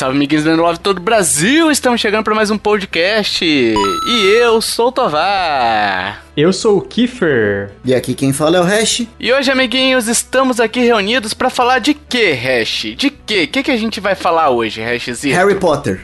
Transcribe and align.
salve, 0.00 0.16
amiguinhos 0.16 0.44
do 0.44 0.56
Love 0.56 0.78
todo 0.78 0.96
o 0.96 1.02
Brasil! 1.02 1.70
Estamos 1.70 2.00
chegando 2.00 2.24
para 2.24 2.34
mais 2.34 2.50
um 2.50 2.56
podcast. 2.56 3.44
E 3.44 4.40
eu 4.40 4.58
sou 4.62 4.88
o 4.88 4.92
Tovar. 4.92 6.24
Eu 6.34 6.54
sou 6.54 6.78
o 6.78 6.80
Kiefer. 6.80 7.70
E 7.84 7.94
aqui 7.94 8.14
quem 8.14 8.32
fala 8.32 8.56
é 8.56 8.60
o 8.60 8.64
Hash. 8.64 9.06
E 9.20 9.30
hoje, 9.30 9.50
amiguinhos, 9.50 10.08
estamos 10.08 10.58
aqui 10.58 10.80
reunidos 10.80 11.34
para 11.34 11.50
falar 11.50 11.80
de 11.80 11.92
quê, 11.92 12.32
Hash? 12.32 12.94
De 12.96 13.10
quê? 13.10 13.42
O 13.44 13.48
que, 13.48 13.62
que 13.62 13.70
a 13.70 13.76
gente 13.76 14.00
vai 14.00 14.14
falar 14.14 14.48
hoje, 14.48 14.80
Hashzinho? 14.80 15.36
Harry 15.36 15.56
Potter. 15.56 16.00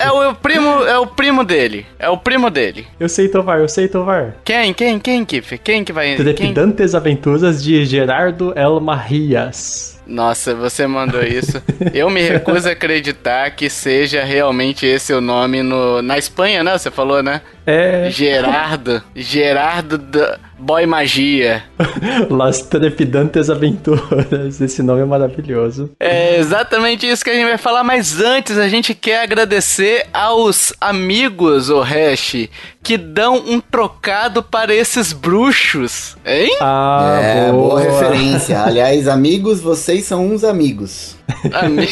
É 0.00 0.10
o, 0.10 0.34
primo, 0.34 0.82
é 0.84 0.98
o 0.98 1.06
primo 1.06 1.44
dele. 1.44 1.86
É 1.96 2.08
o 2.08 2.16
primo 2.16 2.50
dele. 2.50 2.88
Eu 2.98 3.08
sei, 3.08 3.28
Tovar, 3.28 3.60
eu 3.60 3.68
sei, 3.68 3.86
Tovar. 3.86 4.34
Quem? 4.44 4.74
Quem? 4.74 4.98
Quem, 4.98 5.24
Kiffer? 5.24 5.60
Quem 5.62 5.84
que 5.84 5.92
vai... 5.92 6.16
Trepidantes 6.16 6.90
quem? 6.90 6.98
Aventuras 6.98 7.62
de 7.62 7.84
Gerardo 7.84 8.52
Elmarias. 8.58 9.97
Nossa, 10.08 10.54
você 10.54 10.86
mandou 10.86 11.22
isso. 11.22 11.62
Eu 11.92 12.08
me 12.08 12.22
recuso 12.22 12.66
a 12.66 12.72
acreditar 12.72 13.50
que 13.50 13.68
seja 13.68 14.24
realmente 14.24 14.86
esse 14.86 15.12
o 15.12 15.20
nome 15.20 15.62
no, 15.62 16.00
na 16.00 16.16
Espanha, 16.16 16.64
né? 16.64 16.78
Você 16.78 16.90
falou, 16.90 17.22
né? 17.22 17.42
É. 17.66 18.08
Gerardo. 18.10 19.02
Gerardo 19.14 19.98
da 19.98 20.38
Boy 20.58 20.86
Magia. 20.86 21.64
Las 22.28 22.62
Trepidantes 22.62 23.48
Aventuras. 23.48 24.60
Esse 24.60 24.82
nome 24.82 25.02
é 25.02 25.04
maravilhoso. 25.04 25.90
É 26.00 26.38
exatamente 26.38 27.08
isso 27.08 27.24
que 27.24 27.30
a 27.30 27.34
gente 27.34 27.46
vai 27.46 27.58
falar, 27.58 27.84
mas 27.84 28.20
antes 28.20 28.58
a 28.58 28.68
gente 28.68 28.94
quer 28.94 29.22
agradecer 29.22 30.06
aos 30.12 30.72
amigos, 30.80 31.70
o 31.70 31.80
Hash, 31.80 32.48
que 32.82 32.96
dão 32.96 33.36
um 33.36 33.60
trocado 33.60 34.42
para 34.42 34.74
esses 34.74 35.12
bruxos, 35.12 36.16
hein? 36.26 36.56
Ah, 36.60 37.18
é, 37.22 37.52
boa. 37.52 37.80
boa 37.80 37.80
referência. 37.80 38.60
Aliás, 38.64 39.06
amigos, 39.06 39.60
vocês 39.60 40.04
são 40.04 40.26
uns 40.26 40.42
amigos. 40.42 41.16
Amigo. 41.52 41.88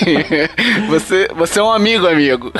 Você, 0.89 1.29
você 1.37 1.61
é 1.61 1.63
um 1.63 1.71
amigo, 1.71 2.07
amigo. 2.07 2.51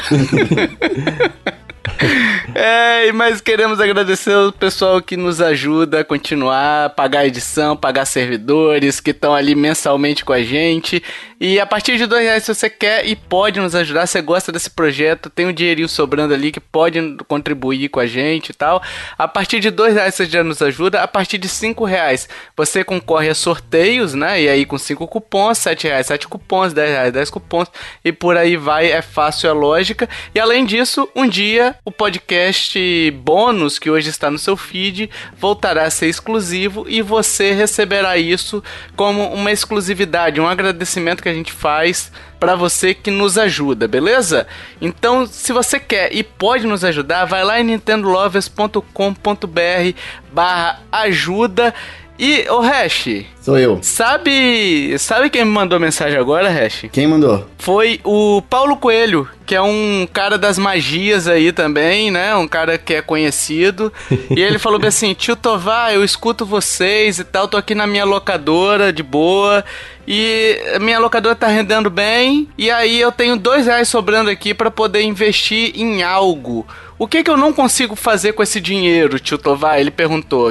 É, 2.55 3.13
mas 3.13 3.41
queremos 3.41 3.81
agradecer 3.81 4.35
o 4.35 4.53
pessoal 4.53 5.03
que 5.03 5.17
nos 5.17 5.41
ajuda 5.41 6.01
a 6.01 6.05
continuar, 6.05 6.91
pagar 6.91 7.27
edição, 7.27 7.77
pagar 7.77 8.07
servidores, 8.07 9.01
que 9.01 9.11
estão 9.11 9.35
ali 9.35 9.55
mensalmente 9.55 10.25
com 10.25 10.33
a 10.33 10.43
gente. 10.43 11.03
E 11.39 11.61
a 11.61 11.67
partir 11.67 11.99
de 11.99 12.07
dois 12.07 12.25
reais, 12.25 12.45
se 12.45 12.55
você 12.55 12.71
quer 12.71 13.07
e 13.07 13.15
pode 13.15 13.61
nos 13.61 13.75
ajudar, 13.75 14.07
você 14.07 14.23
gosta 14.23 14.51
desse 14.51 14.71
projeto, 14.71 15.29
tem 15.29 15.47
um 15.47 15.53
dinheirinho 15.53 15.89
sobrando 15.89 16.33
ali 16.33 16.51
que 16.51 16.61
pode 16.61 16.99
contribuir 17.29 17.91
com 17.91 18.01
a 18.01 18.07
gente 18.07 18.51
e 18.51 18.55
tal. 18.55 18.83
A 19.19 19.29
partir 19.29 19.61
de 19.61 19.71
dois 19.71 19.95
reais 19.95 20.15
você 20.15 20.25
já 20.25 20.43
nos 20.43 20.63
ajuda. 20.63 21.03
A 21.03 21.09
partir 21.09 21.37
de 21.37 21.49
cinco 21.49 21.85
reais 21.85 22.27
você 22.57 22.83
concorre 22.83 23.29
a 23.29 23.35
sorteios, 23.35 24.15
né? 24.15 24.41
E 24.41 24.49
aí 24.49 24.65
com 24.65 24.79
cinco 24.79 25.07
cupons, 25.07 25.59
sete 25.59 25.87
reais, 25.87 26.07
sete 26.07 26.27
cupons, 26.27 26.73
dez 26.73 26.91
reais, 26.91 27.13
dez 27.13 27.29
cupons 27.29 27.69
e 28.03 28.13
por 28.13 28.37
aí 28.37 28.57
vai. 28.57 28.91
É 28.91 29.03
fácil, 29.03 29.51
é 29.51 29.53
lógica. 29.53 30.09
E 30.35 30.41
além 30.41 30.65
disso, 30.65 31.07
um 31.15 31.29
dia 31.29 31.76
o 31.85 31.91
podcast 31.91 33.11
bônus 33.23 33.79
que 33.79 33.91
hoje 33.91 34.11
está 34.11 34.31
no 34.31 34.39
seu 34.39 34.57
feed 34.57 35.11
voltará 35.39 35.85
a 35.85 35.91
ser 35.91 36.09
exclusivo 36.09 36.87
e 36.89 37.03
você 37.03 37.53
receberá 37.53 38.17
isso 38.17 38.63
como 38.97 39.33
uma 39.33 39.53
exclusividade, 39.53 40.41
um 40.41 40.49
agradecimento 40.49 41.23
que 41.23 41.29
a 41.29 41.35
gente 41.35 41.53
faz 41.53 42.11
para 42.39 42.55
você 42.55 42.95
que 42.95 43.11
nos 43.11 43.39
ajuda, 43.39 43.89
beleza? 43.89 44.47
Então, 44.81 45.27
se 45.27 45.53
você 45.53 45.81
quer 45.81 46.13
e 46.13 46.23
pode 46.23 46.67
nos 46.67 46.85
ajudar, 46.85 47.25
vai 47.25 47.43
lá 47.45 47.61
em 47.61 47.65
nintendolovers.com.br 47.65 49.99
barra 50.33 50.81
ajuda 50.93 51.75
e, 52.19 52.47
o 52.49 52.61
Hash. 52.61 53.27
Sou 53.47 53.57
eu. 53.57 53.79
Sabe. 53.81 54.99
Sabe 54.99 55.31
quem 55.31 55.45
me 55.45 55.53
mandou 55.53 55.79
mensagem 55.79 56.19
agora, 56.19 56.51
Hash? 56.51 56.87
Quem 56.91 57.07
mandou? 57.07 57.47
Foi 57.59 58.01
o 58.03 58.43
Paulo 58.43 58.77
Coelho, 58.77 59.29
que 59.47 59.55
é 59.55 59.63
um 59.63 60.05
cara 60.13 60.37
das 60.37 60.59
magias 60.59 61.29
aí 61.29 61.53
também, 61.53 62.11
né? 62.11 62.35
Um 62.35 62.49
cara 62.49 62.77
que 62.77 62.95
é 62.95 63.01
conhecido. 63.01 63.93
e 64.11 64.43
ele 64.43 64.59
falou 64.59 64.85
assim: 64.85 65.15
tio 65.15 65.37
Tovar, 65.37 65.95
eu 65.95 66.03
escuto 66.03 66.45
vocês 66.45 67.21
e 67.21 67.25
tal, 67.25 67.47
tô 67.47 67.57
aqui 67.57 67.73
na 67.73 67.87
minha 67.87 68.05
locadora 68.05 68.93
de 68.93 69.05
boa. 69.05 69.65
E 70.09 70.79
minha 70.81 70.99
locadora 70.99 71.37
tá 71.37 71.47
rendendo 71.47 71.89
bem. 71.89 72.49
E 72.59 72.69
aí 72.69 73.01
eu 73.01 73.13
tenho 73.13 73.37
dois 73.37 73.67
reais 73.67 73.89
sobrando 73.89 74.29
aqui 74.29 74.55
para 74.55 74.73
poder 74.73 75.03
investir 75.03 75.73
em 75.77 76.03
algo. 76.03 76.67
O 76.99 77.07
que 77.07 77.23
que 77.23 77.31
eu 77.31 77.37
não 77.37 77.53
consigo 77.53 77.95
fazer 77.95 78.33
com 78.33 78.43
esse 78.43 78.59
dinheiro, 78.59 79.21
tio 79.21 79.37
Tovar? 79.37 79.79
Ele 79.79 79.91
perguntou. 79.91 80.51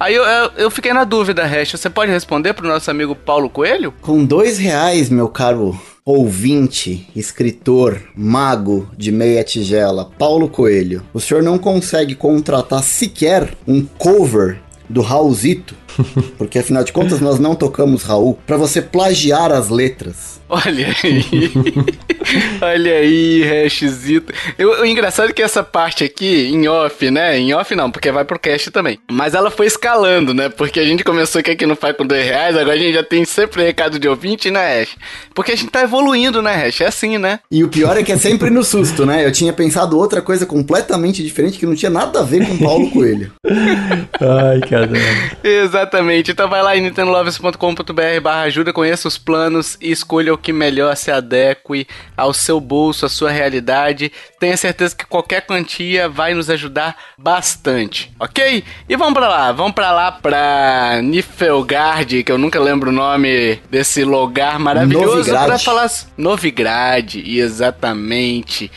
Aí 0.00 0.14
eu, 0.14 0.24
eu, 0.24 0.50
eu, 0.56 0.70
fiquei 0.70 0.92
na 0.92 1.04
dúvida, 1.04 1.44
Hash. 1.44 1.72
Você 1.72 1.88
pode 1.88 2.10
responder 2.10 2.33
pro 2.54 2.68
nosso 2.68 2.90
amigo 2.90 3.14
Paulo 3.14 3.48
Coelho? 3.50 3.92
Com 4.00 4.24
dois 4.24 4.58
reais, 4.58 5.08
meu 5.08 5.28
caro 5.28 5.78
ouvinte, 6.04 7.08
escritor, 7.16 7.98
mago 8.14 8.86
de 8.96 9.10
meia 9.10 9.42
tigela, 9.42 10.10
Paulo 10.18 10.48
Coelho, 10.48 11.02
o 11.14 11.20
senhor 11.20 11.42
não 11.42 11.56
consegue 11.56 12.14
contratar 12.14 12.82
sequer 12.82 13.56
um 13.66 13.82
cover 13.82 14.60
do 14.86 15.00
Raulzito, 15.00 15.74
porque 16.36 16.58
afinal 16.58 16.84
de 16.84 16.92
contas 16.92 17.20
nós 17.20 17.38
não 17.38 17.54
tocamos 17.54 18.02
Raul, 18.02 18.38
para 18.46 18.58
você 18.58 18.82
plagiar 18.82 19.50
as 19.50 19.70
letras. 19.70 20.40
Olha 20.54 20.86
aí. 21.02 21.52
Olha 22.62 22.92
aí, 22.92 23.42
hashzito. 23.42 24.32
Eu, 24.56 24.82
o 24.82 24.86
engraçado 24.86 25.30
é 25.30 25.32
que 25.32 25.42
essa 25.42 25.64
parte 25.64 26.04
aqui, 26.04 26.46
em 26.46 26.68
off, 26.68 27.10
né? 27.10 27.36
Em 27.36 27.52
off 27.52 27.74
não, 27.74 27.90
porque 27.90 28.12
vai 28.12 28.24
pro 28.24 28.38
cast 28.38 28.70
também. 28.70 29.00
Mas 29.10 29.34
ela 29.34 29.50
foi 29.50 29.66
escalando, 29.66 30.32
né? 30.32 30.48
Porque 30.48 30.78
a 30.78 30.84
gente 30.84 31.02
começou 31.02 31.40
aqui, 31.40 31.50
aqui 31.50 31.66
no 31.66 31.74
Faz 31.74 31.96
com 31.96 32.06
dois 32.06 32.24
reais, 32.24 32.56
agora 32.56 32.76
a 32.76 32.78
gente 32.78 32.94
já 32.94 33.02
tem 33.02 33.24
sempre 33.24 33.64
recado 33.64 33.98
de 33.98 34.08
ouvinte, 34.08 34.48
né, 34.50 34.80
Hash? 34.80 34.96
Porque 35.34 35.52
a 35.52 35.56
gente 35.56 35.70
tá 35.70 35.82
evoluindo, 35.82 36.40
né, 36.40 36.54
Hash? 36.54 36.82
É 36.82 36.86
assim, 36.86 37.18
né? 37.18 37.40
E 37.50 37.64
o 37.64 37.68
pior 37.68 37.96
é 37.96 38.04
que 38.04 38.12
é 38.12 38.16
sempre 38.16 38.48
no 38.48 38.62
susto, 38.62 39.04
né? 39.04 39.26
Eu 39.26 39.32
tinha 39.32 39.52
pensado 39.52 39.98
outra 39.98 40.22
coisa 40.22 40.46
completamente 40.46 41.22
diferente 41.22 41.58
que 41.58 41.66
não 41.66 41.74
tinha 41.74 41.90
nada 41.90 42.20
a 42.20 42.22
ver 42.22 42.46
com 42.46 42.58
Paulo 42.58 42.90
Coelho. 42.92 43.32
Ai, 43.44 44.60
caramba. 44.60 44.98
Exatamente. 45.42 46.30
Então 46.30 46.48
vai 46.48 46.62
lá 46.62 46.76
em 46.76 46.80
nintendolovers.com.br 46.80 48.20
barra 48.22 48.42
ajuda, 48.42 48.72
conheça 48.72 49.08
os 49.08 49.18
planos 49.18 49.76
e 49.80 49.90
escolha 49.90 50.32
o 50.32 50.38
que 50.44 50.52
melhor 50.52 50.94
se 50.94 51.10
adeque 51.10 51.86
ao 52.14 52.34
seu 52.34 52.60
bolso, 52.60 53.06
à 53.06 53.08
sua 53.08 53.30
realidade. 53.30 54.12
Tenha 54.38 54.56
certeza 54.56 54.94
que 54.94 55.06
qualquer 55.06 55.40
quantia 55.46 56.08
vai 56.08 56.34
nos 56.34 56.50
ajudar 56.50 56.96
bastante, 57.16 58.12
ok? 58.20 58.62
E 58.86 58.96
vamos 58.96 59.14
para 59.14 59.28
lá, 59.28 59.52
vamos 59.52 59.72
para 59.72 59.90
lá 59.90 60.12
para 60.12 61.00
Nifelgard, 61.02 62.22
que 62.22 62.30
eu 62.30 62.38
nunca 62.38 62.60
lembro 62.60 62.90
o 62.90 62.92
nome 62.92 63.58
desse 63.70 64.04
lugar 64.04 64.58
maravilhoso 64.58 65.30
para 65.30 65.58
falar 65.58 65.90
Novigrad, 66.16 67.16
exatamente 67.16 68.70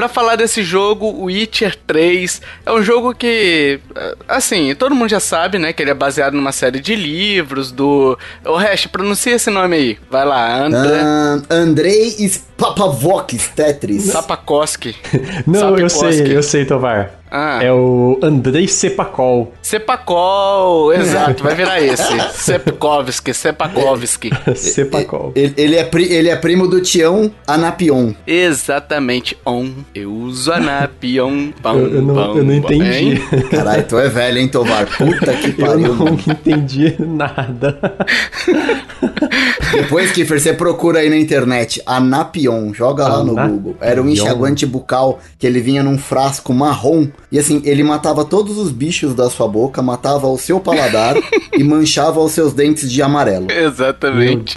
para 0.00 0.08
falar 0.08 0.36
desse 0.36 0.62
jogo, 0.62 1.24
Witcher 1.24 1.76
3 1.86 2.40
é 2.64 2.72
um 2.72 2.82
jogo 2.82 3.14
que, 3.14 3.78
assim, 4.26 4.74
todo 4.74 4.94
mundo 4.94 5.10
já 5.10 5.20
sabe, 5.20 5.58
né, 5.58 5.74
que 5.74 5.82
ele 5.82 5.90
é 5.90 5.94
baseado 5.94 6.32
numa 6.32 6.52
série 6.52 6.80
de 6.80 6.96
livros 6.96 7.70
do... 7.70 8.18
O 8.46 8.54
Hash, 8.54 8.86
pronuncia 8.86 9.34
esse 9.34 9.50
nome 9.50 9.76
aí. 9.76 9.98
Vai 10.10 10.24
lá, 10.24 10.64
André... 10.64 11.02
Uh, 11.02 11.42
Andrei 11.50 12.32
Papavokis 12.56 13.48
Tetris. 13.48 14.04
Sapakoski. 14.04 14.96
Não, 15.46 15.76
eu 15.76 15.90
sei, 15.90 16.34
eu 16.34 16.42
sei, 16.42 16.64
Tovar. 16.64 17.19
Ah. 17.30 17.60
É 17.62 17.72
o 17.72 18.18
Andrei 18.22 18.66
Sepacol. 18.66 19.52
Sepacol, 19.62 20.92
exato, 20.92 21.44
vai 21.44 21.54
virar 21.54 21.80
esse. 21.80 22.02
Sepkovski, 22.34 23.32
Sepakovski. 23.34 24.30
Sepacol. 24.56 25.32
Ele, 25.36 25.54
ele, 25.56 25.76
é 25.76 25.84
pri, 25.84 26.12
ele 26.12 26.28
é 26.28 26.34
primo 26.34 26.66
do 26.66 26.80
Tião 26.80 27.30
Anapion. 27.46 28.12
Exatamente, 28.26 29.38
on. 29.46 29.70
Eu 29.94 30.12
uso 30.12 30.52
Anapion. 30.52 31.52
Pão, 31.62 31.78
eu, 31.78 31.94
eu, 31.94 32.02
não, 32.02 32.14
pão, 32.14 32.36
eu 32.36 32.44
não 32.44 32.54
entendi. 32.54 33.20
Caralho, 33.48 33.84
tu 33.86 33.96
é 33.96 34.08
velho, 34.08 34.38
hein, 34.38 34.48
Tovar? 34.48 34.86
Puta 34.86 35.32
que 35.34 35.52
pariu. 35.52 35.86
Eu 35.86 35.94
não 35.94 36.14
entendi 36.14 36.96
nada. 36.98 37.78
Depois, 39.72 40.10
Kiffer, 40.10 40.40
você 40.40 40.52
procura 40.52 40.98
aí 40.98 41.08
na 41.08 41.16
internet 41.16 41.80
Anapion, 41.86 42.74
joga 42.74 43.06
lá 43.06 43.22
no 43.22 43.36
Google. 43.36 43.76
Era 43.80 44.02
um 44.02 44.08
enxaguante 44.08 44.66
bucal 44.66 45.20
que 45.38 45.46
ele 45.46 45.60
vinha 45.60 45.82
num 45.82 45.96
frasco 45.96 46.52
marrom 46.52 47.06
e 47.32 47.38
assim, 47.38 47.62
ele 47.64 47.84
matava 47.84 48.24
todos 48.24 48.58
os 48.58 48.72
bichos 48.72 49.14
da 49.14 49.30
sua 49.30 49.46
boca, 49.46 49.80
matava 49.80 50.26
o 50.26 50.36
seu 50.36 50.58
paladar 50.58 51.14
e 51.56 51.62
manchava 51.62 52.18
os 52.20 52.32
seus 52.32 52.52
dentes 52.52 52.90
de 52.90 53.00
amarelo. 53.00 53.46
Exatamente. 53.50 54.56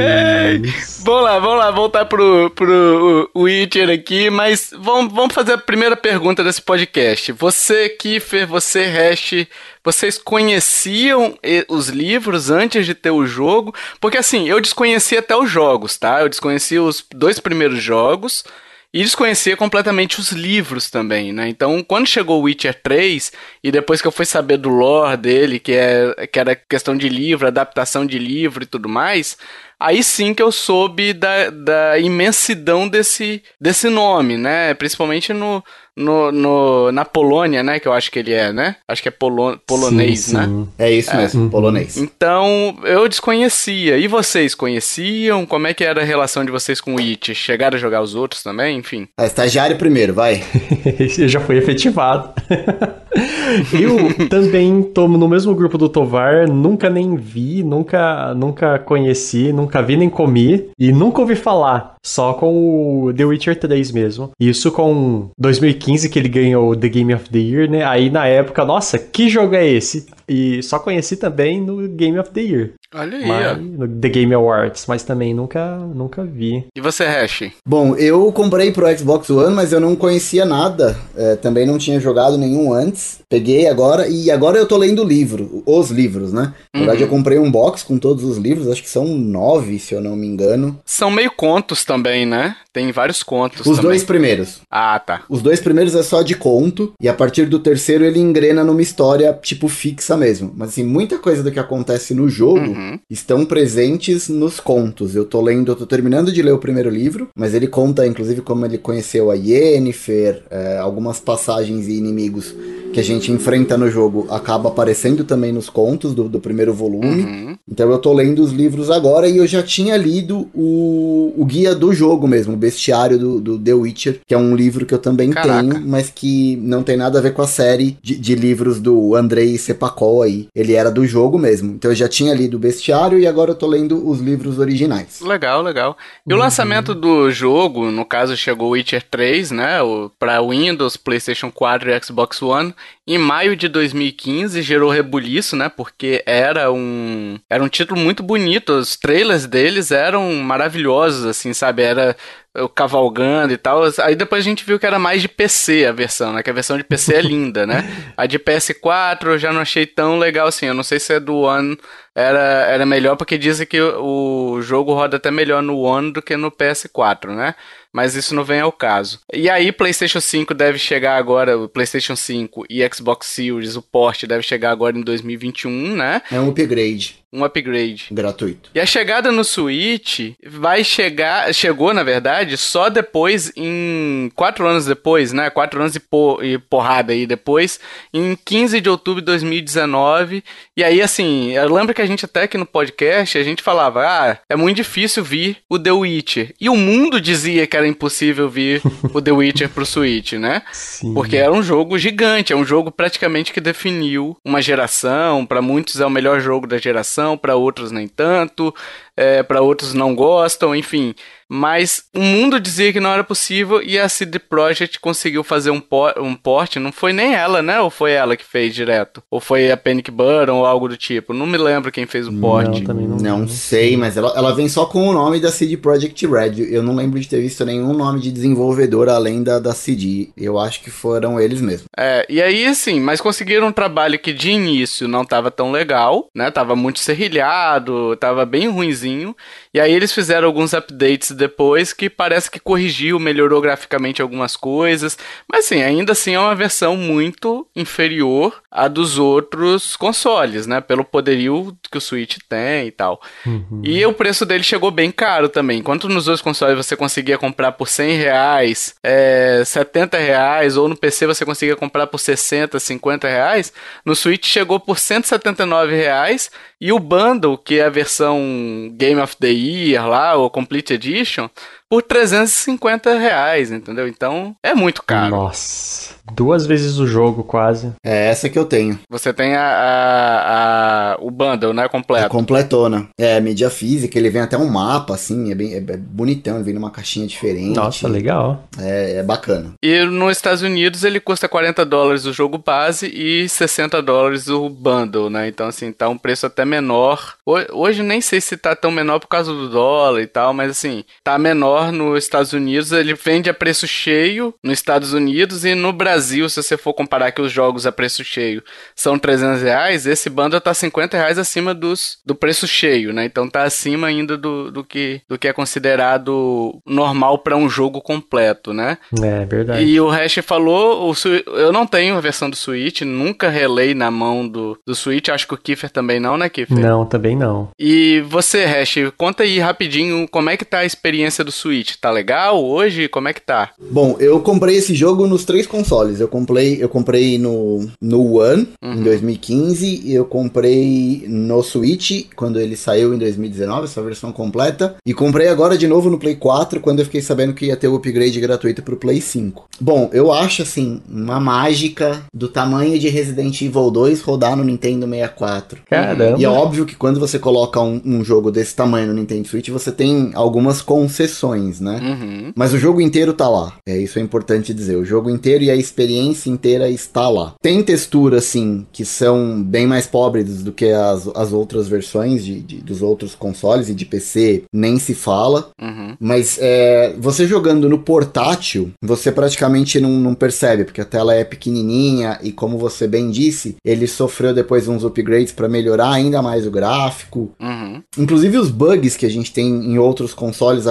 É, 0.00 0.58
vamos 1.04 1.24
lá, 1.24 1.38
vamos 1.38 1.58
lá, 1.58 1.70
voltar 1.70 2.06
pro, 2.06 2.50
pro 2.50 3.30
Witcher 3.36 3.90
aqui, 3.90 4.30
mas 4.30 4.70
vamos, 4.78 5.12
vamos 5.12 5.34
fazer 5.34 5.52
a 5.52 5.58
primeira 5.58 5.96
pergunta 5.96 6.42
desse 6.42 6.62
podcast. 6.62 7.32
Você, 7.32 7.90
Kiffer, 7.90 8.46
você, 8.46 8.84
Hash, 8.84 9.46
vocês 9.84 10.16
conheciam 10.16 11.38
os 11.68 11.88
livros 11.88 12.50
antes 12.50 12.86
de 12.86 12.94
ter 12.94 13.10
o 13.10 13.26
jogo? 13.26 13.74
Porque 14.00 14.16
assim, 14.16 14.48
eu 14.48 14.60
desconhecia 14.60 15.18
até 15.18 15.36
os 15.36 15.50
jogos, 15.50 15.98
tá? 15.98 16.22
Eu 16.22 16.28
desconhecia 16.30 16.82
os 16.82 17.04
dois 17.14 17.38
primeiros 17.38 17.82
jogos. 17.82 18.42
E 18.92 19.04
desconhecia 19.04 19.56
completamente 19.56 20.18
os 20.18 20.32
livros 20.32 20.90
também, 20.90 21.32
né? 21.32 21.48
Então, 21.48 21.80
quando 21.80 22.08
chegou 22.08 22.40
o 22.40 22.42
Witcher 22.42 22.74
3, 22.82 23.30
e 23.62 23.70
depois 23.70 24.02
que 24.02 24.08
eu 24.08 24.12
fui 24.12 24.26
saber 24.26 24.56
do 24.56 24.68
lore 24.68 25.16
dele, 25.16 25.60
que, 25.60 25.72
é, 25.72 26.26
que 26.26 26.40
era 26.40 26.56
questão 26.56 26.96
de 26.96 27.08
livro, 27.08 27.46
adaptação 27.46 28.04
de 28.04 28.18
livro 28.18 28.64
e 28.64 28.66
tudo 28.66 28.88
mais, 28.88 29.38
aí 29.80 30.04
sim 30.04 30.34
que 30.34 30.42
eu 30.42 30.52
soube 30.52 31.14
da, 31.14 31.50
da 31.50 31.98
imensidão 31.98 32.86
desse, 32.86 33.42
desse 33.58 33.88
nome, 33.88 34.36
né? 34.36 34.74
Principalmente 34.74 35.32
no, 35.32 35.64
no, 35.96 36.30
no, 36.30 36.92
na 36.92 37.04
Polônia, 37.04 37.62
né? 37.62 37.80
Que 37.80 37.88
eu 37.88 37.92
acho 37.92 38.10
que 38.10 38.18
ele 38.18 38.32
é, 38.32 38.52
né? 38.52 38.76
Acho 38.86 39.02
que 39.02 39.08
é 39.08 39.12
polo, 39.12 39.58
polonês, 39.66 40.20
sim, 40.20 40.36
né? 40.36 40.44
sim. 40.44 40.60
né? 40.60 40.66
É 40.78 40.92
isso 40.92 41.16
mesmo, 41.16 41.46
é. 41.46 41.50
polonês. 41.50 41.96
Então, 41.96 42.78
eu 42.84 43.08
desconhecia. 43.08 43.96
E 43.96 44.06
vocês 44.06 44.54
conheciam? 44.54 45.46
Como 45.46 45.66
é 45.66 45.74
que 45.74 45.84
era 45.84 46.02
a 46.02 46.04
relação 46.04 46.44
de 46.44 46.50
vocês 46.50 46.80
com 46.80 46.94
o 46.94 46.98
It? 46.98 47.34
Chegaram 47.34 47.76
a 47.76 47.80
jogar 47.80 48.02
os 48.02 48.14
outros 48.14 48.42
também? 48.42 48.78
Enfim. 48.78 49.08
É, 49.18 49.26
estagiário 49.26 49.76
primeiro, 49.76 50.14
vai. 50.14 50.42
eu 51.18 51.28
já 51.28 51.40
fui 51.40 51.56
efetivado. 51.56 52.32
eu 53.78 54.28
também 54.28 54.82
tô 54.82 55.08
no 55.08 55.28
mesmo 55.28 55.54
grupo 55.54 55.76
do 55.76 55.88
Tovar, 55.88 56.48
nunca 56.48 56.88
nem 56.88 57.16
vi, 57.16 57.62
nunca, 57.62 58.34
nunca 58.34 58.78
conheci, 58.78 59.52
nunca 59.52 59.82
vi 59.82 59.96
nem 59.96 60.08
comi 60.08 60.70
e 60.78 60.92
nunca 60.92 61.20
ouvi 61.20 61.34
falar. 61.34 61.96
Só 62.02 62.32
com 62.32 63.04
o 63.04 63.12
The 63.12 63.24
Witcher 63.24 63.58
3 63.58 63.92
mesmo. 63.92 64.30
Isso 64.38 64.70
com 64.72 65.30
2015 65.38 66.08
que 66.08 66.18
ele 66.18 66.28
ganhou 66.28 66.74
The 66.74 66.88
Game 66.88 67.14
of 67.14 67.28
the 67.28 67.38
Year, 67.38 67.70
né? 67.70 67.84
Aí 67.84 68.10
na 68.10 68.26
época, 68.26 68.64
nossa, 68.64 68.98
que 68.98 69.28
jogo 69.28 69.54
é 69.54 69.66
esse? 69.66 70.06
E 70.28 70.62
só 70.62 70.78
conheci 70.78 71.16
também 71.16 71.60
no 71.60 71.88
Game 71.88 72.18
of 72.18 72.30
the 72.30 72.40
Year. 72.40 72.70
Olha 72.92 73.18
aí, 73.18 73.26
mas, 73.26 73.62
No 73.62 73.86
The 73.86 74.08
Game 74.08 74.34
Awards, 74.34 74.84
mas 74.88 75.04
também 75.04 75.32
nunca, 75.32 75.76
nunca 75.94 76.24
vi. 76.24 76.66
E 76.74 76.80
você, 76.80 77.04
Hash? 77.04 77.52
Bom, 77.64 77.94
eu 77.94 78.32
comprei 78.32 78.72
pro 78.72 78.86
Xbox 78.98 79.30
One, 79.30 79.54
mas 79.54 79.72
eu 79.72 79.78
não 79.78 79.94
conhecia 79.94 80.44
nada. 80.44 80.98
É, 81.16 81.36
também 81.36 81.64
não 81.64 81.78
tinha 81.78 82.00
jogado 82.00 82.36
nenhum 82.36 82.72
antes. 82.72 83.20
Peguei 83.28 83.68
agora, 83.68 84.08
e 84.08 84.28
agora 84.28 84.58
eu 84.58 84.66
tô 84.66 84.76
lendo 84.76 85.02
o 85.02 85.06
livro, 85.06 85.62
os 85.64 85.90
livros, 85.90 86.32
né? 86.32 86.52
Na 86.74 86.80
verdade, 86.80 87.04
uhum. 87.04 87.04
eu 87.04 87.10
comprei 87.10 87.38
um 87.38 87.50
box 87.50 87.84
com 87.84 87.96
todos 87.96 88.24
os 88.24 88.36
livros, 88.36 88.68
acho 88.68 88.82
que 88.82 88.90
são 88.90 89.04
nove, 89.06 89.78
se 89.78 89.94
eu 89.94 90.00
não 90.00 90.16
me 90.16 90.26
engano. 90.26 90.80
São 90.84 91.12
meio 91.12 91.30
contos 91.30 91.84
também, 91.84 92.26
né? 92.26 92.56
Tem 92.72 92.90
vários 92.90 93.22
contos. 93.22 93.60
Os 93.60 93.76
também. 93.76 93.82
dois 93.82 94.02
primeiros. 94.02 94.60
Ah, 94.68 94.98
tá. 94.98 95.22
Os 95.28 95.42
dois 95.42 95.60
primeiros 95.60 95.94
é 95.94 96.02
só 96.02 96.22
de 96.22 96.34
conto, 96.34 96.92
e 97.00 97.08
a 97.08 97.14
partir 97.14 97.46
do 97.46 97.60
terceiro 97.60 98.04
ele 98.04 98.18
engrena 98.18 98.64
numa 98.64 98.82
história, 98.82 99.32
tipo, 99.40 99.68
fixa 99.68 100.16
mesmo. 100.16 100.52
Mas, 100.56 100.70
assim, 100.70 100.84
muita 100.84 101.18
coisa 101.18 101.42
do 101.42 101.52
que 101.52 101.60
acontece 101.60 102.14
no 102.14 102.28
jogo. 102.28 102.58
Uhum 102.58 102.79
uhum. 102.80 102.98
estão 103.08 103.44
presentes 103.44 104.28
nos 104.28 104.58
contos. 104.58 105.14
Eu 105.14 105.24
tô 105.24 105.40
lendo, 105.40 105.72
eu 105.72 105.76
tô 105.76 105.86
terminando 105.86 106.32
de 106.32 106.42
ler 106.42 106.52
o 106.52 106.58
primeiro 106.58 106.90
livro, 106.90 107.28
mas 107.34 107.54
ele 107.54 107.66
conta, 107.66 108.06
inclusive, 108.06 108.40
como 108.40 108.64
ele 108.64 108.78
conheceu 108.78 109.30
a 109.30 109.34
Yennefer, 109.34 110.42
é, 110.50 110.78
algumas 110.78 111.20
passagens 111.20 111.88
e 111.88 111.92
inimigos 111.92 112.54
que 112.92 113.00
a 113.00 113.04
gente 113.04 113.30
enfrenta 113.30 113.78
no 113.78 113.90
jogo 113.90 114.26
acaba 114.30 114.68
aparecendo 114.68 115.24
também 115.24 115.52
nos 115.52 115.68
contos 115.68 116.14
do, 116.14 116.28
do 116.28 116.40
primeiro 116.40 116.74
volume. 116.74 117.22
Uhum. 117.22 117.56
Então 117.70 117.90
eu 117.90 117.98
tô 117.98 118.12
lendo 118.12 118.42
os 118.42 118.52
livros 118.52 118.90
agora 118.90 119.28
e 119.28 119.36
eu 119.36 119.46
já 119.46 119.62
tinha 119.62 119.96
lido 119.96 120.48
o, 120.54 121.32
o 121.36 121.44
guia 121.44 121.74
do 121.74 121.92
jogo 121.92 122.26
mesmo, 122.26 122.54
o 122.54 122.56
bestiário 122.56 123.18
do, 123.18 123.40
do 123.40 123.58
The 123.58 123.74
Witcher, 123.74 124.20
que 124.26 124.34
é 124.34 124.38
um 124.38 124.54
livro 124.54 124.84
que 124.84 124.92
eu 124.92 124.98
também 124.98 125.30
Caraca. 125.30 125.68
tenho, 125.68 125.86
mas 125.86 126.10
que 126.10 126.56
não 126.56 126.82
tem 126.82 126.96
nada 126.96 127.18
a 127.18 127.22
ver 127.22 127.32
com 127.32 127.42
a 127.42 127.46
série 127.46 127.96
de, 128.02 128.16
de 128.16 128.34
livros 128.34 128.80
do 128.80 129.14
Andrei 129.14 129.56
Sepacol 129.56 130.22
aí. 130.22 130.48
Ele 130.54 130.74
era 130.74 130.90
do 130.90 131.06
jogo 131.06 131.38
mesmo. 131.38 131.72
Então 131.74 131.90
eu 131.90 131.94
já 131.94 132.08
tinha 132.08 132.34
lido 132.34 132.56
o 132.56 132.60
bestiário 132.70 133.18
e 133.18 133.26
agora 133.26 133.50
eu 133.50 133.54
tô 133.54 133.66
lendo 133.66 134.08
os 134.08 134.20
livros 134.20 134.58
originais. 134.58 135.20
Legal, 135.20 135.60
legal. 135.60 135.96
E 136.26 136.32
uhum. 136.32 136.38
o 136.38 136.42
lançamento 136.42 136.94
do 136.94 137.30
jogo, 137.30 137.90
no 137.90 138.04
caso 138.04 138.36
chegou 138.36 138.68
o 138.68 138.70
Witcher 138.72 139.02
3, 139.02 139.50
né, 139.50 139.82
o, 139.82 140.10
para 140.18 140.40
Windows, 140.40 140.96
PlayStation 140.96 141.50
4 141.50 141.90
e 141.90 142.02
Xbox 142.02 142.40
One, 142.40 142.74
em 143.06 143.18
maio 143.18 143.56
de 143.56 143.66
2015 143.68 144.62
gerou 144.62 144.90
rebuliço, 144.90 145.56
né, 145.56 145.68
porque 145.68 146.22
era 146.24 146.70
um 146.70 147.38
era 147.50 147.62
um 147.62 147.68
título 147.68 148.00
muito 148.00 148.22
bonito, 148.22 148.72
os 148.72 148.96
trailers 148.96 149.46
deles 149.46 149.90
eram 149.90 150.32
maravilhosos 150.34 151.24
assim, 151.26 151.52
sabe? 151.52 151.82
Era 151.82 152.16
o 152.56 152.68
cavalgando 152.68 153.52
e 153.52 153.56
tal. 153.56 153.82
Aí 154.02 154.16
depois 154.16 154.44
a 154.44 154.48
gente 154.48 154.64
viu 154.64 154.78
que 154.78 154.86
era 154.86 154.98
mais 154.98 155.22
de 155.22 155.28
PC 155.28 155.86
a 155.86 155.92
versão, 155.92 156.32
né? 156.32 156.42
Que 156.42 156.50
a 156.50 156.54
versão 156.54 156.76
de 156.76 156.84
PC 156.84 157.14
é 157.14 157.22
linda, 157.22 157.66
né? 157.66 157.88
A 158.16 158.26
de 158.26 158.38
PS4 158.38 159.26
eu 159.26 159.38
já 159.38 159.52
não 159.52 159.60
achei 159.60 159.86
tão 159.86 160.18
legal 160.18 160.48
assim. 160.48 160.66
Eu 160.66 160.74
não 160.74 160.82
sei 160.82 160.98
se 160.98 161.14
é 161.14 161.20
do 161.20 161.36
One 161.40 161.78
era, 162.14 162.66
era 162.68 162.84
melhor, 162.84 163.16
porque 163.16 163.38
dizem 163.38 163.66
que 163.66 163.80
o 163.80 164.60
jogo 164.60 164.92
roda 164.92 165.16
até 165.16 165.30
melhor 165.30 165.62
no 165.62 165.78
One 165.78 166.12
do 166.12 166.20
que 166.20 166.36
no 166.36 166.50
PS4, 166.50 167.34
né? 167.34 167.54
mas 167.92 168.14
isso 168.14 168.34
não 168.34 168.44
vem 168.44 168.60
ao 168.60 168.72
caso. 168.72 169.20
E 169.32 169.50
aí, 169.50 169.72
PlayStation 169.72 170.20
5 170.20 170.54
deve 170.54 170.78
chegar 170.78 171.16
agora, 171.16 171.58
o 171.58 171.68
PlayStation 171.68 172.14
5 172.14 172.64
e 172.70 172.88
Xbox 172.92 173.26
Series, 173.26 173.76
o 173.76 173.82
porte 173.82 174.26
deve 174.26 174.42
chegar 174.42 174.70
agora 174.70 174.96
em 174.96 175.02
2021, 175.02 175.96
né? 175.96 176.22
É 176.30 176.38
um 176.38 176.50
upgrade 176.50 177.19
um 177.32 177.44
upgrade. 177.44 178.08
Gratuito. 178.10 178.70
E 178.74 178.80
a 178.80 178.86
chegada 178.86 179.30
no 179.30 179.44
Switch 179.44 180.32
vai 180.44 180.82
chegar. 180.82 181.52
Chegou, 181.54 181.94
na 181.94 182.02
verdade, 182.02 182.56
só 182.56 182.88
depois, 182.88 183.52
em. 183.56 184.30
Quatro 184.34 184.66
anos 184.66 184.84
depois, 184.86 185.32
né? 185.32 185.48
Quatro 185.50 185.80
anos 185.80 185.94
e, 185.94 186.00
por, 186.00 186.44
e 186.44 186.58
porrada 186.58 187.12
aí 187.12 187.26
depois, 187.26 187.78
em 188.12 188.36
15 188.44 188.80
de 188.80 188.88
outubro 188.88 189.20
de 189.20 189.26
2019. 189.26 190.42
E 190.76 190.82
aí, 190.82 191.00
assim, 191.00 191.52
eu 191.52 191.72
lembro 191.72 191.94
que 191.94 192.02
a 192.02 192.06
gente 192.06 192.24
até 192.24 192.42
aqui 192.42 192.58
no 192.58 192.66
podcast 192.66 193.38
a 193.38 193.44
gente 193.44 193.62
falava: 193.62 194.02
ah, 194.04 194.38
é 194.48 194.56
muito 194.56 194.76
difícil 194.76 195.22
vir 195.22 195.58
o 195.68 195.78
The 195.78 195.92
Witcher. 195.92 196.54
E 196.60 196.68
o 196.68 196.76
mundo 196.76 197.20
dizia 197.20 197.66
que 197.66 197.76
era 197.76 197.86
impossível 197.86 198.48
vir 198.48 198.82
o 199.14 199.22
The 199.22 199.32
Witcher 199.32 199.68
pro 199.68 199.86
Switch, 199.86 200.32
né? 200.32 200.62
Sim. 200.72 201.14
Porque 201.14 201.36
era 201.36 201.52
um 201.52 201.62
jogo 201.62 201.98
gigante, 201.98 202.52
é 202.52 202.56
um 202.56 202.64
jogo 202.64 202.90
praticamente 202.90 203.52
que 203.52 203.60
definiu 203.60 204.36
uma 204.44 204.60
geração. 204.60 205.46
Para 205.46 205.62
muitos 205.62 206.00
é 206.00 206.06
o 206.06 206.10
melhor 206.10 206.40
jogo 206.40 206.66
da 206.66 206.78
geração 206.78 207.19
para 207.36 207.54
outros 207.54 207.90
nem 207.90 208.08
tanto, 208.08 208.74
é, 209.20 209.42
para 209.42 209.60
outros 209.60 209.92
não 209.92 210.14
gostam, 210.14 210.74
enfim 210.74 211.14
mas 211.52 212.04
o 212.14 212.20
mundo 212.20 212.60
dizia 212.60 212.92
que 212.92 213.00
não 213.00 213.10
era 213.10 213.24
possível 213.24 213.82
e 213.82 213.98
a 213.98 214.08
CD 214.08 214.38
Projekt 214.38 215.00
conseguiu 215.00 215.42
fazer 215.42 215.72
um, 215.72 215.80
por, 215.80 216.16
um 216.16 216.36
porte. 216.36 216.78
Não 216.78 216.92
foi 216.92 217.12
nem 217.12 217.34
ela, 217.34 217.60
né? 217.60 217.80
Ou 217.80 217.90
foi 217.90 218.12
ela 218.12 218.36
que 218.36 218.44
fez 218.44 218.72
direto? 218.72 219.20
Ou 219.28 219.40
foi 219.40 219.68
a 219.72 219.76
Panic 219.76 220.12
Button 220.12 220.58
ou 220.58 220.64
algo 220.64 220.88
do 220.88 220.96
tipo? 220.96 221.34
Não 221.34 221.46
me 221.46 221.58
lembro 221.58 221.90
quem 221.90 222.06
fez 222.06 222.28
o 222.28 222.32
porte. 222.32 222.84
Não, 222.86 222.94
não, 222.94 223.38
não, 223.40 223.48
sei, 223.48 223.96
mas 223.96 224.16
ela, 224.16 224.32
ela 224.36 224.54
vem 224.54 224.68
só 224.68 224.86
com 224.86 225.08
o 225.08 225.12
nome 225.12 225.40
da 225.40 225.50
CD 225.50 225.76
Projekt 225.76 226.24
Red. 226.24 226.72
Eu 226.72 226.84
não 226.84 226.94
lembro 226.94 227.18
de 227.18 227.28
ter 227.28 227.40
visto 227.40 227.64
nenhum 227.64 227.94
nome 227.94 228.20
de 228.20 228.30
desenvolvedor 228.30 229.08
além 229.08 229.42
da, 229.42 229.58
da 229.58 229.72
CD. 229.72 230.28
Eu 230.36 230.56
acho 230.56 230.80
que 230.80 230.90
foram 230.90 231.40
eles 231.40 231.60
mesmos. 231.60 231.88
É, 231.98 232.24
e 232.28 232.40
aí 232.40 232.64
assim, 232.64 233.00
mas 233.00 233.20
conseguiram 233.20 233.66
um 233.66 233.72
trabalho 233.72 234.20
que 234.20 234.32
de 234.32 234.52
início 234.52 235.08
não 235.08 235.24
tava 235.24 235.50
tão 235.50 235.72
legal, 235.72 236.28
né? 236.32 236.48
Tava 236.48 236.76
muito 236.76 237.00
serrilhado, 237.00 238.14
tava 238.20 238.46
bem 238.46 238.68
ruinzinho 238.68 239.09
sozinho. 239.10 239.36
E 239.72 239.78
aí 239.78 239.92
eles 239.92 240.12
fizeram 240.12 240.48
alguns 240.48 240.74
updates 240.74 241.30
depois 241.30 241.92
que 241.92 242.10
parece 242.10 242.50
que 242.50 242.58
corrigiu, 242.58 243.20
melhorou 243.20 243.60
graficamente 243.60 244.20
algumas 244.20 244.56
coisas, 244.56 245.16
mas 245.50 245.66
assim, 245.66 245.80
ainda 245.80 246.12
assim 246.12 246.34
é 246.34 246.40
uma 246.40 246.56
versão 246.56 246.96
muito 246.96 247.66
inferior 247.74 248.62
à 248.68 248.88
dos 248.88 249.16
outros 249.16 249.94
consoles, 249.94 250.66
né? 250.66 250.80
Pelo 250.80 251.04
poderio 251.04 251.76
que 251.88 251.98
o 251.98 252.00
Switch 252.00 252.38
tem 252.48 252.88
e 252.88 252.90
tal. 252.90 253.20
Uhum. 253.46 253.80
E 253.84 254.04
o 254.04 254.12
preço 254.12 254.44
dele 254.44 254.64
chegou 254.64 254.90
bem 254.90 255.12
caro 255.12 255.48
também. 255.48 255.78
Enquanto 255.78 256.08
nos 256.08 256.26
outros 256.26 256.42
consoles 256.42 256.76
você 256.76 256.96
conseguia 256.96 257.38
comprar 257.38 257.72
por 257.72 257.86
100 257.86 258.16
reais, 258.16 258.96
é, 259.04 259.62
70 259.64 260.18
reais, 260.18 260.76
ou 260.76 260.88
no 260.88 260.96
PC 260.96 261.26
você 261.26 261.44
conseguia 261.44 261.76
comprar 261.76 262.08
por 262.08 262.18
60, 262.18 262.78
50 262.80 263.28
reais, 263.28 263.72
no 264.04 264.16
Switch 264.16 264.46
chegou 264.46 264.80
por 264.80 264.98
179 264.98 265.94
reais 265.94 266.50
e 266.80 266.92
o 266.92 266.98
bundle, 266.98 267.58
que 267.58 267.78
é 267.78 267.84
a 267.84 267.90
versão 267.90 268.90
Game 268.96 269.20
of 269.20 269.36
the 269.36 269.59
Year 269.60 270.08
lá, 270.08 270.36
o 270.36 270.48
Complete 270.50 270.94
Edition, 270.94 271.48
por 271.90 272.02
350 272.02 273.18
reais, 273.18 273.72
entendeu? 273.72 274.06
Então 274.06 274.54
é 274.62 274.74
muito 274.74 275.02
caro. 275.02 275.30
Nossa. 275.30 276.14
Duas 276.32 276.64
vezes 276.64 276.98
o 276.98 277.06
jogo, 277.06 277.42
quase. 277.42 277.92
É 278.04 278.28
essa 278.28 278.48
que 278.48 278.56
eu 278.56 278.64
tenho. 278.64 279.00
Você 279.10 279.32
tem 279.32 279.56
a, 279.56 279.66
a, 279.66 281.12
a 281.14 281.16
o 281.20 281.30
bundle, 281.30 281.74
né? 281.74 281.88
Completo. 281.88 282.26
É 282.26 282.28
completona. 282.28 283.08
É, 283.18 283.40
mídia 283.40 283.68
física, 283.68 284.16
ele 284.16 284.30
vem 284.30 284.42
até 284.42 284.56
um 284.56 284.68
mapa, 284.68 285.14
assim, 285.14 285.50
é 285.50 285.54
bem 285.54 285.74
é 285.74 285.80
bonitão, 285.80 286.56
ele 286.56 286.64
vem 286.64 286.74
numa 286.74 286.90
caixinha 286.90 287.26
diferente. 287.26 287.74
Nossa, 287.74 288.06
legal. 288.06 288.64
É, 288.78 289.16
é 289.16 289.22
bacana. 289.24 289.72
E 289.82 290.04
nos 290.04 290.36
Estados 290.36 290.62
Unidos 290.62 291.02
ele 291.02 291.18
custa 291.18 291.48
40 291.48 291.84
dólares 291.84 292.24
o 292.24 292.32
jogo 292.32 292.58
base 292.58 293.06
e 293.12 293.48
60 293.48 294.00
dólares 294.00 294.48
o 294.48 294.68
bundle, 294.68 295.28
né? 295.28 295.48
Então, 295.48 295.66
assim, 295.66 295.90
tá 295.90 296.08
um 296.08 296.16
preço 296.16 296.46
até 296.46 296.64
menor. 296.64 297.34
Hoje 297.72 298.04
nem 298.04 298.20
sei 298.20 298.40
se 298.40 298.56
tá 298.56 298.76
tão 298.76 298.92
menor 298.92 299.18
por 299.18 299.26
causa 299.26 299.52
do 299.52 299.68
dólar 299.68 300.20
e 300.20 300.26
tal, 300.28 300.54
mas 300.54 300.70
assim, 300.70 301.02
tá 301.24 301.36
menor 301.36 301.79
nos 301.92 302.22
Estados 302.22 302.52
Unidos. 302.52 302.92
Ele 302.92 303.14
vende 303.14 303.50
a 303.50 303.54
preço 303.54 303.86
cheio 303.86 304.54
nos 304.62 304.74
Estados 304.74 305.12
Unidos 305.12 305.64
e 305.64 305.74
no 305.74 305.92
Brasil 305.92 306.10
Brasil, 306.20 306.48
se 306.48 306.62
você 306.62 306.76
for 306.76 306.92
comparar 306.92 307.32
que 307.32 307.40
os 307.40 307.50
jogos 307.50 307.86
a 307.86 307.92
preço 307.92 308.22
cheio 308.22 308.62
são 308.94 309.18
300 309.18 309.62
reais, 309.62 310.06
esse 310.06 310.28
bundle 310.28 310.60
tá 310.60 310.74
50 310.74 311.16
reais 311.16 311.38
acima 311.38 311.74
dos, 311.74 312.18
do 312.24 312.34
preço 312.34 312.66
cheio, 312.66 313.12
né? 313.12 313.24
Então 313.24 313.48
tá 313.48 313.62
acima 313.62 314.06
ainda 314.08 314.36
do, 314.36 314.70
do, 314.70 314.84
que, 314.84 315.20
do 315.28 315.38
que 315.38 315.48
é 315.48 315.52
considerado 315.52 316.80
normal 316.86 317.38
para 317.38 317.56
um 317.56 317.68
jogo 317.68 318.00
completo, 318.00 318.72
né? 318.72 318.98
É, 319.22 319.44
verdade. 319.46 319.84
E 319.84 320.00
o 320.00 320.08
Hash 320.08 320.40
falou, 320.42 321.10
o, 321.10 321.14
eu 321.56 321.72
não 321.72 321.86
tenho 321.86 322.16
a 322.16 322.20
versão 322.20 322.50
do 322.50 322.56
Switch, 322.56 323.02
nunca 323.02 323.48
relei 323.48 323.94
na 323.94 324.10
mão 324.10 324.46
do, 324.46 324.78
do 324.86 324.94
Switch, 324.94 325.28
acho 325.28 325.46
que 325.46 325.54
o 325.54 325.58
Kiefer 325.58 325.90
também 325.90 326.20
não, 326.20 326.36
né, 326.36 326.48
Kiefer? 326.48 326.78
Não, 326.78 327.06
também 327.06 327.36
não. 327.36 327.70
E 327.78 328.20
você, 328.26 328.64
Hash, 328.64 328.96
conta 329.16 329.42
aí 329.42 329.58
rapidinho 329.58 330.28
como 330.28 330.50
é 330.50 330.56
que 330.56 330.64
tá 330.64 330.78
a 330.78 330.84
experiência 330.84 331.44
do 331.44 331.52
Switch. 331.52 331.69
Tá 332.00 332.10
legal 332.10 332.64
hoje? 332.64 333.08
Como 333.08 333.28
é 333.28 333.32
que 333.32 333.40
tá? 333.40 333.70
Bom, 333.90 334.16
eu 334.18 334.40
comprei 334.40 334.76
esse 334.76 334.94
jogo 334.94 335.26
nos 335.26 335.44
três 335.44 335.66
consoles. 335.66 336.20
Eu 336.20 336.28
comprei, 336.28 336.82
eu 336.82 336.88
comprei 336.88 337.38
no, 337.38 337.88
no 338.00 338.38
One 338.38 338.68
uhum. 338.82 338.94
em 338.94 339.02
2015 339.02 340.02
e 340.04 340.14
eu 340.14 340.24
comprei 340.24 341.24
no 341.28 341.62
Switch 341.62 342.26
quando 342.34 342.58
ele 342.58 342.76
saiu 342.76 343.14
em 343.14 343.18
2019, 343.18 343.84
essa 343.84 344.02
versão 344.02 344.32
completa. 344.32 344.96
E 345.06 345.14
comprei 345.14 345.48
agora 345.48 345.78
de 345.78 345.86
novo 345.86 346.10
no 346.10 346.18
Play 346.18 346.36
4 346.36 346.80
quando 346.80 347.00
eu 347.00 347.04
fiquei 347.04 347.22
sabendo 347.22 347.54
que 347.54 347.66
ia 347.66 347.76
ter 347.76 347.88
o 347.88 347.94
upgrade 347.94 348.40
gratuito 348.40 348.82
pro 348.82 348.96
Play 348.96 349.20
5. 349.20 349.68
Bom, 349.80 350.10
eu 350.12 350.32
acho 350.32 350.62
assim, 350.62 351.00
uma 351.08 351.40
mágica 351.40 352.22
do 352.34 352.48
tamanho 352.48 352.98
de 352.98 353.08
Resident 353.08 353.60
Evil 353.62 353.90
2 353.90 354.20
rodar 354.20 354.56
no 354.56 354.64
Nintendo 354.64 355.06
64. 355.06 355.82
Caramba. 355.88 356.38
E 356.38 356.44
é 356.44 356.48
óbvio 356.48 356.84
que 356.84 356.96
quando 356.96 357.20
você 357.20 357.38
coloca 357.38 357.80
um, 357.80 358.00
um 358.04 358.24
jogo 358.24 358.50
desse 358.50 358.74
tamanho 358.74 359.08
no 359.08 359.14
Nintendo 359.14 359.46
Switch, 359.46 359.68
você 359.68 359.92
tem 359.92 360.30
algumas 360.34 360.82
concessões, 360.82 361.59
né? 361.80 362.00
Uhum. 362.00 362.52
Mas 362.56 362.72
o 362.72 362.78
jogo 362.78 363.00
inteiro 363.00 363.32
tá 363.32 363.48
lá. 363.48 363.74
É 363.86 363.96
isso 363.96 364.18
é 364.18 364.22
importante 364.22 364.72
dizer. 364.72 364.96
O 364.96 365.04
jogo 365.04 365.28
inteiro 365.28 365.64
e 365.64 365.70
a 365.70 365.76
experiência 365.76 366.50
inteira 366.50 366.88
está 366.88 367.28
lá. 367.28 367.54
Tem 367.60 367.82
texturas, 367.82 368.44
sim, 368.44 368.86
que 368.92 369.04
são 369.04 369.62
bem 369.62 369.86
mais 369.86 370.06
pobres 370.06 370.62
do 370.62 370.72
que 370.72 370.86
as, 370.86 371.28
as 371.34 371.52
outras 371.52 371.88
versões 371.88 372.44
de, 372.44 372.60
de 372.60 372.76
dos 372.76 373.02
outros 373.02 373.34
consoles 373.34 373.88
e 373.88 373.94
de 373.94 374.04
PC, 374.04 374.64
nem 374.72 374.98
se 374.98 375.14
fala. 375.14 375.70
Uhum. 375.80 376.16
Mas 376.18 376.58
é, 376.60 377.14
você 377.18 377.46
jogando 377.46 377.88
no 377.88 377.98
portátil, 377.98 378.90
você 379.02 379.30
praticamente 379.30 380.00
não, 380.00 380.10
não 380.10 380.34
percebe, 380.34 380.84
porque 380.84 381.00
a 381.00 381.04
tela 381.04 381.34
é 381.34 381.44
pequenininha 381.44 382.38
e, 382.42 382.52
como 382.52 382.78
você 382.78 383.06
bem 383.06 383.30
disse, 383.30 383.76
ele 383.84 384.06
sofreu 384.06 384.54
depois 384.54 384.88
uns 384.88 385.04
upgrades 385.04 385.52
para 385.52 385.68
melhorar 385.68 386.12
ainda 386.12 386.42
mais 386.42 386.66
o 386.66 386.70
gráfico. 386.70 387.50
Uhum. 387.60 388.02
Inclusive 388.18 388.58
os 388.58 388.70
bugs 388.70 389.16
que 389.16 389.26
a 389.26 389.30
gente 389.30 389.52
tem 389.52 389.68
em 389.68 389.98
outros 389.98 390.34
consoles 390.34 390.86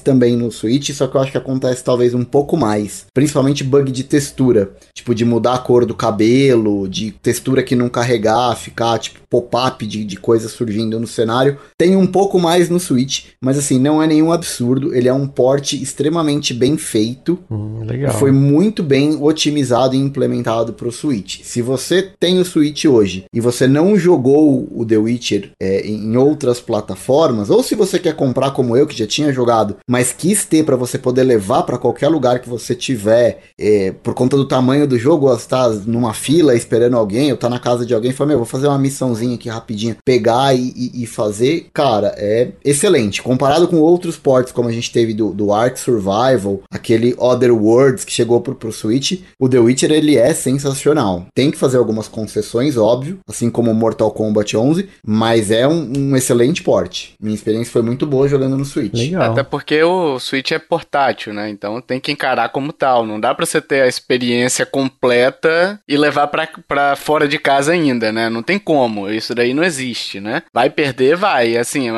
acontece 0.00 0.02
também 0.02 0.36
no 0.36 0.50
Switch, 0.50 0.90
só 0.90 1.06
que 1.06 1.16
eu 1.16 1.20
acho 1.20 1.32
que 1.32 1.38
acontece 1.38 1.84
talvez 1.84 2.14
um 2.14 2.24
pouco 2.24 2.56
mais. 2.56 3.06
Principalmente 3.12 3.62
bug 3.62 3.92
de 3.92 4.04
textura, 4.04 4.72
tipo 4.94 5.14
de 5.14 5.24
mudar 5.24 5.54
a 5.54 5.58
cor 5.58 5.84
do 5.84 5.94
cabelo, 5.94 6.88
de 6.88 7.10
textura 7.10 7.62
que 7.62 7.76
não 7.76 7.88
carregar, 7.88 8.56
ficar 8.56 8.98
tipo 8.98 9.20
pop-up 9.28 9.86
de, 9.86 10.04
de 10.04 10.16
coisas 10.16 10.50
surgindo 10.52 10.98
no 10.98 11.06
cenário. 11.06 11.58
Tem 11.78 11.96
um 11.96 12.06
pouco 12.06 12.38
mais 12.38 12.68
no 12.68 12.80
Switch, 12.80 13.26
mas 13.40 13.58
assim, 13.58 13.78
não 13.78 14.02
é 14.02 14.06
nenhum 14.06 14.32
absurdo. 14.32 14.94
Ele 14.94 15.08
é 15.08 15.12
um 15.12 15.26
port 15.26 15.74
extremamente 15.74 16.52
bem 16.52 16.76
feito. 16.76 17.38
Hum, 17.50 17.84
legal. 17.84 18.12
Foi 18.14 18.32
muito 18.32 18.82
bem 18.82 19.16
otimizado 19.20 19.94
e 19.94 19.98
implementado 19.98 20.72
para 20.72 20.88
o 20.88 20.92
Switch. 20.92 21.40
Se 21.42 21.62
você 21.62 22.02
tem 22.18 22.38
o 22.38 22.44
Switch 22.44 22.84
hoje 22.84 23.24
e 23.32 23.40
você 23.40 23.66
não 23.66 23.96
jogou 23.96 24.68
o 24.72 24.84
The 24.84 24.96
Witcher 24.96 25.50
é, 25.60 25.86
em 25.86 26.16
outras 26.16 26.60
plataformas, 26.60 27.50
ou 27.50 27.62
se 27.62 27.74
você 27.74 27.98
quer 27.98 28.14
comprar 28.14 28.50
como 28.50 28.76
eu, 28.76 28.86
que 28.86 28.98
já 28.98 29.06
tinha 29.06 29.32
jogado, 29.32 29.76
mas 29.86 30.12
quis 30.12 30.44
ter 30.44 30.64
para 30.64 30.76
você 30.76 30.98
poder 30.98 31.24
levar 31.24 31.62
para 31.62 31.78
qualquer 31.78 32.08
lugar 32.08 32.40
que 32.40 32.48
você 32.48 32.74
tiver, 32.74 33.42
é, 33.58 33.92
por 34.02 34.14
conta 34.14 34.36
do 34.36 34.44
tamanho 34.44 34.86
do 34.86 34.98
jogo, 34.98 35.28
ou 35.28 35.36
está 35.36 35.68
numa 35.86 36.14
fila 36.14 36.54
esperando 36.54 36.96
alguém, 36.96 37.30
ou 37.30 37.36
tá 37.36 37.48
na 37.48 37.58
casa 37.58 37.84
de 37.84 37.94
alguém, 37.94 38.10
e 38.10 38.14
fala, 38.14 38.28
meu, 38.28 38.38
vou 38.38 38.46
fazer 38.46 38.68
uma 38.68 38.78
missãozinha 38.78 39.34
aqui 39.34 39.48
rapidinho, 39.48 39.96
pegar 40.04 40.54
e, 40.54 40.72
e, 40.76 41.02
e, 41.02 41.06
fazer, 41.06 41.68
cara, 41.72 42.14
é 42.16 42.52
excelente. 42.64 43.22
Comparado 43.22 43.68
com 43.68 43.76
outros 43.76 44.16
ports, 44.16 44.52
como 44.52 44.68
a 44.68 44.72
gente 44.72 44.92
teve 44.92 45.14
do, 45.14 45.32
do 45.32 45.52
Ark 45.52 45.78
Survival, 45.78 46.62
aquele 46.70 47.14
Other 47.18 47.52
Worlds 47.52 48.04
que 48.04 48.12
chegou 48.12 48.40
pro, 48.40 48.54
pro 48.54 48.72
Switch, 48.72 49.22
o 49.38 49.48
The 49.48 49.58
Witcher 49.58 49.90
ele 49.90 50.16
é 50.16 50.32
sensacional. 50.34 51.26
Tem 51.34 51.50
que 51.50 51.58
fazer 51.58 51.78
algumas 51.78 52.08
concessões, 52.08 52.76
óbvio, 52.76 53.18
assim 53.28 53.50
como 53.50 53.74
Mortal 53.74 54.10
Kombat 54.10 54.56
11, 54.56 54.88
mas 55.06 55.50
é 55.50 55.66
um, 55.66 55.92
um 55.96 56.16
excelente 56.16 56.62
port. 56.62 57.10
Minha 57.20 57.34
experiência 57.34 57.72
foi 57.72 57.82
muito 57.82 58.06
boa 58.06 58.28
jogando 58.28 58.56
no 58.56 58.64
Switch. 58.64 58.94
Legal. 58.94 59.32
Até 59.32 59.42
porque 59.42 59.69
o 59.74 60.18
Switch 60.18 60.52
é 60.52 60.58
portátil, 60.58 61.32
né? 61.32 61.48
Então 61.48 61.80
tem 61.80 62.00
que 62.00 62.12
encarar 62.12 62.48
como 62.50 62.72
tal. 62.72 63.06
Não 63.06 63.20
dá 63.20 63.34
pra 63.34 63.46
você 63.46 63.60
ter 63.60 63.82
a 63.82 63.88
experiência 63.88 64.66
completa 64.66 65.80
e 65.88 65.96
levar 65.96 66.26
pra, 66.28 66.48
pra 66.66 66.96
fora 66.96 67.26
de 67.28 67.38
casa 67.38 67.72
ainda, 67.72 68.12
né? 68.12 68.28
Não 68.28 68.42
tem 68.42 68.58
como. 68.58 69.08
Isso 69.10 69.34
daí 69.34 69.54
não 69.54 69.64
existe, 69.64 70.20
né? 70.20 70.42
Vai 70.52 70.70
perder, 70.70 71.16
vai. 71.16 71.56
Assim, 71.56 71.88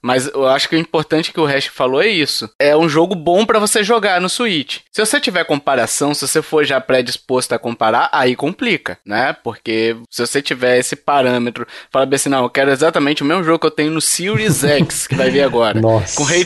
mas 0.00 0.26
eu 0.26 0.46
acho 0.46 0.68
que 0.68 0.76
o 0.76 0.78
importante 0.78 1.32
que 1.32 1.40
o 1.40 1.44
Hash 1.44 1.66
falou 1.66 2.02
é 2.02 2.08
isso. 2.08 2.50
É 2.58 2.76
um 2.76 2.88
jogo 2.88 3.14
bom 3.14 3.44
para 3.44 3.58
você 3.58 3.84
jogar 3.84 4.20
no 4.20 4.28
Switch. 4.28 4.78
Se 4.90 5.04
você 5.04 5.20
tiver 5.20 5.44
comparação, 5.44 6.14
se 6.14 6.26
você 6.26 6.42
for 6.42 6.64
já 6.64 6.80
predisposto 6.80 7.54
a 7.54 7.58
comparar, 7.58 8.08
aí 8.12 8.34
complica, 8.34 8.98
né? 9.04 9.32
Porque 9.44 9.96
se 10.10 10.26
você 10.26 10.42
tiver 10.42 10.78
esse 10.78 10.96
parâmetro, 10.96 11.66
fala 11.90 12.06
bem 12.06 12.16
assim, 12.16 12.28
não, 12.28 12.42
eu 12.44 12.50
quero 12.50 12.70
exatamente 12.70 13.22
o 13.22 13.26
mesmo 13.26 13.44
jogo 13.44 13.58
que 13.58 13.66
eu 13.66 13.70
tenho 13.70 13.90
no 13.90 14.00
Series 14.00 14.64
X, 14.64 15.06
que 15.06 15.14
vai 15.14 15.30
vir 15.30 15.42
agora. 15.42 15.78
Nossa. 15.80 16.16
Com 16.16 16.24
Ray, 16.24 16.44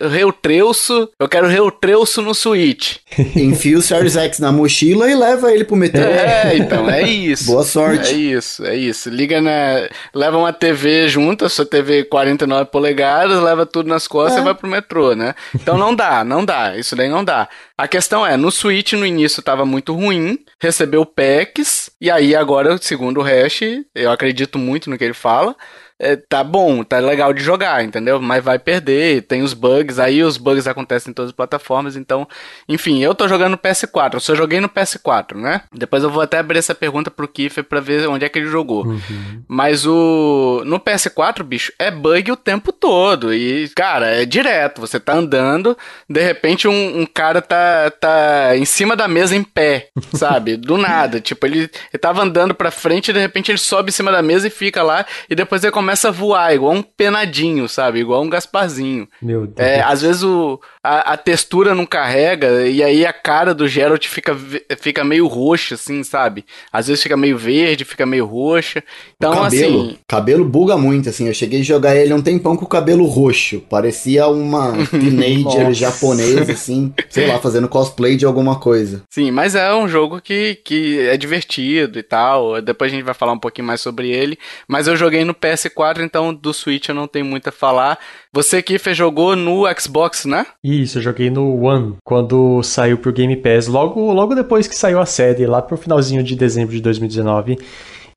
Ray 0.00 0.17
Treuço, 0.32 1.08
eu 1.18 1.28
quero 1.28 1.46
Ray 1.46 1.58
Treuço 1.80 2.22
no 2.22 2.34
Switch. 2.34 2.96
Enfia 3.36 3.78
o 3.78 3.82
Series 3.82 4.16
X 4.16 4.38
na 4.38 4.52
mochila 4.52 5.10
e 5.10 5.14
leva 5.14 5.52
ele 5.52 5.64
pro 5.64 5.76
metrô. 5.76 6.02
É, 6.02 6.56
então, 6.56 6.88
é 6.90 7.02
isso. 7.02 7.46
Boa 7.46 7.64
sorte. 7.64 8.14
É 8.14 8.16
isso, 8.16 8.64
é 8.64 8.76
isso. 8.76 9.08
Liga 9.10 9.40
na. 9.40 9.88
Leva 10.14 10.36
uma 10.36 10.52
TV 10.52 11.08
junto, 11.08 11.44
a 11.44 11.48
sua 11.48 11.64
TV 11.64 12.04
49 12.04 12.70
polegadas, 12.70 13.42
leva 13.42 13.64
tudo 13.64 13.88
nas 13.88 14.06
costas 14.06 14.38
é. 14.38 14.40
e 14.40 14.44
vai 14.44 14.54
pro 14.54 14.68
metrô, 14.68 15.14
né? 15.14 15.34
Então 15.54 15.78
não 15.78 15.94
dá, 15.94 16.24
não 16.24 16.44
dá. 16.44 16.76
Isso 16.76 16.96
daí 16.96 17.08
não 17.08 17.24
dá. 17.24 17.48
A 17.76 17.86
questão 17.86 18.26
é, 18.26 18.36
no 18.36 18.50
Switch 18.50 18.94
no 18.94 19.06
início 19.06 19.42
tava 19.42 19.64
muito 19.64 19.94
ruim, 19.94 20.38
recebeu 20.60 21.06
packs, 21.06 21.88
e 22.00 22.10
aí 22.10 22.34
agora, 22.34 22.76
segundo 22.78 23.20
o 23.20 23.22
Hash, 23.22 23.60
eu 23.94 24.10
acredito 24.10 24.58
muito 24.58 24.90
no 24.90 24.98
que 24.98 25.04
ele 25.04 25.14
fala, 25.14 25.54
é, 26.00 26.14
tá 26.14 26.44
bom, 26.44 26.84
tá 26.84 27.00
legal 27.00 27.32
de 27.32 27.42
jogar, 27.42 27.84
entendeu? 27.84 28.20
Mas 28.20 28.44
vai 28.44 28.58
perder, 28.58 29.22
tem 29.22 29.42
os 29.42 29.52
bugs, 29.52 29.98
aí 29.98 30.22
os 30.22 30.36
bugs 30.36 30.68
acontecem 30.68 31.10
em 31.10 31.14
todas 31.14 31.30
as 31.30 31.36
plataformas, 31.36 31.96
então, 31.96 32.26
enfim, 32.68 33.02
eu 33.02 33.14
tô 33.14 33.26
jogando 33.26 33.52
no 33.52 33.58
PS4, 33.58 34.14
eu 34.14 34.20
só 34.20 34.34
joguei 34.34 34.60
no 34.60 34.68
PS4, 34.68 35.34
né? 35.34 35.62
Depois 35.72 36.04
eu 36.04 36.10
vou 36.10 36.22
até 36.22 36.38
abrir 36.38 36.58
essa 36.58 36.74
pergunta 36.74 37.10
pro 37.10 37.26
Kiffer 37.26 37.64
pra 37.64 37.80
ver 37.80 38.08
onde 38.08 38.24
é 38.24 38.28
que 38.28 38.38
ele 38.38 38.46
jogou. 38.46 38.86
Uhum. 38.86 39.42
Mas 39.48 39.84
o 39.86 40.62
no 40.64 40.78
PS4, 40.78 41.42
bicho, 41.42 41.72
é 41.78 41.90
bug 41.90 42.30
o 42.30 42.36
tempo 42.36 42.72
todo 42.72 43.34
e, 43.34 43.68
cara, 43.70 44.06
é 44.06 44.24
direto, 44.24 44.80
você 44.80 45.00
tá 45.00 45.14
andando, 45.14 45.76
de 46.08 46.22
repente 46.22 46.68
um, 46.68 47.00
um 47.00 47.06
cara 47.06 47.42
tá, 47.42 47.90
tá 47.90 48.56
em 48.56 48.64
cima 48.64 48.94
da 48.94 49.08
mesa 49.08 49.34
em 49.34 49.42
pé, 49.42 49.88
sabe? 50.14 50.56
Do 50.56 50.78
nada, 50.78 51.20
tipo, 51.20 51.44
ele, 51.44 51.58
ele 51.92 52.00
tava 52.00 52.22
andando 52.22 52.54
pra 52.54 52.70
frente 52.70 53.08
e 53.08 53.12
de 53.12 53.18
repente 53.18 53.50
ele 53.50 53.58
sobe 53.58 53.88
em 53.88 53.92
cima 53.92 54.12
da 54.12 54.22
mesa 54.22 54.46
e 54.46 54.50
fica 54.50 54.80
lá 54.80 55.04
e 55.28 55.34
depois 55.34 55.64
ele 55.64 55.72
começa 55.72 55.87
começa 55.88 56.08
a 56.08 56.12
voar, 56.12 56.54
igual 56.54 56.74
um 56.74 56.82
penadinho, 56.82 57.66
sabe? 57.66 58.00
Igual 58.00 58.22
um 58.22 58.28
Gasparzinho. 58.28 59.08
Meu 59.22 59.46
Deus. 59.46 59.66
É, 59.66 59.80
às 59.80 60.02
vezes 60.02 60.22
o, 60.22 60.60
a, 60.82 61.12
a, 61.12 61.16
textura 61.16 61.74
não 61.74 61.84
carrega 61.84 62.66
e 62.68 62.82
aí 62.82 63.04
a 63.04 63.12
cara 63.12 63.52
do 63.52 63.66
Geralt 63.66 64.06
fica, 64.06 64.36
fica 64.78 65.02
meio 65.02 65.26
roxa, 65.26 65.74
assim, 65.74 66.02
sabe? 66.04 66.44
Às 66.72 66.86
vezes 66.86 67.02
fica 67.02 67.16
meio 67.16 67.36
verde, 67.36 67.84
fica 67.84 68.06
meio 68.06 68.24
roxa. 68.24 68.82
Então, 69.16 69.34
cabelo, 69.34 69.82
assim. 69.82 69.98
cabelo 70.06 70.44
buga 70.44 70.76
muito, 70.76 71.08
assim. 71.08 71.26
Eu 71.26 71.34
cheguei 71.34 71.60
a 71.60 71.64
jogar 71.64 71.96
ele 71.96 72.14
um 72.14 72.22
tempão 72.22 72.56
com 72.56 72.64
o 72.64 72.68
cabelo 72.68 73.04
roxo. 73.04 73.60
Parecia 73.68 74.28
uma 74.28 74.72
teenager 74.90 75.72
japonesa, 75.72 76.52
assim, 76.52 76.92
sei 77.08 77.26
lá, 77.26 77.38
fazendo 77.38 77.68
cosplay 77.68 78.16
de 78.16 78.24
alguma 78.24 78.60
coisa. 78.60 79.02
Sim, 79.10 79.30
mas 79.30 79.54
é 79.54 79.74
um 79.74 79.88
jogo 79.88 80.20
que, 80.20 80.54
que 80.64 81.00
é 81.00 81.16
divertido 81.16 81.98
e 81.98 82.02
tal. 82.02 82.62
Depois 82.62 82.92
a 82.92 82.94
gente 82.94 83.04
vai 83.04 83.14
falar 83.14 83.32
um 83.32 83.38
pouquinho 83.38 83.66
mais 83.66 83.80
sobre 83.80 84.10
ele. 84.10 84.38
Mas 84.68 84.86
eu 84.86 84.96
joguei 84.96 85.24
no 85.24 85.34
PS4 85.34 85.88
4, 85.88 86.02
então 86.02 86.34
do 86.34 86.52
Switch 86.52 86.88
eu 86.88 86.94
não 86.94 87.06
tenho 87.06 87.24
muito 87.24 87.48
a 87.48 87.52
falar. 87.52 87.98
Você, 88.32 88.62
Kiffer, 88.62 88.94
jogou 88.94 89.34
no 89.34 89.64
Xbox, 89.78 90.24
né? 90.24 90.46
Isso, 90.70 90.98
eu 90.98 91.02
joguei 91.02 91.30
no 91.30 91.64
One, 91.64 91.94
quando 92.04 92.62
saiu 92.62 92.98
pro 92.98 93.10
Game 93.10 93.34
Pass, 93.36 93.66
logo, 93.66 94.12
logo 94.12 94.34
depois 94.34 94.68
que 94.68 94.76
saiu 94.76 95.00
a 95.00 95.06
série, 95.06 95.46
lá 95.46 95.62
pro 95.62 95.78
finalzinho 95.78 96.22
de 96.22 96.36
dezembro 96.36 96.74
de 96.74 96.82
2019. 96.82 97.58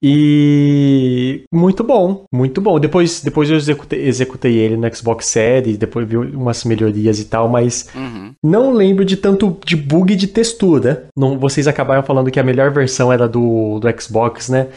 E 0.04 1.44
muito 1.54 1.84
bom, 1.84 2.26
muito 2.34 2.60
bom. 2.60 2.80
Depois, 2.80 3.22
depois 3.22 3.50
eu 3.50 3.56
executei, 3.56 4.04
executei 4.04 4.58
ele 4.58 4.76
no 4.76 4.96
Xbox 4.96 5.28
Series, 5.28 5.78
depois 5.78 6.08
vi 6.08 6.18
umas 6.18 6.64
melhorias 6.64 7.20
e 7.20 7.26
tal, 7.26 7.48
mas 7.48 7.88
uhum. 7.94 8.34
não 8.44 8.74
lembro 8.74 9.06
de 9.06 9.16
tanto 9.16 9.58
de 9.64 9.76
bug 9.76 10.16
de 10.16 10.28
textura. 10.28 11.08
Não, 11.16 11.38
vocês 11.38 11.68
acabaram 11.68 12.02
falando 12.02 12.32
que 12.32 12.40
a 12.40 12.44
melhor 12.44 12.72
versão 12.72 13.14
era 13.14 13.28
do, 13.28 13.80
do 13.80 14.02
Xbox, 14.02 14.50
né? 14.50 14.68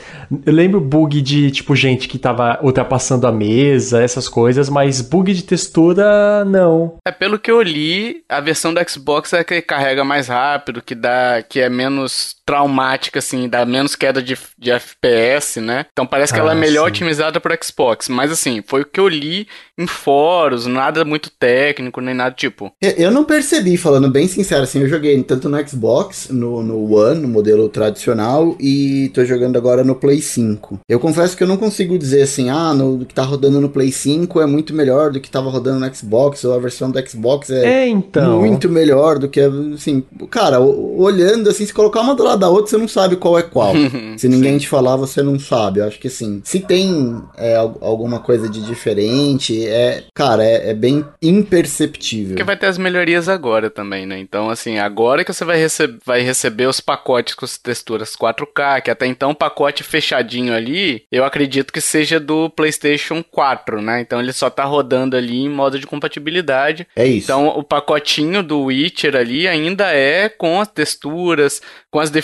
Eu 0.45 0.53
lembro 0.53 0.81
bug 0.81 1.23
de, 1.23 1.51
tipo, 1.51 1.75
gente 1.75 2.07
que 2.07 2.19
tava 2.19 2.59
ultrapassando 2.63 3.27
a 3.27 3.33
mesa, 3.33 4.03
essas 4.03 4.29
coisas, 4.29 4.69
mas 4.69 5.01
bug 5.01 5.33
de 5.33 5.43
textura, 5.43 6.45
não. 6.45 6.97
É, 7.07 7.11
pelo 7.11 7.39
que 7.39 7.51
eu 7.51 7.63
li, 7.63 8.23
a 8.29 8.41
versão 8.41 8.75
do 8.75 8.91
Xbox 8.91 9.33
é 9.33 9.43
que 9.43 9.63
carrega 9.63 10.05
mais 10.05 10.29
rápido, 10.29 10.83
que 10.83 10.95
dá, 10.95 11.43
que 11.49 11.61
é 11.61 11.71
menos 11.71 12.37
traumática, 12.45 13.19
assim, 13.19 13.49
dá 13.49 13.65
menos 13.65 13.97
queda 13.97 14.23
de, 14.23 14.37
de 14.59 14.71
FPS, 14.71 15.61
né? 15.61 15.87
Então 15.93 16.07
parece 16.07 16.33
que 16.33 16.39
ah, 16.39 16.43
ela 16.43 16.53
é 16.53 16.57
ah, 16.57 16.59
melhor 16.59 16.85
sim. 16.85 16.89
otimizada 16.89 17.41
pro 17.41 17.57
Xbox. 17.63 18.09
Mas 18.09 18.31
assim, 18.31 18.63
foi 18.67 18.83
o 18.83 18.87
que 18.87 19.01
eu 19.01 19.09
li 19.09 19.47
em 19.79 19.87
fóruns, 19.87 20.67
nada 20.67 21.05
muito 21.05 21.31
técnico, 21.31 22.01
nem 22.01 22.15
nada 22.15 22.35
tipo. 22.35 22.73
Eu 22.81 23.11
não 23.11 23.25
percebi, 23.25 23.77
falando 23.77 24.11
bem 24.11 24.29
sincero, 24.29 24.63
assim, 24.63 24.81
eu 24.81 24.89
joguei 24.89 25.21
tanto 25.23 25.49
no 25.49 25.69
Xbox, 25.69 26.29
no, 26.31 26.63
no 26.63 26.95
One, 26.95 27.21
no 27.21 27.29
modelo 27.29 27.69
tradicional, 27.69 28.57
e 28.61 29.11
tô 29.15 29.25
jogando 29.25 29.57
agora 29.57 29.83
no 29.83 29.95
Play 29.95 30.21
5. 30.21 30.81
Eu 30.89 31.01
confesso 31.01 31.37
que 31.37 31.43
eu 31.43 31.49
não 31.49 31.57
consigo 31.57 31.99
dizer 31.99 32.23
assim, 32.23 32.51
ah, 32.51 32.73
no, 32.75 32.97
o 32.97 33.07
que 33.07 33.15
tá 33.15 33.23
rodando 33.23 33.61
no 33.61 33.69
Play 33.69 33.91
5 33.91 34.41
é 34.41 34.47
muito 34.47 34.75
melhor 34.75 35.11
do 35.11 35.21
que 35.21 35.31
tava 35.31 35.51
rodando 35.51 35.81
no 35.81 35.95
Xbox, 35.95 36.45
ou 36.45 36.55
a 36.55 36.59
versão 36.59 36.91
do 36.91 37.09
Xbox 37.09 37.51
é, 37.51 37.65
é 37.65 37.89
então. 37.89 38.41
muito 38.41 38.69
melhor 38.69 39.19
do 39.19 39.29
que, 39.29 39.41
assim, 39.41 40.05
cara, 40.31 40.61
olhando 40.61 41.49
assim, 41.51 41.67
se 41.67 41.75
colocar 41.75 42.01
uma 42.01 42.15
do 42.15 42.23
lado 42.23 42.34
da 42.37 42.49
outra, 42.49 42.71
você 42.71 42.77
não 42.77 42.89
sabe 42.89 43.17
qual 43.17 43.39
é 43.39 43.43
qual. 43.43 43.75
se 44.17 44.29
ninguém 44.29 44.59
te 44.59 44.69
falar, 44.69 44.97
você 44.97 45.23
não 45.23 45.39
sabe. 45.39 45.81
Eu 45.81 45.87
acho 45.87 45.99
que 45.99 46.09
assim, 46.09 46.41
se 46.45 46.61
tem 46.61 47.23
é, 47.37 47.57
alguma 47.57 48.21
coisa 48.21 48.49
de 48.49 48.61
diferente, 48.63 49.67
é, 49.67 50.05
cara, 50.15 50.45
é, 50.45 50.71
é, 50.71 50.75
bem 50.75 51.05
imperceptível. 51.23 52.35
Porque 52.35 52.45
vai 52.45 52.57
ter 52.57 52.67
as 52.67 52.79
melhorias 52.79 53.29
agora 53.29 53.71
também, 53.71 54.07
né? 54.07 54.19
Então, 54.19 54.51
assim, 54.51 54.79
agora 54.79 55.25
que 55.25 55.33
você 55.33 55.45
vai, 55.45 55.57
rece 55.57 55.95
vai 56.05 56.21
receber 56.23 56.67
os 56.67 56.81
pacotes 56.81 57.35
com 57.35 57.45
as 57.45 57.59
texturas 57.59 58.17
4K, 58.17 58.83
que 58.83 58.91
até 58.91 59.07
então 59.07 59.31
o 59.31 59.35
pacote 59.35 59.83
fechadinho 59.83 60.55
ali, 60.55 61.05
eu 61.11 61.25
acredito 61.25 61.73
que 61.73 61.81
seja 61.81 62.19
do 62.19 62.51
PlayStation 62.51 63.23
4, 63.23 63.81
né? 63.81 64.01
Então 64.01 64.21
ele 64.21 64.33
só 64.33 64.49
tá 64.51 64.65
rodando 64.65 65.17
ali 65.17 65.43
em 65.43 65.49
modo 65.49 65.79
de 65.79 65.87
compatibilidade. 65.87 66.87
É 66.97 67.07
isso. 67.07 67.27
Então 67.27 67.49
o 67.49 67.63
pacotinho 67.63 68.43
do 68.43 68.65
Witcher 68.65 69.17
ali 69.17 69.47
ainda 69.47 69.93
é 69.93 70.29
com 70.29 70.61
as 70.61 70.69
texturas, 70.69 71.61
com 71.91 72.01
as 72.01 72.11
definições 72.11 72.24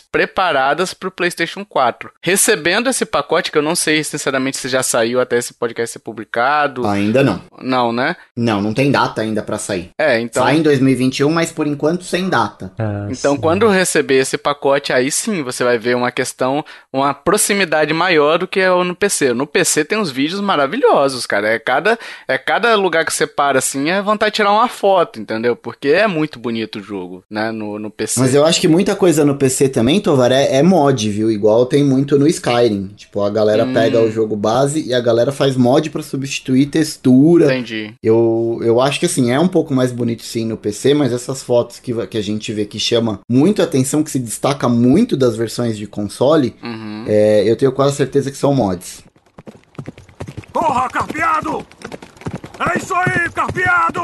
preparadas 0.00 0.94
para 0.94 1.08
o 1.08 1.12
PlayStation 1.12 1.64
4. 1.64 2.10
Recebendo 2.22 2.88
esse 2.88 3.04
pacote, 3.04 3.50
que 3.50 3.58
eu 3.58 3.62
não 3.62 3.74
sei 3.74 4.02
sinceramente 4.02 4.56
se 4.56 4.68
já 4.68 4.82
saiu 4.82 5.20
até 5.20 5.36
esse 5.36 5.54
podcast 5.54 5.88
ser 5.92 5.98
publicado 5.98 6.86
Ainda 6.86 7.22
não. 7.22 7.42
Não, 7.60 7.92
né? 7.92 8.16
Não, 8.36 8.60
não 8.60 8.72
tem 8.72 8.90
data 8.90 9.20
ainda 9.22 9.42
para 9.42 9.58
sair. 9.58 9.90
É, 9.98 10.20
então. 10.20 10.42
Sai 10.42 10.56
em 10.56 10.62
2021, 10.62 11.30
mas 11.30 11.50
por 11.50 11.66
enquanto 11.66 12.04
sem 12.04 12.28
data. 12.28 12.72
Ah, 12.78 13.06
então, 13.10 13.34
sim. 13.34 13.40
quando 13.40 13.68
receber 13.68 14.18
esse 14.18 14.38
pacote, 14.38 14.92
aí 14.92 15.10
sim 15.10 15.42
você 15.42 15.64
vai 15.64 15.78
ver 15.78 15.96
uma 15.96 16.10
questão, 16.10 16.64
uma 16.92 17.12
proximidade 17.12 17.92
maior 17.92 18.38
do 18.38 18.46
que 18.46 18.60
é 18.60 18.68
no 18.68 18.94
PC. 18.94 19.32
No 19.32 19.46
PC 19.46 19.84
tem 19.84 19.98
uns 19.98 20.10
vídeos 20.10 20.40
maravilhosos, 20.40 21.26
cara. 21.26 21.48
É 21.48 21.58
cada, 21.58 21.98
é 22.26 22.38
cada 22.38 22.74
lugar 22.76 23.04
que 23.04 23.12
você 23.12 23.26
para 23.26 23.58
assim, 23.58 23.90
é 23.90 24.00
vontade 24.00 24.32
de 24.32 24.36
tirar 24.36 24.52
uma 24.52 24.68
foto, 24.68 25.20
entendeu? 25.20 25.56
Porque 25.56 25.88
é 25.88 26.06
muito 26.06 26.38
bonito 26.38 26.78
o 26.78 26.82
jogo, 26.82 27.24
né? 27.30 27.50
No, 27.50 27.78
no 27.78 27.90
PC. 27.90 28.20
Mas 28.20 28.34
eu 28.34 28.44
acho 28.44 28.60
que 28.60 28.68
muita 28.68 28.94
coisa 28.94 29.17
no 29.24 29.36
PC 29.36 29.68
também, 29.68 30.00
Tovar, 30.00 30.32
é, 30.32 30.56
é 30.56 30.62
mod, 30.62 31.10
viu? 31.10 31.30
Igual 31.30 31.66
tem 31.66 31.84
muito 31.84 32.18
no 32.18 32.26
Skyrim. 32.26 32.90
Tipo, 32.96 33.22
a 33.22 33.30
galera 33.30 33.64
hum. 33.64 33.72
pega 33.72 34.00
o 34.00 34.10
jogo 34.10 34.36
base 34.36 34.86
e 34.86 34.94
a 34.94 35.00
galera 35.00 35.32
faz 35.32 35.56
mod 35.56 35.90
para 35.90 36.02
substituir 36.02 36.48
substituir 36.48 36.66
textura. 36.66 37.46
Entendi. 37.46 37.94
Eu, 38.02 38.60
eu 38.62 38.80
acho 38.80 39.00
que 39.00 39.06
assim, 39.06 39.30
é 39.30 39.38
um 39.38 39.48
pouco 39.48 39.74
mais 39.74 39.92
bonito 39.92 40.22
sim 40.22 40.44
no 40.44 40.56
PC, 40.56 40.94
mas 40.94 41.12
essas 41.12 41.42
fotos 41.42 41.78
que, 41.78 41.94
que 42.06 42.18
a 42.18 42.22
gente 42.22 42.52
vê 42.52 42.64
que 42.64 42.78
chama 42.78 43.20
muito 43.28 43.62
atenção, 43.62 44.02
que 44.02 44.10
se 44.10 44.18
destaca 44.18 44.68
muito 44.68 45.16
das 45.16 45.36
versões 45.36 45.76
de 45.76 45.86
console, 45.86 46.54
uhum. 46.62 47.04
é, 47.06 47.48
eu 47.48 47.56
tenho 47.56 47.72
quase 47.72 47.96
certeza 47.96 48.30
que 48.30 48.36
são 48.36 48.54
mods. 48.54 49.02
Porra, 50.52 50.88
carpeado! 50.88 51.66
É 52.58 52.78
isso 52.78 52.94
aí, 52.94 53.30
carpeado! 53.30 54.02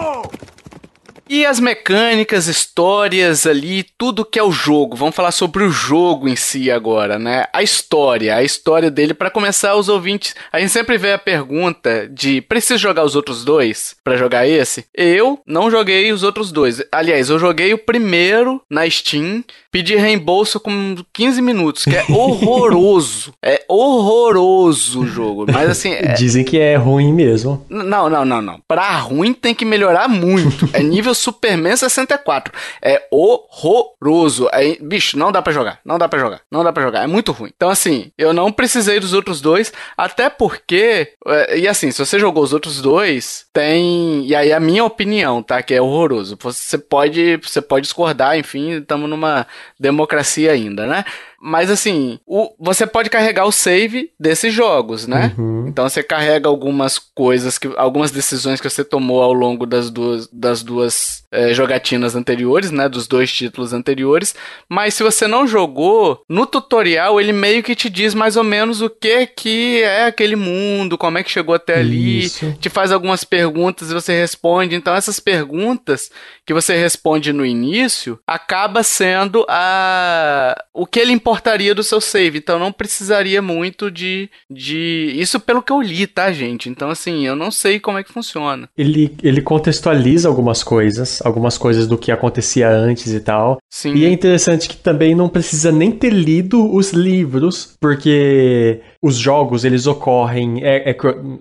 E 1.29 1.47
as 1.47 1.59
mecânicas, 1.59 2.47
histórias 2.47 3.47
ali, 3.47 3.85
tudo 3.97 4.25
que 4.25 4.39
é 4.39 4.43
o 4.43 4.53
jogo. 4.53 4.97
Vamos 4.97 5.15
falar 5.15 5.33
sobre 5.33 5.65
o 5.65 5.71
jogo 5.71 6.29
em 6.29 6.37
si 6.37 6.71
agora, 6.71 7.19
né? 7.19 7.47
A 7.53 7.63
história, 7.63 8.37
a 8.37 8.43
história 8.43 8.91
dele. 8.91 9.15
Para 9.15 9.31
começar, 9.31 9.75
os 9.75 9.89
ouvintes, 9.89 10.35
a 10.53 10.61
gente 10.61 10.73
sempre 10.73 10.99
vê 10.99 11.13
a 11.13 11.19
pergunta 11.19 12.09
de: 12.09 12.41
preciso 12.43 12.79
jogar 12.79 13.05
os 13.05 13.17
outros 13.17 13.45
dois 13.45 13.95
para 14.05 14.17
jogar 14.17 14.47
esse? 14.47 14.85
Eu 14.95 15.41
não 15.47 15.71
joguei 15.71 16.13
os 16.13 16.23
outros 16.23 16.53
dois. 16.53 16.83
Aliás, 16.93 17.31
eu 17.31 17.39
joguei 17.39 17.73
o 17.73 17.79
primeiro 17.79 18.61
na 18.69 18.89
Steam, 18.89 19.43
pedi 19.73 19.97
reembolso 19.97 20.61
com 20.61 20.97
15 21.13 21.41
minutos, 21.41 21.85
que 21.85 21.97
é 21.97 22.05
horroroso. 22.13 23.33
é 23.43 23.65
horroroso 23.69 25.01
o 25.01 25.07
jogo. 25.07 25.47
Mas 25.51 25.71
assim. 25.71 25.93
É... 25.93 26.13
Dizem 26.13 26.45
que 26.45 26.59
é 26.59 26.77
ruim 26.77 27.13
mesmo. 27.13 27.65
Não, 27.69 28.11
não, 28.11 28.25
não, 28.25 28.43
não. 28.43 28.61
Pra 28.69 28.99
ruim 28.99 29.33
tem 29.33 29.55
que 29.55 29.65
melhorar 29.65 30.07
muito. 30.09 30.69
É 30.73 30.83
nível 30.83 31.14
Superman 31.15 31.77
64. 31.77 32.53
É 32.83 33.07
horroroso. 33.11 34.49
É, 34.53 34.77
bicho, 34.81 35.19
não 35.19 35.33
dá 35.33 35.41
para 35.41 35.53
jogar. 35.53 35.81
Não 35.85 35.99
dá 35.99 36.09
para 36.09 36.19
jogar. 36.19 36.41
Não 36.51 36.65
dá 36.65 36.73
para 36.73 36.83
jogar. 36.83 37.05
É 37.05 37.07
muito 37.07 37.33
ruim. 37.33 37.51
Então, 37.55 37.71
assim, 37.71 38.11
eu 38.17 38.33
não 38.33 38.53
precisei 38.53 39.01
dos 39.01 39.13
outros 39.13 39.41
dois, 39.41 39.73
até 39.97 40.29
porque. 40.29 41.13
É, 41.27 41.59
e 41.59 41.69
assim, 41.69 41.91
se 41.91 42.05
você 42.05 42.19
jogou 42.19 42.43
os 42.43 42.53
outros 42.53 42.81
dois, 42.81 43.47
tem. 43.53 44.27
E 44.27 44.35
aí, 44.35 44.53
a 44.53 44.61
minha 44.61 44.85
opinião, 44.85 45.43
tá? 45.43 45.63
Que 45.63 45.75
é 45.75 45.83
horroroso. 45.83 46.37
Você 46.41 46.79
pode, 46.79 47.37
você 47.37 47.61
pode 47.63 47.85
discordar, 47.85 48.39
enfim, 48.39 48.79
estamos 48.79 49.09
numa 49.09 49.47
democracia 49.79 50.53
ainda, 50.53 50.87
né? 50.87 51.05
Mas 51.47 51.71
assim, 51.71 52.19
o, 52.27 52.55
você 52.59 52.87
pode 52.87 53.11
carregar 53.11 53.45
o 53.45 53.53
save 53.53 54.11
desses 54.19 54.51
jogos, 54.51 55.07
né? 55.07 55.35
Uhum. 55.37 55.67
Então 55.69 55.87
você 55.87 56.03
carrega 56.03 56.49
algumas 56.49 56.99
coisas, 56.99 57.59
que, 57.59 57.71
algumas 57.77 58.11
decisões 58.11 58.63
que 58.63 58.71
você 58.71 58.83
tomou 58.83 59.23
ao 59.23 59.35
longo 59.35 59.67
das 59.67 59.91
duas, 59.91 60.27
das 60.33 60.63
duas 60.63 61.23
é, 61.31 61.53
jogatinas 61.53 62.17
anteriores, 62.17 62.71
né? 62.71 62.89
Dos 62.89 63.07
dois 63.07 63.31
títulos 63.31 63.75
anteriores. 63.75 64.35
Mas 64.71 64.95
se 64.95 65.03
você 65.03 65.27
não 65.27 65.47
jogou, 65.47 66.23
no 66.31 66.47
tutorial 66.47 67.21
ele 67.21 67.33
meio 67.33 67.63
que 67.63 67.75
te 67.75 67.91
diz 67.91 68.15
mais 68.15 68.39
ou 68.39 68.45
menos 68.45 68.81
o 68.81 68.89
que 68.89 69.27
que 69.27 69.83
é 69.83 70.07
aquele 70.07 70.37
mundo, 70.37 70.97
como 70.97 71.19
é 71.19 71.23
que 71.23 71.31
chegou 71.31 71.55
até 71.55 71.79
ali, 71.79 72.25
Isso. 72.25 72.57
te 72.59 72.71
faz 72.71 72.91
algumas 72.91 73.23
perguntas 73.23 73.91
e 73.91 73.95
você 73.95 74.19
responde. 74.19 74.77
Então 74.77 74.95
essas 74.95 75.21
perguntas 75.21 76.11
que 76.47 76.55
você 76.55 76.75
responde 76.75 77.35
no 77.35 77.45
início 77.45 78.19
acaba 78.27 78.83
sendo 78.83 79.45
a 79.47 80.57
o 80.73 80.87
que 80.87 80.99
ele 80.99 81.13
importa 81.13 81.34
importaria 81.35 81.75
do 81.75 81.83
seu 81.83 82.01
save, 82.01 82.39
então 82.39 82.59
não 82.59 82.73
precisaria 82.73 83.43
muito 83.43 83.91
de, 83.91 84.31
de. 84.51 85.13
Isso 85.17 85.41
pelo 85.41 85.63
que 85.63 85.73
eu 85.73 85.83
li, 85.83 86.07
tá, 86.07 86.33
gente? 86.33 86.69
Então, 86.69 86.91
assim, 86.91 87.27
eu 87.27 87.35
não 87.35 87.51
sei 87.51 87.81
como 87.81 87.99
é 87.99 88.05
que 88.05 88.13
funciona. 88.13 88.69
Ele, 88.77 89.15
ele 89.23 89.43
contextualiza 89.43 90.29
algumas 90.29 90.63
coisas, 90.63 91.21
algumas 91.25 91.59
coisas 91.59 91.87
do 91.87 91.99
que 91.99 92.13
acontecia 92.13 92.69
antes 92.71 93.13
e 93.13 93.21
tal. 93.21 93.59
Sim. 93.69 93.95
E 93.95 94.05
é 94.05 94.11
interessante 94.11 94.69
que 94.69 94.77
também 94.77 95.15
não 95.15 95.29
precisa 95.29 95.73
nem 95.73 95.91
ter 95.91 96.13
lido 96.13 96.73
os 96.73 96.93
livros, 96.93 97.77
porque 97.81 98.81
os 99.05 99.17
jogos 99.17 99.67
eles 99.67 99.87
ocorrem 99.87 100.65
é, 100.65 100.91
é, 100.91 100.97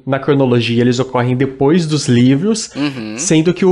na 0.06 0.20
cronologia 0.20 0.82
eles 0.82 1.00
ocorrem 1.00 1.34
depois 1.34 1.88
dos 1.88 2.10
livros 2.10 2.70
uhum. 2.76 3.18
sendo 3.18 3.54
que 3.54 3.66
o, 3.66 3.72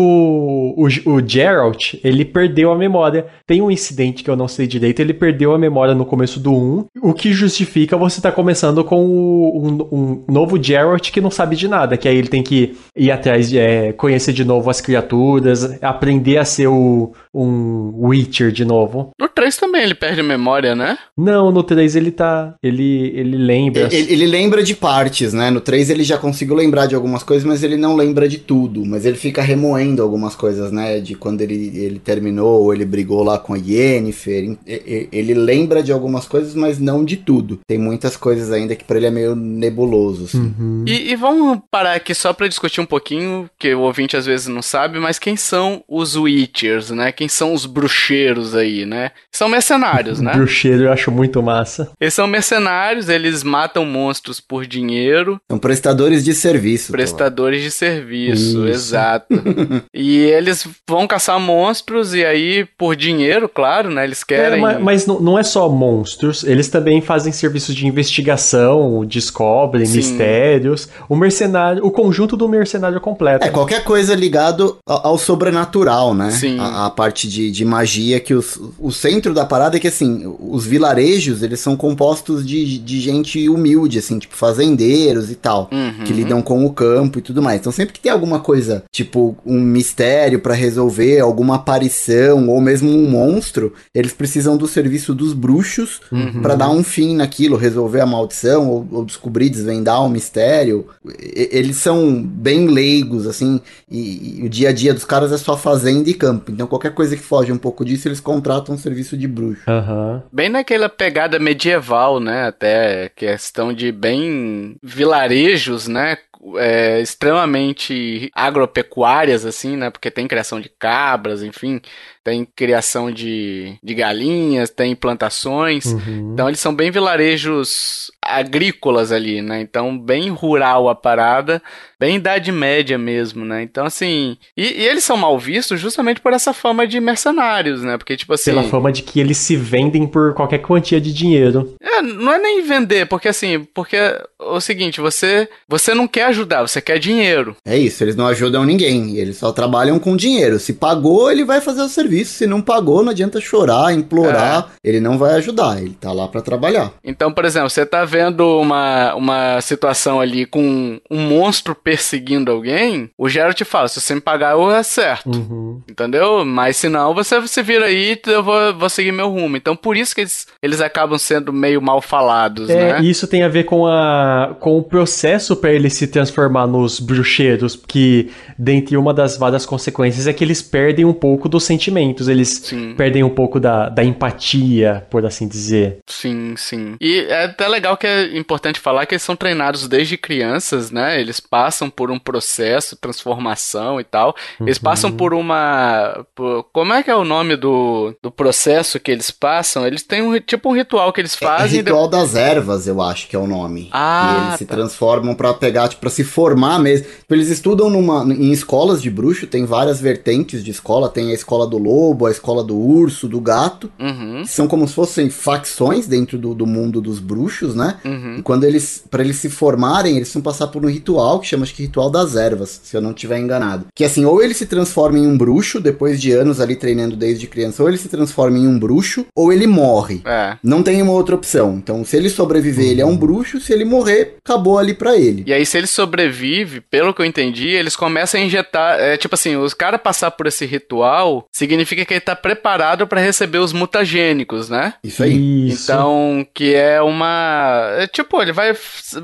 o, 0.78 1.12
o 1.12 1.28
Geralt 1.28 1.96
ele 2.02 2.24
perdeu 2.24 2.72
a 2.72 2.78
memória 2.78 3.26
tem 3.46 3.62
um 3.62 3.70
incidente 3.70 4.24
que 4.24 4.30
eu 4.30 4.36
não 4.38 4.48
sei 4.48 4.66
direito 4.66 5.02
ele 5.02 5.14
perdeu 5.14 5.54
a 5.54 5.58
memória 5.58 5.94
no 5.94 6.06
começo 6.12 6.42
do 6.42 6.52
1 6.52 6.86
o 7.02 7.14
que 7.14 7.32
justifica 7.32 7.96
você 7.96 8.20
estar 8.20 8.32
tá 8.32 8.36
começando 8.36 8.84
com 8.84 9.06
o, 9.06 9.66
um, 9.66 9.88
um, 9.98 10.26
novo 10.28 10.62
Geralt 10.62 11.10
que 11.10 11.22
não 11.22 11.32
sabe 11.32 11.56
de 11.56 11.70
nada 11.70 11.96
que 11.96 12.06
aí 12.06 12.18
ele 12.18 12.28
tem 12.28 12.44
que 12.44 12.76
ir 12.94 13.10
atrás 13.10 13.54
é, 13.54 13.94
conhecer 13.94 14.34
de 14.34 14.44
novo 14.44 14.70
as 14.70 14.82
criaturas 14.82 15.82
aprender 15.82 16.38
a 16.38 16.44
ser 16.44 16.68
o, 16.68 17.14
um 17.34 18.08
Witcher 18.08 18.52
de 18.52 18.66
novo 18.66 19.12
no 19.18 19.30
3 19.30 19.56
também 19.56 19.84
ele 19.84 19.96
perde 19.96 20.20
a 20.20 20.24
memória 20.24 20.76
né 20.76 20.98
não 21.18 21.50
no 21.50 21.64
3 21.64 21.96
ele 21.96 22.12
tá 22.12 22.56
ele 22.62 23.14
ele 23.16 23.38
lembra 23.38 23.88
ele, 23.90 24.14
ele, 24.14 24.26
lembra 24.26 24.64
de 24.64 24.76
partes, 24.76 25.34
né? 25.34 25.50
No 25.50 25.62
3 25.62 25.90
ele 25.90 26.04
já 26.04 26.18
conseguiu 26.18 26.56
lembrar 26.56 26.88
de 26.88 26.96
algumas 26.96 27.24
coisas, 27.24 27.46
mas 27.46 27.64
ele 27.64 27.78
não 27.78 27.96
lembra 27.96 28.28
de 28.28 28.38
tudo. 28.38 28.86
Mas 28.86 29.06
ele 29.06 29.18
fica 29.18 29.42
remoendo 29.42 30.02
algumas 30.02 30.36
coisas, 30.36 30.72
né? 30.72 31.00
De 31.00 31.16
quando 31.16 31.42
ele, 31.42 31.72
ele 31.76 32.00
terminou, 32.00 32.64
ou 32.64 32.74
ele 32.74 32.86
brigou 32.86 33.24
lá 33.24 33.38
com 33.38 33.54
a 33.54 33.58
Yennefer. 33.58 34.58
Ele 34.66 35.34
lembra 35.34 35.82
de, 35.82 35.92
algumas 35.92 36.01
coisas, 36.28 36.56
mas 36.56 36.80
não 36.80 37.04
de 37.06 37.18
tudo. 37.18 37.60
Tem 37.68 37.78
muitas 37.78 38.16
coisas 38.18 38.52
ainda 38.52 38.76
que 38.76 38.84
pra 38.84 38.98
ele 38.98 39.06
é 39.08 39.12
meio 39.12 39.36
nebuloso. 39.36 40.26
Assim. 40.26 40.54
Uhum. 40.60 40.86
E, 40.88 41.12
e 41.12 41.16
vamos 41.16 41.60
parar 41.70 41.94
aqui 41.94 42.14
só 42.14 42.34
pra 42.34 42.48
discutir 42.48 42.82
um 42.82 42.86
pouquinho, 42.86 43.50
que 43.60 43.74
o 43.74 43.82
ouvinte 43.82 44.16
às 44.18 44.26
vezes 44.26 44.48
não 44.48 44.62
sabe, 44.62 45.00
mas 45.00 45.20
quem 45.20 45.36
são 45.36 45.84
os 45.88 46.16
Witchers, 46.16 46.90
né? 46.92 47.12
Quem 47.12 47.28
são 47.28 47.54
os 47.54 47.66
bruxeiros 47.66 48.56
aí, 48.56 48.86
né? 48.86 49.12
São 49.32 49.48
mercenários, 49.50 50.20
né? 50.20 50.34
Bruxeiro 50.34 50.84
eu 50.84 50.92
acho 50.92 51.12
muito 51.12 51.42
massa. 51.42 51.92
Eles 52.00 52.14
são 52.14 52.28
mercenários, 52.28 53.10
eles 53.10 53.44
matam 53.44 53.86
monstros 53.86 54.40
por 54.40 54.66
dinheiro, 54.66 55.40
São 55.50 55.60
prestadores 55.60 56.24
de 56.24 56.34
serviço. 56.34 56.92
prestadores 56.92 57.62
de 57.64 57.72
serviço, 57.72 58.66
Isso. 58.66 58.68
exato. 58.68 59.28
e 59.94 60.18
eles 60.18 60.68
vão 60.90 61.08
caçar 61.08 61.40
monstros 61.40 62.14
e 62.14 62.24
aí 62.26 62.66
por 62.78 62.96
dinheiro, 62.96 63.48
claro, 63.50 63.90
né? 63.90 64.04
Eles 64.04 64.22
É, 64.22 64.26
querem. 64.26 64.62
ma- 64.62 64.80
mas, 64.80 65.06
não, 65.06 65.20
não 65.20 65.38
é 65.40 65.44
só 65.44 65.70
monstros, 65.82 66.44
eles 66.44 66.68
também 66.68 67.02
fazem 67.02 67.34
serviços 67.34 67.74
de 67.74 67.88
investigação, 67.88 69.04
descobrem 69.04 69.84
Sim. 69.84 69.98
mistérios. 69.98 70.88
O 71.10 71.16
mercenário, 71.16 71.84
o 71.84 71.90
conjunto 71.90 72.38
do 72.38 72.48
mercenário 72.48 73.02
completo. 73.02 73.44
É, 73.44 73.50
qualquer 73.50 73.84
coisa 73.84 74.14
ligado 74.14 74.78
ao, 74.86 75.08
ao 75.08 75.18
sobrenatural, 75.18 76.14
né? 76.14 76.30
Sim. 76.30 76.60
A, 76.60 76.86
a 76.86 76.90
parte 76.92 77.28
de, 77.28 77.50
de 77.50 77.66
magia 77.66 78.20
que 78.20 78.36
os, 78.36 78.60
o 78.78 78.92
centro 78.92 79.34
da 79.34 79.44
parada 79.44 79.78
é 79.78 79.80
que, 79.80 79.88
assim, 79.88 80.32
os 80.40 80.66
vilarejos, 80.66 81.42
eles 81.42 81.60
são 81.60 81.76
compostos 81.76 82.46
de, 82.46 82.78
de 82.78 83.00
gente 83.02 83.50
humilde, 83.50 83.98
assim, 83.98 84.20
tipo 84.20 84.36
fazendeiros 84.36 85.32
e 85.32 85.36
tal. 85.36 85.68
Uhum. 85.72 86.04
Que 86.06 86.14
lidam 86.14 86.44
com 86.44 86.64
o 86.64 86.72
campo 86.72 87.18
e 87.18 87.22
tudo 87.24 87.42
mais. 87.42 87.60
Então 87.60 87.72
sempre 87.72 87.94
que 87.94 88.00
tem 88.00 88.12
alguma 88.12 88.40
coisa, 88.40 88.84
tipo 88.92 89.36
um 89.44 89.60
mistério 89.60 90.40
pra 90.40 90.54
resolver, 90.54 91.20
alguma 91.20 91.56
aparição 91.56 92.48
ou 92.50 92.62
mesmo 92.62 92.90
um 92.90 93.10
monstro, 93.10 93.74
eles 93.96 94.14
precisam 94.14 94.56
do 94.56 94.68
serviço 94.68 95.16
dos 95.16 95.34
bruxos 95.34 95.71
Uhum. 96.12 96.42
pra 96.42 96.56
dar 96.56 96.70
um 96.70 96.84
fim 96.84 97.16
naquilo, 97.16 97.56
resolver 97.58 98.02
a 98.02 98.06
maldição 98.06 98.70
ou, 98.70 98.88
ou 98.92 99.06
descobrir, 99.06 99.50
desvendar 99.50 100.04
um 100.04 100.10
mistério. 100.10 100.88
E- 101.20 101.50
eles 101.52 101.78
são 101.78 102.22
bem 102.22 102.68
leigos, 102.68 103.26
assim, 103.28 103.60
e, 103.90 104.40
e 104.40 104.46
o 104.46 104.50
dia 104.50 104.70
a 104.70 104.74
dia 104.74 104.94
dos 104.94 105.06
caras 105.06 105.32
é 105.32 105.38
só 105.38 105.58
fazenda 105.58 106.10
e 106.10 106.14
campo. 106.14 106.52
Então 106.52 106.68
qualquer 106.68 106.94
coisa 106.94 107.16
que 107.16 107.24
foge 107.24 107.52
um 107.52 107.58
pouco 107.58 107.84
disso, 107.86 108.08
eles 108.08 108.20
contratam 108.20 108.76
um 108.76 108.78
serviço 108.78 109.16
de 109.18 109.28
bruxo. 109.28 109.62
Aham. 109.68 110.24
Bem 110.32 110.50
naquela 110.50 110.90
pegada 110.90 111.40
medieval, 111.40 112.20
né? 112.20 112.48
Até 112.48 113.10
questão 113.16 113.74
de 113.74 113.92
bem 113.92 114.76
vilarejos, 114.82 115.88
né? 115.88 116.18
É, 116.58 117.00
extremamente 117.00 118.32
agropecuárias, 118.34 119.46
assim, 119.46 119.78
né? 119.78 119.90
Porque 119.90 120.10
tem 120.10 120.28
criação 120.28 120.60
de 120.60 120.70
cabras, 120.70 121.44
enfim, 121.44 121.80
tem 122.24 122.46
criação 122.46 123.12
de, 123.12 123.78
de 123.82 123.94
galinhas, 123.94 124.70
tem 124.70 124.96
plantações. 124.96 125.86
Uhum. 125.86 126.32
Então 126.34 126.48
eles 126.48 126.60
são 126.60 126.74
bem 126.74 126.90
vilarejos 126.90 128.12
agrícolas 128.40 129.12
ali, 129.12 129.42
né? 129.42 129.62
Então 129.62 129.98
bem 129.98 130.30
rural 130.30 130.90
a 130.90 130.96
parada, 130.96 131.62
bem 132.00 132.16
idade 132.16 132.52
média 132.52 132.98
mesmo, 132.98 133.46
né? 133.46 133.62
Então 133.64 133.86
assim, 133.86 134.38
e, 134.58 134.82
e 134.82 134.88
eles 134.88 135.04
são 135.04 135.18
mal 135.18 135.38
vistos 135.38 135.80
justamente 135.80 136.20
por 136.22 136.34
essa 136.34 136.54
fama 136.54 136.88
de 136.88 137.00
mercenários, 137.00 137.82
né? 137.82 137.98
Porque 137.98 138.16
tipo 138.18 138.34
assim, 138.34 138.52
Pela 138.52 138.64
fama 138.64 138.92
de 138.92 139.02
que 139.04 139.20
eles 139.20 139.38
se 139.38 139.56
vendem 139.56 140.08
por 140.08 140.34
qualquer 140.34 140.60
quantia 140.60 141.00
de 141.00 141.14
dinheiro. 141.14 141.76
é, 141.82 142.02
não 142.02 142.32
é 142.34 142.38
nem 142.38 142.62
vender, 142.64 143.06
porque 143.08 143.28
assim, 143.28 143.66
porque 143.74 143.96
é 143.96 144.24
o 144.40 144.60
seguinte, 144.60 145.00
você 145.02 145.48
você 145.68 145.94
não 145.94 146.08
quer 146.08 146.26
ajudar, 146.26 146.62
você 146.62 146.82
quer 146.82 147.00
dinheiro. 147.00 147.56
É 147.66 147.78
isso, 147.78 148.04
eles 148.04 148.16
não 148.16 148.28
ajudam 148.28 148.64
ninguém, 148.66 149.18
eles 149.18 149.38
só 149.38 149.52
trabalham 149.52 150.00
com 150.00 150.16
dinheiro. 150.16 150.60
Se 150.60 150.74
pagou, 150.74 151.32
ele 151.32 151.44
vai 151.44 151.62
fazer 151.62 151.82
o 151.82 151.90
serviço. 151.90 152.34
Se 152.34 152.48
não 152.48 152.62
pagou, 152.62 153.04
não 153.04 153.12
adianta 153.12 153.40
chorar, 153.42 153.94
implorar, 153.94 154.70
ele 154.84 155.00
não 155.00 155.18
vai 155.18 155.34
ajudar, 155.36 155.82
ele 155.82 155.96
tá 156.00 156.12
lá 156.12 156.28
pra 156.28 156.42
trabalhar. 156.42 156.92
Então, 157.04 157.32
por 157.32 157.46
exemplo, 157.46 157.70
você 157.70 157.86
tá 157.86 158.04
vendo 158.06 158.21
uma, 158.30 159.16
uma 159.16 159.62
situação 159.62 160.20
ali 160.20 160.46
com 160.46 161.00
um 161.10 161.20
monstro 161.20 161.76
perseguindo 161.76 162.52
alguém, 162.52 163.10
o 163.18 163.30
Geralt 163.30 163.56
te 163.56 163.66
fala, 163.66 163.88
se 163.88 164.00
você 164.00 164.16
me 164.16 164.22
pagar, 164.22 164.54
eu 164.54 164.68
acerto. 164.70 165.30
Uhum. 165.30 165.82
Entendeu? 165.90 166.46
Mas 166.46 166.78
se 166.78 166.90
não, 166.90 167.14
você 167.14 167.46
se 167.48 167.62
vira 167.62 167.86
aí 167.86 168.18
e 168.26 168.30
eu 168.32 168.44
vou, 168.44 168.74
vou 168.76 168.90
seguir 168.90 169.12
meu 169.12 169.30
rumo. 169.30 169.58
Então, 169.58 169.76
por 169.76 169.96
isso 169.98 170.14
que 170.16 170.22
eles, 170.22 170.48
eles 170.62 170.82
acabam 170.82 171.18
sendo 171.18 171.52
meio 171.54 171.82
mal 171.82 172.02
falados, 172.02 172.70
É, 172.70 172.94
né? 172.94 173.02
e 173.02 173.10
isso 173.10 173.28
tem 173.28 173.44
a 173.44 173.48
ver 173.48 173.64
com, 173.64 173.86
a, 173.86 174.56
com 174.60 174.78
o 174.78 174.84
processo 174.84 175.56
para 175.56 175.72
ele 175.72 175.90
se 175.90 176.08
transformar 176.08 176.68
nos 176.68 177.00
bruxeiros, 177.00 177.76
que 177.76 178.32
dentre 178.58 178.98
uma 178.98 179.14
das 179.14 179.38
várias 179.38 179.66
consequências 179.66 180.28
é 180.28 180.34
que 180.34 180.44
eles 180.44 180.62
perdem 180.62 181.06
um 181.06 181.14
pouco 181.14 181.48
dos 181.50 181.64
sentimentos, 181.64 182.28
eles 182.28 182.50
Sim. 182.64 182.94
perdem 182.96 183.24
um 183.24 183.30
pouco 183.30 183.60
da, 183.60 183.90
da 183.90 184.04
empatia, 184.04 185.06
por 185.10 185.26
assim 185.26 185.48
dizer. 185.48 186.00
Sim, 186.08 186.56
sim. 186.58 186.96
E 187.00 187.20
é 187.30 187.46
até 187.46 187.68
legal 187.68 187.98
que 188.02 188.08
é 188.08 188.38
importante 188.38 188.80
falar 188.80 189.06
que 189.06 189.14
eles 189.14 189.22
são 189.24 189.36
treinados 189.36 189.88
desde 189.88 190.18
crianças, 190.18 190.92
né? 190.92 191.22
Eles 191.22 191.40
passam 191.40 191.90
por 191.90 192.12
um 192.12 192.20
processo, 192.20 192.98
transformação 192.98 194.00
e 194.00 194.04
tal. 194.04 194.36
Eles 194.60 194.78
Uhum. 194.78 194.84
passam 194.84 195.12
por 195.12 195.34
uma. 195.34 196.26
por- 196.36 196.66
como 196.74 196.94
é 196.94 197.04
que 197.04 197.10
é 197.12 197.16
o 197.16 197.24
nome 197.24 197.56
do, 197.56 198.16
do 198.22 198.32
processo 198.32 199.00
que 199.00 199.12
eles 199.12 199.30
passam? 199.32 199.86
Eles 199.86 200.04
têm 200.04 200.22
um 200.22 200.40
tipo 200.40 200.70
um 200.70 200.74
ritual 200.76 201.14
que 201.14 201.22
eles 201.22 201.36
É 201.40 201.46
fazem. 201.46 201.76
e 201.80 201.82
ritual 201.84 202.08
das 202.08 202.36
ervas, 202.36 202.88
eu 202.88 203.02
acho 203.02 203.28
que 203.28 203.36
é 203.36 203.40
o 203.40 203.48
nome. 203.48 203.90
Ah, 203.92 204.34
e 204.42 204.46
eles 204.48 204.58
se 204.60 204.66
tá. 204.66 204.76
transformam 204.76 205.36
pra 205.36 205.54
pegar, 205.54 205.88
tipo, 205.88 206.02
pra 206.02 206.10
se 206.10 206.24
formar 206.24 206.80
mesmo. 206.80 207.06
Tipo, 207.08 207.34
Eles 207.36 207.50
estudam 207.50 207.90
numa, 207.90 208.24
em 208.34 208.52
escolas 208.52 209.02
de 209.02 209.10
bruxo, 209.10 209.48
tem 209.48 209.66
várias 209.66 210.02
vertentes 210.02 210.64
de 210.64 210.72
escola. 210.72 211.08
Tem 211.10 211.32
a 211.32 211.34
escola 211.34 211.68
do 211.68 211.78
lobo, 211.78 212.26
a 212.26 212.32
escola 212.32 212.64
do 212.64 212.76
urso, 212.78 213.28
do 213.28 213.40
gato. 213.40 213.92
Uhum, 214.00 214.44
são 214.46 214.68
como 214.68 214.88
se 214.88 214.94
fossem 214.94 215.30
facções 215.30 216.08
dentro 216.08 216.38
do, 216.38 216.54
do 216.56 216.66
mundo 216.66 217.00
dos 217.02 217.20
bruxos, 217.20 217.76
né? 217.76 217.91
Uhum. 218.04 218.38
E 218.40 218.42
quando 218.42 218.64
eles, 218.64 219.04
para 219.10 219.24
eles 219.24 219.38
se 219.38 219.50
formarem, 219.50 220.18
eles 220.18 220.34
vão 220.34 220.42
passar 220.42 220.68
por 220.68 220.84
um 220.86 220.90
ritual 220.90 221.40
que 221.40 221.48
chama 221.48 221.64
acho 221.64 221.74
que 221.74 221.84
ritual 221.84 222.10
das 222.10 222.36
ervas, 222.36 222.82
se 222.84 222.96
eu 222.96 223.02
não 223.02 223.12
estiver 223.12 223.40
enganado. 223.40 223.86
Que 223.96 224.04
assim, 224.04 224.26
ou 224.26 224.42
ele 224.42 224.54
se 224.54 224.66
transforma 224.66 225.18
em 225.18 225.28
um 225.28 225.38
bruxo 225.38 225.80
depois 225.80 226.22
de 226.22 226.32
anos 226.32 226.60
ali 226.60 226.76
treinando 226.76 227.16
desde 227.16 227.48
criança, 227.48 227.82
ou 227.82 227.90
ele 227.90 227.98
se 227.98 228.10
transforma 228.10 228.58
em 228.58 228.68
um 228.68 228.78
bruxo, 228.78 229.26
ou 229.36 229.52
ele 229.52 229.68
morre. 229.68 230.22
É. 230.26 230.58
Não 230.64 230.84
tem 230.84 231.02
uma 231.02 231.12
outra 231.12 231.36
opção. 231.36 231.76
Então, 231.76 232.04
se 232.04 232.18
ele 232.18 232.30
sobreviver, 232.30 232.88
ele 232.88 233.02
é 233.02 233.06
um 233.06 233.18
bruxo. 233.18 233.60
Se 233.60 233.74
ele 233.74 233.86
morrer, 233.86 234.38
acabou 234.44 234.78
ali 234.78 234.94
pra 234.94 235.16
ele. 235.16 235.44
E 235.46 235.54
aí, 235.54 235.66
se 235.66 235.78
ele 235.78 235.88
sobrevive, 235.88 236.82
pelo 236.82 237.14
que 237.14 237.22
eu 237.22 237.26
entendi, 237.26 237.70
eles 237.70 237.96
começam 237.96 238.40
a 238.40 238.44
injetar. 238.44 239.00
É 239.00 239.18
tipo 239.18 239.36
assim, 239.36 239.56
os 239.56 239.74
caras 239.74 240.02
passar 240.02 240.32
por 240.32 240.48
esse 240.48 240.66
ritual 240.66 241.48
significa 241.52 242.06
que 242.06 242.14
ele 242.14 242.22
tá 242.22 242.36
preparado 242.36 243.08
pra 243.08 243.22
receber 243.22 243.60
os 243.60 243.74
mutagênicos, 243.74 244.70
né? 244.70 244.94
Isso 245.04 245.24
aí. 245.24 245.70
Isso. 245.70 245.84
Então, 245.84 246.46
que 246.54 246.74
é 246.74 247.02
uma. 247.02 247.81
É 248.00 248.08
tipo, 248.08 248.42
ele 248.42 248.52
vai. 248.52 248.76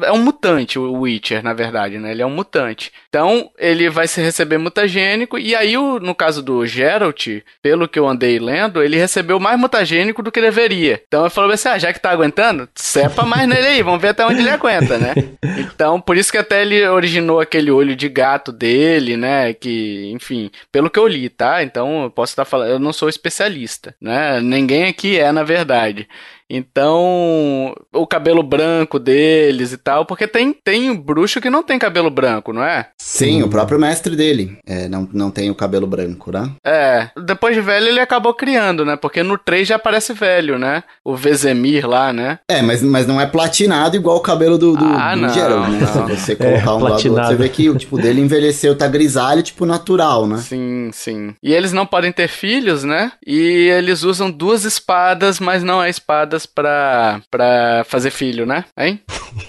É 0.04 0.12
um 0.12 0.20
mutante, 0.24 0.78
o 0.80 0.92
Witcher, 1.02 1.44
na 1.44 1.54
verdade, 1.54 1.98
né? 1.98 2.12
Ele 2.12 2.22
é 2.22 2.26
um 2.26 2.30
mutante. 2.30 2.92
Então, 3.10 3.50
ele 3.58 3.90
vai 3.90 4.08
se 4.08 4.22
receber 4.22 4.58
mutagênico. 4.58 5.38
E 5.38 5.56
aí, 5.56 5.78
o- 5.78 6.00
no 6.00 6.14
caso 6.14 6.42
do 6.44 6.66
Geralt, 6.66 7.28
pelo 7.62 7.88
que 7.88 7.98
eu 8.00 8.08
andei 8.08 8.40
lendo, 8.40 8.84
ele 8.84 8.98
recebeu 8.98 9.40
mais 9.40 9.60
mutagênico 9.60 10.22
do 10.22 10.32
que 10.32 10.42
deveria. 10.42 11.02
Então, 11.08 11.22
ele 11.24 11.30
falou 11.30 11.52
assim: 11.52 11.70
ah, 11.70 11.78
já 11.78 11.92
que 11.94 12.00
tá 12.00 12.12
aguentando, 12.12 12.68
cepa 12.76 13.24
mais 13.26 13.48
nele 13.48 13.68
aí, 13.68 13.82
vamos 13.84 14.02
ver 14.02 14.10
até 14.10 14.26
onde 14.26 14.40
ele 14.40 14.50
aguenta, 14.50 14.98
né? 14.98 15.14
Então, 15.58 16.00
por 16.00 16.18
isso 16.18 16.32
que 16.32 16.38
até 16.38 16.62
ele 16.62 16.86
originou 16.88 17.40
aquele 17.40 17.72
olho 17.72 17.96
de 17.96 18.08
gato 18.10 18.52
dele, 18.52 19.16
né? 19.18 19.54
Que, 19.54 20.12
enfim, 20.14 20.52
pelo 20.72 20.90
que 20.90 21.00
eu 21.00 21.08
li, 21.08 21.30
tá? 21.30 21.64
Então, 21.64 22.04
eu 22.04 22.12
posso 22.12 22.32
estar 22.32 22.46
falando, 22.46 22.70
eu 22.70 22.80
não 22.80 22.92
sou 22.94 23.08
especialista, 23.10 23.96
né? 24.02 24.40
Ninguém 24.42 24.86
aqui 24.86 25.18
é, 25.20 25.32
na 25.32 25.44
verdade. 25.44 26.08
Então, 26.50 27.74
o 27.94 28.08
cabelo 28.08 28.42
branco 28.44 29.00
deles 29.00 29.72
e 29.74 29.78
tal, 29.78 30.06
porque 30.06 30.28
tem, 30.28 30.54
tem 30.54 30.96
bruxo 30.96 31.42
que 31.42 31.50
não 31.50 31.64
tem 31.64 31.78
cabelo 31.78 32.10
branco, 32.10 32.54
não 32.54 32.64
é? 32.64 32.88
Sim, 32.98 33.44
o 33.44 33.50
próprio 33.50 33.80
mestre 33.80 34.16
dele 34.16 34.58
é, 34.66 34.88
não, 34.88 35.08
não 35.12 35.30
tem 35.32 35.50
o 35.50 35.56
cabelo 35.56 35.86
branco, 35.88 36.32
né? 36.32 36.50
É, 36.66 37.10
depois 37.26 37.56
de 37.56 37.62
velho 37.62 37.88
ele 37.88 38.00
acabou 38.00 38.34
criando, 38.34 38.86
né? 38.86 38.96
Porque 38.96 39.24
no 39.24 39.38
3 39.38 39.68
já 39.68 39.76
aparece 39.76 40.14
velho, 40.14 40.58
né? 40.58 40.84
O 41.04 41.16
Vezemir 41.16 41.88
lá, 41.88 42.14
né? 42.14 42.40
É, 42.50 42.62
mas, 42.62 42.82
mas 42.82 43.06
não 43.08 43.20
é 43.20 43.26
platinado 43.26 43.96
igual 43.96 44.18
o 44.18 44.22
cabelo 44.22 44.58
do, 44.58 44.76
do, 44.76 44.86
Ah, 44.86 45.16
do 45.16 45.22
não, 45.22 45.30
Geralt, 45.30 45.70
né? 45.70 45.80
não. 45.80 46.08
Se 46.16 46.26
você 46.26 46.36
colocar 46.36 46.76
um 46.76 46.80
lado 46.80 46.80
do 46.80 46.92
outro, 46.94 47.10
platinado. 47.14 47.28
você 47.28 47.36
vê 47.36 47.50
que 47.50 47.70
o 47.70 47.76
tipo 47.78 47.98
dele 47.98 48.22
envelheceu, 48.22 48.76
tá 48.78 48.88
grisalho, 48.88 49.44
tipo 49.44 49.66
natural, 49.66 50.28
né? 50.28 50.38
Sim, 50.38 50.90
sim. 50.94 51.34
E 51.44 51.54
eles 51.54 51.74
não 51.74 51.86
podem 51.86 52.12
ter 52.12 52.28
filhos, 52.28 52.84
né? 52.84 53.12
E 53.26 53.38
eles 53.70 54.04
usam 54.04 54.32
duas 54.32 54.64
espadas, 54.64 55.40
mas 55.40 55.64
não 55.64 55.82
é 55.84 55.90
espadas 55.90 56.37
pra, 56.46 57.22
pra 57.32 57.84
fazer 57.86 58.12
filho, 58.12 58.46
né? 58.46 58.66
Hein? 58.78 59.02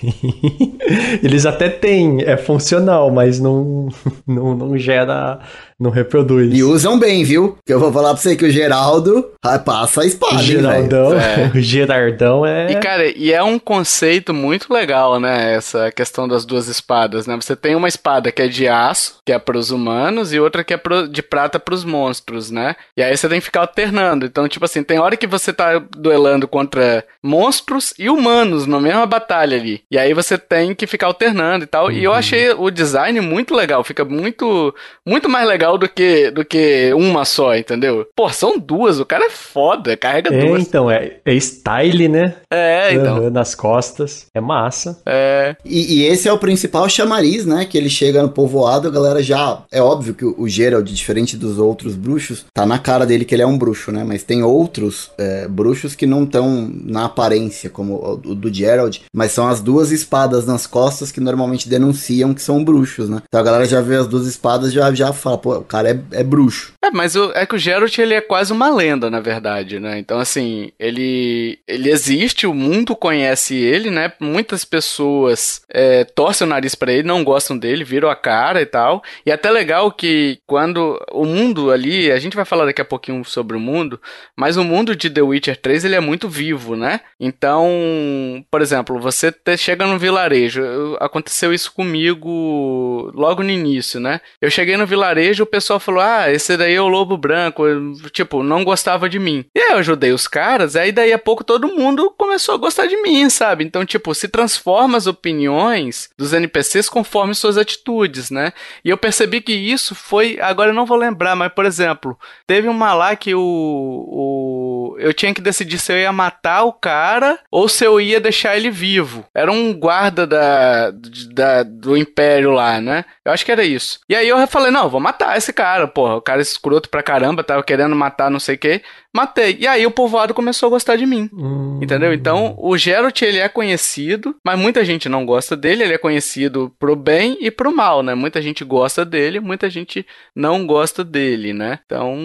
Eles 1.22 1.44
até 1.46 1.68
têm, 1.68 2.22
é 2.22 2.36
funcional, 2.36 3.10
mas 3.10 3.38
não, 3.38 3.88
não, 4.26 4.54
não 4.54 4.78
gera 4.78 5.40
Não 5.80 5.90
reproduz. 5.90 6.52
E 6.52 6.62
usam 6.62 6.98
bem, 6.98 7.22
viu? 7.24 7.56
Que 7.64 7.72
eu 7.72 7.78
vou 7.78 7.92
falar 7.92 8.08
pra 8.08 8.16
você 8.16 8.34
que 8.36 8.44
o 8.44 8.50
Geraldo 8.50 9.30
ah, 9.42 9.58
passa 9.58 10.02
a 10.02 10.06
espada, 10.06 10.34
O? 10.36 10.38
Geraldão, 10.38 11.12
É. 11.18 11.50
o 11.54 11.60
Gerardão 11.60 12.44
é. 12.44 12.72
E, 12.72 12.76
cara, 12.76 13.06
e 13.06 13.32
é 13.32 13.42
um 13.42 13.58
conceito 13.58 14.34
muito 14.34 14.72
legal, 14.72 15.20
né? 15.20 15.54
Essa 15.54 15.90
questão 15.92 16.26
das 16.26 16.44
duas 16.44 16.66
espadas, 16.68 17.26
né? 17.26 17.36
Você 17.36 17.54
tem 17.54 17.76
uma 17.76 17.86
espada 17.88 18.32
que 18.32 18.42
é 18.42 18.48
de 18.48 18.66
aço, 18.66 19.18
que 19.24 19.32
é 19.32 19.38
pros 19.38 19.70
humanos, 19.70 20.32
e 20.32 20.40
outra 20.40 20.64
que 20.64 20.74
é 20.74 20.76
pro- 20.76 21.06
de 21.08 21.22
prata 21.22 21.60
pros 21.60 21.84
monstros, 21.84 22.50
né? 22.50 22.74
E 22.96 23.02
aí 23.02 23.16
você 23.16 23.28
tem 23.28 23.38
que 23.38 23.44
ficar 23.46 23.60
alternando. 23.60 24.26
Então, 24.26 24.48
tipo 24.48 24.64
assim, 24.64 24.82
tem 24.82 24.98
hora 24.98 25.16
que 25.16 25.26
você 25.26 25.52
tá 25.52 25.80
duelando 25.96 26.48
contra 26.48 27.04
monstros 27.22 27.94
e 27.98 28.08
humanos 28.10 28.66
na 28.66 28.80
mesma 28.80 29.06
batalha 29.06 29.56
ali. 29.56 29.82
E 29.90 29.98
aí 29.98 30.12
você 30.14 30.36
tem 30.36 30.74
que 30.74 30.86
ficar 30.86 31.06
alternando 31.06 31.64
e 31.64 31.66
tal. 31.68 31.90
E 31.92 32.02
eu 32.02 32.12
achei 32.12 32.50
o 32.50 32.70
design 32.70 33.20
muito 33.20 33.54
legal. 33.54 33.84
Fica 33.84 34.04
muito, 34.04 34.74
muito 35.06 35.28
mais 35.28 35.46
legal 35.46 35.67
do 35.76 35.88
que, 35.88 36.30
do 36.30 36.44
que 36.44 36.92
uma 36.94 37.24
só, 37.24 37.54
entendeu? 37.56 38.06
Pô, 38.16 38.28
são 38.30 38.58
duas. 38.58 39.00
O 39.00 39.04
cara 39.04 39.26
é 39.26 39.30
foda. 39.30 39.96
Carrega 39.96 40.32
É, 40.32 40.46
duas. 40.46 40.62
então, 40.62 40.90
é, 40.90 41.16
é 41.24 41.34
style, 41.34 42.08
né? 42.08 42.34
É, 42.50 42.94
então. 42.94 43.28
Nas 43.30 43.54
costas. 43.54 44.26
É 44.34 44.40
massa. 44.40 44.98
É. 45.04 45.56
E, 45.64 45.98
e 45.98 46.04
esse 46.06 46.28
é 46.28 46.32
o 46.32 46.38
principal 46.38 46.88
chamariz, 46.88 47.44
né? 47.44 47.64
Que 47.64 47.76
ele 47.76 47.90
chega 47.90 48.22
no 48.22 48.28
povoado, 48.28 48.88
a 48.88 48.90
galera 48.90 49.22
já. 49.22 49.62
É 49.70 49.82
óbvio 49.82 50.14
que 50.14 50.24
o, 50.24 50.34
o 50.38 50.48
Gerald, 50.48 50.92
diferente 50.94 51.36
dos 51.36 51.58
outros 51.58 51.94
bruxos, 51.96 52.46
tá 52.54 52.64
na 52.64 52.78
cara 52.78 53.04
dele 53.04 53.24
que 53.24 53.34
ele 53.34 53.42
é 53.42 53.46
um 53.46 53.58
bruxo, 53.58 53.90
né? 53.92 54.04
Mas 54.04 54.22
tem 54.22 54.42
outros 54.42 55.10
é, 55.18 55.46
bruxos 55.48 55.94
que 55.94 56.06
não 56.06 56.22
estão 56.24 56.70
na 56.84 57.06
aparência, 57.06 57.68
como 57.68 57.94
o, 57.94 58.12
o 58.30 58.34
do 58.34 58.52
Gerald, 58.52 59.02
mas 59.12 59.32
são 59.32 59.48
as 59.48 59.60
duas 59.60 59.90
espadas 59.90 60.46
nas 60.46 60.66
costas 60.66 61.10
que 61.10 61.20
normalmente 61.20 61.68
denunciam 61.68 62.32
que 62.32 62.42
são 62.42 62.62
bruxos, 62.62 63.08
né? 63.08 63.22
Então 63.28 63.40
a 63.40 63.44
galera 63.44 63.64
já 63.64 63.80
vê 63.80 63.96
as 63.96 64.06
duas 64.06 64.26
espadas 64.26 64.72
já 64.72 64.92
já 64.94 65.12
fala, 65.12 65.38
pô, 65.38 65.57
o 65.58 65.64
cara 65.64 65.90
é, 65.90 66.20
é 66.20 66.24
bruxo. 66.24 66.72
É, 66.82 66.90
mas 66.90 67.16
o, 67.16 67.30
é 67.34 67.44
que 67.44 67.54
o 67.54 67.58
Geralt 67.58 67.96
ele 67.98 68.14
é 68.14 68.20
quase 68.20 68.52
uma 68.52 68.70
lenda, 68.74 69.10
na 69.10 69.20
verdade, 69.20 69.78
né? 69.78 69.98
Então, 69.98 70.18
assim, 70.18 70.70
ele, 70.78 71.58
ele 71.66 71.90
existe, 71.90 72.46
o 72.46 72.54
mundo 72.54 72.94
conhece 72.96 73.54
ele, 73.56 73.90
né? 73.90 74.12
Muitas 74.20 74.64
pessoas 74.64 75.62
é, 75.68 76.04
torcem 76.04 76.46
o 76.46 76.50
nariz 76.50 76.74
pra 76.74 76.92
ele, 76.92 77.06
não 77.06 77.22
gostam 77.24 77.56
dele, 77.58 77.84
viram 77.84 78.08
a 78.08 78.16
cara 78.16 78.60
e 78.62 78.66
tal. 78.66 79.02
E 79.26 79.30
é 79.30 79.34
até 79.34 79.50
legal 79.50 79.90
que 79.92 80.38
quando 80.46 80.98
o 81.12 81.24
mundo 81.24 81.70
ali, 81.70 82.10
a 82.10 82.18
gente 82.18 82.36
vai 82.36 82.44
falar 82.44 82.64
daqui 82.64 82.80
a 82.80 82.84
pouquinho 82.84 83.24
sobre 83.24 83.56
o 83.56 83.60
mundo, 83.60 84.00
mas 84.36 84.56
o 84.56 84.64
mundo 84.64 84.94
de 84.96 85.10
The 85.10 85.22
Witcher 85.22 85.56
3 85.56 85.84
ele 85.84 85.94
é 85.96 86.00
muito 86.00 86.28
vivo, 86.28 86.76
né? 86.76 87.00
Então, 87.20 88.44
por 88.50 88.62
exemplo, 88.62 88.98
você 89.00 89.30
te- 89.32 89.56
chega 89.56 89.86
num 89.86 89.98
vilarejo, 89.98 90.60
eu- 90.62 90.96
aconteceu 91.00 91.52
isso 91.52 91.72
comigo 91.72 93.10
logo 93.14 93.42
no 93.42 93.50
início, 93.50 94.00
né? 94.00 94.20
Eu 94.40 94.50
cheguei 94.50 94.76
no 94.76 94.86
vilarejo, 94.86 95.46
pessoal 95.48 95.80
falou: 95.80 96.00
Ah, 96.00 96.30
esse 96.30 96.56
daí 96.56 96.74
é 96.74 96.80
o 96.80 96.88
lobo 96.88 97.16
branco. 97.16 97.64
Tipo, 98.10 98.42
não 98.42 98.64
gostava 98.64 99.08
de 99.08 99.18
mim. 99.18 99.44
E 99.54 99.60
aí 99.60 99.72
eu 99.72 99.78
ajudei 99.78 100.12
os 100.12 100.28
caras, 100.28 100.76
aí 100.76 100.92
daí 100.92 101.12
a 101.12 101.18
pouco 101.18 101.44
todo 101.44 101.68
mundo 101.68 102.12
começou 102.16 102.54
a 102.54 102.58
gostar 102.58 102.86
de 102.86 103.00
mim, 103.02 103.28
sabe? 103.30 103.64
Então, 103.64 103.84
tipo, 103.84 104.14
se 104.14 104.28
transforma 104.28 104.96
as 104.96 105.06
opiniões 105.06 106.10
dos 106.16 106.32
NPCs 106.32 106.88
conforme 106.88 107.34
suas 107.34 107.56
atitudes, 107.56 108.30
né? 108.30 108.52
E 108.84 108.90
eu 108.90 108.96
percebi 108.96 109.40
que 109.40 109.52
isso 109.52 109.94
foi. 109.94 110.38
Agora 110.40 110.70
eu 110.70 110.74
não 110.74 110.86
vou 110.86 110.96
lembrar, 110.96 111.34
mas, 111.34 111.52
por 111.52 111.64
exemplo, 111.64 112.18
teve 112.46 112.68
uma 112.68 112.94
lá 112.94 113.16
que 113.16 113.34
o. 113.34 113.40
o 113.40 114.96
eu 114.98 115.14
tinha 115.14 115.32
que 115.32 115.40
decidir 115.40 115.78
se 115.78 115.92
eu 115.92 115.98
ia 115.98 116.12
matar 116.12 116.64
o 116.64 116.72
cara 116.72 117.38
ou 117.50 117.68
se 117.68 117.84
eu 117.84 118.00
ia 118.00 118.20
deixar 118.20 118.56
ele 118.56 118.70
vivo. 118.70 119.24
Era 119.34 119.52
um 119.52 119.72
guarda 119.72 120.26
da, 120.26 120.90
da, 121.32 121.62
do 121.62 121.96
Império 121.96 122.50
lá, 122.50 122.80
né? 122.80 123.04
Eu 123.28 123.34
acho 123.34 123.44
que 123.44 123.52
era 123.52 123.62
isso. 123.62 124.00
E 124.08 124.14
aí 124.14 124.26
eu 124.26 124.46
falei, 124.46 124.70
não, 124.70 124.84
eu 124.84 124.88
vou 124.88 125.00
matar 125.00 125.36
esse 125.36 125.52
cara, 125.52 125.86
porra. 125.86 126.16
O 126.16 126.22
cara 126.22 126.40
é 126.40 126.42
escroto 126.42 126.88
pra 126.88 127.02
caramba, 127.02 127.44
tava 127.44 127.62
querendo 127.62 127.94
matar 127.94 128.30
não 128.30 128.40
sei 128.40 128.54
o 128.54 128.58
que. 128.58 128.80
Matei. 129.14 129.56
E 129.58 129.66
aí 129.66 129.86
o 129.86 129.90
povoado 129.90 130.32
começou 130.32 130.68
a 130.68 130.70
gostar 130.70 130.96
de 130.96 131.04
mim. 131.04 131.28
Hum, 131.32 131.80
Entendeu? 131.82 132.12
Então, 132.12 132.54
o 132.58 132.76
Geralt, 132.76 133.20
ele 133.22 133.38
é 133.38 133.48
conhecido, 133.48 134.36
mas 134.44 134.58
muita 134.58 134.84
gente 134.84 135.08
não 135.08 135.26
gosta 135.26 135.56
dele. 135.56 135.82
Ele 135.82 135.94
é 135.94 135.98
conhecido 135.98 136.74
pro 136.78 136.94
bem 136.94 137.36
e 137.40 137.50
pro 137.50 137.74
mal, 137.74 138.02
né? 138.02 138.14
Muita 138.14 138.40
gente 138.40 138.64
gosta 138.64 139.04
dele, 139.04 139.40
muita 139.40 139.68
gente 139.68 140.06
não 140.34 140.66
gosta 140.66 141.02
dele, 141.04 141.52
né? 141.52 141.80
Então, 141.84 142.16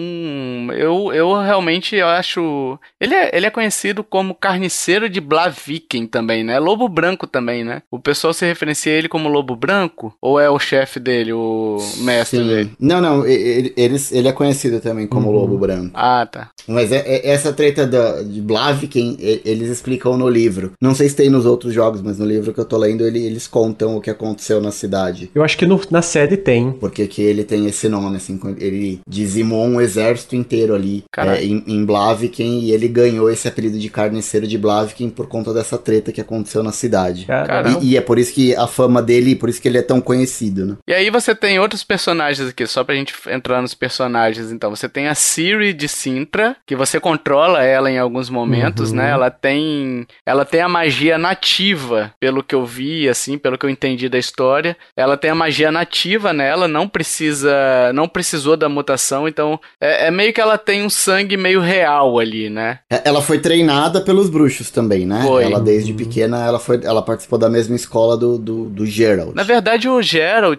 eu, 0.72 1.12
eu 1.12 1.34
realmente 1.34 2.00
acho... 2.00 2.78
Ele 3.00 3.14
é, 3.14 3.36
ele 3.36 3.46
é 3.46 3.50
conhecido 3.50 4.04
como 4.04 4.34
carniceiro 4.34 5.08
de 5.08 5.20
Blaviken 5.20 6.06
também, 6.06 6.44
né? 6.44 6.58
Lobo 6.58 6.88
branco 6.88 7.26
também, 7.26 7.64
né? 7.64 7.82
O 7.90 7.98
pessoal 7.98 8.32
se 8.32 8.46
referencia 8.46 8.92
a 8.92 8.96
ele 8.96 9.08
como 9.08 9.28
lobo 9.28 9.56
branco? 9.56 10.16
Ou 10.20 10.38
é 10.38 10.48
o 10.48 10.58
chefe 10.58 10.93
dele, 11.00 11.32
o 11.32 11.78
mestre 11.98 12.38
Sim. 12.40 12.46
dele? 12.46 12.70
Não, 12.78 13.00
não, 13.00 13.26
ele, 13.26 13.72
eles- 13.76 14.12
ele 14.12 14.28
é 14.28 14.32
conhecido 14.32 14.80
também 14.80 15.06
como 15.06 15.30
Lobo 15.30 15.56
Branco. 15.58 15.90
Ah, 15.94 16.26
tá. 16.30 16.50
Mas 16.66 16.92
é, 16.92 16.98
é- 17.06 17.28
essa 17.30 17.52
treta 17.52 17.86
da, 17.86 18.22
de 18.22 18.40
Blaviken, 18.40 19.16
eles 19.20 19.68
explicam 19.68 20.16
no 20.16 20.28
livro. 20.28 20.72
Não 20.80 20.94
sei 20.94 21.08
se 21.08 21.16
tem 21.16 21.28
nos 21.30 21.44
outros 21.46 21.72
jogos, 21.74 22.00
mas 22.02 22.18
no 22.18 22.24
livro 22.26 22.52
que 22.52 22.60
eu 22.60 22.64
tô 22.64 22.76
lendo, 22.76 23.06
ele- 23.06 23.24
eles 23.24 23.46
contam 23.46 23.96
o 23.96 24.00
que 24.00 24.10
aconteceu 24.10 24.60
na 24.60 24.70
cidade. 24.70 25.30
Eu 25.34 25.42
acho 25.42 25.56
que 25.58 25.66
no- 25.66 25.80
na 25.90 26.02
série 26.02 26.36
tem. 26.36 26.72
Porque 26.72 27.06
que 27.06 27.22
ele 27.22 27.44
tem 27.44 27.66
esse 27.66 27.88
nome, 27.88 28.16
assim, 28.16 28.36
quando 28.38 28.60
ele 28.62 29.00
dizimou 29.08 29.64
um 29.66 29.80
exército 29.80 30.34
inteiro 30.36 30.74
ali 30.74 31.04
é, 31.16 31.44
em, 31.44 31.62
em 31.66 31.84
Blaviken 31.84 32.60
e 32.60 32.72
ele 32.72 32.88
ganhou 32.88 33.30
esse 33.30 33.46
apelido 33.48 33.78
de 33.78 33.88
carniceiro 33.88 34.46
de 34.46 34.56
Blaviken 34.58 35.10
por 35.10 35.26
conta 35.26 35.52
dessa 35.52 35.76
treta 35.78 36.12
que 36.12 36.20
aconteceu 36.20 36.62
na 36.62 36.72
cidade. 36.72 37.26
Caramba. 37.26 37.78
E, 37.82 37.90
e 37.92 37.96
é 37.96 38.00
por 38.00 38.18
isso 38.18 38.32
que 38.32 38.54
a 38.54 38.66
fama 38.66 39.02
dele, 39.02 39.34
por 39.36 39.48
isso 39.48 39.60
que 39.60 39.68
ele 39.68 39.78
é 39.78 39.82
tão 39.82 40.00
conhecido, 40.00 40.64
né? 40.66 40.76
E 40.86 40.92
aí 40.92 41.08
você 41.10 41.34
tem 41.34 41.58
outros 41.58 41.82
personagens 41.82 42.48
aqui, 42.48 42.66
só 42.66 42.84
pra 42.84 42.94
gente 42.94 43.14
entrar 43.28 43.62
nos 43.62 43.74
personagens, 43.74 44.52
então. 44.52 44.70
Você 44.70 44.88
tem 44.88 45.08
a 45.08 45.14
Siri 45.14 45.72
de 45.72 45.88
Sintra, 45.88 46.56
que 46.66 46.76
você 46.76 47.00
controla 47.00 47.62
ela 47.62 47.90
em 47.90 47.98
alguns 47.98 48.28
momentos, 48.28 48.90
Uhum. 48.90 48.96
né? 48.96 49.10
Ela 49.10 49.30
tem 49.30 50.06
ela 50.26 50.44
tem 50.44 50.60
a 50.60 50.68
magia 50.68 51.16
nativa, 51.16 52.12
pelo 52.20 52.42
que 52.42 52.54
eu 52.54 52.64
vi, 52.66 53.08
assim, 53.08 53.38
pelo 53.38 53.56
que 53.56 53.64
eu 53.64 53.70
entendi 53.70 54.08
da 54.08 54.18
história. 54.18 54.76
Ela 54.96 55.16
tem 55.16 55.30
a 55.30 55.34
magia 55.34 55.70
nativa 55.72 56.32
nela, 56.32 56.68
não 56.68 56.86
precisa, 56.88 57.92
não 57.94 58.08
precisou 58.08 58.56
da 58.56 58.68
mutação, 58.68 59.26
então 59.28 59.58
é, 59.80 60.08
é 60.08 60.10
meio 60.10 60.32
que 60.32 60.40
ela 60.40 60.58
tem 60.58 60.82
um 60.84 60.90
sangue 60.90 61.36
meio 61.36 61.60
real 61.60 62.18
ali, 62.18 62.50
né? 62.50 62.80
É, 62.90 63.02
Ela 63.08 63.22
foi 63.22 63.38
treinada 63.38 64.00
pelos 64.00 64.28
bruxos 64.28 64.70
também, 64.70 65.06
né? 65.06 65.22
Foi. 65.22 65.44
Ela 65.44 65.60
desde 65.60 65.92
pequena, 65.92 66.44
ela 66.44 66.58
foi, 66.58 66.80
ela 66.84 67.02
participou 67.02 67.38
da 67.38 67.48
mesma 67.48 67.76
escola 67.76 68.16
do, 68.16 68.38
do, 68.38 68.64
do 68.66 68.86
Geralt. 68.86 69.34
Na 69.34 69.42
verdade, 69.42 69.88
o 69.88 70.00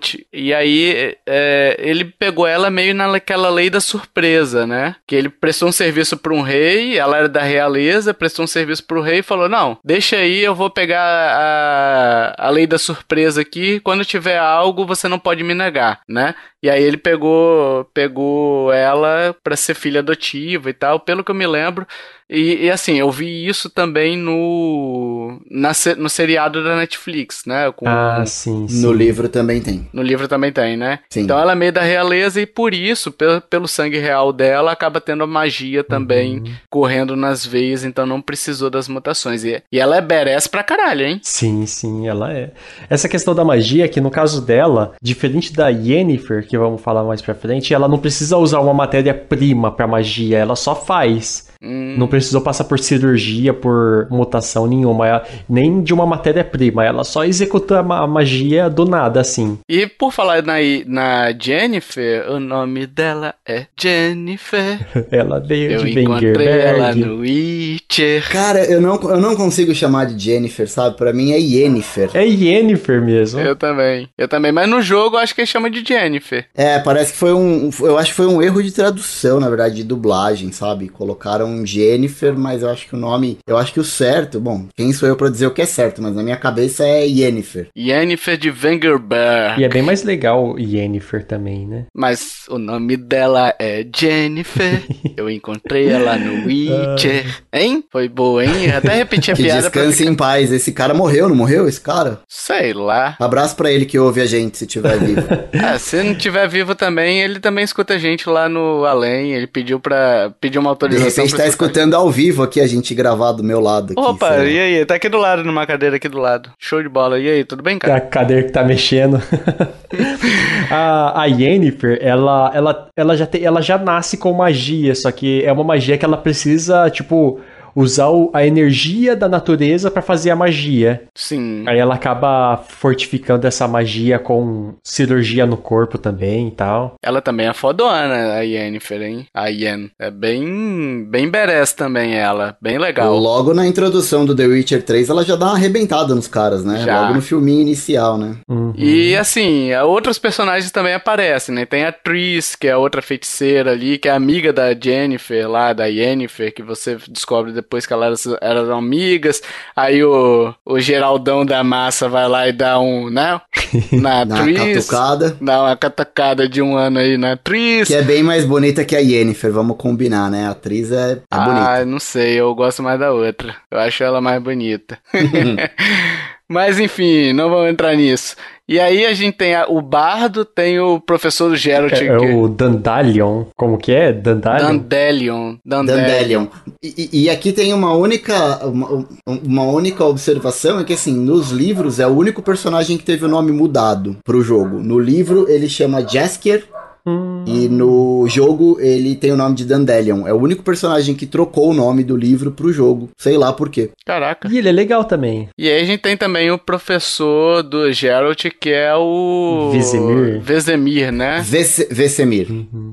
Geralt, 0.06 0.16
e 0.32 0.54
aí 0.54 1.16
é, 1.26 1.76
ele 1.80 2.06
pegou 2.06 2.46
ela 2.46 2.70
meio 2.70 2.94
naquela 2.94 3.50
lei 3.50 3.70
da 3.70 3.80
surpresa, 3.80 4.68
né? 4.68 4.96
Que 5.08 5.16
ele 5.16 5.30
prestou 5.30 5.70
um 5.70 5.72
serviço 5.72 6.18
para 6.18 6.34
um 6.34 6.42
rei, 6.42 6.98
ela 6.98 7.18
era 7.18 7.30
da 7.30 7.42
realeza, 7.42 8.14
prestou 8.14 8.46
um 8.46 8.48
serviço 8.48 8.86
para 8.86 8.98
o 8.98 9.02
rei 9.02 9.20
e 9.20 9.24
falou: 9.24 9.50
Não, 9.50 9.78
deixa 9.84 10.18
aí, 10.18 10.44
eu 10.44 10.54
vou 10.54 10.70
pegar 10.70 11.02
a, 11.02 12.48
a 12.48 12.50
lei 12.50 12.68
da 12.68 12.78
surpresa 12.78 13.42
aqui. 13.42 13.80
Quando 13.80 14.06
tiver 14.06 14.38
algo, 14.38 14.86
você 14.86 15.08
não 15.08 15.20
pode 15.20 15.44
me 15.44 15.54
negar, 15.54 16.02
né? 16.08 16.36
E 16.62 16.70
aí 16.70 16.84
ele 16.84 16.98
pegou, 16.98 17.86
pegou 17.94 18.72
ela 18.74 19.36
para 19.44 19.56
ser 19.56 19.76
filha 19.76 20.00
adotiva 20.00 20.70
e 20.70 20.74
tal, 20.74 21.00
pelo 21.00 21.24
que 21.24 21.32
eu 21.32 21.36
me 21.36 21.46
lembro. 21.46 21.86
E, 22.30 22.66
e, 22.66 22.72
assim, 22.72 22.96
eu 22.98 23.12
vi 23.12 23.48
isso 23.48 23.70
também 23.70 24.18
no, 24.18 25.40
na, 25.50 25.72
no 25.98 26.10
seriado 26.10 26.64
da 26.64 26.76
Netflix, 26.76 27.44
né? 27.46 27.72
Com, 27.72 27.88
Ah, 27.88 28.24
sim, 28.26 28.68
sim. 28.68 28.82
No 28.82 28.92
livro 28.92 29.30
também 29.30 29.62
tem. 29.62 29.88
no 29.94 30.02
livro 30.02 30.28
também 30.28 30.52
tem, 30.52 30.76
né? 30.76 31.00
Sim. 31.10 31.22
Então 31.22 31.38
ela 31.40 31.52
é 31.52 31.56
meio 31.56 31.72
da 31.72 31.82
realeza 31.82 32.42
e 32.42 32.46
por 32.48 32.74
isso, 32.74 33.12
pelo, 33.12 33.42
pelo 33.42 33.68
sangue 33.68 34.00
real 34.00 34.34
dela, 34.34 34.72
acaba 34.72 35.00
tendo 35.00 35.24
a 35.24 35.28
magia 35.28 35.84
também 35.84 36.44
correndo 36.70 37.16
nas 37.16 37.46
veias, 37.46 37.84
então 37.84 38.06
não 38.08 38.22
precisou 38.22 38.70
das 38.72 38.88
mutações. 38.88 39.44
E, 39.44 39.62
e 39.72 39.80
ela 39.80 39.98
é 39.98 40.02
badass 40.02 40.48
pra 40.48 40.64
caralho, 40.64 41.06
hein? 41.06 41.20
Sim, 41.22 41.66
sim, 41.68 42.08
ela 42.08 42.34
é. 42.34 42.52
Essa 42.90 43.08
questão 43.08 43.36
da 43.36 43.46
magia, 43.46 43.88
que 43.88 44.02
no 44.02 44.10
caso 44.10 44.44
dela, 44.44 44.94
diferente 45.02 45.54
da 45.54 45.70
Yennefer, 45.70 46.48
que 46.48 46.58
vamos 46.58 46.82
falar 46.82 47.04
mais 47.04 47.22
pra 47.22 47.36
frente, 47.36 47.74
ela 47.74 47.88
não 47.88 48.00
precisa 48.00 48.36
usar 48.38 48.60
uma 48.62 48.74
matéria-prima 48.74 49.72
pra 49.72 49.88
magia, 49.88 50.38
ela 50.40 50.56
só 50.56 50.76
faz. 50.76 51.54
Hum, 51.62 51.96
Não 51.98 52.08
precisou 52.16 52.42
passar 52.42 52.64
por 52.66 52.80
cirurgia, 52.80 53.54
por 53.54 54.08
mutação 54.10 54.68
nenhuma, 54.68 55.22
nem 55.48 55.82
de 55.82 55.94
uma 55.94 56.06
matéria-prima, 56.06 56.84
ela 56.86 57.04
só 57.04 57.24
executa 57.26 57.80
a 57.80 57.84
ma- 57.84 58.00
a 58.04 58.08
magia 58.08 58.70
do 58.70 58.86
nada, 58.86 59.20
assim. 59.22 59.58
E 59.70 59.88
por 59.88 60.12
falar 60.12 60.42
na, 60.44 60.56
na 60.86 61.32
Jennifer, 61.40 62.30
o 62.32 62.40
nome 62.40 62.86
dela 62.88 63.34
é 63.48 63.66
Jennifer. 63.80 64.80
Ela 65.12 65.40
veio 65.40 65.72
Eu 65.72 65.84
de 65.84 66.00
encontrei 66.02 66.48
ela 66.48 66.94
no 66.96 67.18
Witcher. 67.20 68.30
Cara, 68.32 68.66
eu 68.66 68.82
não, 68.82 68.96
eu 69.02 69.20
não 69.20 69.36
consigo 69.36 69.74
chamar 69.74 70.06
de 70.06 70.22
Jennifer, 70.24 70.68
sabe? 70.70 70.98
Pra 70.98 71.14
mim 71.14 71.32
é 71.32 71.40
Yennefer. 71.40 72.10
É 72.14 72.26
Yennefer 72.26 73.02
mesmo. 73.02 73.40
Eu 73.40 73.56
também. 73.56 74.08
Eu 74.18 74.28
também. 74.28 74.52
Mas 74.52 74.70
no 74.70 74.82
jogo 74.82 75.16
eu 75.16 75.20
acho 75.20 75.34
que 75.36 75.42
ele 75.42 75.48
chama 75.48 75.70
de 75.70 75.84
Jennifer. 75.86 76.46
É, 76.56 76.80
parece 76.80 77.14
que 77.14 77.18
foi 77.20 77.34
um. 77.34 77.70
Eu 77.82 77.98
acho 77.98 78.10
que 78.12 78.16
foi 78.16 78.26
um 78.28 78.42
erro 78.42 78.62
de 78.64 78.72
tradução, 78.72 79.40
na 79.40 79.48
verdade, 79.50 79.76
de 79.76 79.84
dublagem, 79.84 80.52
sabe? 80.52 80.90
Colocaram 80.90 81.66
Yennefer, 82.06 82.38
mas 82.38 82.62
eu 82.62 82.70
acho 82.70 82.88
que 82.88 82.96
o 82.96 82.98
nome, 82.98 83.38
eu 83.48 83.58
acho 83.58 83.74
que 83.74 83.80
o 83.80 83.84
certo, 83.84 84.40
bom, 84.40 84.68
quem 84.76 84.94
sou 84.94 85.08
eu 85.08 85.16
pra 85.16 85.30
dizer 85.30 85.48
o 85.48 85.52
que 85.52 85.62
é 85.62 85.66
certo, 85.66 86.02
mas 86.02 86.16
na 86.16 86.24
minha 86.24 86.38
cabeça 86.38 86.86
é 86.86 87.06
Yennefer. 87.06 87.70
Yennefer 87.78 88.38
de 88.38 88.52
Vengerberg. 88.52 89.62
E 89.62 89.64
é 89.64 89.70
bem 89.70 89.82
mais 89.82 90.04
legal 90.04 90.58
Yennefer 90.60 91.26
também, 91.26 91.68
né? 91.68 91.86
Mas 91.94 92.46
o 92.50 92.58
nome 92.58 92.96
dela 92.98 93.54
é 93.60 93.86
Jennifer. 93.96 94.82
Eu 95.18 95.30
encontrei 95.30 95.88
ela 95.88 96.18
no 96.18 96.46
Witcher. 96.46 97.26
Hein? 97.52 97.84
Foi 97.92 98.08
boa, 98.10 98.46
hein? 98.46 98.66
Eu 98.70 98.78
até 98.78 98.96
repeti 98.96 99.32
a 99.32 99.36
Que 99.36 99.44
piada 99.44 99.62
descanse 99.62 99.98
ficar... 99.98 100.12
em 100.12 100.16
paz. 100.16 100.52
Esse 100.52 100.72
cara 100.72 100.94
morreu, 100.94 101.30
não 101.30 101.36
morreu? 101.36 101.68
Esse 101.68 101.80
cara? 101.80 102.20
Sei 102.28 102.74
lá. 102.74 103.16
Abraço 103.20 103.56
pra 103.56 103.72
ele 103.72 103.86
que 103.86 103.98
ouve 103.98 104.22
a 104.22 104.26
gente, 104.26 104.58
se 104.58 104.68
tiver 104.68 105.00
vivo. 105.00 105.22
Ah, 105.64 105.78
se 105.80 106.02
não 106.04 106.14
tiver 106.16 106.48
vivo 106.48 106.76
também, 106.76 107.22
ele 107.22 107.40
também 107.40 107.64
escuta 107.64 107.94
a 107.94 107.98
gente 107.98 108.30
lá 108.30 108.50
no 108.50 108.86
além. 108.86 109.34
Ele 109.34 109.48
pediu 109.48 109.80
pra. 109.80 110.32
pediu 110.40 110.60
uma 110.60 110.70
De 110.70 110.72
autorização 110.72 111.24
repente 111.24 111.30
pra 111.30 111.44
tá 111.44 111.50
escutar. 111.50 111.72
Ao 111.96 112.10
vivo 112.10 112.44
aqui 112.44 112.60
a 112.62 112.68
gente 112.68 112.94
gravar 112.94 113.32
do 113.32 113.44
meu 113.44 113.60
lado. 113.60 113.94
Aqui, 113.94 114.02
Opa, 114.02 114.30
sei 114.30 114.38
lá. 114.38 114.46
e 114.46 114.60
aí? 114.60 114.86
Tá 114.86 114.96
aqui 114.96 115.10
do 115.10 115.18
lado, 115.18 115.44
numa 115.44 115.66
cadeira 115.66 115.96
aqui 115.96 116.08
do 116.08 116.20
lado. 116.20 116.50
Show 116.60 116.82
de 116.82 116.90
bola. 116.90 117.20
E 117.20 117.28
aí, 117.28 117.44
tudo 117.44 117.64
bem, 117.64 117.80
cara? 117.80 117.98
A 117.98 118.02
cadeira 118.02 118.44
que 118.44 118.52
tá 118.52 118.64
mexendo. 118.64 119.22
a, 120.70 121.22
a 121.22 121.26
Yennefer, 121.26 121.98
ela, 122.02 122.52
ela, 122.54 122.90
ela, 122.96 123.18
já 123.18 123.26
tem, 123.26 123.44
ela 123.44 123.62
já 123.62 123.78
nasce 123.78 124.18
com 124.18 124.32
magia, 124.34 124.94
só 124.96 125.12
que 125.12 125.44
é 125.44 125.52
uma 125.52 125.64
magia 125.64 125.98
que 125.98 126.06
ela 126.06 126.18
precisa, 126.18 126.90
tipo, 126.90 127.40
usar 127.76 128.08
o- 128.10 128.30
a 128.34 128.46
energia 128.46 129.16
da 129.16 129.28
natureza 129.28 129.92
pra 129.92 130.02
fazer 130.02 130.32
a 130.32 130.36
magia. 130.36 131.04
Sim. 131.14 131.64
Aí 131.68 131.78
ela 131.78 131.96
acaba 131.96 132.58
fortificando 132.68 133.46
essa 133.48 133.68
magia 133.68 134.18
com 134.18 134.74
cirurgia 134.84 135.46
no 135.46 135.58
corpo 135.58 135.98
também 135.98 136.48
e 136.48 136.52
tal. 136.52 136.96
Ela 137.04 137.22
também 137.22 137.48
é 137.48 137.54
fodona, 137.54 138.34
a 138.36 138.42
Yennefer, 138.42 139.02
hein? 139.02 139.28
A 139.34 139.48
Yen. 139.48 139.90
É 140.00 140.10
bem. 140.10 141.06
bem 141.10 141.30
badass 141.30 141.74
também, 141.74 142.16
ela. 142.16 142.56
Bem 142.62 142.78
legal. 142.78 143.16
Logo 143.18 143.54
na 143.54 143.66
introdução 143.68 144.26
do 144.26 144.36
The 144.36 144.46
Witcher 144.46 144.84
3, 144.84 145.10
ela 145.10 145.24
já 145.24 145.36
dá 145.36 145.48
uma 145.48 145.56
arrebentada 145.56 146.14
nos 146.16 146.28
caras, 146.28 146.64
né? 146.64 146.84
Já. 146.86 147.02
Logo 147.02 147.16
no 147.16 147.22
filminho 147.22 147.62
inicial, 147.62 148.18
né? 148.18 148.38
Uhum. 148.48 148.74
E 148.76 149.16
assim, 149.16 149.74
outros 149.76 150.18
personagens 150.20 150.72
também 150.72 150.94
aparecem, 150.94 151.54
né? 151.54 151.66
Tem 151.66 151.84
a 151.86 151.92
Tris, 151.92 152.56
que 152.56 152.68
é 152.68 152.72
a 152.72 152.78
outra 152.78 153.02
feiticeira 153.02 153.72
ali, 153.72 153.98
que 153.98 154.08
é 154.08 154.12
amiga 154.12 154.54
da 154.54 154.74
Jennifer 154.74 155.50
lá, 155.50 155.74
da 155.74 155.86
Yennefer, 155.86 156.54
que 156.54 156.64
você 156.64 156.98
descobre 157.10 157.52
depois 157.52 157.65
que 157.70 157.94
elas 157.94 158.26
eram 158.42 158.78
amigas. 158.78 159.42
Aí 159.76 160.04
o, 160.04 160.54
o 160.66 160.80
Geraldão 160.80 161.46
da 161.46 161.64
massa 161.64 162.08
vai 162.08 162.28
lá 162.28 162.48
e 162.48 162.52
dá 162.52 162.80
um, 162.80 163.10
né? 163.10 163.40
Na 163.92 164.26
Tris. 164.26 164.88
catucada. 164.88 165.38
Dá 165.42 165.64
uma 165.64 165.76
catucada 165.76 166.48
de 166.48 166.62
um 166.62 166.78
ano 166.78 167.00
aí 167.00 167.18
na 167.18 167.36
Tris. 167.38 167.88
Que 167.88 167.96
é 167.96 168.02
bem 168.02 168.24
mais 168.24 168.46
bonita 168.46 168.86
que 168.86 168.96
a 168.96 169.00
Yennefer, 169.00 169.52
vamos 169.52 169.78
combinar, 169.78 170.30
né? 170.30 170.48
A 170.48 170.52
atriz 170.52 170.92
é, 170.92 171.22
é 171.32 171.38
bonita. 171.38 171.70
Ah, 171.70 171.86
não 171.86 172.00
sei, 172.00 172.40
eu 172.40 172.54
gosto 172.56 172.82
mais 172.82 173.00
da 173.00 173.12
outra. 173.12 173.56
Eu 173.70 173.80
acho 173.80 174.04
ela 174.04 174.22
mais 174.22 174.42
bonita. 174.42 174.98
Mas 176.48 176.80
enfim, 176.80 177.34
não 177.34 177.50
vamos 177.50 177.72
entrar 177.72 177.96
nisso. 177.96 178.36
E 178.68 178.80
aí 178.80 179.06
a 179.06 179.14
gente 179.14 179.36
tem 179.38 179.54
a- 179.54 179.68
o 179.68 179.80
Bardo, 179.82 180.44
tem 180.44 180.80
o 180.80 181.00
professor 181.00 181.56
Geralt. 181.56 181.94
É, 181.94 182.06
é 182.08 182.18
o 182.18 182.48
Dandalion. 182.48 183.44
Como 183.56 183.78
que 183.78 183.92
é? 183.92 184.12
Dandalion? 184.12 184.68
Dandelion. 184.80 185.56
Dandelion. 185.64 185.96
Dandelion. 186.08 186.48
E, 186.82 187.10
e- 187.14 187.24
e 187.26 187.30
aqui 187.30 187.52
tem 187.52 187.74
uma 187.74 187.94
única, 187.94 188.66
uma, 188.66 189.06
uma 189.28 189.64
única 189.64 190.04
observação, 190.04 190.80
é 190.80 190.84
que 190.84 190.94
assim, 190.94 191.14
nos 191.14 191.52
livros 191.52 192.00
é 192.00 192.08
o 192.08 192.12
único 192.18 192.42
personagem 192.42 192.98
que 192.98 193.04
teve 193.04 193.26
o 193.26 193.30
nome 193.30 193.52
mudado 193.52 194.18
pro 194.24 194.42
jogo. 194.42 194.80
No 194.80 194.98
livro 195.00 195.46
ele 195.48 195.70
chama 195.70 196.02
Jaskier 196.02 196.64
Hum. 197.08 197.44
e 197.46 197.70
no 197.70 198.26
jogo 198.28 198.78
ele 198.80 199.16
tem 199.16 199.32
o 199.32 199.38
nome 199.38 199.56
de 199.56 199.64
Dandelion. 199.66 200.26
É 200.28 200.34
o 200.34 200.38
único 200.42 200.64
personagem 200.64 201.14
que 201.14 201.26
trocou 201.28 201.70
o 201.70 201.74
nome 201.74 202.04
do 202.04 202.18
livro 202.18 202.52
pro 202.52 202.74
jogo. 202.74 203.10
Sei 203.18 203.38
lá 203.38 203.54
por 203.54 203.70
quê. 203.70 203.92
Caraca. 204.06 204.48
E 204.52 204.58
ele 204.58 204.70
é 204.70 204.72
legal 204.72 205.04
também. 205.06 205.48
E 205.58 205.70
aí 205.70 205.82
a 205.82 205.86
gente 205.86 206.00
tem 206.02 206.18
também 206.18 206.50
o 206.52 206.58
professor 206.58 207.62
do 207.62 207.92
Geralt, 207.92 208.46
que 208.60 208.70
é 208.72 208.96
o... 208.96 209.70
Vesemir. 209.72 210.42
Vesemir, 210.42 211.12
né? 211.12 211.42
Vese- 211.46 211.88
Vesemir. 211.92 212.48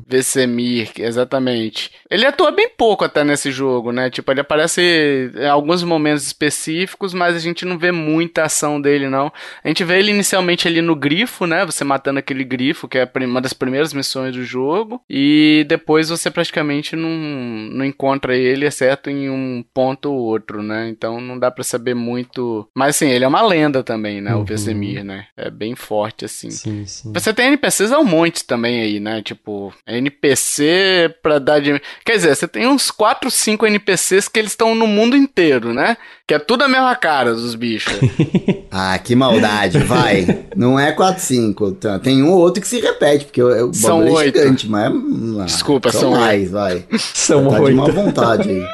Vesemir, 0.09 0.91
exatamente. 0.99 1.91
Ele 2.13 2.27
atua 2.27 2.51
bem 2.51 2.69
pouco 2.77 3.05
até 3.05 3.25
nesse 3.25 3.51
jogo, 3.51 3.91
né? 3.91 4.11
Tipo, 4.11 4.31
ele 4.31 4.41
aparece 4.41 5.31
em 5.35 5.47
alguns 5.47 5.83
momentos 5.83 6.27
específicos, 6.27 7.15
mas 7.15 7.35
a 7.35 7.39
gente 7.39 7.65
não 7.65 7.79
vê 7.79 7.91
muita 7.91 8.45
ação 8.45 8.81
dele, 8.81 9.09
não. 9.09 9.33
A 9.65 9.69
gente 9.69 9.83
vê 9.83 9.99
ele 9.99 10.11
inicialmente 10.11 10.69
ali 10.69 10.83
no 10.83 10.95
grifo, 10.95 11.47
né? 11.47 11.65
Você 11.65 11.85
matando 11.85 12.19
aquele 12.19 12.45
grifo, 12.45 12.87
que 12.87 12.99
é 12.99 13.11
uma 13.25 13.41
das 13.41 13.53
primeiras 13.53 13.95
missões 13.95 14.35
do 14.35 14.45
jogo. 14.45 15.01
E 15.09 15.65
depois 15.69 16.11
você 16.11 16.31
praticamente 16.31 16.95
não, 16.95 17.09
não 17.09 17.85
encontra 17.85 18.37
ele, 18.37 18.67
exceto 18.67 19.09
em 19.09 19.31
um 19.31 19.65
ponto 19.73 20.13
ou 20.13 20.19
outro, 20.19 20.63
né? 20.63 20.89
Então 20.89 21.21
não 21.21 21.39
dá 21.39 21.51
pra 21.51 21.65
saber 21.65 21.95
muito. 21.95 22.69
Mas 22.77 22.97
assim, 22.97 23.09
ele 23.09 23.25
é 23.25 23.29
uma 23.29 23.43
lenda 23.43 23.83
também, 23.83 24.21
né? 24.21 24.35
O 24.35 24.43
Uhum. 24.43 24.45
Vesemir, 24.45 25.05
né? 25.05 25.27
É 25.37 25.51
bem 25.51 25.75
forte, 25.75 26.25
assim. 26.25 26.51
Sim, 26.51 26.85
sim. 26.85 27.13
Você 27.13 27.33
tem 27.33 27.47
NPCs 27.47 27.93
a 27.93 27.99
um 27.99 28.05
monte 28.05 28.45
também 28.45 28.81
aí, 28.83 29.01
né? 29.01 29.23
Tipo, 29.23 29.73
NPC 29.87 31.15
pra 31.23 31.39
dar 31.39 31.61
de. 31.61 31.81
Quer 32.05 32.17
dizer, 32.17 32.35
você 32.35 32.49
tem 32.49 32.67
uns 32.67 32.91
4, 32.91 33.31
5 33.31 33.67
NPCs 33.67 34.29
que 34.29 34.39
eles 34.39 34.53
estão 34.53 34.75
no 34.75 34.87
mundo 34.87 35.17
inteiro, 35.17 35.73
né? 35.73 35.97
Que 36.27 36.35
é 36.35 36.39
tudo 36.39 36.63
a 36.65 36.69
mesma 36.69 36.95
cara 36.97 37.35
dos 37.35 37.55
bichos. 37.55 37.93
Ah, 38.75 38.99
que 38.99 39.15
maldade, 39.15 39.81
vai. 39.81 40.47
Não 40.57 40.81
é 40.81 40.93
4, 40.93 41.23
5. 41.23 41.73
Tem 42.03 42.23
um 42.23 42.31
ou 42.31 42.39
outro 42.39 42.63
que 42.63 42.67
se 42.67 42.81
repete, 42.81 43.27
porque 43.27 43.43
o, 43.43 43.69
o 43.69 43.75
São 43.75 44.03
é 44.03 44.25
gigante, 44.25 44.67
mas. 44.67 44.91
ah, 45.41 45.45
Desculpa, 45.45 45.93
são 45.93 46.13
mais, 46.13 46.51
vai. 46.51 46.83
São 46.97 47.51
Tá 47.51 47.57
de 47.59 47.63
oito. 47.65 47.77
má 47.77 47.87
vontade 47.89 48.49
aí. 48.49 48.65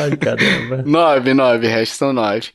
Ai, 0.00 0.16
caramba. 0.16 0.82
9, 0.84 1.34
9, 1.34 1.66
resto 1.66 1.96
são 1.96 2.12
9. 2.12 2.50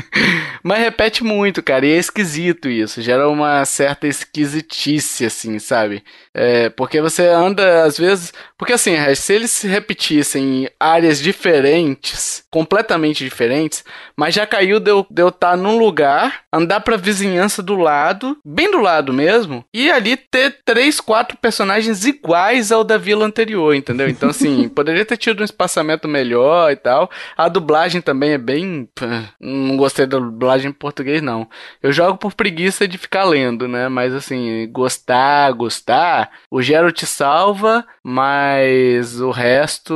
Mas 0.62 0.78
repete 0.80 1.24
muito, 1.24 1.62
cara, 1.62 1.86
e 1.86 1.92
é 1.92 1.96
esquisito 1.96 2.68
isso. 2.68 3.00
Gera 3.00 3.28
uma 3.28 3.64
certa 3.64 4.06
esquisitice, 4.06 5.24
assim, 5.24 5.58
sabe? 5.58 6.02
É, 6.34 6.68
porque 6.70 7.00
você 7.00 7.26
anda, 7.26 7.84
às 7.84 7.98
vezes. 7.98 8.32
Porque 8.56 8.72
assim, 8.72 8.94
Regis, 8.94 9.18
se 9.20 9.32
eles 9.32 9.50
se 9.50 9.66
repetissem 9.66 10.64
em 10.64 10.70
áreas 10.78 11.20
diferentes, 11.20 12.44
completamente 12.50 13.24
diferentes, 13.24 13.84
mas 14.16 14.34
já 14.34 14.46
caiu 14.46 14.80
de 14.80 14.90
eu 14.90 15.06
estar 15.10 15.32
tá 15.32 15.56
num 15.56 15.78
lugar, 15.78 16.42
andar 16.52 16.80
pra 16.80 16.96
vizinhança 16.96 17.62
do 17.62 17.76
lado, 17.76 18.36
bem 18.44 18.70
do 18.70 18.78
lado 18.78 19.12
mesmo, 19.12 19.64
e 19.72 19.90
ali 19.90 20.16
ter 20.16 20.58
três, 20.64 21.00
quatro 21.00 21.36
personagens 21.36 22.04
iguais 22.04 22.72
ao 22.72 22.84
da 22.84 22.98
vila 22.98 23.24
anterior, 23.24 23.74
entendeu? 23.74 24.08
Então, 24.08 24.30
assim, 24.30 24.68
poderia 24.74 25.04
ter 25.04 25.16
tido 25.16 25.40
um 25.40 25.44
espaçamento 25.78 26.08
melhor 26.08 26.72
e 26.72 26.76
tal. 26.76 27.10
A 27.36 27.48
dublagem 27.48 28.00
também 28.00 28.32
é 28.32 28.38
bem. 28.38 28.88
Não 29.40 29.76
gostei 29.76 30.06
da 30.06 30.18
dublagem 30.18 30.70
em 30.70 30.72
português, 30.72 31.22
não. 31.22 31.48
Eu 31.82 31.92
jogo 31.92 32.18
por 32.18 32.34
preguiça 32.34 32.86
de 32.86 32.98
ficar 32.98 33.24
lendo, 33.24 33.68
né? 33.68 33.88
Mas 33.88 34.12
assim, 34.12 34.68
gostar, 34.70 35.52
gostar. 35.52 36.30
O 36.50 36.60
Geralt 36.60 37.02
salva, 37.04 37.84
mas 38.02 39.20
o 39.20 39.30
resto, 39.30 39.94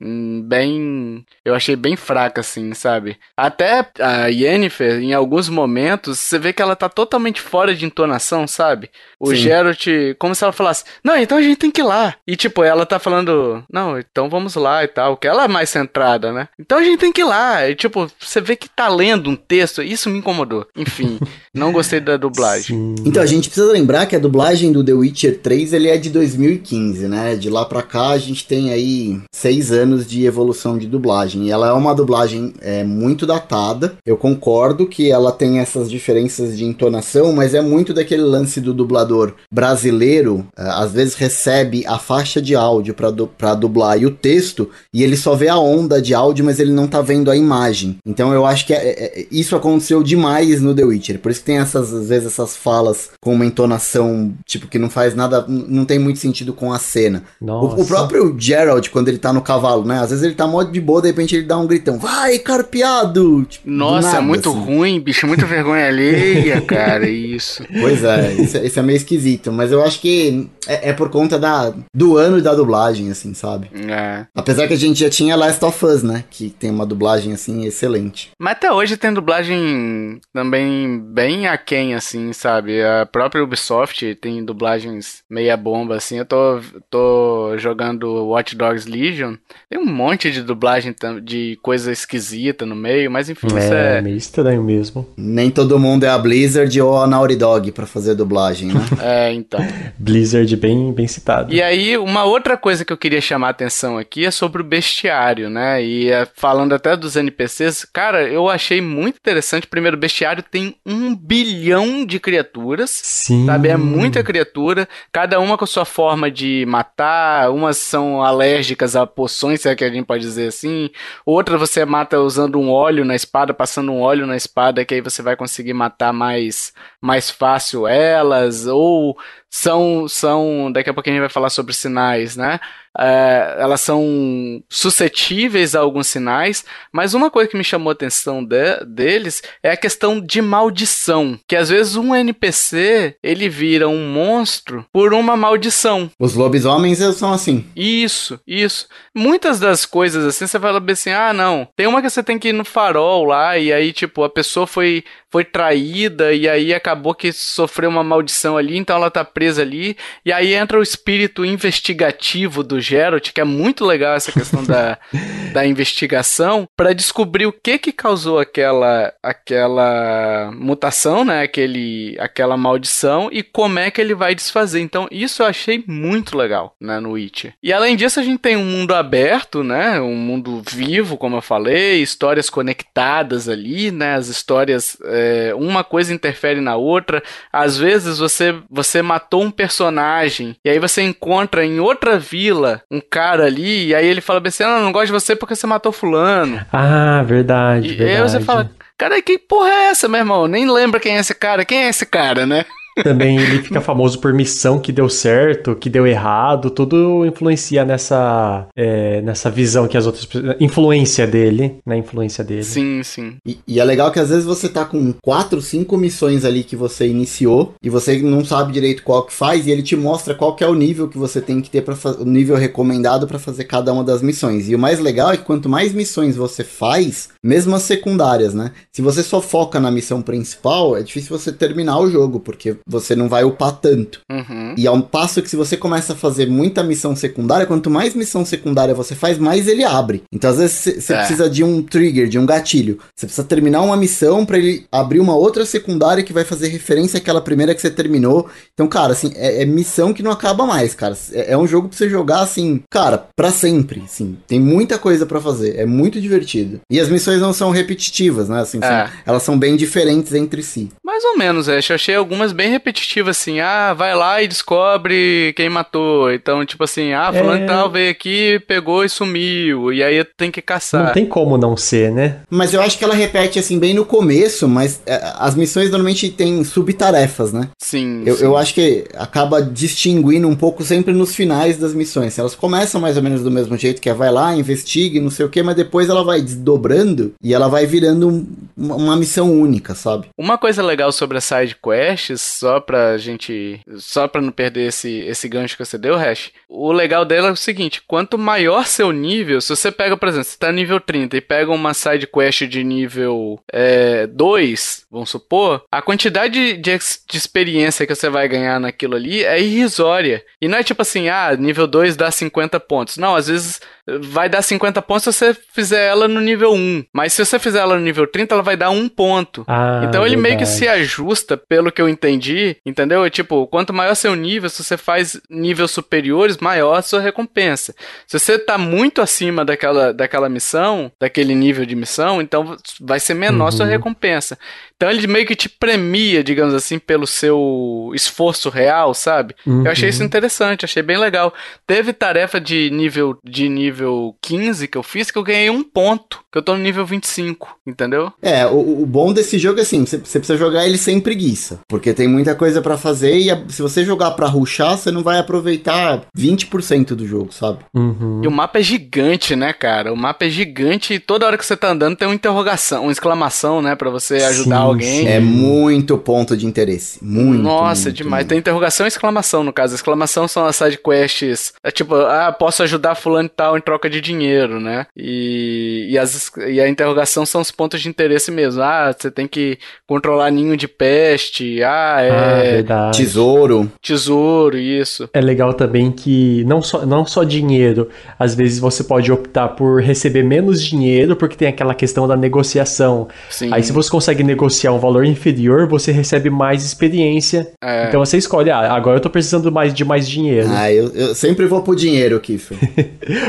hum, 0.00 0.42
bem. 0.46 1.24
Eu 1.44 1.54
achei 1.54 1.76
bem 1.76 1.96
fraca, 1.96 2.40
assim, 2.40 2.72
sabe? 2.74 3.18
Até 3.36 3.86
a 4.00 4.26
Yennefer, 4.26 5.00
em 5.00 5.12
alguns 5.12 5.48
momentos, 5.48 6.18
você 6.18 6.38
vê 6.38 6.52
que 6.52 6.62
ela 6.62 6.76
tá 6.76 6.88
totalmente 6.88 7.40
fora 7.40 7.74
de 7.74 7.84
entonação, 7.84 8.46
sabe? 8.46 8.90
O 9.18 9.30
Sim. 9.30 9.36
Geralt, 9.36 9.86
como 10.18 10.34
se 10.34 10.44
ela 10.44 10.52
falasse, 10.52 10.84
não, 11.02 11.16
então 11.16 11.38
a 11.38 11.42
gente 11.42 11.56
tem 11.56 11.70
que 11.70 11.80
ir 11.80 11.84
lá. 11.84 12.14
E 12.26 12.36
tipo, 12.36 12.62
ela 12.62 12.86
tá 12.86 12.98
falando, 12.98 13.64
não, 13.70 13.98
então 13.98 14.28
vamos 14.28 14.54
lá 14.54 14.84
e 14.84 14.88
tal, 14.88 15.15
que 15.16 15.26
ela 15.26 15.44
é 15.44 15.48
mais 15.48 15.70
centrada, 15.70 16.32
né? 16.32 16.48
Então 16.58 16.78
a 16.78 16.84
gente 16.84 16.98
tem 16.98 17.12
que 17.12 17.20
ir 17.20 17.24
lá. 17.24 17.68
E 17.68 17.74
tipo, 17.74 18.10
você 18.18 18.40
vê 18.40 18.56
que 18.56 18.68
tá 18.68 18.88
lendo 18.88 19.30
um 19.30 19.36
texto, 19.36 19.82
isso 19.82 20.10
me 20.10 20.18
incomodou. 20.18 20.66
Enfim, 20.76 21.18
não 21.54 21.72
gostei 21.72 22.00
da 22.00 22.16
dublagem. 22.16 22.66
Sim. 22.66 22.94
Então, 23.04 23.22
a 23.22 23.26
gente 23.26 23.48
precisa 23.48 23.72
lembrar 23.72 24.06
que 24.06 24.16
a 24.16 24.18
dublagem 24.18 24.72
do 24.72 24.84
The 24.84 24.92
Witcher 24.92 25.38
3 25.38 25.72
ele 25.72 25.88
é 25.88 25.96
de 25.96 26.10
2015, 26.10 27.08
né? 27.08 27.36
De 27.36 27.48
lá 27.48 27.64
pra 27.64 27.82
cá 27.82 28.10
a 28.10 28.18
gente 28.18 28.46
tem 28.46 28.70
aí 28.70 29.20
seis 29.32 29.72
anos 29.72 30.06
de 30.06 30.24
evolução 30.24 30.78
de 30.78 30.86
dublagem. 30.86 31.46
E 31.46 31.50
ela 31.50 31.68
é 31.68 31.72
uma 31.72 31.94
dublagem 31.94 32.52
é, 32.60 32.84
muito 32.84 33.26
datada. 33.26 33.96
Eu 34.04 34.16
concordo 34.16 34.86
que 34.86 35.10
ela 35.10 35.32
tem 35.32 35.58
essas 35.58 35.90
diferenças 35.90 36.56
de 36.56 36.64
entonação, 36.64 37.32
mas 37.32 37.54
é 37.54 37.60
muito 37.60 37.94
daquele 37.94 38.22
lance 38.22 38.60
do 38.60 38.74
dublador 38.74 39.34
brasileiro. 39.50 40.46
é, 40.56 40.62
às 40.62 40.92
vezes 40.92 41.14
recebe 41.14 41.84
a 41.86 41.98
faixa 41.98 42.40
de 42.40 42.54
áudio 42.54 42.94
pra, 42.94 43.10
du 43.10 43.28
dublar 43.58 43.98
e 44.00 44.06
o 44.06 44.10
texto, 44.10 44.70
e 44.92 45.02
ele 45.06 45.16
só 45.16 45.34
vê 45.34 45.48
a 45.48 45.56
onda 45.58 46.00
de 46.02 46.12
áudio, 46.14 46.44
mas 46.44 46.58
ele 46.58 46.72
não 46.72 46.86
tá 46.86 47.00
vendo 47.00 47.30
a 47.30 47.36
imagem. 47.36 47.96
Então 48.04 48.32
eu 48.34 48.44
acho 48.44 48.66
que 48.66 48.74
é- 48.74 48.76
é- 48.88 49.20
é- 49.20 49.26
isso 49.30 49.54
aconteceu 49.54 50.02
demais 50.02 50.60
no 50.60 50.74
The 50.74 50.84
Witcher. 50.84 51.18
Por 51.20 51.30
isso 51.30 51.40
que 51.40 51.46
tem 51.46 51.58
essas, 51.58 51.92
às 51.92 52.08
vezes, 52.08 52.26
essas 52.26 52.56
falas 52.56 53.10
com 53.20 53.32
uma 53.34 53.46
entonação, 53.46 54.32
tipo, 54.44 54.66
que 54.66 54.78
não 54.78 54.90
faz 54.90 55.14
nada, 55.14 55.44
não 55.48 55.84
tem 55.84 55.98
muito 55.98 56.18
sentido 56.18 56.52
com 56.52 56.72
a 56.72 56.78
cena. 56.78 57.22
O, 57.40 57.82
o 57.82 57.86
próprio 57.86 58.34
Geralt, 58.38 58.88
quando 58.90 59.08
ele 59.08 59.18
tá 59.18 59.32
no 59.32 59.40
cavalo, 59.42 59.84
né? 59.84 60.00
Às 60.00 60.10
vezes 60.10 60.24
ele 60.24 60.34
tá 60.34 60.46
mó 60.46 60.62
de 60.62 60.80
boa, 60.80 61.00
de 61.00 61.08
repente 61.08 61.36
ele 61.36 61.46
dá 61.46 61.56
um 61.56 61.66
gritão, 61.66 61.98
vai, 61.98 62.38
carpeado! 62.38 63.44
Tipo, 63.44 63.70
Nossa, 63.70 64.08
nada, 64.08 64.18
é 64.18 64.20
muito 64.20 64.50
assim. 64.50 64.58
ruim, 64.60 65.00
bicho, 65.00 65.26
muita 65.26 65.46
vergonha 65.46 65.86
alheia, 65.86 66.60
cara, 66.66 67.08
isso. 67.08 67.62
Pois 67.80 68.02
é, 68.04 68.32
isso, 68.34 68.56
é- 68.56 68.66
isso 68.66 68.78
é 68.78 68.82
meio 68.82 68.96
esquisito, 68.96 69.52
mas 69.52 69.70
eu 69.72 69.82
acho 69.82 70.00
que 70.00 70.48
é, 70.66 70.90
é 70.90 70.92
por 70.92 71.10
conta 71.10 71.38
da, 71.38 71.72
do 71.94 72.16
ano 72.16 72.38
e 72.38 72.42
da 72.42 72.54
dublagem, 72.54 73.10
assim, 73.10 73.34
sabe? 73.34 73.68
É. 73.88 74.26
Apesar 74.34 74.66
que 74.66 74.74
a 74.74 74.76
gente 74.78 74.85
já 74.94 75.10
tinha 75.10 75.36
Last 75.36 75.64
of 75.64 75.84
Us, 75.84 76.02
né? 76.02 76.24
Que 76.30 76.50
tem 76.50 76.70
uma 76.70 76.86
dublagem 76.86 77.32
assim 77.32 77.64
excelente. 77.64 78.30
Mas 78.38 78.52
até 78.52 78.72
hoje 78.72 78.96
tem 78.96 79.12
dublagem 79.12 80.20
também 80.32 80.98
bem 80.98 81.46
aquém, 81.46 81.94
assim, 81.94 82.32
sabe? 82.32 82.82
A 82.82 83.06
própria 83.06 83.42
Ubisoft 83.42 84.14
tem 84.16 84.44
dublagens 84.44 85.22
meia 85.28 85.56
bomba, 85.56 85.96
assim. 85.96 86.18
Eu 86.18 86.24
tô, 86.24 86.60
tô 86.90 87.58
jogando 87.58 88.26
Watch 88.26 88.56
Dogs 88.56 88.88
Legion, 88.88 89.34
tem 89.68 89.78
um 89.78 89.86
monte 89.86 90.30
de 90.30 90.42
dublagem 90.42 90.94
de 91.22 91.58
coisa 91.62 91.92
esquisita 91.92 92.64
no 92.64 92.74
meio, 92.74 93.10
mas 93.10 93.28
enfim, 93.28 93.46
é, 93.54 93.58
isso 93.58 93.74
é. 93.74 94.02
meio 94.02 94.16
estranho 94.16 94.62
mesmo. 94.62 95.06
Nem 95.16 95.50
todo 95.50 95.78
mundo 95.78 96.04
é 96.04 96.08
a 96.08 96.18
Blizzard 96.18 96.80
ou 96.80 97.00
a 97.00 97.06
Naughty 97.06 97.36
Dog 97.36 97.72
pra 97.72 97.86
fazer 97.86 98.14
dublagem, 98.14 98.68
né? 98.68 98.80
é, 99.02 99.32
então. 99.32 99.60
Blizzard 99.98 100.54
bem, 100.56 100.92
bem 100.92 101.06
citado. 101.06 101.52
E 101.52 101.62
aí, 101.62 101.96
uma 101.96 102.24
outra 102.24 102.56
coisa 102.56 102.84
que 102.84 102.92
eu 102.92 102.96
queria 102.96 103.20
chamar 103.20 103.48
a 103.48 103.50
atenção 103.50 103.98
aqui 103.98 104.24
é 104.24 104.30
sobre 104.30 104.62
o 104.62 104.64
bestiário, 104.76 105.48
né? 105.48 105.82
E 105.82 106.10
é, 106.10 106.26
falando 106.34 106.74
até 106.74 106.94
dos 106.94 107.16
NPCs, 107.16 107.86
cara, 107.86 108.28
eu 108.28 108.50
achei 108.50 108.82
muito 108.82 109.16
interessante. 109.16 109.66
Primeiro, 109.66 109.96
o 109.96 110.00
bestiário 110.00 110.42
tem 110.42 110.76
um 110.84 111.16
bilhão 111.16 112.04
de 112.04 112.20
criaturas. 112.20 112.90
Sim. 112.90 113.46
Sabe? 113.46 113.68
É 113.68 113.76
muita 113.76 114.22
criatura, 114.22 114.86
cada 115.10 115.40
uma 115.40 115.56
com 115.56 115.64
a 115.64 115.66
sua 115.66 115.86
forma 115.86 116.30
de 116.30 116.66
matar. 116.68 117.50
Umas 117.50 117.78
são 117.78 118.22
alérgicas 118.22 118.94
a 118.94 119.06
poções, 119.06 119.62
se 119.62 119.68
é 119.68 119.74
que 119.74 119.84
a 119.84 119.90
gente 119.90 120.04
pode 120.04 120.22
dizer 120.22 120.48
assim. 120.48 120.90
Outra 121.24 121.56
você 121.56 121.84
mata 121.86 122.20
usando 122.20 122.58
um 122.58 122.70
óleo 122.70 123.04
na 123.04 123.14
espada, 123.14 123.54
passando 123.54 123.92
um 123.92 124.00
óleo 124.00 124.26
na 124.26 124.36
espada, 124.36 124.84
que 124.84 124.94
aí 124.94 125.00
você 125.00 125.22
vai 125.22 125.36
conseguir 125.36 125.72
matar 125.72 126.12
mais, 126.12 126.74
mais 127.00 127.30
fácil 127.30 127.86
elas. 127.86 128.66
Ou 128.66 129.16
são, 129.48 130.06
são. 130.06 130.70
Daqui 130.70 130.90
a 130.90 130.94
pouco 130.94 131.08
a 131.08 131.12
gente 131.12 131.20
vai 131.20 131.30
falar 131.30 131.48
sobre 131.48 131.72
sinais, 131.72 132.36
né? 132.36 132.60
É, 132.98 133.56
elas 133.58 133.80
são 133.80 134.62
suscetíveis 134.68 135.74
a 135.74 135.80
alguns 135.80 136.06
sinais, 136.06 136.64
mas 136.92 137.14
uma 137.14 137.30
coisa 137.30 137.50
que 137.50 137.56
me 137.56 137.64
chamou 137.64 137.90
a 137.90 137.92
atenção 137.92 138.42
de, 138.42 138.84
deles 138.86 139.42
é 139.62 139.70
a 139.70 139.76
questão 139.76 140.20
de 140.20 140.40
maldição, 140.40 141.38
que 141.46 141.56
às 141.56 141.68
vezes 141.68 141.96
um 141.96 142.14
NPC 142.14 143.16
ele 143.22 143.48
vira 143.48 143.88
um 143.88 144.08
monstro 144.08 144.84
por 144.92 145.12
uma 145.12 145.36
maldição. 145.36 146.10
Os 146.18 146.34
lobisomens 146.34 146.98
são 147.16 147.32
assim. 147.32 147.66
Isso, 147.74 148.40
isso. 148.46 148.88
Muitas 149.14 149.60
das 149.60 149.84
coisas 149.84 150.24
assim 150.24 150.46
você 150.46 150.58
fala 150.58 150.82
assim, 150.90 151.10
ah 151.10 151.32
não, 151.32 151.68
tem 151.76 151.86
uma 151.86 152.00
que 152.00 152.08
você 152.08 152.22
tem 152.22 152.38
que 152.38 152.48
ir 152.48 152.52
no 152.52 152.64
farol 152.64 153.24
lá 153.24 153.58
e 153.58 153.72
aí 153.72 153.92
tipo 153.92 154.22
a 154.24 154.30
pessoa 154.30 154.66
foi 154.66 155.04
foi 155.30 155.44
traída 155.44 156.32
e 156.32 156.48
aí 156.48 156.72
acabou 156.72 157.14
que 157.14 157.32
sofreu 157.32 157.90
uma 157.90 158.02
maldição 158.02 158.56
ali, 158.56 158.76
então 158.78 158.96
ela 158.96 159.10
tá 159.10 159.24
presa 159.24 159.62
ali 159.62 159.96
e 160.24 160.32
aí 160.32 160.54
entra 160.54 160.78
o 160.78 160.82
espírito 160.82 161.44
investigativo 161.44 162.62
do 162.62 162.80
Geralt, 162.86 163.32
que 163.32 163.40
é 163.40 163.44
muito 163.44 163.84
legal 163.84 164.14
essa 164.14 164.32
questão 164.32 164.64
da, 164.64 164.98
da 165.52 165.66
investigação, 165.66 166.68
para 166.76 166.92
descobrir 166.92 167.46
o 167.46 167.52
que 167.52 167.78
que 167.78 167.92
causou 167.92 168.38
aquela 168.38 169.12
aquela 169.22 170.50
mutação, 170.54 171.24
né, 171.24 171.42
aquele 171.42 172.16
aquela 172.18 172.56
maldição 172.56 173.28
e 173.32 173.42
como 173.42 173.78
é 173.78 173.90
que 173.90 174.00
ele 174.00 174.14
vai 174.14 174.34
desfazer. 174.34 174.80
Então, 174.80 175.08
isso 175.10 175.42
eu 175.42 175.46
achei 175.46 175.82
muito 175.86 176.36
legal, 176.36 176.74
né, 176.80 177.00
no 177.00 177.12
Witcher. 177.12 177.54
E 177.62 177.72
além 177.72 177.96
disso, 177.96 178.20
a 178.20 178.22
gente 178.22 178.38
tem 178.38 178.56
um 178.56 178.64
mundo 178.64 178.94
aberto, 178.94 179.64
né, 179.64 180.00
um 180.00 180.16
mundo 180.16 180.62
vivo, 180.68 181.16
como 181.16 181.36
eu 181.36 181.42
falei, 181.42 182.02
histórias 182.02 182.48
conectadas 182.48 183.48
ali, 183.48 183.90
né, 183.90 184.14
as 184.14 184.28
histórias 184.28 184.96
é, 185.04 185.52
uma 185.54 185.82
coisa 185.82 186.14
interfere 186.14 186.60
na 186.60 186.76
outra. 186.76 187.22
Às 187.52 187.76
vezes 187.76 188.18
você 188.18 188.54
você 188.70 189.02
matou 189.02 189.42
um 189.42 189.50
personagem 189.50 190.56
e 190.64 190.70
aí 190.70 190.78
você 190.78 191.02
encontra 191.02 191.64
em 191.64 191.80
outra 191.80 192.18
vila 192.18 192.75
um 192.90 193.00
cara 193.00 193.44
ali, 193.44 193.88
e 193.88 193.94
aí 193.94 194.06
ele 194.06 194.20
fala 194.20 194.42
assim: 194.44 194.64
ah, 194.64 194.80
não 194.80 194.92
gosto 194.92 195.06
de 195.06 195.12
você 195.12 195.36
porque 195.36 195.54
você 195.54 195.66
matou 195.66 195.92
fulano. 195.92 196.64
Ah, 196.72 197.22
verdade. 197.24 197.88
E 197.88 197.94
verdade. 197.94 198.22
aí 198.22 198.28
você 198.28 198.40
fala, 198.40 198.70
cara, 198.96 199.20
que 199.22 199.38
porra 199.38 199.68
é 199.68 199.84
essa, 199.90 200.08
meu 200.08 200.20
irmão? 200.20 200.46
Nem 200.46 200.70
lembra 200.70 201.00
quem 201.00 201.16
é 201.16 201.20
esse 201.20 201.34
cara, 201.34 201.64
quem 201.64 201.84
é 201.84 201.88
esse 201.88 202.06
cara, 202.06 202.46
né? 202.46 202.64
Também 203.02 203.36
ele 203.36 203.62
fica 203.62 203.80
famoso 203.80 204.18
por 204.18 204.32
missão 204.32 204.78
que 204.78 204.90
deu 204.90 205.08
certo, 205.08 205.76
que 205.76 205.90
deu 205.90 206.06
errado, 206.06 206.70
tudo 206.70 207.26
influencia 207.26 207.84
nessa, 207.84 208.66
é, 208.74 209.20
nessa 209.20 209.50
visão 209.50 209.86
que 209.86 209.96
as 209.96 210.06
outras 210.06 210.26
influência 210.58 211.26
dele, 211.26 211.76
na 211.84 211.96
influência 211.96 212.42
dele. 212.42 212.64
Sim, 212.64 213.02
sim. 213.02 213.36
E, 213.44 213.58
e, 213.66 213.80
é 213.80 213.84
legal 213.84 214.10
que 214.10 214.18
às 214.18 214.30
vezes 214.30 214.44
você 214.44 214.68
tá 214.68 214.84
com 214.84 215.12
quatro, 215.22 215.60
cinco 215.60 215.96
missões 215.96 216.44
ali 216.44 216.64
que 216.64 216.74
você 216.74 217.06
iniciou 217.06 217.74
e 217.82 217.90
você 217.90 218.18
não 218.22 218.44
sabe 218.44 218.72
direito 218.72 219.02
qual 219.02 219.24
que 219.24 219.32
faz 219.32 219.66
e 219.66 219.70
ele 219.70 219.82
te 219.82 219.96
mostra 219.96 220.34
qual 220.34 220.54
que 220.54 220.64
é 220.64 220.66
o 220.66 220.74
nível 220.74 221.08
que 221.08 221.18
você 221.18 221.40
tem 221.40 221.60
que 221.60 221.70
ter 221.70 221.82
para 221.82 221.94
o 222.18 222.24
nível 222.24 222.56
recomendado 222.56 223.26
para 223.26 223.38
fazer 223.38 223.64
cada 223.64 223.92
uma 223.92 224.04
das 224.04 224.22
missões. 224.22 224.68
E 224.68 224.74
o 224.74 224.78
mais 224.78 224.98
legal 225.00 225.32
é 225.32 225.36
que 225.36 225.44
quanto 225.44 225.68
mais 225.68 225.92
missões 225.92 226.36
você 226.36 226.64
faz, 226.64 227.28
mesmo 227.42 227.74
as 227.74 227.82
secundárias, 227.82 228.54
né? 228.54 228.72
Se 228.90 229.02
você 229.02 229.22
só 229.22 229.40
foca 229.40 229.78
na 229.78 229.90
missão 229.90 230.22
principal, 230.22 230.96
é 230.96 231.02
difícil 231.02 231.36
você 231.36 231.52
terminar 231.52 231.98
o 231.98 232.10
jogo, 232.10 232.40
porque 232.40 232.76
você 232.86 233.16
não 233.16 233.28
vai 233.28 233.44
upar 233.44 233.72
tanto. 233.72 234.20
Uhum. 234.30 234.74
E 234.76 234.86
ao 234.86 235.00
passo 235.02 235.42
que 235.42 235.50
se 235.50 235.56
você 235.56 235.76
começa 235.76 236.12
a 236.12 236.16
fazer 236.16 236.48
muita 236.48 236.82
missão 236.82 237.16
secundária, 237.16 237.66
quanto 237.66 237.90
mais 237.90 238.14
missão 238.14 238.44
secundária 238.44 238.94
você 238.94 239.14
faz, 239.14 239.38
mais 239.38 239.66
ele 239.66 239.84
abre. 239.84 240.22
Então 240.32 240.50
às 240.50 240.58
vezes 240.58 241.02
você 241.02 241.12
é. 241.12 241.18
precisa 241.18 241.50
de 241.50 241.64
um 241.64 241.82
trigger, 241.82 242.28
de 242.28 242.38
um 242.38 242.46
gatilho. 242.46 242.98
Você 243.14 243.26
precisa 243.26 243.46
terminar 243.46 243.82
uma 243.82 243.96
missão 243.96 244.44
para 244.44 244.58
ele 244.58 244.86
abrir 244.90 245.20
uma 245.20 245.34
outra 245.34 245.64
secundária 245.66 246.22
que 246.22 246.32
vai 246.32 246.44
fazer 246.44 246.68
referência 246.68 247.18
àquela 247.18 247.40
primeira 247.40 247.74
que 247.74 247.80
você 247.80 247.90
terminou. 247.90 248.48
Então, 248.72 248.86
cara, 248.86 249.12
assim, 249.12 249.32
é, 249.34 249.62
é 249.62 249.64
missão 249.64 250.12
que 250.12 250.22
não 250.22 250.30
acaba 250.30 250.66
mais, 250.66 250.94
cara. 250.94 251.16
É, 251.32 251.52
é, 251.52 251.58
um 251.58 251.66
jogo 251.66 251.88
pra 251.88 251.96
você 251.96 252.08
jogar, 252.08 252.40
assim, 252.40 252.82
cara, 252.90 253.26
para 253.36 253.50
sempre, 253.50 254.02
assim. 254.04 254.36
Tem 254.46 254.60
muita 254.60 254.98
coisa 254.98 255.26
para 255.26 255.40
fazer. 255.40 255.76
É 255.76 255.86
muito 255.86 256.20
divertido. 256.20 256.80
E 256.90 257.00
as 257.00 257.08
missões 257.08 257.40
não 257.40 257.52
são 257.52 257.70
repetitivas, 257.70 258.48
né? 258.48 258.60
Assim, 258.60 258.80
são, 258.80 258.88
é. 258.88 259.10
elas 259.24 259.42
são 259.42 259.58
bem 259.58 259.76
diferentes 259.76 260.32
entre 260.34 260.62
si. 260.62 260.90
Mais 261.04 261.24
ou 261.24 261.36
menos, 261.36 261.68
é. 261.68 261.76
Eu 261.76 261.94
achei 261.94 262.14
algumas 262.14 262.52
bem 262.52 262.70
repetitiva, 262.76 263.30
assim, 263.30 263.60
ah, 263.60 263.94
vai 263.94 264.14
lá 264.14 264.42
e 264.42 264.48
descobre 264.48 265.52
quem 265.56 265.68
matou. 265.68 266.32
Então, 266.32 266.64
tipo 266.64 266.84
assim, 266.84 267.12
ah, 267.12 267.32
fulano 267.32 267.64
é... 267.64 267.66
tal 267.66 267.90
veio 267.90 268.10
aqui, 268.10 268.60
pegou 268.66 269.04
e 269.04 269.08
sumiu. 269.08 269.92
E 269.92 270.02
aí 270.02 270.24
tem 270.36 270.50
que 270.50 270.62
caçar. 270.62 271.06
Não 271.06 271.12
tem 271.12 271.26
como 271.26 271.56
não 271.56 271.76
ser, 271.76 272.12
né? 272.12 272.40
Mas 272.50 272.74
eu 272.74 272.80
acho 272.80 272.98
que 272.98 273.04
ela 273.04 273.14
repete, 273.14 273.58
assim, 273.58 273.78
bem 273.78 273.94
no 273.94 274.04
começo, 274.04 274.68
mas 274.68 275.00
é, 275.06 275.20
as 275.38 275.54
missões 275.54 275.90
normalmente 275.90 276.28
têm 276.28 276.62
subtarefas, 276.64 277.52
né? 277.52 277.68
Sim 277.82 278.16
eu, 278.26 278.36
sim. 278.36 278.44
eu 278.44 278.56
acho 278.56 278.74
que 278.74 279.04
acaba 279.14 279.62
distinguindo 279.62 280.48
um 280.48 280.56
pouco 280.56 280.82
sempre 280.82 281.12
nos 281.12 281.34
finais 281.34 281.78
das 281.78 281.94
missões. 281.94 282.38
Elas 282.38 282.54
começam 282.54 283.00
mais 283.00 283.16
ou 283.16 283.22
menos 283.22 283.42
do 283.42 283.50
mesmo 283.50 283.76
jeito, 283.76 284.00
que 284.00 284.10
é 284.10 284.14
vai 284.14 284.30
lá, 284.30 284.54
investigue, 284.54 285.20
não 285.20 285.30
sei 285.30 285.46
o 285.46 285.48
que, 285.48 285.62
mas 285.62 285.76
depois 285.76 286.08
ela 286.08 286.24
vai 286.24 286.40
desdobrando 286.40 287.34
e 287.42 287.54
ela 287.54 287.68
vai 287.68 287.86
virando 287.86 288.28
um, 288.28 288.46
uma 288.76 289.16
missão 289.16 289.52
única, 289.52 289.94
sabe? 289.94 290.26
Uma 290.36 290.58
coisa 290.58 290.82
legal 290.82 291.12
sobre 291.12 291.38
as 291.38 291.44
side 291.44 291.76
quests, 291.82 292.60
só 292.66 292.80
pra 292.80 293.16
gente. 293.16 293.80
Só 293.96 294.26
pra 294.26 294.42
não 294.42 294.50
perder 294.50 294.88
esse, 294.88 295.20
esse 295.20 295.48
gancho 295.48 295.76
que 295.76 295.84
você 295.84 295.96
deu, 295.96 296.16
Hash. 296.16 296.50
O 296.68 296.90
legal 296.90 297.24
dela 297.24 297.48
é 297.48 297.52
o 297.52 297.56
seguinte: 297.56 298.02
quanto 298.06 298.36
maior 298.36 298.84
seu 298.86 299.12
nível, 299.12 299.60
se 299.60 299.68
você 299.68 299.92
pega, 299.92 300.16
por 300.16 300.28
exemplo, 300.28 300.48
você 300.48 300.58
tá 300.58 300.72
nível 300.72 300.98
30 300.98 301.36
e 301.36 301.40
pega 301.40 301.70
uma 301.70 301.94
side 301.94 302.26
quest 302.26 302.62
de 302.62 302.82
nível 302.82 303.60
é, 303.72 304.26
2, 304.26 305.06
vamos 305.08 305.30
supor, 305.30 305.84
a 305.92 306.02
quantidade 306.02 306.76
de, 306.76 306.98
de 306.98 307.36
experiência 307.36 308.06
que 308.06 308.14
você 308.14 308.28
vai 308.28 308.48
ganhar 308.48 308.80
naquilo 308.80 309.14
ali 309.14 309.44
é 309.44 309.60
irrisória. 309.60 310.44
E 310.60 310.66
não 310.66 310.78
é 310.78 310.82
tipo 310.82 311.02
assim, 311.02 311.28
ah, 311.28 311.54
nível 311.56 311.86
2 311.86 312.16
dá 312.16 312.30
50 312.32 312.80
pontos. 312.80 313.16
Não, 313.16 313.36
às 313.36 313.46
vezes 313.46 313.80
vai 314.20 314.48
dar 314.48 314.62
50 314.62 315.02
pontos 315.02 315.24
se 315.24 315.32
você 315.32 315.60
fizer 315.72 316.06
ela 316.06 316.28
no 316.28 316.40
nível 316.40 316.72
1. 316.72 317.04
Mas 317.12 317.32
se 317.32 317.44
você 317.44 317.58
fizer 317.58 317.80
ela 317.80 317.96
no 317.96 318.02
nível 318.02 318.26
30, 318.26 318.54
ela 318.54 318.62
vai 318.62 318.76
dar 318.76 318.90
um 318.90 319.08
ponto. 319.08 319.64
Ah, 319.66 320.02
então 320.04 320.24
ele 320.24 320.36
verdade. 320.36 320.42
meio 320.42 320.58
que 320.58 320.66
se 320.66 320.86
ajusta, 320.86 321.56
pelo 321.56 321.90
que 321.90 322.00
eu 322.00 322.08
entendi, 322.08 322.76
entendeu? 322.86 323.28
Tipo, 323.28 323.66
quanto 323.66 323.92
maior 323.92 324.14
seu 324.14 324.34
nível, 324.34 324.70
se 324.70 324.82
você 324.82 324.96
faz 324.96 325.40
níveis 325.50 325.90
superiores, 325.90 326.58
maior 326.58 326.94
a 326.94 327.02
sua 327.02 327.20
recompensa. 327.20 327.94
Se 328.26 328.38
você 328.38 328.58
tá 328.58 328.78
muito 328.78 329.20
acima 329.20 329.64
daquela, 329.64 330.12
daquela 330.12 330.48
missão, 330.48 331.10
daquele 331.20 331.54
nível 331.54 331.84
de 331.84 331.96
missão, 331.96 332.40
então 332.40 332.76
vai 333.00 333.18
ser 333.18 333.34
menor 333.34 333.66
uhum. 333.66 333.72
sua 333.72 333.86
recompensa. 333.86 334.56
Então 334.96 335.10
ele 335.10 335.26
meio 335.26 335.44
que 335.44 335.54
te 335.54 335.68
premia, 335.68 336.42
digamos 336.42 336.72
assim, 336.72 336.98
pelo 336.98 337.26
seu 337.26 338.10
esforço 338.14 338.70
real, 338.70 339.12
sabe? 339.12 339.54
Uhum. 339.66 339.84
Eu 339.84 339.90
achei 339.90 340.08
isso 340.08 340.22
interessante, 340.22 340.84
achei 340.84 341.02
bem 341.02 341.18
legal. 341.18 341.52
Teve 341.86 342.14
tarefa 342.14 342.58
de 342.58 342.90
nível 342.90 343.36
de 343.44 343.68
nível 343.68 343.95
15 344.40 344.88
que 344.88 344.98
eu 344.98 345.02
fiz 345.02 345.30
que 345.30 345.38
eu 345.38 345.42
ganhei 345.42 345.70
um 345.70 345.82
ponto, 345.82 346.40
que 346.50 346.58
eu 346.58 346.62
tô 346.62 346.74
no 346.74 346.82
nível 346.82 347.04
25, 347.04 347.78
entendeu? 347.86 348.32
É, 348.42 348.66
o, 348.66 349.02
o 349.02 349.06
bom 349.06 349.32
desse 349.32 349.58
jogo 349.58 349.78
é 349.78 349.82
assim, 349.82 350.04
você, 350.04 350.18
precisa 350.18 350.56
jogar 350.56 350.86
ele 350.86 350.98
sem 350.98 351.20
preguiça, 351.20 351.80
porque 351.88 352.12
tem 352.14 352.28
muita 352.28 352.54
coisa 352.54 352.80
para 352.82 352.96
fazer 352.96 353.38
e 353.38 353.50
a, 353.50 353.62
se 353.68 353.82
você 353.82 354.04
jogar 354.04 354.32
para 354.32 354.46
ruxar, 354.46 354.96
você 354.96 355.10
não 355.10 355.22
vai 355.22 355.38
aproveitar 355.38 356.22
20% 356.36 357.08
do 357.08 357.26
jogo, 357.26 357.52
sabe? 357.52 357.78
Uhum. 357.94 358.40
E 358.42 358.48
o 358.48 358.50
mapa 358.50 358.78
é 358.78 358.82
gigante, 358.82 359.54
né, 359.54 359.72
cara? 359.72 360.12
O 360.12 360.16
mapa 360.16 360.46
é 360.46 360.50
gigante 360.50 361.14
e 361.14 361.18
toda 361.18 361.46
hora 361.46 361.58
que 361.58 361.64
você 361.64 361.76
tá 361.76 361.90
andando 361.90 362.16
tem 362.16 362.28
uma 362.28 362.34
interrogação, 362.34 363.04
uma 363.04 363.12
exclamação, 363.12 363.80
né, 363.80 363.94
para 363.94 364.10
você 364.10 364.36
ajudar 364.36 364.76
Sim 364.76 364.82
alguém. 364.82 365.28
É 365.28 365.40
muito 365.40 366.16
ponto 366.18 366.56
de 366.56 366.66
interesse. 366.66 367.18
Muito. 367.22 367.62
Nossa, 367.62 368.04
muito, 368.04 368.16
demais. 368.16 368.42
Muito. 368.42 368.48
Tem 368.48 368.58
interrogação 368.58 369.06
e 369.06 369.08
exclamação, 369.08 369.62
no 369.62 369.72
caso. 369.72 369.94
Exclamação 369.94 370.48
são 370.48 370.66
as 370.66 370.76
side 370.76 370.98
quests. 370.98 371.74
É 371.82 371.90
tipo, 371.90 372.14
ah, 372.14 372.52
posso 372.52 372.82
ajudar 372.82 373.14
fulano 373.14 373.46
e 373.46 373.50
tal. 373.50 373.76
Troca 373.86 374.10
de 374.10 374.20
dinheiro, 374.20 374.80
né? 374.80 375.06
E, 375.16 376.08
e, 376.10 376.18
as, 376.18 376.50
e 376.68 376.80
a 376.80 376.88
interrogação 376.88 377.46
são 377.46 377.60
os 377.60 377.70
pontos 377.70 378.02
de 378.02 378.08
interesse 378.08 378.50
mesmo. 378.50 378.82
Ah, 378.82 379.14
você 379.16 379.30
tem 379.30 379.46
que 379.46 379.78
controlar 380.08 380.50
ninho 380.50 380.76
de 380.76 380.88
peste. 380.88 381.82
Ah, 381.84 382.16
é. 382.20 382.84
Ah, 382.88 383.12
Tesouro. 383.14 383.90
Tesouro, 384.02 384.76
isso. 384.76 385.28
É 385.32 385.40
legal 385.40 385.72
também 385.72 386.10
que 386.10 386.64
não 386.64 386.82
só, 386.82 387.06
não 387.06 387.24
só 387.24 387.44
dinheiro, 387.44 388.08
às 388.38 388.54
vezes 388.56 388.80
você 388.80 389.04
pode 389.04 389.30
optar 389.30 389.68
por 389.68 390.02
receber 390.02 390.42
menos 390.42 390.82
dinheiro, 390.84 391.36
porque 391.36 391.54
tem 391.56 391.68
aquela 391.68 391.94
questão 391.94 392.26
da 392.26 392.36
negociação. 392.36 393.28
Sim. 393.48 393.70
Aí 393.72 393.84
se 393.84 393.92
você 393.92 394.10
consegue 394.10 394.42
negociar 394.42 394.92
um 394.92 394.98
valor 394.98 395.24
inferior, 395.24 395.86
você 395.86 396.10
recebe 396.10 396.50
mais 396.50 396.84
experiência. 396.84 397.70
É. 397.80 398.08
Então 398.08 398.18
você 398.24 398.36
escolhe, 398.36 398.68
ah, 398.70 398.92
agora 398.92 399.18
eu 399.18 399.20
tô 399.22 399.30
precisando 399.30 399.70
mais 399.70 399.94
de 399.94 400.04
mais 400.04 400.28
dinheiro. 400.28 400.66
Ah, 400.72 400.92
eu, 400.92 401.08
eu 401.14 401.34
sempre 401.36 401.66
vou 401.66 401.82
pro 401.82 401.94
dinheiro, 401.94 402.40
Kiffer. 402.40 402.76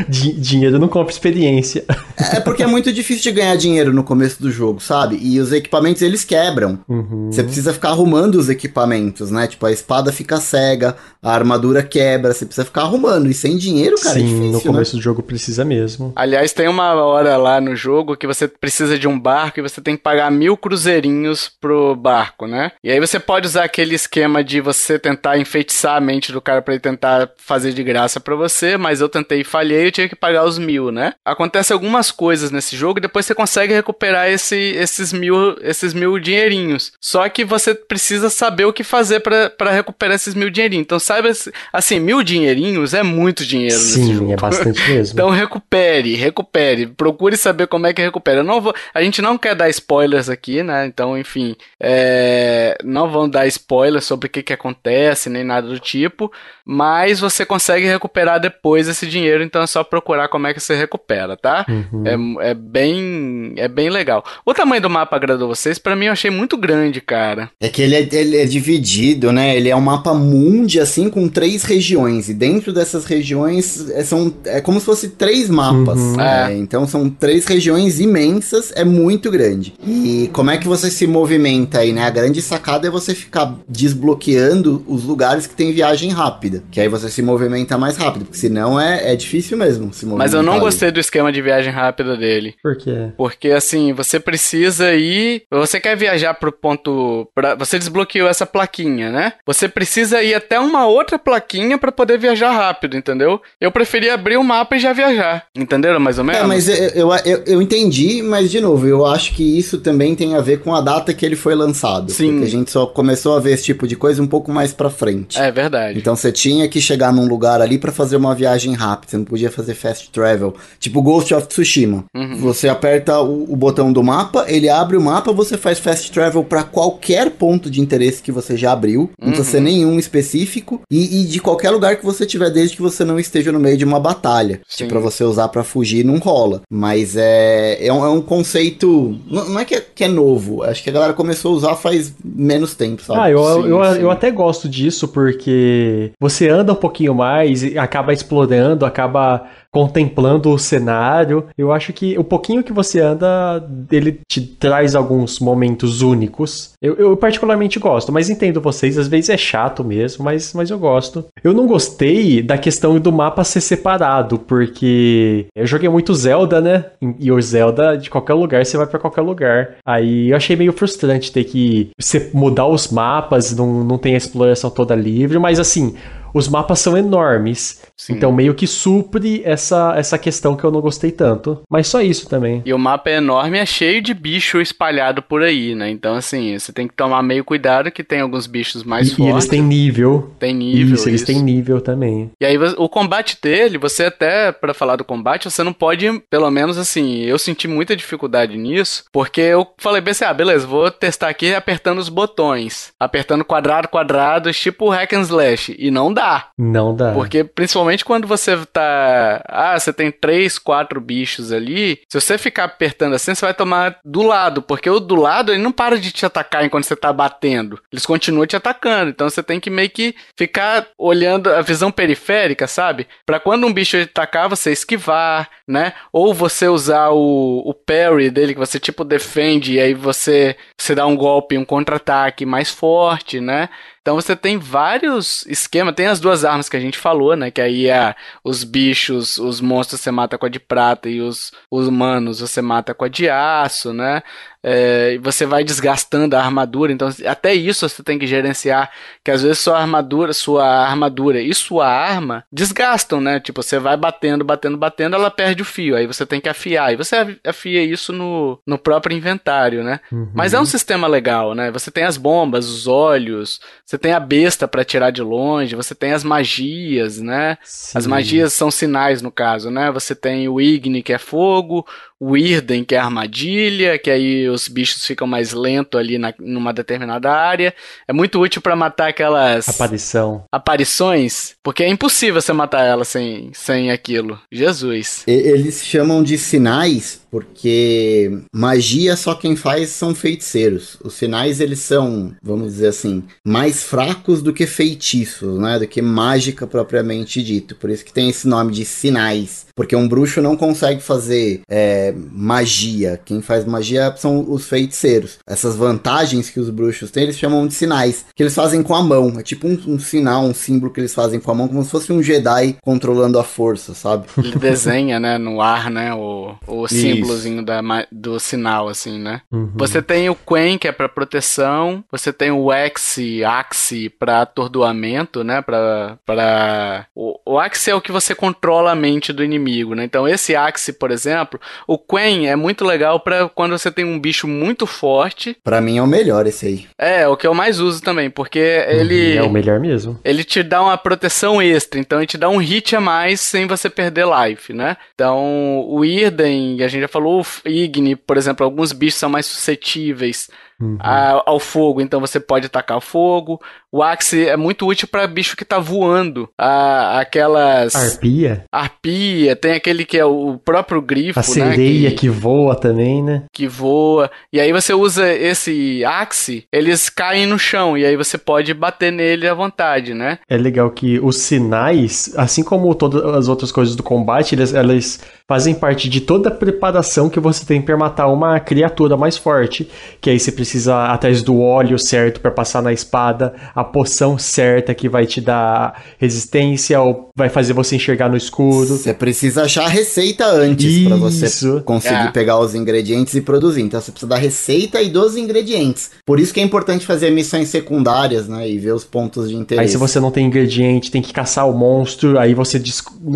Di- 0.07 0.26
dinheiro 0.34 0.80
não 0.80 0.88
compra 0.88 1.11
experiência. 1.11 1.86
É 2.34 2.39
porque 2.39 2.63
é 2.63 2.67
muito 2.67 2.91
difícil 2.91 3.23
de 3.23 3.32
ganhar 3.32 3.55
dinheiro 3.55 3.93
no 3.93 4.03
começo 4.03 4.41
do 4.41 4.51
jogo, 4.51 4.80
sabe? 4.80 5.19
E 5.21 5.39
os 5.39 5.51
equipamentos 5.51 6.01
eles 6.01 6.23
quebram. 6.23 6.80
Uhum. 6.88 7.30
Você 7.32 7.43
precisa 7.43 7.73
ficar 7.73 7.89
arrumando 7.89 8.36
os 8.36 8.49
equipamentos, 8.49 9.30
né? 9.30 9.47
Tipo, 9.47 9.65
a 9.65 9.71
espada 9.71 10.11
fica 10.11 10.38
cega, 10.38 10.95
a 11.21 11.34
armadura 11.34 11.84
quebra, 11.84 12.34
você 12.34 12.45
precisa 12.45 12.65
ficar 12.65 12.82
arrumando. 12.82 13.30
E 13.30 13.34
sem 13.34 13.57
dinheiro, 13.57 13.95
cara, 14.01 14.17
é 14.17 14.21
Sim, 14.21 14.28
difícil, 14.28 14.51
no 14.51 14.57
né? 14.57 14.63
começo 14.63 14.95
do 14.95 15.01
jogo 15.01 15.21
precisa 15.21 15.63
mesmo. 15.63 16.11
Aliás, 16.15 16.53
tem 16.53 16.67
uma 16.67 16.93
hora 16.93 17.38
lá 17.38 17.61
no 17.61 17.75
jogo 17.75 18.17
que 18.17 18.25
você 18.25 18.47
precisa 18.47 18.97
de 18.97 19.07
um 19.07 19.19
barco 19.19 19.59
e 19.59 19.63
você 19.63 19.82
tem 19.82 19.95
que 19.95 20.03
pagar 20.03 20.32
mil 20.32 20.57
cruzeirinhos 20.57 21.51
pro 21.61 21.95
barco, 21.95 22.47
né? 22.47 22.71
E 22.84 22.91
aí 22.91 22.99
você 22.99 23.19
pode 23.19 23.47
usar 23.47 23.63
aquele 23.63 23.95
esquema 23.95 24.43
de 24.43 24.61
você 24.61 24.97
tentar 24.97 25.38
enfeitiçar 25.38 25.97
a 25.97 26.01
mente 26.01 26.32
do 26.32 26.41
cara 26.41 26.61
pra 26.61 26.73
ele 26.73 26.82
tentar 26.82 27.30
fazer 27.38 27.73
de 27.73 27.84
graça 27.84 28.19
pra 28.19 28.36
você, 28.36 28.78
mas 28.78 29.01
eu 29.01 29.09
tentei 29.09 29.41
e 29.41 29.43
falhei, 29.43 29.88
eu 29.88 29.91
tive 29.91 30.09
que 30.09 30.15
pagar 30.18 30.45
os 30.45 30.57
mil, 30.57 30.91
né? 30.91 31.13
Acontece 31.24 31.72
algumas 31.74 32.11
coisas 32.11 32.51
nesse 32.51 32.76
jogo 32.76 32.99
e 32.99 33.01
depois 33.01 33.26
você 33.26 33.36
consegue 33.36 33.74
recuperar 33.74 34.30
esse, 34.30 34.55
esses 34.55 35.13
mil 35.13 35.55
esses 35.61 35.93
mil 35.93 36.18
dinheirinhos. 36.20 36.91
Só 36.99 37.28
que 37.30 37.45
você 37.45 37.74
precisa 37.74 38.30
saber 38.30 38.65
o 38.65 38.74
que 38.74 38.84
fazer 38.84 39.20
pra 39.20 39.72
recuperar 39.72 40.15
esses 40.15 40.34
mil 40.34 40.49
dinheirinhos. 40.49 40.84
Então, 40.86 40.99
sabe, 40.99 41.30
assim, 41.72 41.99
mil 41.99 42.24
dinheirinhos 42.24 42.93
é 42.93 43.03
muito 43.03 43.45
dinheiro 43.45 43.76
nesse 43.76 43.93
Sim, 43.93 44.13
jogo. 44.15 44.34
é 44.34 44.36
bastante 44.36 44.82
mesmo. 44.89 45.13
Então 45.13 45.30
recupere, 45.30 46.15
recupere. 46.15 46.88
Procure 46.88 47.38
saber 47.38 47.68
como 47.68 47.88
é 47.88 47.93
que 47.93 48.01
recupera. 48.01 48.39
Eu 48.39 48.43
não 48.43 48.61
vou, 48.61 48.74
a 48.93 49.01
gente 49.01 49.22
não 49.22 49.38
quer 49.38 49.55
dar 49.55 49.70
spoilers 49.70 50.30
aqui, 50.30 50.63
né? 50.63 50.86
Então, 50.86 51.18
enfim, 51.18 51.55
é, 51.80 52.78
não 52.84 53.09
vão 53.09 53.30
dar 53.30 53.47
spoilers 53.47 54.05
sobre 54.05 54.28
o 54.28 54.30
que, 54.30 54.43
que 54.43 54.53
acontece, 54.53 55.30
nem 55.30 55.43
nada 55.43 55.68
do 55.68 55.80
tipo. 55.80 56.32
Mas 56.65 57.20
você 57.20 57.45
consegue 57.45 57.86
recuperar 57.86 58.39
depois 58.39 58.88
esse 58.88 59.07
dinheiro, 59.07 59.43
então 59.43 59.61
é 59.61 59.68
só 59.68 59.84
procurar 59.84 60.07
como 60.30 60.47
é 60.47 60.53
que 60.53 60.60
você 60.60 60.76
recupera, 60.76 61.36
tá? 61.36 61.66
Uhum. 61.68 62.38
É, 62.41 62.51
é 62.51 62.53
bem 62.53 63.53
é 63.58 63.68
bem 63.68 63.89
legal. 63.89 64.24
O 64.45 64.53
tamanho 64.53 64.82
do 64.82 64.89
mapa 64.89 65.16
agradou 65.16 65.47
vocês? 65.47 65.78
Pra 65.78 65.95
mim 65.95 66.05
eu 66.05 66.12
achei 66.12 66.32
muito 66.32 66.58
grande, 66.58 67.01
cara. 67.01 67.49
É 67.60 67.70
que 67.70 67.82
ele 67.82 67.95
é, 67.95 68.08
ele 68.12 68.38
é 68.38 68.45
dividido, 68.45 69.32
né? 69.32 69.55
Ele 69.55 69.70
é 69.70 69.76
um 69.76 69.82
mapa 69.82 70.14
mundi, 70.14 70.80
assim, 70.80 71.10
com 71.10 71.28
três 71.28 71.64
regiões. 71.64 72.30
E 72.30 72.34
dentro 72.34 72.74
dessas 72.74 73.05
regiões 73.05 73.89
é, 73.91 74.03
são, 74.03 74.34
é 74.45 74.62
como 74.62 74.80
se 74.80 74.86
fosse 74.86 75.10
três 75.10 75.49
mapas. 75.49 75.99
Uhum. 75.99 76.18
né? 76.18 76.55
Então 76.58 76.88
são 76.88 77.10
três 77.10 77.45
regiões 77.45 77.99
imensas, 77.99 78.72
é 78.76 78.84
muito 78.84 79.30
grande. 79.32 79.74
E 79.86 80.30
como 80.34 80.51
é 80.51 80.58
que 80.58 80.68
você 80.68 80.89
se 80.89 81.08
movimenta 81.08 81.80
aí, 81.80 81.93
né? 81.93 82.03
A 82.03 82.10
grande 82.10 82.41
sacada 82.41 82.88
é 82.88 82.91
você 82.91 83.14
ficar 83.14 83.55
desbloqueando 83.68 84.84
os 84.88 85.03
lugares 85.03 85.47
que 85.47 85.55
tem 85.55 85.72
viagem 85.72 86.12
rápida. 86.12 86.64
Que 86.72 86.80
aí 86.80 86.88
você 86.88 87.10
se 87.10 87.22
movimenta 87.22 87.78
mais 87.78 87.97
rápido. 87.97 88.26
Porque 88.26 88.38
senão 88.38 88.80
é, 88.80 89.14
é 89.14 89.16
difícil 89.16 89.58
mesmo 89.58 89.86
se 89.91 90.05
movimentar. 90.05 90.17
Mas 90.17 90.33
eu 90.33 90.43
não 90.43 90.59
gostei 90.59 90.91
do 90.91 90.99
esquema 90.99 91.31
de 91.31 91.41
viagem 91.41 91.71
rápida 91.71 92.15
dele. 92.15 92.55
Por 92.61 92.75
quê? 92.75 93.11
Porque 93.17 93.49
assim, 93.49 93.93
você 93.93 94.19
precisa 94.19 94.93
ir. 94.93 95.43
Você 95.51 95.79
quer 95.79 95.95
viajar 95.95 96.33
pro 96.33 96.51
ponto. 96.51 97.27
Pra, 97.33 97.55
você 97.55 97.77
desbloqueou 97.77 98.27
essa 98.27 98.45
plaquinha, 98.45 99.11
né? 99.11 99.33
Você 99.45 99.67
precisa 99.67 100.21
ir 100.21 100.33
até 100.33 100.59
uma 100.59 100.85
outra 100.88 101.17
plaquinha 101.19 101.77
pra 101.77 101.91
poder 101.91 102.17
viajar 102.17 102.51
rápido, 102.51 102.97
entendeu? 102.97 103.41
Eu 103.59 103.71
preferi 103.71 104.09
abrir 104.09 104.38
o 104.38 104.43
mapa 104.43 104.75
e 104.75 104.79
já 104.79 104.93
viajar. 104.93 105.45
Entenderam 105.55 105.99
mais 105.99 106.17
ou 106.17 106.23
menos? 106.23 106.41
É, 106.41 106.45
mas 106.45 106.67
eu, 106.67 106.75
eu, 106.75 107.11
eu, 107.25 107.43
eu 107.45 107.61
entendi, 107.61 108.21
mas 108.21 108.51
de 108.51 108.59
novo, 108.59 108.88
eu 108.88 109.05
acho 109.05 109.33
que 109.33 109.57
isso 109.57 109.79
também 109.79 110.15
tem 110.15 110.35
a 110.35 110.41
ver 110.41 110.61
com 110.61 110.73
a 110.73 110.81
data 110.81 111.13
que 111.13 111.25
ele 111.25 111.35
foi 111.35 111.55
lançado. 111.55 112.11
Sim. 112.11 112.31
Porque 112.31 112.45
a 112.45 112.49
gente 112.49 112.71
só 112.71 112.85
começou 112.85 113.35
a 113.35 113.39
ver 113.39 113.53
esse 113.53 113.63
tipo 113.63 113.88
de 113.88 113.95
coisa 113.95 114.21
um 114.21 114.27
pouco 114.27 114.51
mais 114.51 114.73
pra 114.73 114.89
frente. 114.89 115.39
É 115.39 115.51
verdade. 115.51 115.97
Então 115.99 116.15
você 116.15 116.31
tinha 116.31 116.67
que 116.67 116.79
chegar 116.81 117.11
num 117.13 117.27
lugar 117.27 117.61
ali 117.61 117.77
pra 117.77 117.91
fazer 117.91 118.15
uma 118.15 118.33
viagem 118.35 118.73
rápida, 118.73 119.11
você 119.11 119.17
não 119.17 119.25
podia 119.25 119.51
fazer 119.51 119.73
fast 119.78 120.09
travel. 120.11 120.55
Tipo 120.80 121.01
Ghost 121.01 121.34
of 121.34 121.47
Tsushima. 121.47 122.03
Uhum. 122.15 122.38
Você 122.38 122.67
aperta 122.67 123.19
o, 123.21 123.51
o 123.51 123.55
botão 123.55 123.91
do 123.93 124.03
mapa, 124.03 124.45
ele 124.47 124.67
abre 124.69 124.97
o 124.97 125.01
mapa, 125.01 125.32
você 125.32 125.57
faz 125.57 125.80
fast 125.80 126.11
travel 126.11 126.43
pra 126.43 126.63
qualquer 126.63 127.32
ponto 127.32 127.69
de 127.69 127.80
interesse 127.82 128.21
que 128.21 128.32
você 128.32 128.57
já 128.57 128.71
abriu, 128.71 129.09
não 129.19 129.28
precisa 129.32 129.38
Uhum. 129.47 129.51
ser 129.51 129.61
nenhum 129.61 129.99
específico, 129.99 130.82
e, 130.91 131.21
e 131.21 131.25
de 131.25 131.39
qualquer 131.39 131.69
lugar 131.69 131.95
que 131.97 132.05
você 132.05 132.25
tiver, 132.25 132.49
desde 132.49 132.75
que 132.75 132.82
você 132.82 133.05
não 133.05 133.19
esteja 133.19 133.51
no 133.51 133.59
meio 133.59 133.78
de 133.78 133.86
uma 133.86 133.99
batalha. 133.99 134.59
Sim. 134.67 134.84
Que 134.86 134.89
pra 134.89 134.99
você 134.99 135.23
usar 135.23 135.47
pra 135.49 135.63
fugir 135.63 136.03
não 136.03 136.17
rola. 136.17 136.61
Mas 136.69 137.15
é, 137.15 137.86
é, 137.86 137.93
um, 137.93 138.03
é 138.03 138.09
um 138.09 138.21
conceito. 138.21 139.17
Não, 139.30 139.49
não 139.49 139.59
é 139.59 139.65
que, 139.65 139.75
é 139.75 139.82
que 139.82 140.03
é 140.03 140.07
novo, 140.07 140.63
acho 140.63 140.84
que 140.84 140.89
a 140.89 140.93
galera 140.93 141.13
começou 141.13 141.53
a 141.53 141.55
usar 141.57 141.75
faz 141.75 142.13
menos 142.23 142.73
tempo, 142.75 143.01
sabe? 143.01 143.19
Ah, 143.21 143.30
eu, 143.30 143.43
Sim, 143.43 143.67
eu, 143.69 143.93
sim. 143.93 144.01
eu 144.01 144.11
até 144.11 144.32
gosto 144.32 144.67
disso 144.67 145.07
porque 145.07 146.11
você 146.19 146.49
anda 146.49 146.73
um 146.73 146.75
pouquinho 146.75 147.13
mais 147.13 147.63
e 147.63 147.78
acaba 147.78 148.13
explorando, 148.13 148.86
acaba 148.86 149.45
contemplando 149.72 150.51
o 150.51 150.59
cenário. 150.59 151.45
Eu 151.57 151.72
acho 151.72 151.93
que 151.93 152.18
o 152.18 152.24
pouquinho 152.24 152.63
que 152.63 152.74
você 152.74 152.99
anda, 152.99 153.63
ele 153.91 154.20
te 154.28 154.41
traz 154.41 154.95
alguns 154.95 155.39
momentos 155.39 156.01
únicos. 156.01 156.74
Eu, 156.82 156.95
eu 156.95 157.18
particularmente 157.18 157.80
gosto, 157.80 158.11
mas 158.11 158.30
entendo 158.30 158.61
vocês, 158.61 158.97
às 158.97 159.07
vezes 159.07 159.30
é 159.30 159.38
chato 159.38 159.84
mesmo, 159.84 160.24
mas, 160.24 160.53
mas 160.53 160.70
eu 160.70 160.80
gosto. 160.80 161.26
Eu 161.43 161.53
não 161.53 161.68
gostei 161.68 162.41
da 162.41 162.57
questão 162.57 162.99
do 162.99 163.11
mapa 163.11 163.43
ser 163.43 163.61
separado, 163.61 164.39
porque 164.39 165.47
eu 165.55 165.65
joguei 165.65 165.89
muito 165.89 166.13
Zelda, 166.13 166.61
né? 166.61 166.86
E 167.20 167.32
o 167.32 167.41
Zelda, 167.41 167.97
de 167.97 168.09
qualquer 168.09 168.34
lugar, 168.34 168.65
você 168.65 168.78
vai 168.78 168.88
pra 168.88 168.99
qualquer 168.99 169.22
lugar. 169.22 169.76
Aí 169.86 170.30
eu 170.30 170.38
achei 170.38 170.55
meio 170.55 170.74
frustrante 170.74 171.32
ter 171.32 171.43
que 171.43 171.91
mudar 172.34 172.68
os 172.68 172.89
mapas, 172.89 173.55
não, 173.55 173.84
não 173.84 173.97
tem 173.97 174.13
a 174.13 174.18
exploração 174.18 174.70
toda 174.70 174.95
livre, 174.95 175.39
mas 175.39 175.59
assim, 175.59 175.95
os 176.38 176.47
mapas 176.47 176.79
são 176.79 176.97
enormes. 176.97 177.81
Sim. 177.95 178.13
Então 178.13 178.31
meio 178.31 178.53
que 178.53 178.67
supre 178.67 179.41
essa, 179.43 179.93
essa 179.97 180.17
questão 180.17 180.55
que 180.55 180.63
eu 180.63 180.71
não 180.71 180.81
gostei 180.81 181.11
tanto. 181.11 181.59
Mas 181.69 181.88
só 181.88 182.01
isso 182.01 182.29
também. 182.29 182.61
E 182.65 182.73
o 182.73 182.77
mapa 182.79 183.09
é 183.09 183.17
enorme 183.17 183.57
e 183.57 183.61
é 183.61 183.65
cheio 183.65 184.01
de 184.01 184.13
bicho 184.13 184.61
espalhado 184.61 185.21
por 185.21 185.41
aí, 185.41 185.73
né? 185.75 185.89
Então, 185.89 186.15
assim, 186.15 186.57
você 186.57 186.71
tem 186.71 186.88
que 186.88 186.93
tomar 186.93 187.21
meio 187.23 187.43
cuidado 187.43 187.91
que 187.91 188.03
tem 188.03 188.21
alguns 188.21 188.45
bichos 188.47 188.83
mais 188.83 189.09
E, 189.09 189.13
e 189.13 189.15
fortes. 189.15 189.33
eles 189.33 189.47
têm 189.47 189.61
nível. 189.61 190.31
Tem 190.39 190.53
nível. 190.53 190.95
isso, 190.95 191.09
eles 191.09 191.21
isso. 191.21 191.31
têm 191.31 191.41
nível 191.41 191.81
também. 191.81 192.29
E 192.39 192.45
aí 192.45 192.57
o 192.77 192.88
combate 192.89 193.38
dele, 193.41 193.77
você 193.77 194.05
até, 194.05 194.51
pra 194.51 194.73
falar 194.73 194.95
do 194.95 195.03
combate, 195.03 195.49
você 195.49 195.63
não 195.63 195.73
pode, 195.73 196.07
pelo 196.29 196.49
menos 196.51 196.77
assim, 196.77 197.21
eu 197.21 197.38
senti 197.39 197.67
muita 197.67 197.95
dificuldade 197.95 198.57
nisso, 198.57 199.05
porque 199.11 199.41
eu 199.41 199.65
falei 199.77 200.01
bem 200.01 200.11
assim, 200.11 200.25
ah, 200.25 200.33
beleza, 200.33 200.67
vou 200.67 200.89
testar 200.91 201.29
aqui 201.29 201.53
apertando 201.53 201.99
os 201.99 202.09
botões. 202.09 202.91
Apertando 202.99 203.43
quadrado, 203.45 203.88
quadrado, 203.88 204.51
tipo 204.53 204.89
hack 204.89 205.13
and 205.13 205.21
slash. 205.21 205.75
E 205.77 205.89
não 205.89 206.13
dá. 206.13 206.26
Não 206.57 206.95
dá. 206.95 207.13
Porque 207.13 207.43
principalmente 207.43 208.05
quando 208.05 208.28
você 208.28 208.57
tá. 208.65 209.43
Ah, 209.47 209.80
você 209.80 209.91
tem 209.93 210.11
três, 210.11 210.57
quatro 210.57 210.99
bichos 210.99 211.51
ali. 211.51 211.99
Se 212.09 212.19
você 212.19 212.38
ficar 212.38 212.65
apertando 212.65 213.13
assim, 213.13 213.34
você 213.34 213.45
vai 213.45 213.53
tomar 213.53 213.97
do 214.03 214.23
lado. 214.23 214.61
Porque 214.61 214.89
o 214.89 214.99
do 214.99 215.15
lado 215.15 215.51
ele 215.51 215.61
não 215.61 215.71
para 215.71 215.99
de 215.99 216.11
te 216.11 216.25
atacar 216.25 216.65
enquanto 216.65 216.86
você 216.86 216.95
tá 216.95 217.11
batendo. 217.11 217.80
Eles 217.91 218.05
continuam 218.05 218.45
te 218.45 218.55
atacando. 218.55 219.09
Então 219.09 219.30
você 219.30 219.41
tem 219.43 219.59
que 219.59 219.69
meio 219.69 219.89
que 219.89 220.15
ficar 220.38 220.88
olhando 220.97 221.51
a 221.53 221.61
visão 221.61 221.91
periférica, 221.91 222.67
sabe? 222.67 223.07
Pra 223.25 223.39
quando 223.39 223.65
um 223.65 223.73
bicho 223.73 223.97
atacar, 223.97 224.49
você 224.49 224.71
esquivar, 224.71 225.49
né? 225.68 225.93
Ou 226.13 226.34
você 226.34 226.68
usar 226.68 227.09
o, 227.09 227.61
o 227.65 227.74
parry 227.74 228.30
dele, 228.30 228.53
que 228.53 228.59
você 228.59 228.80
tipo 228.80 229.03
defende, 229.03 229.74
e 229.74 229.80
aí 229.80 229.93
você, 229.93 230.55
você 230.78 230.95
dá 230.95 231.05
um 231.05 231.15
golpe, 231.15 231.57
um 231.57 231.65
contra-ataque 231.65 232.45
mais 232.45 232.72
forte, 232.72 233.41
né? 233.41 233.68
Então 234.01 234.15
você 234.15 234.38
tem 234.38 234.57
vários 234.57 235.45
esquemas, 235.47 235.93
tem 235.93 236.07
as 236.07 236.22
duas 236.22 236.45
armas 236.45 236.70
que 236.70 236.78
a 236.78 236.80
gente 236.80 236.97
falou, 236.97 237.36
né? 237.36 237.51
Que 237.51 237.59
aí 237.59 237.89
é 237.89 238.15
os 238.41 238.63
bichos, 238.63 239.38
os 239.38 239.59
monstros 239.59 239.99
você 239.99 240.11
mata 240.11 240.38
com 240.38 240.45
a 240.45 240.49
de 240.49 240.61
prata 240.61 241.09
e 241.09 241.20
os, 241.20 241.51
os 241.70 241.89
humanos 241.89 242.39
você 242.39 242.61
mata 242.61 242.93
com 242.93 243.03
a 243.03 243.09
de 243.09 243.30
aço, 243.30 243.91
né? 243.91 244.24
É, 244.64 245.18
você 245.20 245.45
vai 245.45 245.64
desgastando 245.64 246.36
a 246.36 246.39
armadura. 246.39 246.91
Então, 246.91 247.10
até 247.26 247.53
isso 247.53 247.88
você 247.88 248.03
tem 248.03 248.18
que 248.18 248.28
gerenciar, 248.28 248.91
que 249.24 249.32
às 249.32 249.41
vezes 249.41 249.60
sua 249.60 249.80
armadura, 249.80 250.34
sua 250.34 250.66
armadura 250.66 251.41
e 251.41 251.53
sua 251.53 251.88
arma 251.88 252.43
desgastam, 252.51 253.22
né? 253.22 253.39
Tipo, 253.39 253.62
você 253.62 253.80
vai 253.80 253.95
batendo, 253.95 254.43
batendo, 254.43 254.78
batendo, 254.78 255.16
ela 255.16 255.32
perde 255.32 255.62
o 255.62 255.66
fio. 255.66 255.95
Aí 255.95 256.08
você 256.08 256.26
tem 256.26 256.41
que 256.41 256.49
afiar. 256.49 256.93
E 256.93 256.95
você 256.95 257.39
afia 257.45 257.84
isso 257.84 258.12
no, 258.12 258.60
no 258.66 258.78
próprio 258.78 259.16
inventário, 259.16 259.84
né? 259.84 259.99
Uhum. 260.12 260.32
Mas 260.34 260.53
é 260.53 260.60
um 260.60 260.66
sistema 260.66 261.08
legal, 261.08 261.53
né? 261.53 261.72
Você 261.72 261.91
tem 261.91 262.03
as 262.03 262.18
bombas, 262.18 262.68
os 262.68 262.88
olhos, 262.88 263.60
você 263.86 263.97
tem 263.97 264.14
a 264.14 264.20
besta 264.20 264.68
para 264.68 264.84
tirar 264.84 265.12
de 265.12 265.22
longe, 265.22 265.76
você 265.76 265.95
tem 265.95 266.14
as 266.14 266.24
magias, 266.24 267.20
né? 267.20 267.58
Sim. 267.64 267.97
As 267.97 268.08
magias 268.08 268.53
são 268.53 268.70
sinais 268.72 269.22
no 269.22 269.32
caso, 269.32 269.70
né? 269.70 269.91
Você 269.91 270.16
tem 270.16 270.47
o 270.47 270.60
Igni, 270.60 271.03
que 271.03 271.14
é 271.14 271.18
fogo, 271.18 271.86
o 272.20 272.36
Irden, 272.36 272.84
que 272.84 272.95
é 272.95 272.97
armadilha, 272.97 273.97
que 273.97 274.09
aí 274.09 274.49
os 274.49 274.68
bichos 274.68 275.05
ficam 275.05 275.28
mais 275.28 275.53
lentos 275.53 275.99
ali 275.99 276.18
na, 276.18 276.34
numa 276.39 276.74
determinada 276.74 277.32
área. 277.32 277.74
É 278.07 278.13
muito 278.13 278.39
útil 278.39 278.61
para 278.61 278.76
matar 278.76 279.09
aquelas. 279.09 279.70
Aparição. 279.70 280.43
Aparições, 280.51 281.55
porque 281.63 281.84
é 281.84 281.89
impossível 281.89 282.41
você 282.41 282.53
matar 282.53 282.86
ela 282.86 283.05
sem, 283.05 283.51
sem 283.53 283.91
aquilo. 283.91 284.39
Jesus. 284.51 285.24
Eles 285.28 285.86
chamam 285.86 286.24
de 286.24 286.38
sinais 286.38 287.22
porque 287.30 288.39
magia 288.53 289.15
só 289.15 289.36
quem 289.36 289.55
faz 289.55 289.89
são 289.89 290.15
feiticeiros. 290.15 290.97
Os 291.03 291.13
sinais 291.13 291.59
eles 291.59 291.80
são, 291.80 292.34
vamos 292.41 292.73
dizer 292.73 292.88
assim, 292.88 293.23
mais 293.45 293.84
fracos 293.84 294.41
do 294.41 294.53
que 294.53 294.65
feitiços, 294.65 295.59
né? 295.59 295.80
Do 295.80 295.88
que 295.88 296.01
mágica 296.01 296.65
propriamente 296.65 297.41
dito. 297.43 297.75
Por 297.75 297.89
isso 297.89 298.05
que 298.05 298.13
tem 298.13 298.30
esse 298.30 298.47
nome 298.47 298.71
de 298.71 298.86
sinais. 298.86 299.67
Porque 299.75 299.95
um 299.95 300.07
bruxo 300.07 300.41
não 300.41 300.57
consegue 300.57 301.01
fazer 301.01 301.61
é, 301.69 302.13
magia. 302.32 303.19
Quem 303.23 303.41
faz 303.41 303.65
magia 303.65 304.13
são 304.17 304.45
os 304.49 304.67
feiticeiros. 304.67 305.38
Essas 305.47 305.75
vantagens 305.75 306.49
que 306.49 306.59
os 306.59 306.69
bruxos 306.69 307.11
têm, 307.11 307.23
eles 307.23 307.38
chamam 307.38 307.67
de 307.67 307.73
sinais. 307.73 308.25
Que 308.36 308.43
eles 308.43 308.55
fazem 308.55 308.82
com 308.82 308.95
a 308.95 309.03
mão. 309.03 309.39
É 309.39 309.43
tipo 309.43 309.67
um, 309.67 309.78
um 309.88 309.99
sinal, 309.99 310.43
um 310.43 310.53
símbolo 310.53 310.91
que 310.91 310.99
eles 310.99 311.13
fazem 311.13 311.39
com 311.39 311.51
a 311.51 311.55
mão, 311.55 311.67
como 311.67 311.84
se 311.84 311.91
fosse 311.91 312.11
um 312.11 312.23
Jedi 312.23 312.78
controlando 312.82 313.39
a 313.39 313.43
força, 313.43 313.93
sabe? 313.93 314.25
Ele 314.38 314.57
desenha, 314.57 315.19
né, 315.19 315.38
no 315.38 315.61
ar, 315.61 315.89
né, 315.89 316.13
o, 316.13 316.55
o 316.65 316.88
símbolozinho 317.22 317.63
da, 317.63 317.82
do 318.11 318.39
sinal, 318.39 318.88
assim, 318.88 319.20
né? 319.20 319.41
Uhum. 319.51 319.72
Você 319.76 320.01
tem 320.01 320.30
o 320.30 320.36
Quen, 320.36 320.78
que 320.78 320.88
é 320.88 320.91
para 320.91 321.09
proteção. 321.09 322.03
Você 322.11 322.32
tem 322.32 322.51
o 322.51 322.72
X, 322.72 323.20
Axi, 323.45 324.09
para 324.09 324.41
atordoamento, 324.41 325.43
né? 325.43 325.61
Pra, 325.61 326.18
pra... 326.26 327.05
O, 327.15 327.39
o 327.45 327.59
Axi 327.59 327.91
é 327.91 327.95
o 327.95 328.01
que 328.01 328.11
você 328.11 328.34
controla 328.36 328.91
a 328.91 328.95
mente 328.95 329.34
do 329.34 329.43
inimigo 329.43 329.78
né? 329.95 330.03
Então 330.03 330.28
esse 330.28 330.55
Axe, 330.55 330.93
por 330.93 331.11
exemplo, 331.11 331.59
o 331.88 331.97
Quen 331.97 332.47
é 332.47 332.55
muito 332.55 332.86
legal 332.86 333.20
para 333.20 333.49
quando 333.49 333.78
você 333.78 333.91
tem 333.91 334.05
um 334.05 334.20
bicho 334.20 334.47
muito 334.47 334.86
forte. 334.86 335.57
Para 335.63 335.82
mim 335.82 335.97
é 335.97 336.01
o 336.01 336.07
melhor 336.07 336.45
esse 336.47 336.65
aí. 336.65 336.86
É, 336.97 337.28
o 337.28 337.36
que 337.36 337.45
eu 337.45 337.53
mais 337.53 337.80
uso 337.80 338.01
também, 338.01 338.30
porque 338.30 338.59
ele 338.59 339.38
uhum, 339.38 339.43
é 339.45 339.47
o 339.47 339.51
melhor 339.51 339.80
mesmo. 339.80 340.20
Ele 340.24 340.43
te 340.43 340.63
dá 340.63 340.82
uma 340.82 340.97
proteção 340.97 341.61
extra, 341.61 341.99
então 341.99 342.20
ele 342.20 342.28
te 342.28 342.38
dá 342.38 342.49
um 342.49 342.57
hit 342.57 342.95
a 342.95 343.01
mais 343.01 343.41
sem 343.41 343.68
você 343.68 343.89
perder 343.89 344.26
life, 344.26 344.74
né? 344.74 344.97
Então 345.13 345.86
o 345.88 346.03
Irden, 346.03 346.82
a 346.84 346.88
gente 346.88 347.07
já 347.08 347.12
falou, 347.12 347.41
o 347.41 347.70
Igni, 347.70 348.16
por 348.16 348.38
exemplo, 348.38 348.66
alguns 348.66 348.91
bichos 348.91 349.20
são 349.20 349.30
mais 349.30 349.45
suscetíveis 349.45 350.49
uhum. 350.80 350.97
a, 350.99 351.43
ao 351.45 351.59
fogo, 351.59 352.01
então 352.01 352.19
você 352.19 352.39
pode 352.39 352.67
atacar 352.67 353.01
fogo. 353.01 353.59
O 353.91 354.03
Axe 354.03 354.47
é 354.47 354.55
muito 354.55 354.86
útil 354.86 355.07
para 355.07 355.25
bicho 355.25 355.57
que 355.57 355.65
tá 355.65 355.80
voando. 355.80 356.49
A, 356.57 357.19
aquelas. 357.19 357.95
Arpia? 357.95 358.65
Arpia, 358.71 359.55
tem 359.55 359.73
aquele 359.73 360.05
que 360.05 360.17
é 360.17 360.25
o 360.25 360.57
próprio 360.63 361.01
grifo. 361.01 361.39
A 361.39 361.41
né, 361.41 361.47
sereia 361.47 362.09
né, 362.09 362.15
que, 362.15 362.21
que 362.21 362.30
voa 362.30 362.75
também, 362.75 363.23
né? 363.23 363.43
Que 363.51 363.67
voa. 363.67 364.30
E 364.51 364.59
aí 364.59 364.71
você 364.71 364.93
usa 364.93 365.28
esse 365.34 366.05
Axe, 366.05 366.65
eles 366.71 367.09
caem 367.09 367.45
no 367.45 367.57
chão, 367.57 367.97
e 367.97 368.05
aí 368.05 368.15
você 368.15 368.38
pode 368.38 368.73
bater 368.73 369.11
nele 369.11 369.47
à 369.47 369.53
vontade, 369.53 370.13
né? 370.13 370.39
É 370.49 370.57
legal 370.57 370.91
que 370.91 371.19
os 371.19 371.38
sinais, 371.38 372.34
assim 372.38 372.63
como 372.63 372.93
todas 372.93 373.23
as 373.36 373.47
outras 373.47 373.71
coisas 373.71 373.95
do 373.95 374.03
combate, 374.03 374.53
eles, 374.53 374.73
elas 374.73 375.19
fazem 375.47 375.73
parte 375.73 376.09
de 376.09 376.21
toda 376.21 376.49
a 376.49 376.51
preparação 376.51 377.30
que 377.30 377.39
você 377.39 377.65
tem 377.65 377.82
para 377.82 377.95
matar 377.95 378.28
uma 378.28 378.59
criatura 378.59 379.15
mais 379.15 379.38
forte. 379.38 379.89
Que 380.19 380.30
aí 380.30 380.39
você 380.39 380.51
precisa 380.51 380.66
atrás 380.88 381.41
do 381.41 381.59
óleo 381.59 381.97
certo 381.99 382.39
para 382.41 382.51
passar 382.51 382.82
na 382.82 382.91
espada, 382.91 383.53
a 383.76 383.84
poção 383.84 384.38
certa 384.38 384.93
que 384.93 385.07
vai 385.07 385.26
te 385.26 385.39
dar 385.39 386.01
resistência 386.18 386.99
ou 387.01 387.30
vai 387.36 387.49
fazer 387.49 387.74
você 387.74 387.95
enxergar 387.95 388.30
no 388.30 388.38
escuro. 388.38 388.97
Você 388.97 389.13
precisa 389.13 389.63
achar 389.63 389.86
a 389.86 389.89
receita 389.89 390.45
antes 390.45 391.07
para 391.07 391.15
você 391.15 391.82
conseguir 391.82 392.15
é. 392.15 392.32
pegar 392.32 392.59
os 392.59 392.74
ingredientes 392.74 393.36
e 393.36 393.41
produzir. 393.41 393.82
Então 393.82 394.01
você 394.01 394.11
precisa 394.11 394.30
da 394.30 394.38
receita 394.38 395.01
e 395.01 395.09
dos 395.09 395.38
ingredientes. 395.38 396.11
Por 396.26 396.39
isso 396.39 396.53
que 396.53 396.59
é 396.59 396.63
importante 396.63 397.05
fazer 397.05 397.30
missões 397.32 397.70
secundárias, 397.70 398.47
né, 398.47 398.70
e 398.70 398.78
ver 398.78 398.93
os 398.93 399.03
pontos 399.03 399.49
de 399.49 399.55
interesse. 399.55 399.82
Aí 399.82 399.89
se 399.89 399.97
você 399.97 400.20
não 400.20 400.32
tem 400.32 400.45
ingrediente, 400.45 401.11
tem 401.11 401.22
que 401.22 401.32
caçar 401.32 401.70
o 401.70 401.74
monstro, 401.74 402.39
aí 402.39 402.53
você 402.53 402.82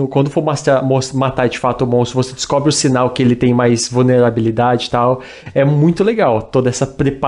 quando 0.10 0.30
for 0.30 0.44
matar 0.44 1.48
de 1.48 1.60
fato 1.60 1.84
o 1.84 1.88
monstro 1.88 2.22
você 2.22 2.34
descobre 2.34 2.70
o 2.70 2.72
sinal 2.72 3.10
que 3.12 3.22
ele 3.22 3.36
tem 3.36 3.54
mais 3.54 3.88
vulnerabilidade 3.88 4.88
e 4.88 4.90
tal. 4.90 5.22
É 5.54 5.64
muito 5.64 6.04
legal 6.04 6.42
toda 6.42 6.70
essa 6.70 6.88
preparação. 6.88 7.21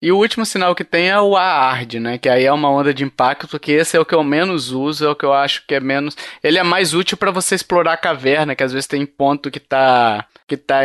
E 0.00 0.10
o 0.10 0.16
último 0.16 0.46
sinal 0.46 0.74
que 0.74 0.84
tem 0.84 1.10
é 1.10 1.20
o 1.20 1.36
AARD, 1.36 2.00
né? 2.00 2.18
Que 2.18 2.28
aí 2.28 2.44
é 2.44 2.52
uma 2.52 2.70
onda 2.70 2.92
de 2.92 3.04
impacto, 3.04 3.46
porque 3.46 3.72
esse 3.72 3.96
é 3.96 4.00
o 4.00 4.04
que 4.04 4.14
eu 4.14 4.24
menos 4.24 4.72
uso, 4.72 5.06
é 5.06 5.10
o 5.10 5.14
que 5.14 5.24
eu 5.24 5.32
acho 5.32 5.64
que 5.66 5.74
é 5.74 5.80
menos. 5.80 6.16
Ele 6.42 6.58
é 6.58 6.62
mais 6.62 6.94
útil 6.94 7.16
para 7.16 7.30
você 7.30 7.54
explorar 7.54 7.92
a 7.92 7.98
caverna, 7.98 8.54
que 8.54 8.62
às 8.62 8.72
vezes 8.72 8.86
tem 8.86 9.04
ponto 9.04 9.50
que 9.50 9.60
tá 9.60 10.26
que 10.50 10.56
tá 10.56 10.80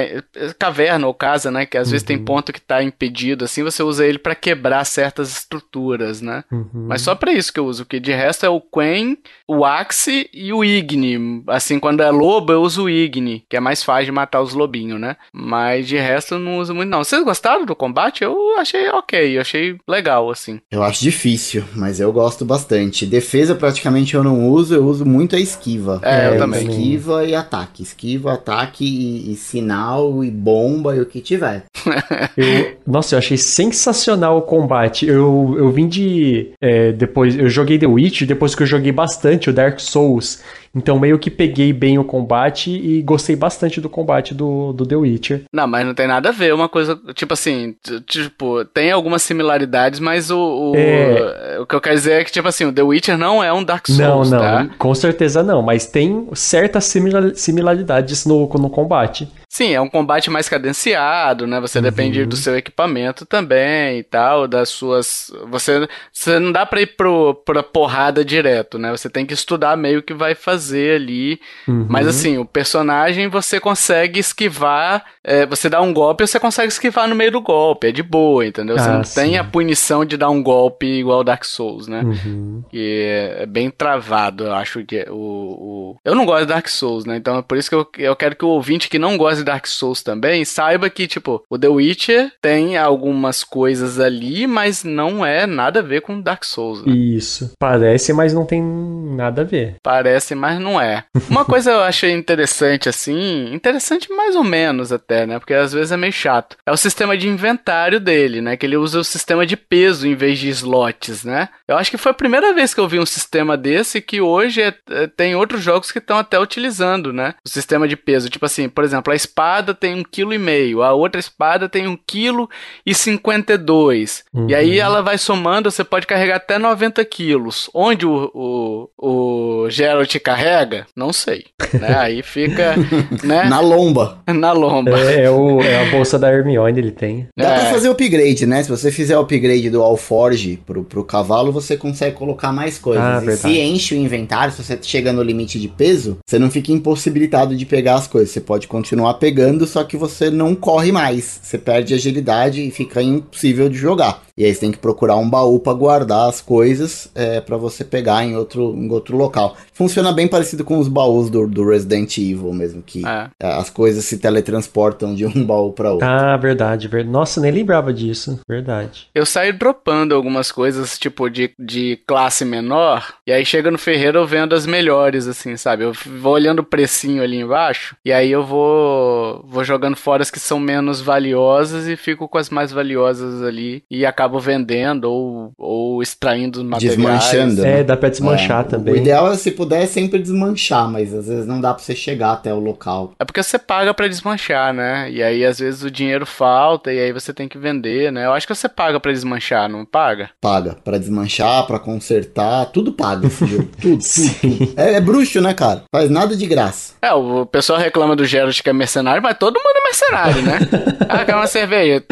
caverna 0.60 1.08
ou 1.08 1.14
casa, 1.14 1.50
né, 1.50 1.66
que 1.66 1.76
às 1.76 1.88
uhum. 1.88 1.92
vezes 1.94 2.06
tem 2.06 2.18
uhum. 2.18 2.26
ponto 2.26 2.54
que 2.54 2.62
tá 2.62 2.84
impedido, 2.84 3.46
assim 3.46 3.64
você 3.64 3.82
usa 3.82 4.06
ele 4.06 4.20
para 4.20 4.36
quebrar 4.36 4.86
certas 4.86 5.32
estruturas, 5.32 6.22
né? 6.22 6.44
Uhum. 6.52 6.86
Mas 6.88 7.02
só 7.02 7.16
para 7.16 7.34
isso 7.34 7.52
que 7.52 7.60
eu 7.60 7.66
uso, 7.66 7.84
que 7.84 8.00
de 8.00 8.14
resto 8.14 8.46
é 8.46 8.50
o 8.50 8.62
Quen, 8.62 9.18
o 9.48 9.66
Axe 9.66 10.30
e 10.32 10.54
o 10.54 10.64
Igni. 10.64 11.44
Assim, 11.48 11.80
quando 11.80 12.04
é 12.04 12.12
lobo 12.12 12.54
eu 12.54 12.62
uso 12.62 12.84
o 12.84 12.90
Igni, 12.90 13.44
que 13.50 13.58
é 13.58 13.60
mais 13.60 13.84
fácil 13.84 14.06
de 14.06 14.12
matar 14.12 14.42
os 14.44 14.54
lobinhos, 14.54 15.02
né? 15.02 15.16
Mas 15.34 15.88
de 15.88 15.98
resto 15.98 16.36
eu 16.36 16.40
não 16.40 16.60
uso 16.60 16.76
muito 16.76 16.90
não. 16.92 17.04
Vocês 17.04 17.24
gostaram 17.24 17.66
do 17.66 17.76
combate? 17.76 18.24
Eu 18.24 18.60
achei 18.60 18.88
OK, 18.90 19.38
eu 19.38 19.42
achei 19.42 19.78
legal 19.88 20.30
assim. 20.30 20.60
Eu 20.70 20.84
acho 20.84 21.02
difícil, 21.02 21.64
mas 21.76 22.00
eu 22.00 22.14
gosto 22.14 22.46
bastante. 22.46 23.08
Defesa 23.08 23.56
praticamente 23.56 24.14
eu 24.14 24.24
não 24.24 24.48
uso, 24.48 24.76
eu 24.76 24.86
uso 24.86 25.04
muito 25.04 25.36
a 25.36 25.40
esquiva. 25.40 26.00
É, 26.04 26.26
é 26.26 26.36
eu 26.36 26.38
também. 26.38 26.70
Esquiva 26.70 27.26
e 27.26 27.34
ataque, 27.34 27.82
esquiva, 27.82 28.34
ataque 28.34 28.86
e, 28.86 29.32
e 29.32 29.36
sinal 29.56 30.24
e 30.24 30.30
bomba 30.30 30.96
e 30.96 31.00
o 31.00 31.06
que 31.06 31.22
tiver. 31.22 31.64
eu, 32.36 32.78
nossa, 32.86 33.16
eu 33.16 33.20
achei 33.20 33.38
sensacional 33.38 34.38
o 34.38 34.42
combate. 34.42 35.08
Eu, 35.08 35.56
eu 35.58 35.72
vim 35.72 35.88
de. 35.88 36.52
É, 36.60 36.92
depois, 36.92 37.38
eu 37.38 37.48
joguei 37.48 37.80
The 37.80 37.88
Witch 37.88 38.24
depois 38.24 38.54
que 38.54 38.64
eu 38.64 38.68
joguei 38.68 38.92
bastante 38.92 39.50
o 39.50 39.54
Dark 39.54 39.80
Souls. 39.80 40.44
Então 40.76 41.00
meio 41.00 41.18
que 41.18 41.32
peguei 41.32 41.72
bem 41.72 41.98
o 41.98 42.04
combate 42.04 42.70
e 42.70 43.02
gostei 43.02 43.34
bastante 43.34 43.80
do 43.80 43.90
combate 43.90 44.34
do, 44.34 44.74
do 44.74 44.86
The 44.86 44.96
Witcher. 44.98 45.44
Não, 45.54 45.66
mas 45.66 45.86
não 45.86 45.94
tem 45.94 46.06
nada 46.06 46.30
a 46.30 46.32
ver. 46.34 46.54
Uma 46.54 46.68
coisa, 46.68 47.00
tipo 47.14 47.34
assim, 47.34 47.74
tipo, 48.06 48.66
tem 48.66 48.92
algumas 48.92 49.24
similaridades, 49.24 50.02
mas 50.02 50.30
o, 50.30 50.38
o, 50.38 50.74
é... 50.76 51.58
o 51.62 51.66
que 51.66 51.76
eu 51.76 51.80
quero 51.80 51.96
dizer 51.96 52.20
é 52.20 52.24
que, 52.26 52.32
tipo 52.32 52.48
assim, 52.48 52.66
o 52.66 52.74
The 52.74 52.84
Witcher 52.84 53.18
não 53.18 53.42
é 53.42 53.54
um 53.54 53.64
Dark 53.64 53.88
Souls, 53.88 54.30
Não, 54.30 54.38
não, 54.38 54.68
tá? 54.68 54.76
com 54.78 54.94
certeza 54.94 55.42
não, 55.42 55.62
mas 55.62 55.88
tem 55.88 56.28
certas 56.34 56.94
similaridades 57.36 58.26
no, 58.26 58.46
no 58.46 58.70
combate. 58.70 59.32
Sim, 59.56 59.74
é 59.74 59.80
um 59.80 59.88
combate 59.88 60.30
mais 60.30 60.50
cadenciado, 60.50 61.48
né? 61.48 61.62
Você 61.62 61.78
uhum. 61.78 61.84
depende 61.86 62.26
do 62.26 62.36
seu 62.36 62.58
equipamento 62.58 63.26
também 63.26 64.00
e 64.00 64.04
tal, 64.04 64.50
das 64.50 64.68
suas. 64.68 65.32
Você, 65.50 65.88
você 66.12 66.38
não 66.40 66.52
dá 66.52 66.66
pra 66.66 66.82
ir 66.82 66.88
pro, 66.88 67.34
pra 67.36 67.64
porrada 67.64 68.26
direto, 68.26 68.78
né? 68.78 68.92
Você 68.92 69.10
tem 69.10 69.26
que 69.26 69.34
estudar 69.34 69.78
meio 69.78 70.04
que 70.04 70.14
vai 70.14 70.36
fazer 70.36 71.00
ali. 71.00 71.40
Uhum. 71.66 71.86
Mas 71.88 72.06
assim, 72.06 72.38
o 72.38 72.44
personagem 72.44 73.30
você 73.30 73.58
consegue 73.58 74.20
esquivar. 74.20 75.06
É, 75.24 75.46
você 75.46 75.70
dá 75.70 75.82
um 75.82 75.94
golpe 75.94 76.28
você 76.28 76.38
consegue 76.38 76.68
esquivar 76.68 77.08
no 77.08 77.16
meio 77.16 77.32
do 77.32 77.40
golpe. 77.40 77.88
É 77.88 77.92
de 77.94 78.04
boa, 78.04 78.46
entendeu? 78.46 78.78
Você 78.78 78.90
ah, 78.90 78.98
não 78.98 79.04
sim. 79.06 79.22
tem 79.22 79.38
a 79.38 79.44
punição 79.46 80.04
de 80.04 80.18
dar 80.18 80.30
um 80.30 80.44
golpe 80.44 80.86
igual 80.86 81.24
Dark 81.24 81.46
Souls, 81.46 81.88
né? 81.88 82.02
Uhum. 82.02 82.62
Que 82.70 83.06
é, 83.08 83.44
é 83.44 83.46
bem 83.46 83.70
travado, 83.70 84.48
eu 84.48 84.54
acho. 84.54 84.84
Que 84.84 84.98
é 84.98 85.08
o, 85.10 85.16
o... 85.16 85.98
Eu 86.04 86.14
não 86.14 86.26
gosto 86.26 86.42
de 86.42 86.48
Dark 86.48 86.68
Souls, 86.68 87.06
né? 87.06 87.16
Então 87.16 87.38
é 87.38 87.42
por 87.42 87.58
isso 87.58 87.70
que 87.70 87.76
eu, 87.76 87.88
eu 88.00 88.16
quero 88.18 88.36
que 88.36 88.44
o 88.44 88.50
ouvinte 88.50 88.90
que 88.90 89.00
não 89.00 89.16
gosta 89.18 89.45
Dark 89.46 89.66
Souls 89.68 90.04
também, 90.04 90.44
saiba 90.44 90.90
que, 90.90 91.08
tipo, 91.08 91.44
o 91.50 91.58
The 91.58 91.70
Witcher 91.70 92.32
tem 92.42 92.78
algumas 92.78 93.44
coisas 93.44 94.00
ali, 94.00 94.48
mas 94.48 94.84
não 94.84 95.26
é 95.26 95.46
nada 95.46 95.80
a 95.80 95.84
ver 95.84 96.02
com 96.02 96.20
Dark 96.20 96.44
Souls, 96.44 96.86
né? 96.86 96.94
Isso. 96.94 97.52
Parece, 97.58 98.12
mas 98.12 98.34
não 98.34 98.46
tem 98.46 98.62
nada 98.62 99.42
a 99.42 99.46
ver. 99.46 99.76
Parece, 99.82 100.36
mas 100.36 100.60
não 100.60 100.80
é. 100.80 101.06
Uma 101.30 101.46
coisa 101.46 101.72
eu 101.72 101.82
achei 101.82 102.12
interessante 102.12 102.90
assim, 102.90 103.54
interessante 103.54 104.12
mais 104.12 104.36
ou 104.36 104.44
menos 104.44 104.92
até, 104.92 105.26
né? 105.26 105.40
Porque 105.40 105.54
às 105.54 105.72
vezes 105.72 105.92
é 105.92 105.98
meio 105.98 106.14
chato. 106.14 106.58
É 106.66 106.72
o 106.72 106.78
sistema 106.78 107.18
de 107.18 107.28
inventário 107.28 108.00
dele, 108.00 108.42
né? 108.42 108.58
Que 108.58 108.66
ele 108.66 108.78
usa 108.78 109.00
o 109.00 109.04
sistema 109.04 109.46
de 109.46 109.56
peso 109.56 110.08
em 110.08 110.16
vez 110.16 110.40
de 110.40 110.50
slots, 110.50 111.24
né? 111.24 111.50
Eu 111.68 111.78
acho 111.78 111.92
que 111.92 111.98
foi 111.98 112.12
a 112.12 112.16
primeira 112.16 112.54
vez 112.54 112.74
que 112.74 112.80
eu 112.80 112.88
vi 112.88 113.00
um 113.00 113.06
sistema 113.06 113.58
desse 113.58 114.02
que 114.02 114.22
hoje 114.22 114.62
é, 114.62 114.74
é, 114.90 115.08
tem 115.08 115.36
outros 115.36 115.62
jogos 115.62 115.92
que 115.92 116.00
estão 116.00 116.18
até 116.18 116.40
utilizando, 116.40 117.14
né? 117.14 117.36
O 117.46 117.50
sistema 117.50 117.88
de 117.88 117.96
peso. 117.96 118.30
Tipo 118.30 118.46
assim, 118.46 118.68
por 118.68 118.84
exemplo, 118.84 119.12
a 119.12 119.16
espada 119.16 119.35
tem 119.74 119.96
um 119.96 120.04
quilo 120.04 120.34
e 120.34 120.38
meio, 120.38 120.82
a 120.82 120.94
outra 120.94 121.20
espada 121.20 121.68
tem 121.68 121.88
um 121.88 121.98
quilo 121.98 122.50
e 122.86 122.94
cinquenta 122.94 123.54
e 123.54 123.58
dois. 123.58 124.24
Uhum. 124.34 124.50
E 124.50 124.56
aí 124.56 124.80
ela 124.80 125.02
vai 125.02 125.18
somando, 125.18 125.70
você 125.70 125.84
pode 125.84 126.08
carregar 126.08 126.38
até 126.38 126.58
90 126.58 127.04
quilos. 127.06 127.70
Onde 127.74 128.06
o, 128.06 128.32
o, 128.34 128.90
o 128.98 129.70
Geralt 129.70 130.16
carrega? 130.20 130.86
Não 130.96 131.12
sei. 131.12 131.46
Né? 131.74 131.96
Aí 132.06 132.22
fica, 132.22 132.76
né? 133.24 133.46
Na 133.46 133.60
lomba. 133.60 134.20
Na 134.28 134.52
lomba. 134.52 135.00
É, 135.00 135.26
é, 135.26 135.30
o, 135.30 135.62
é 135.62 135.88
a 135.88 135.92
bolsa 135.92 136.20
da 136.20 136.32
Hermione, 136.32 136.80
ele 136.80 136.92
tem. 136.92 137.28
Dá 137.36 137.50
é. 137.50 137.60
pra 137.60 137.70
fazer 137.72 137.90
upgrade, 137.90 138.46
né? 138.46 138.64
Se 138.64 138.70
você 138.70 138.92
fizer 138.92 139.18
o 139.18 139.22
upgrade 139.22 139.70
do 139.70 139.82
Alforge 139.82 140.60
pro, 140.66 140.84
pro 140.84 141.04
cavalo, 141.04 141.52
você 141.52 141.76
consegue 141.76 142.16
colocar 142.16 142.52
mais 142.52 142.78
coisas. 142.78 143.04
Ah, 143.04 143.24
e 143.26 143.38
se 143.38 143.60
enche 143.60 143.96
o 143.96 143.98
inventário, 143.98 144.54
se 144.54 144.64
você 144.64 144.78
chega 144.82 145.12
no 145.12 145.24
limite 145.24 145.60
de 145.60 145.68
peso, 145.68 146.18
você 146.26 146.38
não 146.38 146.52
fica 146.52 146.72
impossibilitado 146.72 147.56
de 147.56 147.66
pegar 147.66 147.96
as 147.96 148.08
coisas. 148.08 148.30
Você 148.32 148.42
pode 148.42 148.68
continuar 148.68 149.15
pegando, 149.16 149.66
só 149.66 149.84
que 149.84 149.98
você 149.98 150.30
não 150.30 150.54
corre 150.56 150.92
mais. 150.92 151.40
Você 151.42 151.58
perde 151.58 151.94
agilidade 151.94 152.62
e 152.62 152.72
fica 152.72 153.02
impossível 153.02 153.70
de 153.70 153.78
jogar. 153.78 154.25
E 154.38 154.44
aí 154.44 154.54
você 154.54 154.60
tem 154.60 154.72
que 154.72 154.78
procurar 154.78 155.16
um 155.16 155.30
baú 155.30 155.60
para 155.60 155.74
guardar 155.74 156.28
as 156.28 156.42
coisas 156.42 157.10
é, 157.16 157.40
para 157.40 157.56
você 157.56 157.86
pegar 157.86 158.26
em 158.26 158.36
outro, 158.36 158.76
em 158.76 158.92
outro 158.92 159.16
local. 159.16 159.56
Funciona 159.72 160.12
bem 160.12 160.28
parecido 160.28 160.66
com 160.66 160.78
os 160.78 160.90
baús 160.90 161.30
do, 161.30 161.48
do 161.48 161.66
Resident 161.66 162.18
Evil 162.18 162.52
mesmo, 162.54 162.82
que 162.82 163.02
é. 163.06 163.30
as 163.40 163.70
coisas 163.70 164.04
se 164.04 164.18
teletransportam 164.18 165.16
de 165.16 165.26
um 165.26 165.32
baú 165.46 165.72
para 165.72 165.94
outro. 165.94 166.06
Ah, 166.06 166.36
verdade, 166.36 166.90
verdade. 166.90 167.14
Nossa, 167.14 167.40
nem 167.40 167.52
lembrava 167.52 167.94
disso. 167.94 168.38
Verdade. 168.48 169.08
Eu 169.16 169.26
saio 169.26 169.58
dropando 169.58 170.14
algumas 170.14 170.52
coisas, 170.52 171.00
tipo, 171.00 171.30
de, 171.30 171.54
de 171.58 171.98
classe 172.06 172.44
menor, 172.44 173.14
e 173.26 173.32
aí 173.32 173.46
chega 173.46 173.72
no 173.72 173.78
ferreiro 173.78 174.20
eu 174.20 174.28
vendo 174.28 174.54
as 174.54 174.66
melhores, 174.66 175.28
assim, 175.28 175.56
sabe? 175.56 175.86
Eu 175.86 175.94
vou 175.94 176.34
olhando 176.34 176.60
o 176.60 176.64
precinho 176.64 177.24
ali 177.24 177.38
embaixo, 177.38 177.96
e 178.04 178.12
aí 178.12 178.32
eu 178.32 178.44
vou, 178.44 179.46
vou 179.48 179.64
jogando 179.64 179.96
fora 179.96 180.24
as 180.24 180.32
que 180.32 180.42
são 180.42 180.60
menos 180.60 181.00
valiosas 181.00 181.88
e 181.88 181.96
fico 181.96 182.28
com 182.28 182.38
as 182.38 182.50
mais 182.50 182.72
valiosas 182.74 183.42
ali, 183.42 183.82
e 183.90 184.06
acabo 184.06 184.25
acabo 184.26 184.40
vendendo 184.40 185.06
ou, 185.06 185.54
ou 185.58 186.04
extraindo 186.04 186.64
materiais. 186.64 186.98
Desmanchando. 186.98 187.66
É, 187.66 187.84
dá 187.84 187.96
pra 187.96 188.10
desmanchar 188.10 188.62
é, 188.62 188.64
também. 188.64 188.94
O 188.96 188.98
ideal 188.98 189.32
é, 189.32 189.36
se 189.36 189.52
puder, 189.52 189.88
sempre 189.88 190.20
desmanchar, 190.20 190.90
mas 190.90 191.14
às 191.14 191.28
vezes 191.28 191.46
não 191.46 191.62
dá 191.62 191.74
pra 191.74 191.84
você 191.84 191.96
chegar 191.96 192.34
até 192.34 192.54
o 192.54 192.60
local. 192.60 193.14
É 193.20 193.26
porque 193.26 193.42
você 193.42 193.58
paga 193.58 193.94
para 193.94 194.08
desmanchar, 194.08 194.74
né? 194.74 195.10
E 195.12 195.22
aí, 195.22 195.46
às 195.46 195.60
vezes, 195.60 195.84
o 195.84 195.92
dinheiro 195.92 196.26
falta 196.26 196.92
e 196.92 197.00
aí 197.00 197.14
você 197.14 197.34
tem 197.34 197.48
que 197.48 197.58
vender, 197.58 198.12
né? 198.12 198.26
Eu 198.26 198.34
acho 198.34 198.48
que 198.48 198.56
você 198.56 198.68
paga 198.68 199.00
para 199.00 199.12
desmanchar, 199.12 199.70
não 199.70 199.86
paga? 199.86 200.30
Paga. 200.42 200.76
para 200.84 200.98
desmanchar, 200.98 201.66
para 201.68 201.80
consertar, 201.80 202.66
tudo 202.68 202.92
paga 202.92 203.28
esse 203.28 203.46
jogo. 203.46 203.70
Tudo, 203.82 204.02
tudo. 204.02 204.74
É, 204.78 204.94
é, 204.94 205.02
bruxo, 205.02 205.42
né, 205.42 205.54
cara? 205.54 205.84
Faz 205.92 206.10
nada 206.10 206.36
de 206.36 206.46
graça. 206.46 206.94
É, 207.02 207.14
o 207.14 207.46
pessoal 207.46 207.78
reclama 207.78 208.16
do 208.16 208.26
Geralt 208.26 208.62
que 208.62 208.70
é 208.70 208.74
mercenário, 208.74 209.22
mas 209.22 209.38
todo 209.38 209.56
mundo 209.56 209.76
é 209.76 209.84
mercenário, 209.84 210.42
né? 210.42 210.60
ah, 211.08 211.26
quer 211.26 211.36
uma 211.36 211.48
cerveja? 211.48 212.04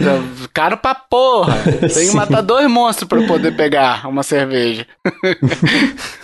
Caro 0.53 0.77
pra 0.77 0.93
porra. 0.93 1.53
Tem 1.93 2.02
que 2.09 2.15
matar 2.15 2.41
dois 2.41 2.69
monstros 2.69 3.07
para 3.07 3.25
poder 3.27 3.55
pegar 3.55 4.07
uma 4.07 4.23
cerveja. 4.23 4.87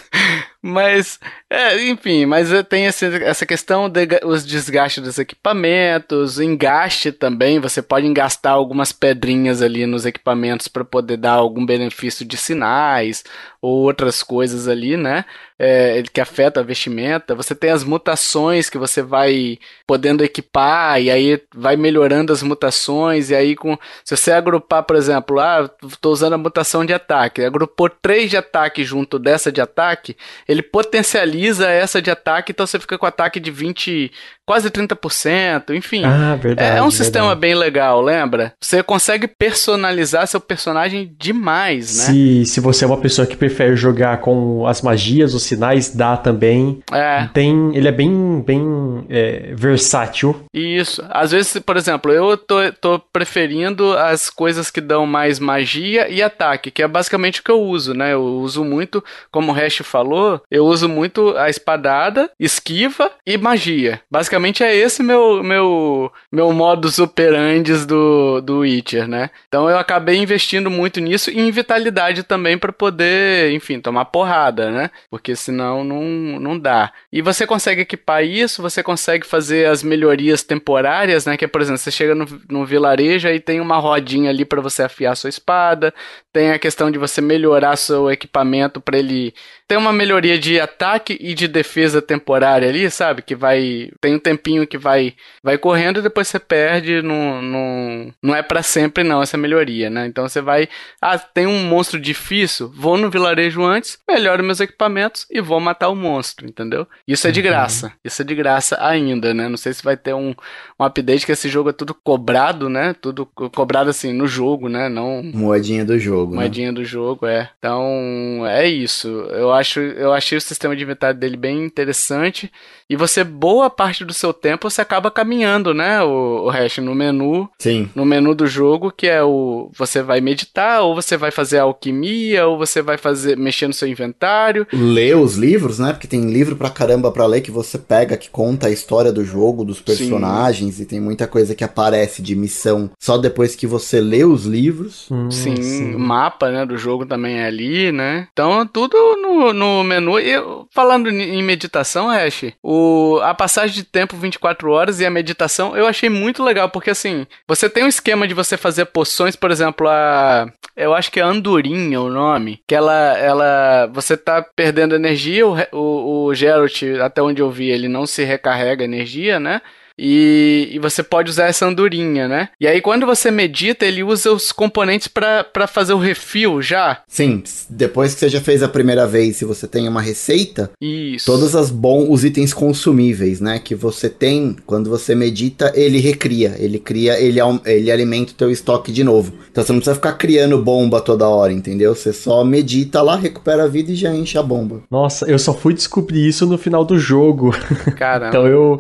Mas, 0.62 1.20
é, 1.50 1.88
enfim, 1.88 2.26
mas 2.26 2.50
tem 2.68 2.86
esse, 2.86 3.06
essa 3.24 3.46
questão 3.46 3.90
dos 3.90 4.46
de, 4.46 4.52
desgastes 4.52 5.02
dos 5.02 5.18
equipamentos, 5.18 6.38
engaste 6.38 7.14
também. 7.14 7.60
Você 7.60 7.82
pode 7.82 8.06
engastar 8.06 8.54
algumas 8.54 8.92
pedrinhas 8.92 9.62
ali 9.62 9.86
nos 9.86 10.06
equipamentos 10.06 10.68
para 10.68 10.84
poder 10.84 11.16
dar 11.16 11.34
algum 11.34 11.66
benefício 11.66 12.26
de 12.26 12.36
sinais 12.36 13.24
ou 13.62 13.84
outras 13.84 14.22
coisas 14.22 14.68
ali, 14.68 14.98
né? 14.98 15.24
É, 15.58 16.02
que 16.14 16.22
afeta 16.22 16.60
a 16.62 16.64
vestimenta. 16.64 17.36
Você 17.36 17.54
tem 17.54 17.70
as 17.70 17.84
mutações 17.84 18.70
que 18.70 18.78
você 18.78 19.02
vai 19.02 19.60
podendo 19.86 20.24
equipar 20.24 21.02
e 21.02 21.10
aí 21.12 21.42
vai 21.54 21.76
melhorando 21.76 22.32
as 22.32 22.42
mutações. 22.42 23.30
E 23.30 23.36
aí, 23.36 23.56
com, 23.56 23.78
se 24.04 24.16
você 24.16 24.32
agrupar, 24.32 24.84
por 24.84 24.96
exemplo, 24.96 25.40
ah, 25.40 25.70
estou 25.86 26.14
usando 26.14 26.34
a 26.34 26.38
mutação 26.38 26.86
de 26.86 26.94
ataque, 26.94 27.44
agrupou 27.44 27.90
três 27.90 28.30
de 28.30 28.38
ataque 28.38 28.84
junto 28.86 29.20
dessa 29.20 29.52
de 29.52 29.60
ataque 29.60 29.99
ele 30.48 30.62
potencializa 30.62 31.70
essa 31.70 32.02
de 32.02 32.12
ataque, 32.12 32.52
então 32.52 32.66
você 32.66 32.80
fica 32.80 32.98
com 32.98 33.06
ataque 33.06 33.40
de 33.40 33.52
20, 33.52 34.12
quase 34.50 34.72
30%, 34.72 35.76
enfim. 35.76 36.04
Ah, 36.04 36.36
verdade. 36.36 36.80
É 36.80 36.82
um 36.82 36.90
sistema 36.90 37.28
verdade. 37.28 37.42
bem 37.42 37.54
legal, 37.54 38.02
lembra? 38.02 38.52
Você 38.60 38.82
consegue 38.82 39.28
personalizar 39.28 40.26
seu 40.26 40.42
personagem 40.42 41.14
demais, 41.20 41.96
né? 41.96 42.06
Se, 42.06 42.46
se 42.48 42.60
você 42.60 42.84
é 42.84 42.88
uma 42.88 42.98
pessoa 42.98 43.28
que 43.28 43.38
prefere 43.38 43.76
jogar 43.76 44.22
com 44.22 44.66
as 44.66 44.82
magias, 44.82 45.36
os 45.36 45.44
sinais, 45.44 45.94
dá 45.96 46.18
também. 46.18 46.82
É. 46.92 47.30
Tem, 47.32 47.76
ele 47.76 47.90
é 47.90 47.92
bem, 47.92 48.44
bem 48.44 49.06
é, 49.08 49.52
versátil. 49.54 50.44
Isso. 50.52 51.06
Às 51.12 51.30
vezes, 51.30 51.60
por 51.60 51.78
exemplo, 51.78 52.12
eu 52.12 52.36
tô, 52.36 52.56
tô 52.82 52.98
preferindo 52.98 53.96
as 54.00 54.32
coisas 54.32 54.72
que 54.72 54.82
dão 54.82 55.06
mais 55.06 55.38
magia 55.38 56.10
e 56.10 56.24
ataque, 56.24 56.72
que 56.72 56.82
é 56.82 56.88
basicamente 56.88 57.42
o 57.42 57.44
que 57.44 57.52
eu 57.52 57.62
uso, 57.62 57.94
né? 57.94 58.14
Eu 58.14 58.24
uso 58.24 58.64
muito, 58.64 59.04
como 59.30 59.52
o 59.52 59.56
Hash 59.56 59.82
falou, 59.84 60.42
eu 60.50 60.66
uso 60.66 60.90
muito 60.90 61.38
a 61.38 61.52
espadada, 61.52 62.32
esquiva 62.40 63.12
e 63.24 63.38
magia. 63.38 64.02
Basicamente 64.10 64.39
basicamente 64.40 64.64
é 64.64 64.76
esse 64.76 65.04
meu 65.04 65.44
meu 65.44 66.12
meu 66.32 66.52
modus 66.54 66.98
operandi 67.00 67.74
do, 67.86 68.42
do 68.42 68.60
Witcher, 68.60 69.08
né? 69.08 69.30
Então 69.48 69.70
eu 69.70 69.78
acabei 69.78 70.18
investindo 70.18 70.70
muito 70.70 71.00
nisso 71.00 71.30
e 71.30 71.40
em 71.40 71.52
vitalidade 71.52 72.24
também 72.24 72.58
para 72.58 72.72
poder, 72.72 73.52
enfim, 73.52 73.80
tomar 73.80 74.06
porrada, 74.06 74.72
né? 74.72 74.90
Porque 75.10 75.36
senão 75.36 75.84
não, 75.84 76.02
não 76.40 76.58
dá. 76.58 76.92
E 77.12 77.22
você 77.22 77.46
consegue 77.46 77.82
equipar 77.82 78.24
isso, 78.24 78.62
você 78.62 78.82
consegue 78.82 79.26
fazer 79.26 79.68
as 79.68 79.84
melhorias 79.84 80.44
temporárias, 80.44 81.26
né? 81.26 81.36
Que 81.38 81.46
é, 81.46 81.48
por 81.48 81.62
exemplo, 81.62 81.80
você 81.80 81.92
chega 81.92 82.16
no, 82.16 82.26
no 82.50 82.66
vilarejo 82.66 83.28
e 83.28 83.40
tem 83.40 83.60
uma 83.60 83.78
rodinha 83.78 84.30
ali 84.30 84.46
para 84.46 84.62
você 84.62 84.84
afiar 84.84 85.16
sua 85.16 85.30
espada, 85.30 85.94
tem 86.32 86.52
a 86.52 86.60
questão 86.60 86.90
de 86.90 86.98
você 86.98 87.22
melhorar 87.22 87.76
seu 87.76 88.10
equipamento 88.10 88.80
para 88.80 88.98
ele 88.98 89.34
ter 89.70 89.78
uma 89.78 89.94
melhoria 89.94 90.40
de 90.40 90.60
ataque 90.60 91.16
e 91.22 91.36
de 91.36 91.48
defesa 91.48 92.02
temporária 92.02 92.68
ali, 92.68 92.90
sabe? 92.90 93.22
Que 93.22 93.36
vai 93.36 93.92
tem 94.02 94.16
um 94.16 94.20
tempinho 94.20 94.66
que 94.66 94.80
vai 94.80 95.14
vai 95.44 95.60
correndo 95.60 96.00
e 96.00 96.02
depois 96.02 96.28
você 96.28 96.40
perde, 96.40 97.04
não, 97.04 97.40
não, 97.40 98.14
não 98.22 98.36
é 98.36 98.42
para 98.42 98.64
sempre 98.64 99.04
não 99.04 99.22
essa 99.22 99.38
melhoria, 99.38 99.88
né? 99.88 100.08
Então 100.08 100.28
você 100.28 100.42
vai, 100.42 100.68
ah, 101.00 101.20
tem 101.20 101.46
um 101.46 101.64
monstro 101.66 102.00
difícil, 102.00 102.72
vou 102.76 102.98
no 102.98 103.12
vilarejo 103.12 103.64
antes, 103.64 104.00
melhoro 104.10 104.44
meus 104.44 104.60
equipamentos 104.60 105.28
e 105.30 105.40
vou 105.40 105.60
matar 105.60 105.90
o 105.90 105.96
monstro, 105.96 106.48
entendeu? 106.48 106.88
Isso 107.08 107.28
é 107.28 107.32
de 107.32 107.40
uhum. 107.40 107.46
graça, 107.46 107.94
isso 108.04 108.24
é 108.24 108.26
de 108.26 108.34
graça 108.34 108.76
ainda, 108.82 109.36
né? 109.36 109.48
Não 109.48 109.58
sei 109.58 109.72
se 109.72 109.84
vai 109.84 109.96
ter 109.96 110.16
um, 110.16 110.34
um 110.80 110.84
update 110.84 111.28
que 111.28 111.32
esse 111.32 111.48
jogo 111.48 111.70
é 111.70 111.74
tudo 111.74 111.94
cobrado, 111.94 112.70
né? 112.70 112.96
Tudo 113.00 113.24
cobrado 113.28 113.92
assim 113.92 114.14
no 114.14 114.26
jogo, 114.26 114.68
né? 114.68 114.90
Não 114.90 115.22
moedinha 115.22 115.86
do 115.86 116.00
jogo. 116.00 116.32
Né? 116.32 116.38
Moedinha 116.38 116.72
né? 116.72 116.74
do 116.74 116.84
jogo, 116.84 117.28
é. 117.28 117.52
Então 117.60 118.48
é 118.48 118.68
isso. 118.68 119.08
Eu 119.08 119.59
acho, 119.60 119.80
eu 119.80 120.14
achei 120.14 120.38
o 120.38 120.42
sistema 120.42 120.76
de 120.76 120.84
inventário 120.84 121.20
dele 121.20 121.38
bem 121.38 121.64
interessante. 121.64 122.52
E 122.90 122.96
você, 122.96 123.24
boa 123.24 123.70
parte 123.70 124.04
do 124.04 124.14
seu 124.14 124.34
tempo, 124.34 124.68
você 124.68 124.82
acaba 124.82 125.12
caminhando, 125.12 125.74
né? 125.74 126.02
O, 126.02 126.46
o 126.46 126.50
hash 126.50 126.80
no 126.80 126.96
menu. 126.96 127.48
Sim. 127.60 127.88
No 127.94 128.04
menu 128.04 128.34
do 128.34 128.48
jogo, 128.48 128.92
que 128.92 129.08
é 129.08 129.24
o. 129.24 129.70
Você 129.78 130.02
vai 130.02 130.20
meditar, 130.22 130.82
ou 130.82 130.96
você 130.96 131.16
vai 131.16 131.30
fazer 131.30 131.60
alquimia, 131.60 132.48
ou 132.48 132.58
você 132.58 132.82
vai 132.82 132.98
fazer 132.98 133.38
mexer 133.38 133.68
no 133.68 133.74
seu 133.74 133.88
inventário. 133.88 134.66
Ler 134.74 135.16
os 135.16 135.36
livros, 135.36 135.78
né? 135.78 135.94
Porque 135.94 136.08
tem 136.08 136.32
livro 136.32 136.56
pra 136.56 136.70
caramba 136.70 137.12
pra 137.12 137.28
ler 137.28 137.42
que 137.42 137.52
você 137.52 137.78
pega, 137.78 138.18
que 138.18 138.30
conta 138.30 138.68
a 138.68 138.72
história 138.72 139.12
do 139.12 139.24
jogo, 139.24 139.64
dos 139.64 139.80
personagens, 139.80 140.76
sim. 140.76 140.84
e 140.84 140.86
tem 140.86 141.00
muita 141.00 141.28
coisa 141.28 141.54
que 141.54 141.64
aparece 141.64 142.22
de 142.22 142.36
missão 142.36 142.90
só 143.00 143.18
depois 143.18 143.56
que 143.56 143.68
você 143.68 144.00
lê 144.00 144.24
os 144.24 144.46
livros. 144.46 145.08
Hum, 145.12 145.30
sim, 145.30 145.62
sim, 145.62 145.96
mapa, 145.96 146.50
né? 146.50 146.66
Do 146.66 146.78
jogo 146.78 147.06
também 147.06 147.40
é 147.40 147.46
ali, 147.46 147.92
né? 147.92 148.28
Então, 148.32 148.66
tudo 148.66 148.98
no, 149.18 149.49
no 149.54 149.84
menu. 149.84 150.20
E 150.20 150.34
falando 150.72 151.10
em 151.10 151.44
meditação, 151.44 152.08
Hash, 152.08 152.54
o 152.64 153.20
a 153.24 153.34
passagem 153.34 153.76
de 153.76 153.84
tempo 153.84 154.16
24 154.18 154.72
horas 154.72 155.00
e 155.00 155.06
a 155.06 155.10
meditação 155.10 155.76
eu 155.76 155.88
achei 155.88 156.10
muito 156.10 156.44
legal, 156.44 156.70
porque 156.70 156.90
assim, 156.90 157.26
você 157.48 157.70
tem 157.70 157.84
um 157.84 157.88
esquema 157.88 158.28
de 158.28 158.34
você 158.34 158.58
fazer 158.58 158.86
poções, 158.86 159.36
por 159.36 159.52
exemplo, 159.52 159.88
a. 159.88 160.48
Eu 160.76 160.94
acho 160.94 161.12
que 161.12 161.20
é 161.20 161.24
Andorinha 161.24 162.00
o 162.02 162.10
nome. 162.10 162.62
Que 162.68 162.76
ela. 162.76 163.18
ela 163.18 163.88
você 163.88 164.16
tá 164.16 164.42
perdendo 164.42 164.96
energia, 164.96 165.46
o, 165.46 165.58
o, 165.74 166.26
o 166.26 166.36
Geralt, 166.36 166.84
até 167.04 167.22
onde 167.22 167.42
eu 167.42 167.50
vi, 167.50 167.70
ele 167.70 167.88
não 167.88 168.06
se 168.06 168.24
recarrega 168.24 168.84
energia, 168.84 169.40
né? 169.40 169.62
E, 170.00 170.70
e, 170.72 170.80
você 170.80 171.04
pode 171.04 171.30
usar 171.30 171.48
essa 171.48 171.66
andorinha, 171.66 172.28
né? 172.28 172.50
E 172.60 172.68
aí 172.68 172.82
quando 172.82 173.06
você 173.06 173.30
medita, 173.30 173.86
ele 173.86 174.04
usa 174.04 174.32
os 174.32 174.52
componentes 174.52 175.08
para 175.08 175.68
fazer 175.68 175.94
o 175.94 175.98
refil 175.98 176.62
já. 176.62 177.02
Sim, 177.08 177.44
depois 177.70 178.14
que 178.14 178.22
você 178.22 178.30
já 178.30 178.40
fez 178.40 178.64
a 178.64 178.68
primeira 178.68 179.06
vez, 179.06 179.36
se 179.36 179.46
você 179.46 179.68
tem 179.68 179.88
uma 179.88 180.02
receita, 180.02 180.72
Isso. 180.82 181.26
todos 181.26 181.56
as 181.56 181.70
bons 181.70 182.10
os 182.10 182.24
itens 182.24 182.54
consumíveis, 182.54 183.40
né, 183.40 183.60
que 183.60 183.76
você 183.76 184.10
tem, 184.10 184.56
quando 184.66 184.90
você 184.90 185.14
medita, 185.14 185.72
ele 185.76 186.00
recria, 186.00 186.56
ele 186.58 186.80
cria, 186.80 187.20
ele, 187.20 187.40
ele 187.66 187.92
alimenta 187.92 188.32
o 188.32 188.36
teu 188.36 188.50
estoque 188.50 188.92
de 188.92 189.04
novo. 189.04 189.34
Então 189.52 189.64
você 189.64 189.72
não 189.72 189.80
precisa 189.80 189.96
ficar 189.96 190.14
criando 190.14 190.62
bomba 190.62 191.02
toda 191.02 191.28
hora, 191.28 191.52
entendeu? 191.52 191.94
Você 191.94 192.14
só 192.14 192.44
medita 192.44 193.02
lá, 193.02 193.16
recupera 193.16 193.64
a 193.64 193.68
vida 193.68 193.92
e 193.92 193.96
já 193.96 194.14
enche 194.14 194.38
a 194.38 194.44
bomba. 194.44 194.82
Nossa, 194.90 195.26
eu 195.26 195.38
só 195.38 195.54
fui 195.54 195.74
descobrir 195.74 196.28
isso 196.28 196.46
no 196.46 196.58
final 196.58 196.86
do 196.86 196.98
jogo. 196.98 197.52
Caramba. 197.98 198.30
então 198.30 198.48
eu 198.48 198.78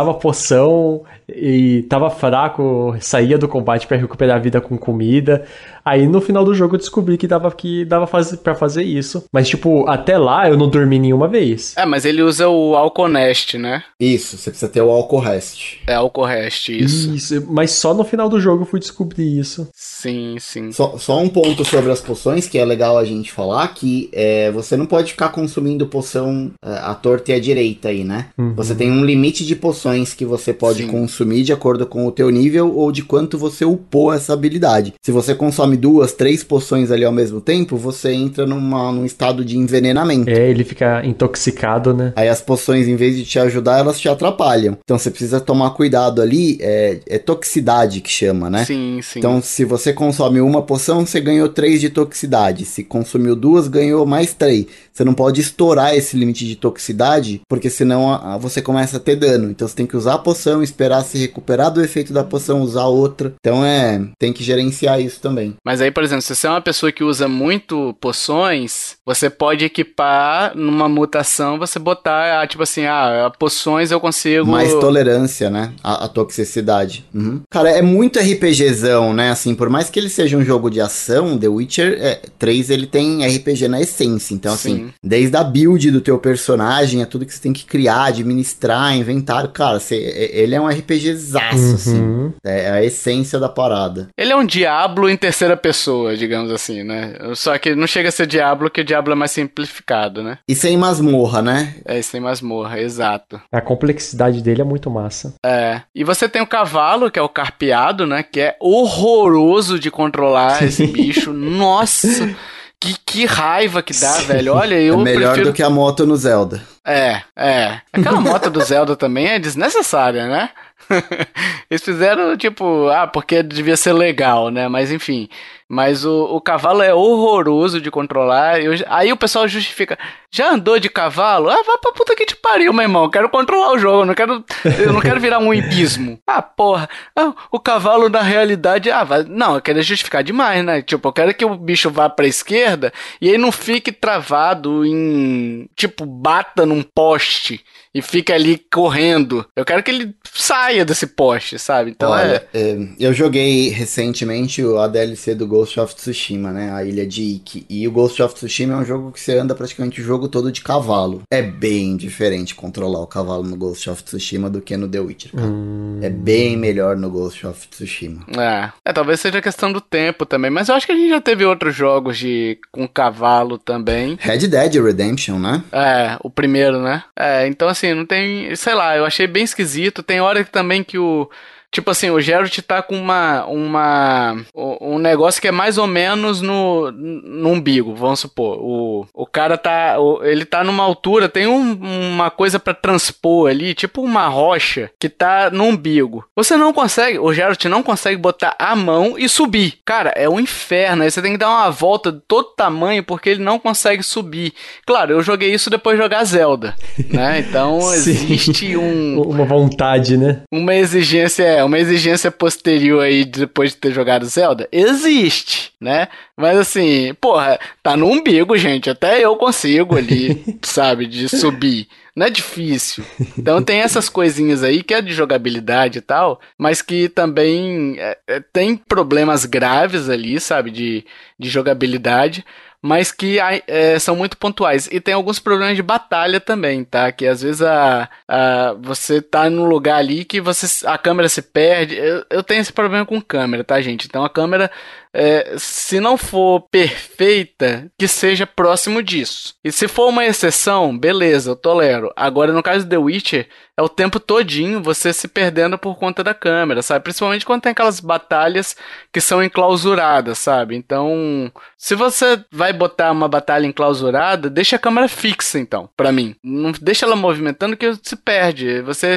economizava 0.00 0.14
poção 0.14 1.02
e 1.28 1.82
tava 1.88 2.10
fraco, 2.10 2.96
saía 3.00 3.38
do 3.38 3.46
combate 3.46 3.86
para 3.86 3.96
recuperar 3.96 4.36
a 4.36 4.40
vida 4.40 4.60
com 4.60 4.76
comida. 4.76 5.44
Aí 5.84 6.06
no 6.06 6.20
final 6.20 6.44
do 6.44 6.54
jogo 6.54 6.74
eu 6.74 6.78
descobri 6.78 7.16
que 7.16 7.26
dava 7.26 7.50
que 7.50 7.84
dava 7.84 8.06
faz, 8.06 8.34
para 8.36 8.54
fazer 8.54 8.82
isso. 8.82 9.24
Mas 9.32 9.48
tipo, 9.48 9.88
até 9.88 10.18
lá 10.18 10.48
eu 10.48 10.56
não 10.56 10.68
dormi 10.68 10.98
nenhuma 10.98 11.28
vez. 11.28 11.74
É, 11.76 11.84
mas 11.84 12.04
ele 12.04 12.22
usa 12.22 12.48
o 12.48 12.74
Alconest, 12.76 13.58
né? 13.58 13.82
Isso, 13.98 14.36
você 14.36 14.50
precisa 14.50 14.70
ter 14.70 14.82
o 14.82 14.90
Alcorest. 14.90 15.80
É 15.86 15.94
Alcorest, 15.94 16.68
isso. 16.68 17.14
Isso, 17.14 17.46
mas 17.48 17.72
só 17.72 17.94
no 17.94 18.04
final 18.04 18.28
do 18.28 18.40
jogo 18.40 18.62
eu 18.62 18.66
fui 18.66 18.80
descobrir 18.80 19.38
isso. 19.38 19.68
Sim, 19.74 20.36
sim. 20.38 20.72
Só, 20.72 20.96
só 20.98 21.18
um 21.18 21.28
ponto 21.28 21.64
sobre 21.64 21.90
as 21.90 22.00
poções 22.00 22.46
que 22.46 22.58
é 22.58 22.64
legal 22.64 22.98
a 22.98 23.04
gente 23.04 23.32
falar 23.32 23.66
que 23.68 24.08
é, 24.12 24.50
você 24.50 24.76
não 24.76 24.86
pode 24.86 25.12
ficar 25.12 25.30
consumindo 25.30 25.86
poção 25.86 26.50
é, 26.64 26.72
à 26.72 26.94
torta 26.94 27.32
e 27.32 27.34
à 27.34 27.40
direita 27.40 27.88
aí, 27.88 28.04
né? 28.04 28.26
Uhum. 28.38 28.54
Você 28.54 28.74
tem 28.74 28.90
um 28.90 29.04
limite 29.04 29.44
de 29.44 29.56
poções 29.56 30.14
que 30.14 30.24
você 30.24 30.52
pode 30.52 30.82
sim. 30.82 30.88
consumir 30.88 31.42
de 31.42 31.52
acordo 31.52 31.86
com 31.86 32.06
o 32.06 32.12
teu 32.12 32.30
nível 32.30 32.74
ou 32.74 32.90
de 32.92 33.02
quanto 33.02 33.38
você 33.38 33.64
upou 33.64 34.12
essa 34.12 34.32
habilidade. 34.32 34.94
Se 35.02 35.12
você 35.12 35.34
consome 35.34 35.69
duas, 35.76 36.12
três 36.12 36.42
poções 36.42 36.90
ali 36.90 37.04
ao 37.04 37.12
mesmo 37.12 37.40
tempo, 37.40 37.76
você 37.76 38.12
entra 38.12 38.46
numa, 38.46 38.92
num 38.92 39.04
estado 39.04 39.44
de 39.44 39.56
envenenamento. 39.56 40.30
É, 40.30 40.50
ele 40.50 40.64
fica 40.64 41.04
intoxicado, 41.04 41.94
né? 41.94 42.12
Aí 42.16 42.28
as 42.28 42.40
poções, 42.40 42.88
em 42.88 42.96
vez 42.96 43.16
de 43.16 43.24
te 43.24 43.38
ajudar, 43.38 43.78
elas 43.78 43.98
te 43.98 44.08
atrapalham. 44.08 44.76
Então 44.82 44.98
você 44.98 45.10
precisa 45.10 45.40
tomar 45.40 45.70
cuidado 45.70 46.20
ali, 46.20 46.58
é, 46.60 47.00
é 47.06 47.18
toxicidade 47.18 48.00
que 48.00 48.10
chama, 48.10 48.50
né? 48.50 48.64
Sim, 48.64 49.00
sim. 49.02 49.18
Então 49.18 49.40
se 49.42 49.64
você 49.64 49.92
consome 49.92 50.40
uma 50.40 50.62
poção, 50.62 51.06
você 51.06 51.20
ganhou 51.20 51.48
três 51.48 51.80
de 51.80 51.90
toxicidade. 51.90 52.64
Se 52.64 52.84
consumiu 52.84 53.34
duas, 53.34 53.68
ganhou 53.68 54.06
mais 54.06 54.34
três. 54.34 54.66
Você 54.92 55.04
não 55.04 55.14
pode 55.14 55.40
estourar 55.40 55.94
esse 55.94 56.16
limite 56.16 56.46
de 56.46 56.56
toxicidade, 56.56 57.40
porque 57.48 57.70
senão 57.70 58.12
a, 58.12 58.34
a, 58.34 58.38
você 58.38 58.60
começa 58.60 58.96
a 58.96 59.00
ter 59.00 59.16
dano. 59.16 59.50
Então 59.50 59.66
você 59.66 59.74
tem 59.74 59.86
que 59.86 59.96
usar 59.96 60.14
a 60.14 60.18
poção, 60.18 60.62
esperar 60.62 61.02
se 61.02 61.18
recuperar 61.18 61.70
do 61.70 61.82
efeito 61.82 62.12
da 62.12 62.24
poção, 62.24 62.60
usar 62.60 62.84
outra. 62.84 63.32
Então 63.40 63.64
é, 63.64 64.00
tem 64.18 64.32
que 64.32 64.44
gerenciar 64.44 65.00
isso 65.00 65.20
também. 65.20 65.54
Mas 65.64 65.80
aí, 65.80 65.90
por 65.90 66.02
exemplo, 66.02 66.22
se 66.22 66.34
você 66.34 66.46
é 66.46 66.50
uma 66.50 66.60
pessoa 66.60 66.90
que 66.90 67.04
usa 67.04 67.28
muito 67.28 67.94
poções, 68.00 68.96
você 69.04 69.28
pode 69.28 69.64
equipar 69.64 70.56
numa 70.56 70.88
mutação, 70.88 71.58
você 71.58 71.78
botar, 71.78 72.40
ah, 72.40 72.46
tipo 72.46 72.62
assim, 72.62 72.86
ah, 72.86 73.30
poções 73.38 73.90
eu 73.90 74.00
consigo. 74.00 74.46
Mais 74.46 74.72
tolerância, 74.74 75.50
né? 75.50 75.72
A, 75.82 76.06
a 76.06 76.08
toxicidade. 76.08 77.04
Uhum. 77.14 77.42
Cara, 77.50 77.70
é 77.70 77.82
muito 77.82 78.18
RPGzão, 78.18 79.12
né? 79.12 79.30
Assim, 79.30 79.54
por 79.54 79.68
mais 79.68 79.90
que 79.90 79.98
ele 79.98 80.08
seja 80.08 80.36
um 80.36 80.44
jogo 80.44 80.70
de 80.70 80.80
ação, 80.80 81.36
The 81.36 81.48
Witcher 81.48 81.98
é, 82.00 82.20
3 82.38 82.70
ele 82.70 82.86
tem 82.86 83.26
RPG 83.26 83.68
na 83.68 83.80
essência. 83.80 84.34
Então, 84.34 84.54
assim, 84.54 84.76
Sim. 84.76 84.92
desde 85.04 85.36
a 85.36 85.44
build 85.44 85.90
do 85.90 86.00
teu 86.00 86.18
personagem, 86.18 87.02
é 87.02 87.06
tudo 87.06 87.26
que 87.26 87.34
você 87.34 87.40
tem 87.40 87.52
que 87.52 87.64
criar, 87.64 88.04
administrar, 88.04 88.96
inventário. 88.96 89.50
Cara, 89.50 89.78
você, 89.78 89.96
ele 90.32 90.54
é 90.54 90.60
um 90.60 90.68
RPGzaço, 90.68 91.56
uhum. 91.56 91.74
assim. 91.74 92.32
É 92.44 92.70
a 92.70 92.84
essência 92.84 93.38
da 93.38 93.48
parada. 93.48 94.08
Ele 94.16 94.32
é 94.32 94.36
um 94.36 94.44
Diablo 94.44 95.08
em 95.08 95.16
terceira 95.16 95.49
pessoa, 95.56 96.16
digamos 96.16 96.50
assim, 96.50 96.82
né? 96.82 97.14
Só 97.34 97.56
que 97.58 97.74
não 97.74 97.86
chega 97.86 98.08
a 98.08 98.12
ser 98.12 98.26
Diablo, 98.26 98.70
que 98.70 98.80
o 98.80 98.84
Diablo 98.84 99.12
é 99.12 99.16
mais 99.16 99.30
simplificado, 99.30 100.22
né? 100.22 100.38
E 100.48 100.54
sem 100.54 100.76
masmorra, 100.76 101.42
né? 101.42 101.74
É, 101.84 101.98
e 101.98 102.02
sem 102.02 102.20
masmorra, 102.20 102.80
exato. 102.80 103.40
A 103.52 103.60
complexidade 103.60 104.42
dele 104.42 104.62
é 104.62 104.64
muito 104.64 104.90
massa. 104.90 105.34
É. 105.44 105.82
E 105.94 106.04
você 106.04 106.28
tem 106.28 106.42
o 106.42 106.46
cavalo, 106.46 107.10
que 107.10 107.18
é 107.18 107.22
o 107.22 107.28
carpeado, 107.28 108.06
né? 108.06 108.22
Que 108.22 108.40
é 108.40 108.56
horroroso 108.60 109.78
de 109.78 109.90
controlar 109.90 110.62
esse 110.64 110.86
bicho. 110.86 111.32
Nossa! 111.32 112.34
Que, 112.82 112.96
que 113.04 113.26
raiva 113.26 113.82
que 113.82 113.92
dá, 113.92 114.12
velho. 114.20 114.54
Olha, 114.54 114.74
eu. 114.80 114.94
É 114.94 115.04
melhor 115.04 115.34
prefiro... 115.34 115.50
do 115.50 115.52
que 115.52 115.62
a 115.62 115.68
moto 115.68 116.06
no 116.06 116.16
Zelda. 116.16 116.62
É, 116.86 117.20
é. 117.36 117.80
Aquela 117.92 118.20
moto 118.22 118.48
do 118.48 118.60
Zelda 118.64 118.96
também 118.96 119.26
é 119.26 119.38
desnecessária, 119.38 120.26
né? 120.26 120.48
Eles 121.70 121.82
fizeram 121.82 122.36
tipo, 122.36 122.88
ah, 122.88 123.06
porque 123.06 123.42
devia 123.42 123.76
ser 123.76 123.92
legal, 123.92 124.50
né? 124.50 124.68
Mas 124.68 124.90
enfim. 124.90 125.28
Mas 125.72 126.04
o, 126.04 126.24
o 126.24 126.40
cavalo 126.40 126.82
é 126.82 126.92
horroroso 126.92 127.80
de 127.80 127.92
controlar. 127.92 128.60
Eu, 128.60 128.72
aí 128.88 129.12
o 129.12 129.16
pessoal 129.16 129.46
justifica. 129.46 129.96
Já 130.28 130.50
andou 130.50 130.80
de 130.80 130.88
cavalo? 130.88 131.48
Ah, 131.48 131.62
vai 131.64 131.78
pra 131.78 131.92
puta 131.92 132.16
que 132.16 132.26
te 132.26 132.34
pariu, 132.34 132.72
meu 132.72 132.82
irmão. 132.82 133.08
Quero 133.08 133.28
controlar 133.28 133.72
o 133.72 133.78
jogo. 133.78 134.04
Não 134.04 134.12
quero, 134.12 134.44
eu 134.80 134.92
não 134.92 135.00
quero 135.00 135.20
virar 135.20 135.38
um 135.38 135.54
ibismo. 135.54 136.18
Ah, 136.30 136.42
porra. 136.42 136.88
Ah, 137.16 137.34
o 137.50 137.58
cavalo 137.58 138.08
na 138.08 138.22
realidade. 138.22 138.88
Ah, 138.88 139.02
vai, 139.02 139.24
não, 139.24 139.56
eu 139.56 139.60
quero 139.60 139.82
justificar 139.82 140.22
demais, 140.22 140.64
né? 140.64 140.80
Tipo, 140.80 141.08
eu 141.08 141.12
quero 141.12 141.34
que 141.34 141.44
o 141.44 141.56
bicho 141.56 141.90
vá 141.90 142.08
pra 142.08 142.26
esquerda 142.26 142.92
e 143.20 143.28
ele 143.28 143.38
não 143.38 143.50
fique 143.50 143.90
travado 143.90 144.84
em. 144.86 145.68
Tipo, 145.74 146.06
bata 146.06 146.64
num 146.64 146.82
poste 146.82 147.64
e 147.94 148.00
fica 148.00 148.34
ali 148.34 148.58
correndo. 148.72 149.44
Eu 149.56 149.64
quero 149.64 149.82
que 149.82 149.90
ele 149.90 150.14
saia 150.32 150.84
desse 150.84 151.06
poste, 151.06 151.58
sabe? 151.58 151.90
Então 151.90 152.10
Olha, 152.10 152.46
é... 152.52 152.70
é... 152.72 152.88
Eu 152.98 153.12
joguei 153.12 153.68
recentemente 153.68 154.62
a 154.78 154.86
DLC 154.86 155.34
do 155.34 155.46
Ghost 155.46 155.78
of 155.80 155.94
Tsushima, 155.94 156.52
né? 156.52 156.72
A 156.72 156.84
Ilha 156.84 157.06
de 157.06 157.22
Ikki. 157.22 157.66
E 157.68 157.86
o 157.86 157.90
Ghost 157.90 158.22
of 158.22 158.34
Tsushima 158.34 158.74
é 158.74 158.76
um 158.76 158.84
jogo 158.84 159.12
que 159.12 159.20
você 159.20 159.38
anda 159.38 159.54
praticamente 159.54 160.00
o 160.00 160.04
jogo 160.04 160.28
todo 160.28 160.52
de 160.52 160.60
cavalo. 160.60 161.22
É 161.30 161.42
bem 161.42 161.96
diferente 161.96 162.54
controlar 162.54 163.00
o 163.00 163.06
cavalo 163.06 163.42
no 163.42 163.56
Ghost 163.56 163.88
of 163.90 164.02
Tsushima 164.02 164.48
do 164.48 164.60
que 164.60 164.76
no 164.76 164.88
The 164.88 165.00
Witcher, 165.00 165.32
cara. 165.32 165.46
Hum... 165.46 165.98
É 166.02 166.08
bem 166.08 166.56
melhor 166.56 166.96
no 166.96 167.10
Ghost 167.10 167.46
of 167.46 167.68
Tsushima. 167.68 168.24
É. 168.38 168.70
é, 168.84 168.92
talvez 168.92 169.20
seja 169.20 169.42
questão 169.42 169.72
do 169.72 169.80
tempo 169.80 170.24
também. 170.24 170.50
Mas 170.50 170.68
eu 170.68 170.74
acho 170.74 170.86
que 170.86 170.92
a 170.92 170.96
gente 170.96 171.10
já 171.10 171.20
teve 171.20 171.44
outros 171.44 171.74
jogos 171.74 172.18
de 172.18 172.58
com 172.72 172.86
cavalo 172.86 173.58
também. 173.58 174.16
Red 174.20 174.48
Dead 174.48 174.74
Redemption, 174.82 175.38
né? 175.38 175.62
É, 175.72 176.16
o 176.22 176.30
primeiro, 176.30 176.80
né? 176.80 177.04
É, 177.18 177.46
então 177.46 177.68
assim, 177.68 177.79
assim, 177.86 177.94
não 177.94 178.06
tem. 178.06 178.54
Sei 178.56 178.74
lá, 178.74 178.96
eu 178.96 179.04
achei 179.04 179.26
bem 179.26 179.44
esquisito. 179.44 180.02
Tem 180.02 180.20
hora 180.20 180.44
também 180.44 180.84
que 180.84 180.98
o. 180.98 181.30
Tipo 181.72 181.92
assim, 181.92 182.10
o 182.10 182.20
Geralt 182.20 182.58
tá 182.60 182.82
com 182.82 182.96
uma, 182.96 183.46
uma. 183.46 184.36
Um 184.54 184.98
negócio 184.98 185.40
que 185.40 185.46
é 185.46 185.52
mais 185.52 185.78
ou 185.78 185.86
menos 185.86 186.40
no, 186.40 186.90
no 186.90 187.50
umbigo, 187.50 187.94
vamos 187.94 188.20
supor. 188.20 188.58
O, 188.60 189.06
o 189.14 189.24
cara 189.26 189.56
tá. 189.56 189.96
Ele 190.22 190.44
tá 190.44 190.64
numa 190.64 190.82
altura, 190.82 191.28
tem 191.28 191.46
um, 191.46 191.72
uma 191.72 192.28
coisa 192.28 192.58
para 192.58 192.74
transpor 192.74 193.48
ali, 193.48 193.72
tipo 193.72 194.02
uma 194.02 194.26
rocha, 194.26 194.90
que 194.98 195.08
tá 195.08 195.48
no 195.50 195.64
umbigo. 195.64 196.24
Você 196.34 196.56
não 196.56 196.72
consegue, 196.72 197.18
o 197.20 197.32
Geralt 197.32 197.64
não 197.66 197.84
consegue 197.84 198.16
botar 198.16 198.56
a 198.58 198.74
mão 198.74 199.16
e 199.16 199.28
subir. 199.28 199.78
Cara, 199.84 200.12
é 200.16 200.28
um 200.28 200.40
inferno. 200.40 201.04
Aí 201.04 201.10
você 201.10 201.22
tem 201.22 201.32
que 201.32 201.38
dar 201.38 201.50
uma 201.50 201.70
volta 201.70 202.10
de 202.10 202.20
todo 202.26 202.54
tamanho 202.56 203.04
porque 203.04 203.30
ele 203.30 203.44
não 203.44 203.60
consegue 203.60 204.02
subir. 204.02 204.52
Claro, 204.84 205.12
eu 205.12 205.22
joguei 205.22 205.54
isso 205.54 205.70
depois 205.70 205.96
de 205.96 206.02
jogar 206.02 206.24
Zelda, 206.24 206.74
né? 207.10 207.38
Então 207.38 207.78
existe 207.94 208.76
um. 208.76 209.20
Uma 209.22 209.44
vontade, 209.44 210.16
né? 210.16 210.42
Uma 210.50 210.74
exigência 210.74 211.59
é 211.60 211.64
uma 211.64 211.78
exigência 211.78 212.30
posterior 212.30 213.02
aí 213.02 213.24
depois 213.24 213.70
de 213.70 213.76
ter 213.76 213.92
jogado 213.92 214.24
Zelda? 214.26 214.68
Existe, 214.72 215.72
né? 215.80 216.08
Mas 216.36 216.58
assim, 216.58 217.14
porra, 217.20 217.58
tá 217.82 217.96
no 217.96 218.06
umbigo, 218.06 218.56
gente. 218.56 218.90
Até 218.90 219.24
eu 219.24 219.36
consigo 219.36 219.96
ali, 219.96 220.58
sabe, 220.62 221.06
de 221.06 221.28
subir. 221.28 221.86
Não 222.16 222.26
é 222.26 222.30
difícil. 222.30 223.04
Então 223.38 223.62
tem 223.62 223.80
essas 223.80 224.08
coisinhas 224.08 224.64
aí 224.64 224.82
que 224.82 224.94
é 224.94 225.00
de 225.00 225.12
jogabilidade 225.12 225.98
e 225.98 226.02
tal, 226.02 226.40
mas 226.58 226.82
que 226.82 227.08
também 227.08 227.96
é, 227.98 228.18
é, 228.26 228.40
tem 228.52 228.76
problemas 228.76 229.44
graves 229.44 230.08
ali, 230.08 230.40
sabe, 230.40 230.70
de, 230.70 231.04
de 231.38 231.48
jogabilidade 231.48 232.44
mas 232.82 233.12
que 233.12 233.38
é, 233.38 233.98
são 233.98 234.16
muito 234.16 234.36
pontuais. 234.38 234.88
E 234.90 235.00
tem 235.00 235.12
alguns 235.12 235.38
problemas 235.38 235.76
de 235.76 235.82
batalha 235.82 236.40
também, 236.40 236.82
tá? 236.84 237.12
Que 237.12 237.26
às 237.26 237.42
vezes 237.42 237.60
a, 237.60 238.08
a, 238.26 238.74
você 238.80 239.20
tá 239.20 239.50
num 239.50 239.66
lugar 239.66 239.96
ali 239.96 240.24
que 240.24 240.40
você, 240.40 240.86
a 240.86 240.96
câmera 240.96 241.28
se 241.28 241.42
perde. 241.42 241.96
Eu, 241.96 242.24
eu 242.30 242.42
tenho 242.42 242.60
esse 242.60 242.72
problema 242.72 243.04
com 243.04 243.20
câmera, 243.20 243.62
tá, 243.62 243.80
gente? 243.80 244.06
Então 244.06 244.24
a 244.24 244.30
câmera 244.30 244.70
é, 245.12 245.54
se 245.58 245.98
não 245.98 246.16
for 246.16 246.60
perfeita, 246.70 247.90
que 247.98 248.06
seja 248.06 248.46
próximo 248.46 249.02
disso. 249.02 249.54
E 249.64 249.72
se 249.72 249.88
for 249.88 250.08
uma 250.08 250.24
exceção, 250.24 250.96
beleza, 250.96 251.50
eu 251.50 251.56
tolero. 251.56 252.12
Agora, 252.14 252.52
no 252.52 252.62
caso 252.62 252.84
do 252.84 252.90
The 252.90 252.98
Witcher, 252.98 253.48
é 253.76 253.82
o 253.82 253.88
tempo 253.88 254.20
todinho 254.20 254.82
você 254.82 255.12
se 255.12 255.26
perdendo 255.26 255.76
por 255.78 255.96
conta 255.96 256.22
da 256.22 256.34
câmera, 256.34 256.82
sabe? 256.82 257.02
Principalmente 257.02 257.44
quando 257.44 257.62
tem 257.62 257.72
aquelas 257.72 257.98
batalhas 257.98 258.76
que 259.12 259.20
são 259.20 259.42
enclausuradas, 259.42 260.38
sabe? 260.38 260.76
Então, 260.76 261.50
se 261.76 261.94
você 261.94 262.44
vai 262.52 262.72
botar 262.72 263.10
uma 263.10 263.28
batalha 263.28 263.66
enclausurada, 263.66 264.48
deixa 264.48 264.76
a 264.76 264.78
câmera 264.78 265.08
fixa, 265.08 265.58
então, 265.58 265.88
para 265.96 266.12
mim. 266.12 266.36
Não 266.42 266.72
deixa 266.72 267.04
ela 267.04 267.16
movimentando 267.16 267.76
que 267.76 267.94
se 268.02 268.16
perde. 268.16 268.80
Você 268.82 269.16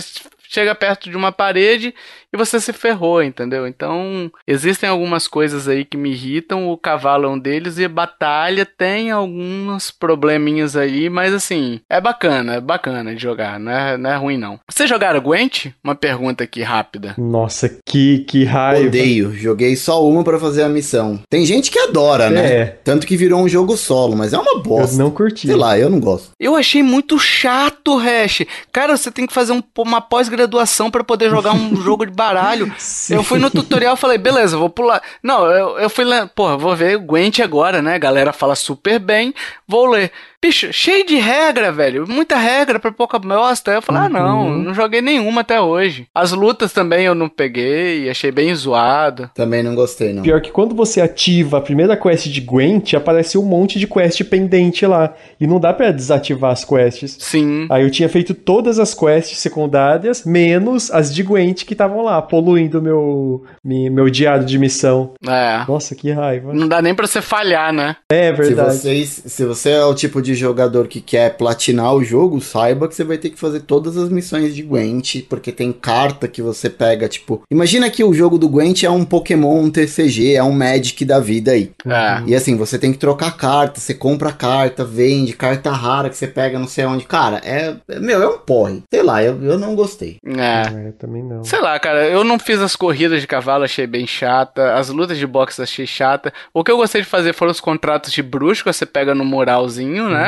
chega 0.49 0.75
perto 0.75 1.09
de 1.09 1.17
uma 1.17 1.31
parede 1.31 1.93
e 2.33 2.37
você 2.37 2.59
se 2.59 2.73
ferrou, 2.73 3.21
entendeu? 3.21 3.67
Então, 3.67 4.31
existem 4.47 4.89
algumas 4.89 5.27
coisas 5.27 5.67
aí 5.67 5.85
que 5.85 5.95
me 5.97 6.11
irritam, 6.11 6.69
o 6.69 6.77
cavalo 6.77 7.25
é 7.25 7.29
um 7.29 7.39
deles 7.39 7.77
e 7.77 7.87
batalha 7.87 8.65
tem 8.65 9.11
alguns 9.11 9.91
probleminhas 9.91 10.75
aí, 10.75 11.09
mas 11.09 11.33
assim, 11.33 11.79
é 11.89 11.99
bacana, 12.01 12.55
é 12.55 12.61
bacana 12.61 13.15
de 13.15 13.21
jogar, 13.21 13.59
não 13.59 13.71
é, 13.71 13.97
não 13.97 14.09
é 14.09 14.15
ruim 14.15 14.37
não. 14.37 14.59
Você 14.69 14.87
jogaram 14.87 15.21
Gwent? 15.21 15.67
Uma 15.83 15.95
pergunta 15.95 16.43
aqui 16.43 16.61
rápida. 16.61 17.13
Nossa, 17.17 17.69
que, 17.87 18.19
que 18.19 18.43
raiva. 18.43 18.87
Odeio. 18.87 19.33
Joguei 19.35 19.75
só 19.75 20.05
uma 20.07 20.23
pra 20.23 20.39
fazer 20.39 20.63
a 20.63 20.69
missão. 20.69 21.19
Tem 21.29 21.45
gente 21.45 21.69
que 21.71 21.79
adora, 21.79 22.29
né? 22.29 22.53
É. 22.53 22.65
Tanto 22.83 23.05
que 23.07 23.15
virou 23.17 23.41
um 23.41 23.47
jogo 23.47 23.75
solo, 23.77 24.15
mas 24.15 24.33
é 24.33 24.37
uma 24.37 24.61
bosta. 24.61 24.95
Eu 24.95 24.99
não 24.99 25.11
curti. 25.11 25.47
Sei 25.47 25.55
lá, 25.55 25.77
eu 25.77 25.89
não 25.89 25.99
gosto. 25.99 26.31
Eu 26.39 26.55
achei 26.55 26.81
muito 26.83 27.17
chato, 27.19 27.95
Hash. 27.97 28.43
Cara, 28.71 28.95
você 28.97 29.11
tem 29.11 29.25
que 29.27 29.33
fazer 29.33 29.53
um- 29.53 29.63
uma 29.77 30.01
pós-graduação 30.01 30.89
pra 30.89 31.03
poder 31.03 31.29
jogar 31.29 31.53
um 31.53 31.75
jogo 31.81 32.05
de 32.05 32.11
baralho. 32.23 32.73
Sim. 32.77 33.15
Eu 33.15 33.23
fui 33.23 33.39
no 33.39 33.49
tutorial 33.49 33.95
e 33.95 33.99
falei, 33.99 34.17
beleza, 34.17 34.57
vou 34.57 34.69
pular. 34.69 35.01
Não, 35.21 35.45
eu, 35.45 35.77
eu 35.79 35.89
fui 35.89 36.05
lá, 36.05 36.27
porra, 36.27 36.57
vou 36.57 36.75
ver 36.75 36.97
o 36.97 37.01
Gwent 37.01 37.39
agora, 37.39 37.81
né? 37.81 37.95
A 37.95 37.99
galera 37.99 38.31
fala 38.31 38.55
super 38.55 38.99
bem, 38.99 39.33
vou 39.67 39.85
ler. 39.85 40.11
Bicho, 40.43 40.73
cheio 40.73 41.05
de 41.05 41.15
regra, 41.15 41.71
velho. 41.71 42.05
Muita 42.05 42.35
regra 42.35 42.77
pra 42.77 42.91
pouca 42.91 43.17
bosta. 43.17 43.71
Aí 43.71 43.77
eu 43.77 43.81
falei, 43.81 44.01
ah, 44.03 44.09
não, 44.09 44.47
Uhum. 44.47 44.57
não 44.57 44.73
joguei 44.73 45.01
nenhuma 45.01 45.39
até 45.39 45.61
hoje. 45.61 46.05
As 46.13 46.33
lutas 46.33 46.73
também 46.73 47.05
eu 47.05 47.15
não 47.15 47.29
peguei, 47.29 48.09
achei 48.09 48.29
bem 48.29 48.53
zoado. 48.53 49.29
Também 49.33 49.63
não 49.63 49.73
gostei, 49.73 50.11
não. 50.11 50.21
Pior 50.21 50.41
que 50.41 50.51
quando 50.51 50.75
você 50.75 50.99
ativa 50.99 51.59
a 51.59 51.61
primeira 51.61 51.95
quest 51.95 52.27
de 52.27 52.41
Gwent, 52.41 52.93
aparece 52.93 53.37
um 53.37 53.43
monte 53.43 53.79
de 53.79 53.87
quest 53.87 54.21
pendente 54.25 54.85
lá. 54.85 55.13
E 55.39 55.47
não 55.47 55.61
dá 55.61 55.71
pra 55.73 55.91
desativar 55.91 56.51
as 56.51 56.65
quests. 56.65 57.15
Sim. 57.21 57.65
Aí 57.69 57.81
eu 57.83 57.89
tinha 57.89 58.09
feito 58.09 58.33
todas 58.33 58.79
as 58.79 58.93
quests 58.93 59.37
secundárias, 59.39 60.25
menos 60.25 60.91
as 60.91 61.13
de 61.15 61.23
Gwent 61.23 61.63
que 61.63 61.71
estavam 61.73 62.01
lá, 62.01 62.21
poluindo 62.21 62.81
meu, 62.81 63.45
meu 63.63 64.09
diário 64.09 64.43
de 64.45 64.59
missão. 64.59 65.13
É. 65.25 65.63
Nossa, 65.65 65.95
que 65.95 66.11
raiva. 66.11 66.53
Não 66.53 66.67
dá 66.67 66.81
nem 66.81 66.93
pra 66.93 67.07
você 67.07 67.21
falhar, 67.21 67.71
né? 67.71 67.95
É 68.11 68.35
Se, 68.35 68.41
verdade. 68.41 68.73
vocês, 68.77 69.23
se 69.25 69.45
você 69.45 69.69
é 69.69 69.85
o 69.85 69.93
tipo 69.95 70.21
de 70.21 70.32
jogador 70.35 70.87
que 70.87 71.01
quer 71.01 71.37
platinar 71.37 71.93
o 71.93 72.03
jogo, 72.03 72.41
saiba 72.41 72.87
que 72.87 72.95
você 72.95 73.03
vai 73.03 73.17
ter 73.17 73.29
que 73.29 73.39
fazer 73.39 73.61
todas 73.61 73.97
as 73.97 74.09
missões 74.09 74.55
de 74.55 74.61
Gwent, 74.63 75.23
porque 75.29 75.51
tem 75.51 75.71
carta 75.71 76.27
que 76.27 76.41
você 76.41 76.69
pega, 76.69 77.07
tipo... 77.07 77.43
Imagina 77.49 77.89
que 77.89 78.03
o 78.03 78.13
jogo 78.13 78.37
do 78.37 78.49
Gwent 78.49 78.83
é 78.83 78.89
um 78.89 79.05
Pokémon 79.05 79.69
TCG, 79.69 80.35
é 80.35 80.43
um 80.43 80.51
Magic 80.51 81.03
da 81.05 81.19
vida 81.19 81.51
aí. 81.51 81.71
É. 81.85 82.23
E 82.27 82.35
assim, 82.35 82.55
você 82.55 82.77
tem 82.77 82.91
que 82.91 82.97
trocar 82.97 83.35
carta, 83.37 83.79
você 83.79 83.93
compra 83.93 84.31
carta, 84.31 84.83
vende, 84.83 85.33
carta 85.33 85.71
rara 85.71 86.09
que 86.09 86.17
você 86.17 86.27
pega 86.27 86.59
não 86.59 86.67
sei 86.67 86.85
onde. 86.85 87.05
Cara, 87.05 87.41
é... 87.43 87.75
é- 87.87 87.99
Meu, 87.99 88.21
é 88.21 88.27
um 88.27 88.37
porre. 88.37 88.83
Sei 88.91 89.03
lá, 89.03 89.23
eu, 89.23 89.41
eu 89.43 89.57
não 89.59 89.75
gostei. 89.75 90.17
É. 90.25 90.87
É, 90.87 90.91
também 90.97 91.23
não. 91.23 91.43
Sei 91.43 91.59
lá, 91.59 91.77
cara, 91.79 92.07
eu 92.07 92.23
não 92.23 92.39
fiz 92.39 92.59
as 92.59 92.75
corridas 92.75 93.21
de 93.21 93.27
cavalo, 93.27 93.63
achei 93.63 93.87
bem 93.87 94.05
chata. 94.07 94.73
As 94.75 94.89
lutas 94.89 95.17
de 95.17 95.27
boxe 95.27 95.61
achei 95.61 95.85
chata. 95.85 96.33
O 96.53 96.63
que 96.63 96.71
eu 96.71 96.77
gostei 96.77 97.01
de 97.01 97.07
fazer 97.07 97.33
foram 97.33 97.51
os 97.51 97.59
contratos 97.59 98.11
de 98.11 98.21
bruxo, 98.21 98.63
que 98.63 98.71
você 98.71 98.85
pega 98.85 99.13
no 99.15 99.25
muralzinho, 99.25 100.09
né? 100.09 100.22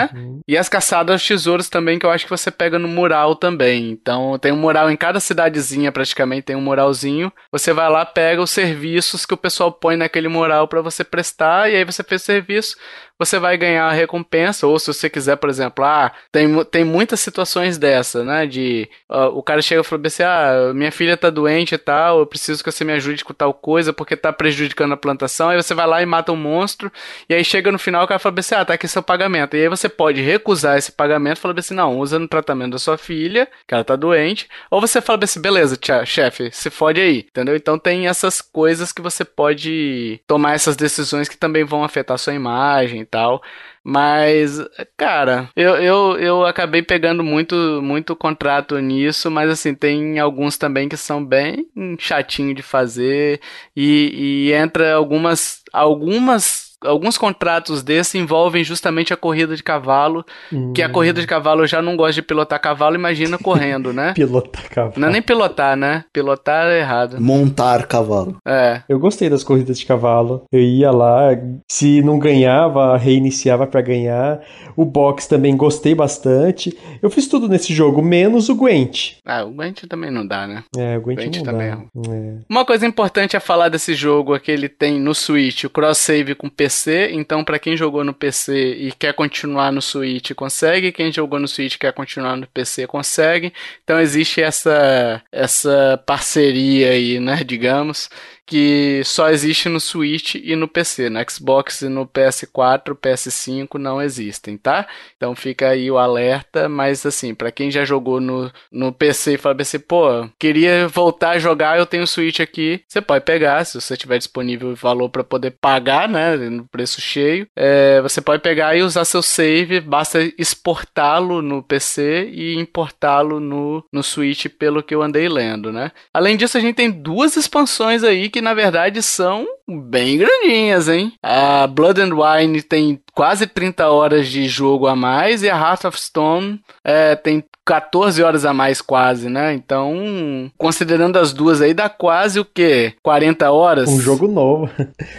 E 0.48 0.58
as 0.58 0.70
caçadas 0.70 1.14
aos 1.14 1.28
tesouros 1.28 1.70
também, 1.70 1.98
que 1.98 2.06
eu 2.06 2.12
acho 2.12 2.26
que 2.26 2.30
você 2.30 2.52
pega 2.52 2.78
no 2.78 2.88
mural 2.88 3.36
também. 3.36 3.92
Então 3.92 4.38
tem 4.38 4.52
um 4.52 4.58
mural 4.58 4.90
em 4.92 4.98
cada 4.98 5.20
cidadezinha, 5.20 5.92
praticamente 5.92 6.44
tem 6.44 6.56
um 6.56 6.62
muralzinho. 6.62 7.32
Você 7.52 7.74
vai 7.74 7.90
lá, 7.90 8.06
pega 8.06 8.42
os 8.42 8.52
serviços 8.52 9.26
que 9.26 9.34
o 9.34 9.38
pessoal 9.38 9.72
põe 9.72 9.96
naquele 9.96 10.28
mural 10.28 10.68
pra 10.68 10.82
você 10.82 11.04
prestar, 11.04 11.72
e 11.72 11.76
aí 11.76 11.84
você 11.84 12.04
fez 12.04 12.22
o 12.22 12.26
serviço. 12.26 12.76
Você 13.18 13.40
vai 13.40 13.56
ganhar 13.58 13.86
a 13.86 13.94
recompensa, 13.94 14.68
ou 14.68 14.78
se 14.78 14.88
você 14.88 15.10
quiser, 15.10 15.38
por 15.38 15.50
exemplo, 15.50 15.86
ah, 15.86 16.12
tem, 16.34 16.66
tem 16.66 16.84
muitas 16.84 17.22
situações 17.22 17.78
dessa, 17.78 18.26
né? 18.26 18.46
De 18.46 18.90
ah, 19.08 19.30
o 19.30 19.42
cara 19.42 19.62
chega 19.62 19.80
e 19.80 19.84
fala 19.86 20.02
assim: 20.06 20.24
ah, 20.24 20.74
minha 20.74 20.92
filha 20.92 21.16
tá 21.16 21.30
doente 21.30 21.76
e 21.76 21.78
tal, 21.78 22.20
eu 22.20 22.26
preciso 22.26 22.62
que 22.62 22.70
você 22.70 22.84
me 22.84 22.92
ajude 22.92 23.24
com 23.24 23.34
tal 23.34 23.54
coisa 23.54 23.94
porque 23.94 24.18
tá 24.18 24.34
prejudicando 24.34 24.94
a 24.94 24.98
plantação. 24.98 25.48
Aí 25.48 25.56
você 25.56 25.74
vai 25.74 25.88
lá 25.88 26.02
e 26.02 26.06
mata 26.06 26.34
um 26.34 26.36
monstro, 26.36 26.92
e 27.30 27.34
aí 27.34 27.44
chega 27.46 27.72
no 27.72 27.80
final 27.80 28.04
o 28.04 28.08
cara 28.08 28.20
fala 28.20 28.36
assim: 28.38 28.56
ah, 28.56 28.66
tá 28.66 28.74
aqui 28.74 28.86
seu 28.86 29.02
pagamento. 29.02 29.56
E 29.56 29.62
aí 29.62 29.70
você 29.70 29.85
pode 29.90 30.22
recusar 30.22 30.78
esse 30.78 30.92
pagamento 30.92 31.40
falar 31.40 31.58
assim: 31.58 31.74
não, 31.74 32.00
usa 32.00 32.20
no 32.20 32.28
tratamento 32.28 32.74
da 32.74 32.80
sua 32.80 32.98
filha, 32.98 33.48
que 33.68 33.74
ela 33.74 33.84
tá 33.84 33.96
doente. 33.96 34.48
Ou 34.70 34.82
você 34.82 35.02
fala 35.02 35.24
assim: 35.24 35.42
beleza, 35.42 35.78
tia, 35.78 36.06
chefe, 36.06 36.50
se 36.52 36.70
fode 36.70 37.02
aí, 37.02 37.20
entendeu? 37.20 37.56
Então 37.56 37.78
tem 37.78 38.08
essas 38.08 38.42
coisas 38.42 38.92
que 38.92 39.02
você 39.02 39.24
pode 39.26 40.20
tomar 40.28 40.54
essas 40.54 40.76
decisões 40.76 41.30
que 41.30 41.38
também 41.38 41.64
vão 41.64 41.84
afetar 41.84 42.16
a 42.16 42.18
sua 42.18 42.34
imagem 42.34 43.02
e 43.02 43.06
tal. 43.06 43.42
Mas, 43.88 44.60
cara, 44.98 45.48
eu, 45.56 45.76
eu, 45.76 46.18
eu 46.18 46.44
acabei 46.44 46.82
pegando 46.82 47.24
muito, 47.24 47.56
muito 47.84 48.16
contrato 48.16 48.80
nisso, 48.80 49.30
mas 49.30 49.48
assim, 49.48 49.76
tem 49.76 50.18
alguns 50.18 50.58
também 50.58 50.90
que 50.90 50.98
são 50.98 51.24
bem 51.24 51.68
chatinho 52.00 52.56
de 52.56 52.64
fazer 52.64 53.40
e, 53.76 54.48
e 54.50 54.54
entra 54.54 54.96
algumas, 54.96 55.62
algumas, 55.72 56.65
alguns 56.86 57.18
contratos 57.18 57.84
desses 57.84 58.16
envolvem 58.16 58.64
justamente 58.64 59.14
a 59.14 59.18
corrida 59.18 59.56
de 59.56 59.64
cavalo, 59.64 60.26
que 60.74 60.82
a 60.82 60.90
corrida 60.90 61.22
de 61.22 61.28
cavalo 61.28 61.64
eu 61.64 61.68
já 61.68 61.82
não 61.82 61.96
gosto 61.96 62.16
de 62.16 62.22
pilotar 62.22 62.60
cavalo, 62.60 62.96
imagina 62.96 63.38
correndo, 63.38 63.92
né? 63.94 64.14
Pilotar 64.16 64.70
cavalo. 64.70 64.94
Não 64.98 65.10
é 65.10 65.12
nem 65.12 65.22
pilotar, 65.22 65.76
né? 65.76 66.06
Pilotar 66.12 66.68
é 66.68 66.80
errado. 66.80 67.20
Montar 67.20 67.88
cavalo. 67.88 68.38
É. 68.46 68.82
Eu 68.88 69.00
gostei 69.00 69.30
das 69.30 69.44
corridas 69.44 69.80
de 69.80 69.86
cavalo. 69.86 70.44
Eu 70.52 70.60
ia 70.60 70.92
lá, 70.92 71.30
se 71.70 72.02
não 72.02 72.18
ganhava, 72.20 72.98
reiniciava 72.98 73.68
pra 73.68 73.82
ganhar. 73.82 74.42
O 74.76 74.86
box 74.86 75.28
também 75.28 75.56
gostei 75.56 75.96
bastante. 75.96 76.78
Eu 77.02 77.10
fiz 77.10 77.28
tudo 77.28 77.48
nesse 77.48 77.74
jogo, 77.74 78.02
menos 78.02 78.50
o 78.50 78.56
Gwent. 78.56 79.14
Ah, 79.26 79.44
o 79.44 79.52
Gwent 79.52 79.84
também 79.88 80.12
não 80.12 80.26
dá, 80.26 80.48
né? 80.48 80.64
É, 80.78 80.98
o 80.98 81.02
Gwent, 81.02 81.18
Gwent 81.18 81.36
não 81.38 81.44
também 81.44 81.70
dá. 81.70 82.12
É. 82.12 82.34
Uma 82.50 82.66
coisa 82.66 82.86
importante 82.86 83.38
a 83.38 83.40
falar 83.40 83.70
desse 83.70 83.94
jogo 83.94 84.36
é 84.36 84.40
que 84.40 84.52
ele 84.52 84.70
tem 84.70 85.00
no 85.00 85.14
Switch 85.14 85.64
o 85.64 85.70
cross-save 85.70 86.36
com 86.36 86.50
PC, 86.50 86.75
então 87.12 87.44
pra 87.44 87.60
quem 87.60 87.78
jogou 87.78 88.04
no 88.04 88.14
PC 88.14 88.74
e 88.76 88.92
quer 88.92 89.14
continuar 89.14 89.72
no 89.72 89.82
Switch 89.82 90.32
consegue, 90.34 90.92
quem 90.92 91.12
jogou 91.12 91.40
no 91.40 91.48
Switch 91.48 91.76
e 91.76 91.80
quer 91.80 91.94
continuar 91.94 92.36
no 92.36 92.48
PC 92.48 92.88
consegue. 92.88 93.54
Então 93.84 94.00
existe 94.00 94.42
essa 94.42 95.22
essa 95.32 96.02
parceria 96.06 96.92
aí, 96.92 97.20
né, 97.20 97.44
digamos, 97.44 98.10
que 98.46 99.02
só 99.04 99.30
existe 99.30 99.68
no 99.68 99.80
Switch 99.80 100.36
e 100.36 100.56
no 100.56 100.68
PC, 100.68 101.10
no 101.10 101.20
Xbox 101.30 101.82
e 101.82 101.90
no 101.90 102.06
PS4, 102.06 102.96
PS5 102.96 103.76
não 103.80 104.02
existem, 104.02 104.58
tá? 104.58 104.88
Então 105.18 105.36
fica 105.36 105.70
aí 105.70 105.90
o 105.90 105.98
alerta, 105.98 106.70
mas 106.70 107.06
assim, 107.06 107.34
pra 107.34 107.52
quem 107.52 107.72
já 107.72 107.84
jogou 107.84 108.22
no, 108.22 108.52
no 108.72 108.92
PC 108.94 109.34
e 109.34 109.38
fala 109.38 109.56
assim, 109.60 109.80
pô, 109.80 110.30
queria 110.40 110.88
voltar 110.88 111.32
a 111.32 111.40
jogar, 111.40 111.78
eu 111.78 111.86
tenho 111.86 112.04
o 112.04 112.08
Switch 112.08 112.40
aqui, 112.40 112.82
você 112.88 113.02
pode 113.02 113.26
pegar, 113.26 113.66
se 113.66 113.80
você 113.80 113.98
tiver 113.98 114.18
disponível 114.18 114.70
o 114.70 114.76
valor 114.76 115.10
pra 115.10 115.24
poder 115.24 115.52
pagar, 115.52 116.08
né, 116.08 116.36
no 116.36 116.66
preço 116.66 117.02
cheio, 117.02 117.48
é, 117.56 118.02
você 118.02 118.22
pode 118.22 118.42
pegar 118.42 118.76
e 118.76 118.84
usar 118.84 119.06
seu 119.06 119.22
save, 119.22 119.80
basta 119.80 120.20
exportá-lo 120.38 121.42
no 121.42 121.64
PC 121.64 122.30
e 122.32 122.56
importá-lo 122.56 123.40
no, 123.40 123.84
no 123.92 124.04
Switch, 124.04 124.46
pelo 124.48 124.84
que 124.84 124.94
eu 124.94 125.02
andei 125.02 125.28
lendo, 125.28 125.72
né? 125.72 125.92
Além 126.14 126.38
disso, 126.38 126.58
a 126.58 126.62
gente 126.62 126.76
tem 126.76 126.92
duas 126.92 127.36
expansões 127.36 128.04
aí 128.04 128.30
que 128.36 128.42
na 128.42 128.54
verdade 128.54 129.02
são 129.02 129.48
bem 129.66 130.18
grandinhas, 130.18 130.90
hein? 130.90 131.14
A 131.24 131.66
Blood 131.68 132.02
and 132.02 132.14
Wine 132.14 132.62
tem 132.62 133.02
quase 133.14 133.48
30 133.48 133.90
horas 133.90 134.28
de 134.28 134.46
jogo 134.46 134.88
a 134.88 134.96
mais 134.96 135.42
e 135.42 135.50
a 135.50 135.56
Heart 135.56 135.86
of 135.86 135.98
Stone 135.98 136.60
é, 136.84 137.16
tem 137.16 137.42
14 137.66 138.22
horas 138.22 138.46
a 138.46 138.54
mais 138.54 138.82
quase, 138.82 139.28
né? 139.30 139.54
Então, 139.54 140.52
considerando 140.58 141.18
as 141.18 141.34
duas 141.34 141.62
aí, 141.62 141.74
dá 141.74 141.90
quase 141.90 142.40
o 142.40 142.46
quê? 142.46 142.94
40 143.02 143.52
horas? 143.52 143.90
Um 143.90 144.00
jogo 144.00 144.28
novo. 144.28 144.70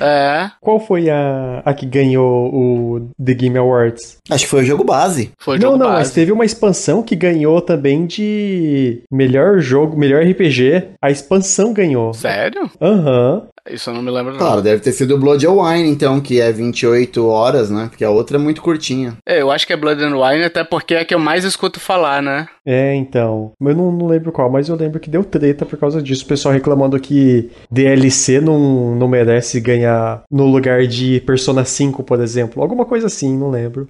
É, 0.00 0.50
Qual 0.60 0.78
foi 0.78 1.08
a, 1.10 1.62
a 1.64 1.74
que 1.74 1.86
ganhou 1.86 2.54
o 2.54 3.10
The 3.22 3.34
Game 3.34 3.58
Awards? 3.58 4.18
Acho 4.30 4.44
que 4.44 4.50
foi 4.50 4.62
o 4.62 4.66
jogo 4.66 4.84
base. 4.84 5.32
foi 5.38 5.56
o 5.56 5.60
não, 5.60 5.70
jogo 5.72 5.78
não, 5.78 5.88
mas 5.88 5.98
base. 5.98 6.14
teve 6.14 6.32
uma 6.32 6.44
expansão 6.44 7.02
que 7.02 7.16
ganhou 7.16 7.60
também 7.60 8.06
de 8.06 9.02
melhor 9.10 9.58
jogo, 9.58 9.96
melhor 9.98 10.22
RPG. 10.22 10.88
A 11.02 11.10
expansão 11.10 11.72
ganhou. 11.72 12.12
Sério? 12.14 12.70
Aham. 12.80 13.42
Isso 13.68 13.90
eu 13.90 13.94
não 13.94 14.02
me 14.02 14.10
lembro 14.10 14.32
não. 14.32 14.38
Claro, 14.38 14.62
deve 14.62 14.80
ter 14.80 14.92
sido 14.92 15.16
o 15.16 15.18
Blood 15.18 15.44
and 15.46 15.50
Wine, 15.52 15.88
então, 15.88 16.20
que 16.20 16.40
é 16.40 16.52
28 16.52 17.26
horas, 17.26 17.68
né? 17.70 17.86
Porque 17.90 18.04
a 18.04 18.10
outra 18.10 18.36
é 18.36 18.40
muito 18.40 18.62
curtinha. 18.62 19.16
É, 19.26 19.40
eu 19.42 19.50
acho 19.50 19.66
que 19.66 19.72
é 19.72 19.76
Blood 19.76 20.02
and 20.04 20.16
Wine, 20.16 20.44
até 20.44 20.62
porque 20.62 20.94
é 20.94 21.00
a 21.00 21.04
que 21.04 21.14
eu 21.14 21.18
mais 21.18 21.44
escuto 21.44 21.80
falar, 21.80 22.22
né? 22.22 22.35
É, 22.64 22.94
então. 22.94 23.52
Eu 23.60 23.74
não, 23.74 23.92
não 23.92 24.06
lembro 24.06 24.32
qual, 24.32 24.50
mas 24.50 24.68
eu 24.68 24.76
lembro 24.76 25.00
que 25.00 25.10
deu 25.10 25.24
treta 25.24 25.64
por 25.64 25.78
causa 25.78 26.02
disso. 26.02 26.24
O 26.24 26.28
pessoal 26.28 26.52
reclamando 26.52 26.98
que 26.98 27.50
DLC 27.70 28.40
não, 28.40 28.94
não 28.94 29.08
merece 29.08 29.60
ganhar 29.60 30.22
no 30.30 30.44
lugar 30.46 30.86
de 30.86 31.20
Persona 31.20 31.64
5, 31.64 32.02
por 32.02 32.20
exemplo. 32.20 32.62
Alguma 32.62 32.84
coisa 32.84 33.06
assim, 33.06 33.36
não 33.36 33.50
lembro. 33.50 33.88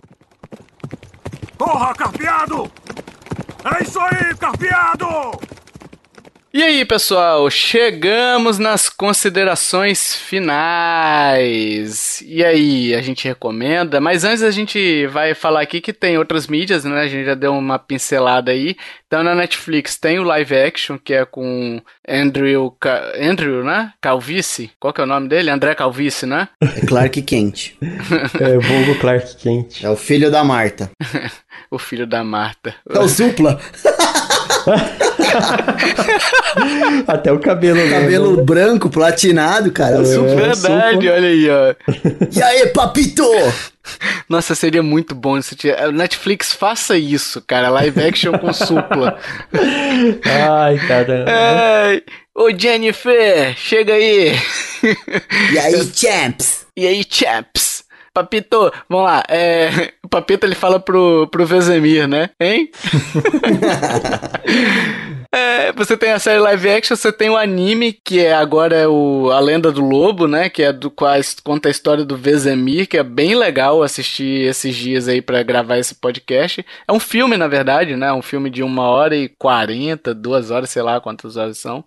Corra, 1.57 1.95
carpeado! 1.95 2.71
É 3.65 3.83
isso 3.83 3.99
aí, 3.99 4.35
carpeado! 4.39 5.07
E 6.57 6.63
aí, 6.63 6.87
pessoal, 6.87 7.51
chegamos 7.51 8.59
nas 8.59 8.89
considerações 8.89 10.17
finais. 10.17 10.65
E 12.25 12.43
aí, 12.43 12.95
a 12.95 13.03
gente 13.03 13.29
recomenda, 13.29 14.01
mas 14.01 14.25
antes 14.25 14.43
a 14.43 14.51
gente 14.51 15.07
vai 15.09 15.35
falar 15.35 15.61
aqui 15.61 15.83
que 15.83 15.93
tem 15.93 16.17
outras 16.17 16.47
mídias, 16.47 16.83
né? 16.83 17.03
A 17.03 17.09
gente 17.09 17.27
já 17.27 17.35
deu 17.35 17.53
uma 17.53 17.79
pincelada 17.79 18.53
aí. 18.53 18.75
Então 19.07 19.23
na 19.23 19.35
Netflix 19.35 19.99
tem 19.99 20.19
o 20.19 20.23
live 20.23 20.57
action, 20.57 20.97
que 20.97 21.13
é 21.13 21.27
com 21.27 21.79
Andrew, 22.09 22.75
Ca... 22.81 23.13
Andrew, 23.21 23.63
né? 23.63 23.93
Calvice. 24.01 24.71
Qual 24.81 24.95
que 24.95 25.03
é 25.03 25.05
o 25.05 25.07
nome 25.07 25.29
dele? 25.29 25.51
André 25.51 25.75
Calvice, 25.75 26.25
né? 26.25 26.49
É 26.63 26.87
Clark 26.87 27.21
Kent. 27.21 27.75
É, 28.41 28.59
vulgo 28.59 28.99
Clark 28.99 29.37
Kent. 29.37 29.85
É 29.85 29.91
o 29.91 29.97
filho 29.97 30.31
da 30.31 30.43
Marta. 30.43 30.91
o 31.71 31.79
filho 31.79 32.07
da 32.07 32.25
Marta. 32.25 32.75
É 32.89 32.99
o 32.99 33.07
Supla. 33.07 33.61
Até 37.07 37.33
o 37.33 37.39
cabelo. 37.39 37.79
né? 37.79 38.01
Cabelo 38.01 38.45
branco, 38.45 38.91
platinado, 38.91 39.71
cara. 39.73 39.97
É 39.97 40.01
o 40.01 40.05
Supla. 40.07 40.35
Verdade, 40.35 41.09
olha 41.09 41.29
aí, 41.29 41.49
ó. 41.51 41.75
E 42.35 42.43
aí, 42.43 42.67
papito? 42.69 43.23
Nossa, 44.29 44.55
seria 44.55 44.83
muito 44.83 45.15
bom 45.15 45.41
se 45.41 45.55
tiver. 45.55 45.93
Netflix 45.93 46.53
faça 46.53 46.99
isso, 46.99 47.41
cara. 47.47 47.69
Live 47.71 48.03
action 48.03 48.37
com 48.39 48.53
supla. 48.53 49.19
Ai, 50.25 50.79
caramba. 50.89 51.31
Ai. 51.31 52.03
Ô 52.35 52.51
Jennifer, 52.51 53.55
chega 53.57 53.95
aí. 53.95 54.35
E 55.53 55.59
aí, 55.59 55.91
champs? 55.95 56.67
E 56.77 56.87
aí, 56.87 57.05
chaps? 57.09 57.85
Papito, 58.17 58.73
vamos 58.89 59.05
lá. 59.05 59.23
É, 59.29 59.93
o 60.03 60.09
Papito 60.09 60.47
ele 60.47 60.55
fala 60.55 60.81
pro, 60.81 61.29
pro 61.31 61.45
Vezemir, 61.45 62.09
né? 62.09 62.31
Hein? 62.41 62.71
É, 65.35 65.71
você 65.73 65.99
tem 65.99 66.13
a 66.13 66.19
série 66.19 66.39
live 66.39 66.71
action, 66.71 66.97
você 66.97 67.13
tem 67.13 67.29
o 67.29 67.37
anime, 67.37 67.93
que 67.93 68.25
é 68.25 68.33
agora 68.33 68.75
é 68.75 68.89
o 68.89 69.31
A 69.31 69.39
Lenda 69.39 69.71
do 69.71 69.85
Lobo, 69.85 70.27
né? 70.27 70.49
Que 70.49 70.63
é 70.63 70.73
do 70.73 70.91
quais 70.91 71.37
conta 71.45 71.69
a 71.69 71.71
história 71.71 72.07
do 72.07 72.17
Vezemir, 72.17 72.89
que 72.89 72.97
é 72.97 73.03
bem 73.03 73.35
legal 73.35 73.83
assistir 73.83 74.49
esses 74.49 74.75
dias 74.75 75.09
aí 75.09 75.21
para 75.21 75.43
gravar 75.43 75.77
esse 75.77 75.95
podcast. 75.95 76.65
É 76.89 76.93
um 76.93 77.01
filme, 77.01 77.37
na 77.37 77.49
verdade, 77.49 77.97
né? 77.97 78.11
Um 78.15 78.23
filme 78.23 78.49
de 78.49 78.63
uma 78.63 78.85
hora 78.85 79.15
e 79.15 79.29
quarenta, 79.29 80.15
duas 80.15 80.51
horas, 80.51 80.71
sei 80.71 80.81
lá 80.81 81.03
quantas 81.03 81.37
horas 81.37 81.59
são. 81.59 81.85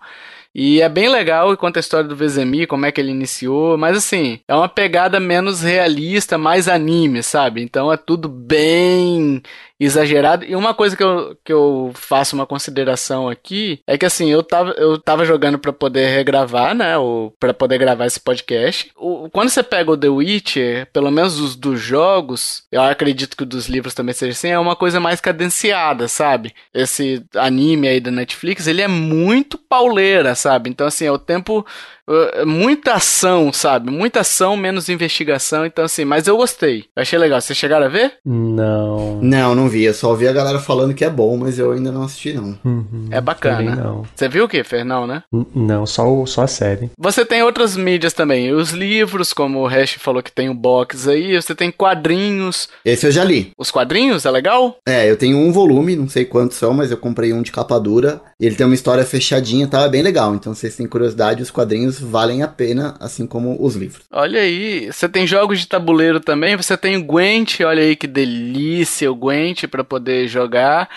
E 0.54 0.82
é 0.82 0.90
bem 0.90 1.08
legal 1.10 1.56
conta 1.58 1.80
a 1.80 1.82
história 1.82 2.08
do 2.08 2.16
Vezemir, 2.16 2.68
como 2.68 2.86
é 2.86 2.92
que 2.92 3.00
ele 3.00 3.12
iniciou, 3.12 3.78
mas 3.78 3.96
assim, 3.96 4.40
é 4.48 4.56
uma 4.56 4.68
pegada 4.68 5.20
menos 5.20 5.62
realista, 5.62 6.38
mais 6.38 6.68
anime, 6.68 7.22
sabe? 7.22 7.62
Então 7.62 7.92
é 7.94 7.98
tudo 7.98 8.28
bem 8.28 9.42
exagerado. 9.80 10.46
E 10.46 10.56
uma 10.56 10.74
coisa 10.74 10.96
que 10.96 11.04
eu, 11.04 11.38
que 11.44 11.54
eu 11.54 11.92
faço 11.96 12.36
uma 12.36 12.46
consideração 12.46 13.30
aqui 13.30 13.82
é 13.88 13.98
que 13.98 14.06
assim, 14.06 14.30
eu 14.30 14.44
tava, 14.44 14.72
eu 14.72 14.98
tava 14.98 15.24
jogando 15.24 15.58
para 15.58 15.72
poder 15.72 16.08
regravar, 16.10 16.76
né? 16.76 16.98
Ou 16.98 17.32
para 17.40 17.54
poder 17.54 17.78
gravar 17.78 18.06
esse 18.06 18.20
podcast. 18.20 18.92
O, 18.96 19.30
quando 19.30 19.50
você 19.50 19.64
pega 19.64 19.92
o 19.92 19.98
The 19.98 20.10
Witcher, 20.10 20.88
pelo 20.92 21.10
menos 21.10 21.40
os 21.40 21.56
dos 21.56 21.80
jogos, 21.80 22.64
eu 22.72 22.82
acredito 22.82 23.38
que 23.38 23.46
dos 23.46 23.68
livros 23.68 23.94
também 23.94 24.14
seja 24.14 24.32
assim, 24.32 24.50
é 24.50 24.60
uma 24.60 24.76
coisa 24.76 25.00
mais 25.00 25.22
cadenciada, 25.22 26.08
sabe? 26.08 26.54
Esse 26.74 27.24
anime 27.36 27.88
aí 27.88 28.00
da 28.00 28.12
Netflix, 28.12 28.68
ele 28.68 28.82
é 28.82 28.88
muito 28.88 29.58
pauleira, 29.58 30.36
sabe? 30.36 30.70
Então, 30.70 30.88
assim, 30.88 31.06
é 31.06 31.12
o 31.12 31.18
tempo 31.18 31.66
Uh, 32.10 32.46
muita 32.46 32.94
ação, 32.96 33.54
sabe? 33.54 33.92
Muita 33.92 34.22
ação, 34.22 34.58
menos 34.58 34.90
investigação. 34.90 35.66
Então, 35.66 35.86
assim, 35.86 36.04
mas 36.06 36.28
eu 36.28 36.36
gostei. 36.36 36.86
Eu 36.96 37.02
achei 37.04 37.20
legal. 37.20 37.40
Vocês 37.40 37.58
chegaram 37.58 37.86
a 37.86 37.90
ver? 37.90 38.14
Não. 38.26 39.20
Não, 39.22 39.54
não 39.56 39.70
vi. 39.70 39.84
Eu 39.84 39.94
só 39.94 40.10
ouvi 40.10 40.28
a 40.28 40.34
galera 40.34 40.60
falando 40.60 40.94
que 40.94 41.06
é 41.06 41.10
bom, 41.10 41.38
mas 41.38 41.60
eu 41.60 41.72
ainda 41.72 41.92
não 41.92 42.04
assisti, 42.04 42.34
não. 42.34 42.58
Uhum, 42.66 43.08
É 43.12 43.22
bacana. 43.22 43.76
não. 43.76 44.04
Você 44.16 44.28
viu 44.28 44.46
o 44.46 44.48
que, 44.50 44.64
Fernão, 44.64 45.06
né? 45.06 45.24
N- 45.32 45.46
Não, 45.56 45.86
só, 45.86 46.08
o- 46.12 46.26
só 46.26 46.44
a 46.44 46.48
série. 46.48 46.90
Você 46.98 47.24
tem 47.24 47.44
outras 47.44 47.78
mídias 47.78 48.14
também. 48.14 48.52
Os 48.54 48.72
livros, 48.72 49.32
como 49.34 49.60
o 49.60 49.68
Hash 49.68 49.94
falou 50.00 50.24
que 50.24 50.32
tem 50.32 50.50
o 50.50 50.54
box 50.54 51.08
aí. 51.08 51.36
Você 51.36 51.54
tem 51.54 51.72
quadrinhos. 51.72 52.70
Esse 52.84 53.06
eu 53.08 53.12
já 53.12 53.24
li. 53.24 53.52
Os 53.58 53.70
quadrinhos, 53.72 54.26
é 54.26 54.32
legal? 54.32 54.78
É, 54.88 55.10
eu 55.10 55.16
tenho 55.18 55.38
um 55.38 55.52
volume, 55.52 55.96
não 55.96 56.10
sei 56.10 56.26
quantos 56.26 56.58
são, 56.58 56.74
mas 56.74 56.90
eu 56.92 56.98
comprei 56.98 57.34
um 57.34 57.42
de 57.42 57.52
capa 57.52 57.80
dura. 57.80 58.22
Ele 58.40 58.56
tem 58.56 58.66
uma 58.66 58.76
história 58.76 59.06
fechadinha, 59.06 59.68
tá 59.68 59.88
bem 59.88 60.02
legal. 60.02 60.34
Então, 60.34 60.54
se 60.54 60.62
vocês 60.62 60.76
têm 60.76 60.88
curiosidade, 60.88 61.44
os 61.44 61.52
quadrinhos 61.52 61.99
valem 62.00 62.42
a 62.44 62.48
pena, 62.48 62.96
assim 63.00 63.28
como 63.28 63.58
os 63.64 63.76
livros. 63.76 64.06
Olha 64.12 64.42
aí. 64.42 64.92
Você 64.92 65.08
tem 65.08 65.28
jogos 65.28 65.60
de 65.60 65.68
tabuleiro 65.68 66.20
também. 66.20 66.56
Você 66.56 66.76
tem 66.78 66.98
o 66.98 67.04
Gwent. 67.04 67.60
Olha 67.62 67.84
aí 67.84 67.96
que 67.96 68.08
delícia 68.08 69.12
o 69.12 69.16
Gwent 69.16 69.66
para 69.68 69.84
poder 69.84 70.28
jogar. 70.28 70.90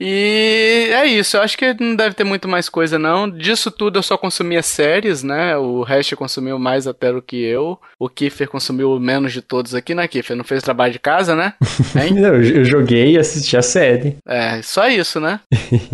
E 0.00 0.88
é 0.92 1.06
isso, 1.06 1.36
eu 1.36 1.42
acho 1.42 1.58
que 1.58 1.74
não 1.78 1.94
deve 1.96 2.14
ter 2.14 2.24
muito 2.24 2.48
mais 2.48 2.68
coisa 2.68 2.98
não. 2.98 3.28
Disso 3.28 3.70
tudo 3.70 3.98
eu 3.98 4.02
só 4.02 4.16
consumia 4.16 4.62
séries, 4.62 5.22
né? 5.22 5.56
O 5.56 5.82
Hash 5.82 6.14
consumiu 6.14 6.58
mais 6.58 6.86
até 6.86 7.12
do 7.12 7.20
que 7.20 7.36
eu. 7.36 7.78
O 7.98 8.08
Kiefer 8.08 8.48
consumiu 8.48 8.98
menos 8.98 9.32
de 9.32 9.42
todos 9.42 9.74
aqui, 9.74 9.94
né, 9.94 10.08
Kiefer? 10.08 10.36
Não 10.36 10.44
fez 10.44 10.62
trabalho 10.62 10.92
de 10.92 10.98
casa, 10.98 11.34
né? 11.34 11.54
Hein? 12.00 12.14
Não, 12.14 12.34
eu 12.34 12.60
eu 12.60 12.64
joguei 12.64 13.12
e 13.12 13.18
assisti 13.18 13.56
a 13.56 13.62
série. 13.62 14.16
É, 14.26 14.60
só 14.62 14.88
isso, 14.88 15.20
né? 15.20 15.40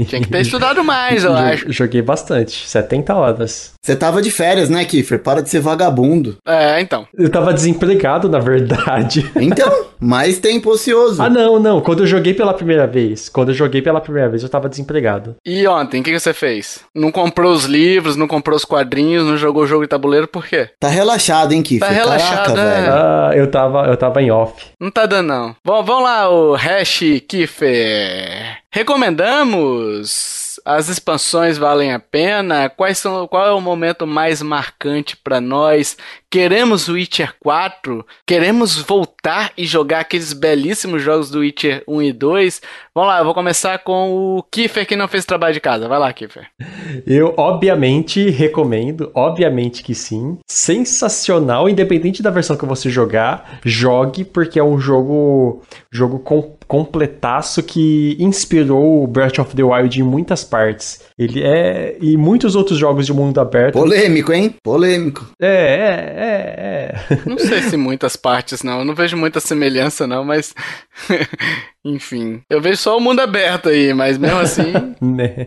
Tinha 0.09 0.21
que 0.21 0.29
ter 0.29 0.41
estudado 0.41 0.83
mais, 0.85 1.25
eu 1.25 1.33
acho. 1.35 1.73
Joguei 1.73 2.03
bastante, 2.03 2.67
70 2.69 3.15
horas. 3.15 3.75
Você 3.83 3.95
tava 3.95 4.21
de 4.21 4.31
férias, 4.31 4.69
né, 4.69 4.85
Kiefer? 4.85 5.21
Para 5.21 5.41
de 5.43 5.49
ser 5.49 5.61
vagabundo. 5.61 6.39
É, 6.47 6.81
então. 6.81 7.07
Eu 7.17 7.31
tava 7.31 7.55
desempregado, 7.55 8.29
na 8.29 8.39
verdade. 8.39 9.31
Então, 9.37 9.87
mais 10.01 10.39
tempo 10.39 10.71
ocioso. 10.71 11.23
Ah, 11.23 11.31
não, 11.31 11.59
não. 11.61 11.81
Quando 11.81 12.03
eu 12.03 12.07
joguei 12.07 12.35
pela 12.35 12.53
primeira 12.53 12.87
vez, 12.87 13.29
quando 13.29 13.51
eu 13.51 13.55
joguei 13.55 13.81
pela 13.81 13.96
primeira 14.01 14.29
vez, 14.29 14.43
eu 14.43 14.49
tava 14.49 14.69
desempregado. 14.69 15.37
E 15.45 15.67
ontem, 15.67 16.01
o 16.01 16.05
que, 16.05 16.13
que 16.13 16.21
você 16.21 16.35
fez? 16.35 16.85
Não 16.95 17.11
comprou 17.11 17.53
os 17.53 17.65
livros, 17.65 18.17
não 18.17 18.27
comprou 18.27 18.57
os 18.57 18.65
quadrinhos, 18.65 19.25
não 19.25 19.37
jogou 19.37 19.65
o 19.65 19.67
jogo 19.67 19.83
de 19.83 19.89
tabuleiro, 19.89 20.29
por 20.29 20.47
quê? 20.47 20.71
Tá 20.81 20.89
relaxado, 20.89 21.53
hein, 21.53 21.63
Kiefer? 21.63 21.89
Tá 21.89 21.95
relaxado, 21.95 22.55
Caraca, 22.55 22.61
é. 22.61 22.81
velho. 22.81 22.93
Ah, 22.93 23.31
eu 23.35 23.51
tava, 23.51 23.87
eu 23.87 23.97
tava 23.97 24.23
em 24.23 24.31
off. 24.31 24.67
Não 24.81 24.91
tá 24.91 25.07
dando, 25.07 25.29
não. 25.29 25.57
Bom, 25.65 25.83
vamos 25.83 26.05
lá, 26.05 26.29
o 26.31 26.55
Hash 26.55 27.01
Kiffer. 27.29 28.59
Recomendamos. 28.71 30.61
As 30.65 30.89
expansões 30.89 31.57
valem 31.57 31.93
a 31.93 31.99
pena? 31.99 32.69
Quais 32.69 32.99
são, 32.99 33.27
qual 33.29 33.47
é 33.47 33.53
o 33.53 33.61
momento 33.61 34.07
mais 34.07 34.43
marcante 34.43 35.17
pra 35.17 35.41
nós? 35.41 35.97
Queremos 36.31 36.89
Witcher 36.89 37.35
4? 37.39 38.05
Queremos 38.27 38.77
voltar 38.77 39.53
e 39.57 39.65
jogar 39.65 40.01
aqueles 40.01 40.33
belíssimos 40.33 41.03
jogos 41.03 41.31
do 41.31 41.39
Witcher 41.39 41.85
1 41.87 42.03
e 42.03 42.13
2? 42.13 42.61
Vamos 42.97 43.11
lá, 43.11 43.19
eu 43.19 43.27
vou 43.27 43.35
começar 43.35 43.79
com 43.81 44.39
o 44.39 44.43
Kiffer 44.45 44.87
que 44.87 44.97
não 44.97 45.07
fez 45.07 45.27
trabalho 45.27 45.53
de 45.53 45.61
casa. 45.61 45.87
Vai 45.87 45.99
lá, 45.99 46.11
Kiffer. 46.15 46.47
Eu, 47.07 47.35
obviamente, 47.37 48.31
recomendo, 48.31 49.11
obviamente 49.15 49.83
que 49.83 49.95
sim. 49.95 50.39
Sensacional, 50.47 51.69
independente 51.69 52.23
da 52.23 52.31
versão 52.31 52.57
que 52.57 52.65
você 52.65 52.89
jogar, 52.89 53.61
jogue, 53.63 54.25
porque 54.25 54.59
é 54.59 54.65
um 54.65 54.81
jogo, 54.81 55.61
jogo 55.93 56.21
com, 56.21 56.57
completaço 56.67 57.63
que 57.63 58.17
inspirou 58.19 59.05
o 59.05 59.07
Breath 59.07 59.41
of 59.41 59.55
the 59.55 59.63
Wild 59.63 60.01
em 60.01 60.03
muitas 60.03 60.43
partes. 60.43 61.03
Ele 61.19 61.43
é. 61.43 61.99
E 62.01 62.17
muitos 62.17 62.57
outros 62.57 62.79
jogos 62.79 63.05
de 63.05 63.13
mundo 63.13 63.39
aberto. 63.39 63.75
Polêmico, 63.75 64.33
hein? 64.33 64.55
Polêmico. 64.63 65.27
É, 65.41 65.47
é, 65.49 66.15
é, 66.17 67.15
é. 67.15 67.19
Não 67.27 67.39
sei 67.39 67.61
se 67.61 67.77
muitas 67.77 68.17
partes, 68.17 68.63
não. 68.63 68.79
Eu 68.79 68.85
não 68.87 68.95
vejo 68.95 69.19
muita 69.19 69.39
semelhança, 69.39 70.07
não, 70.07 70.25
mas. 70.25 70.55
Enfim. 71.87 72.41
Eu 72.49 72.61
vejo 72.61 72.79
só 72.79 72.97
o 72.97 73.01
mundo 73.01 73.21
aberto 73.21 73.69
aí, 73.69 73.93
mas 73.93 74.19
mesmo 74.19 74.39
assim. 74.39 74.73
né? 75.01 75.47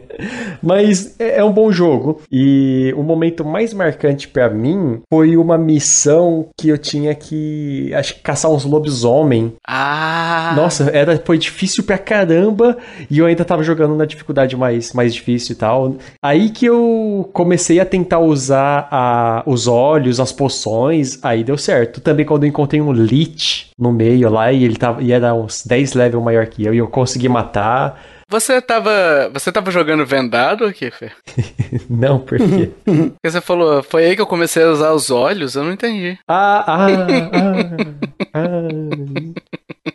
Mas 0.62 1.16
é 1.20 1.40
é 1.40 1.44
um 1.44 1.52
bom 1.52 1.72
jogo. 1.72 2.22
E 2.32 2.94
o 2.98 3.04
momento 3.04 3.46
mais 3.46 3.74
marcante 3.74 4.28
pra 4.28 4.50
mim 4.50 5.02
foi 5.10 5.38
uma 5.38 5.58
missão 5.58 6.50
que 6.60 6.70
eu 6.70 6.78
tinha 6.78 7.16
que 7.16 7.94
acho 7.94 8.16
que 8.16 8.22
caçar 8.22 8.52
uns 8.52 8.66
lobisomem. 8.66 9.54
Ah! 9.66 10.54
Nossa, 10.56 10.90
era 10.92 11.22
foi 11.26 11.38
difícil 11.38 11.84
pra 11.84 11.98
caramba 11.98 12.78
e 13.10 13.20
eu 13.20 13.26
ainda 13.26 13.46
tava 13.46 13.64
jogando 13.64 13.96
na 13.96 14.06
dificuldade 14.06 14.56
mais 14.58 14.94
mais 14.94 15.14
difícil 15.14 15.54
e 15.54 15.56
tal. 15.56 15.96
Aí 16.22 16.50
que 16.50 16.66
eu 16.66 17.30
comecei 17.34 17.80
a 17.80 17.86
tentar 17.86 18.20
usar 18.20 18.88
a, 18.92 19.44
os 19.46 19.68
olhos, 19.68 20.20
as 20.20 20.32
poções, 20.32 21.20
aí 21.24 21.44
deu 21.44 21.58
certo. 21.58 22.02
Também 22.02 22.26
quando 22.26 22.44
eu 22.44 22.50
encontrei 22.50 22.82
um 22.82 22.92
Lich 22.92 23.70
no 23.78 23.94
meio 23.94 24.30
lá 24.30 24.52
e 24.52 24.64
ele 24.64 24.76
tava 24.76 25.02
e 25.02 25.12
era 25.12 25.34
uns 25.34 25.66
10 25.66 25.94
level 25.94 26.22
maior 26.30 26.46
que 26.46 26.64
eu 26.64 26.74
e 26.74 26.78
eu 26.78 26.88
consegui 26.88 27.28
matar. 27.28 28.00
Você 28.30 28.62
tava. 28.62 29.30
Você 29.34 29.52
tava 29.52 29.72
jogando 29.72 30.06
vendado, 30.06 30.72
Kiffer? 30.72 31.12
Não, 31.90 32.20
por 32.20 32.38
quê? 32.38 32.70
Porque 32.86 33.30
você 33.30 33.42
falou, 33.42 33.82
foi 33.82 34.06
aí 34.06 34.16
que 34.16 34.22
eu 34.22 34.28
comecei 34.28 34.64
a 34.64 34.70
usar 34.70 34.92
os 34.94 35.10
olhos? 35.10 35.56
Eu 35.56 35.64
não 35.64 35.72
entendi. 35.74 36.18
Ah, 36.28 36.64
ah, 36.68 36.88
ah, 37.34 38.36
ah. 38.36 38.68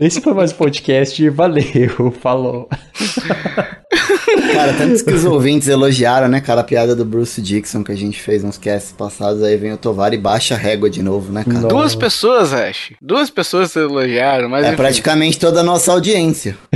Esse 0.00 0.20
foi 0.20 0.34
mais 0.34 0.52
um 0.52 0.56
podcast. 0.56 1.28
Valeu, 1.30 2.10
falou. 2.20 2.68
Cara, 4.52 4.72
tantos 4.74 5.02
que 5.02 5.12
os 5.12 5.24
ouvintes 5.24 5.68
elogiaram, 5.68 6.28
né, 6.28 6.40
cara, 6.40 6.60
a 6.60 6.64
piada 6.64 6.94
do 6.94 7.04
Bruce 7.04 7.40
Dixon 7.40 7.82
que 7.84 7.92
a 7.92 7.96
gente 7.96 8.20
fez 8.20 8.42
uns 8.44 8.58
casts 8.58 8.92
passados, 8.92 9.42
aí 9.42 9.56
vem 9.56 9.72
o 9.72 9.76
Tovar 9.76 10.12
e 10.12 10.18
baixa 10.18 10.54
a 10.54 10.58
régua 10.58 10.90
de 10.90 11.02
novo, 11.02 11.32
né, 11.32 11.44
cara? 11.44 11.68
Duas 11.68 11.94
pessoas, 11.94 12.52
Ash. 12.52 12.92
Duas 13.00 13.30
pessoas 13.30 13.74
elogiaram, 13.76 14.48
mas 14.48 14.64
É 14.64 14.68
enfim. 14.68 14.76
praticamente 14.76 15.38
toda 15.38 15.60
a 15.60 15.62
nossa 15.62 15.92
audiência. 15.92 16.56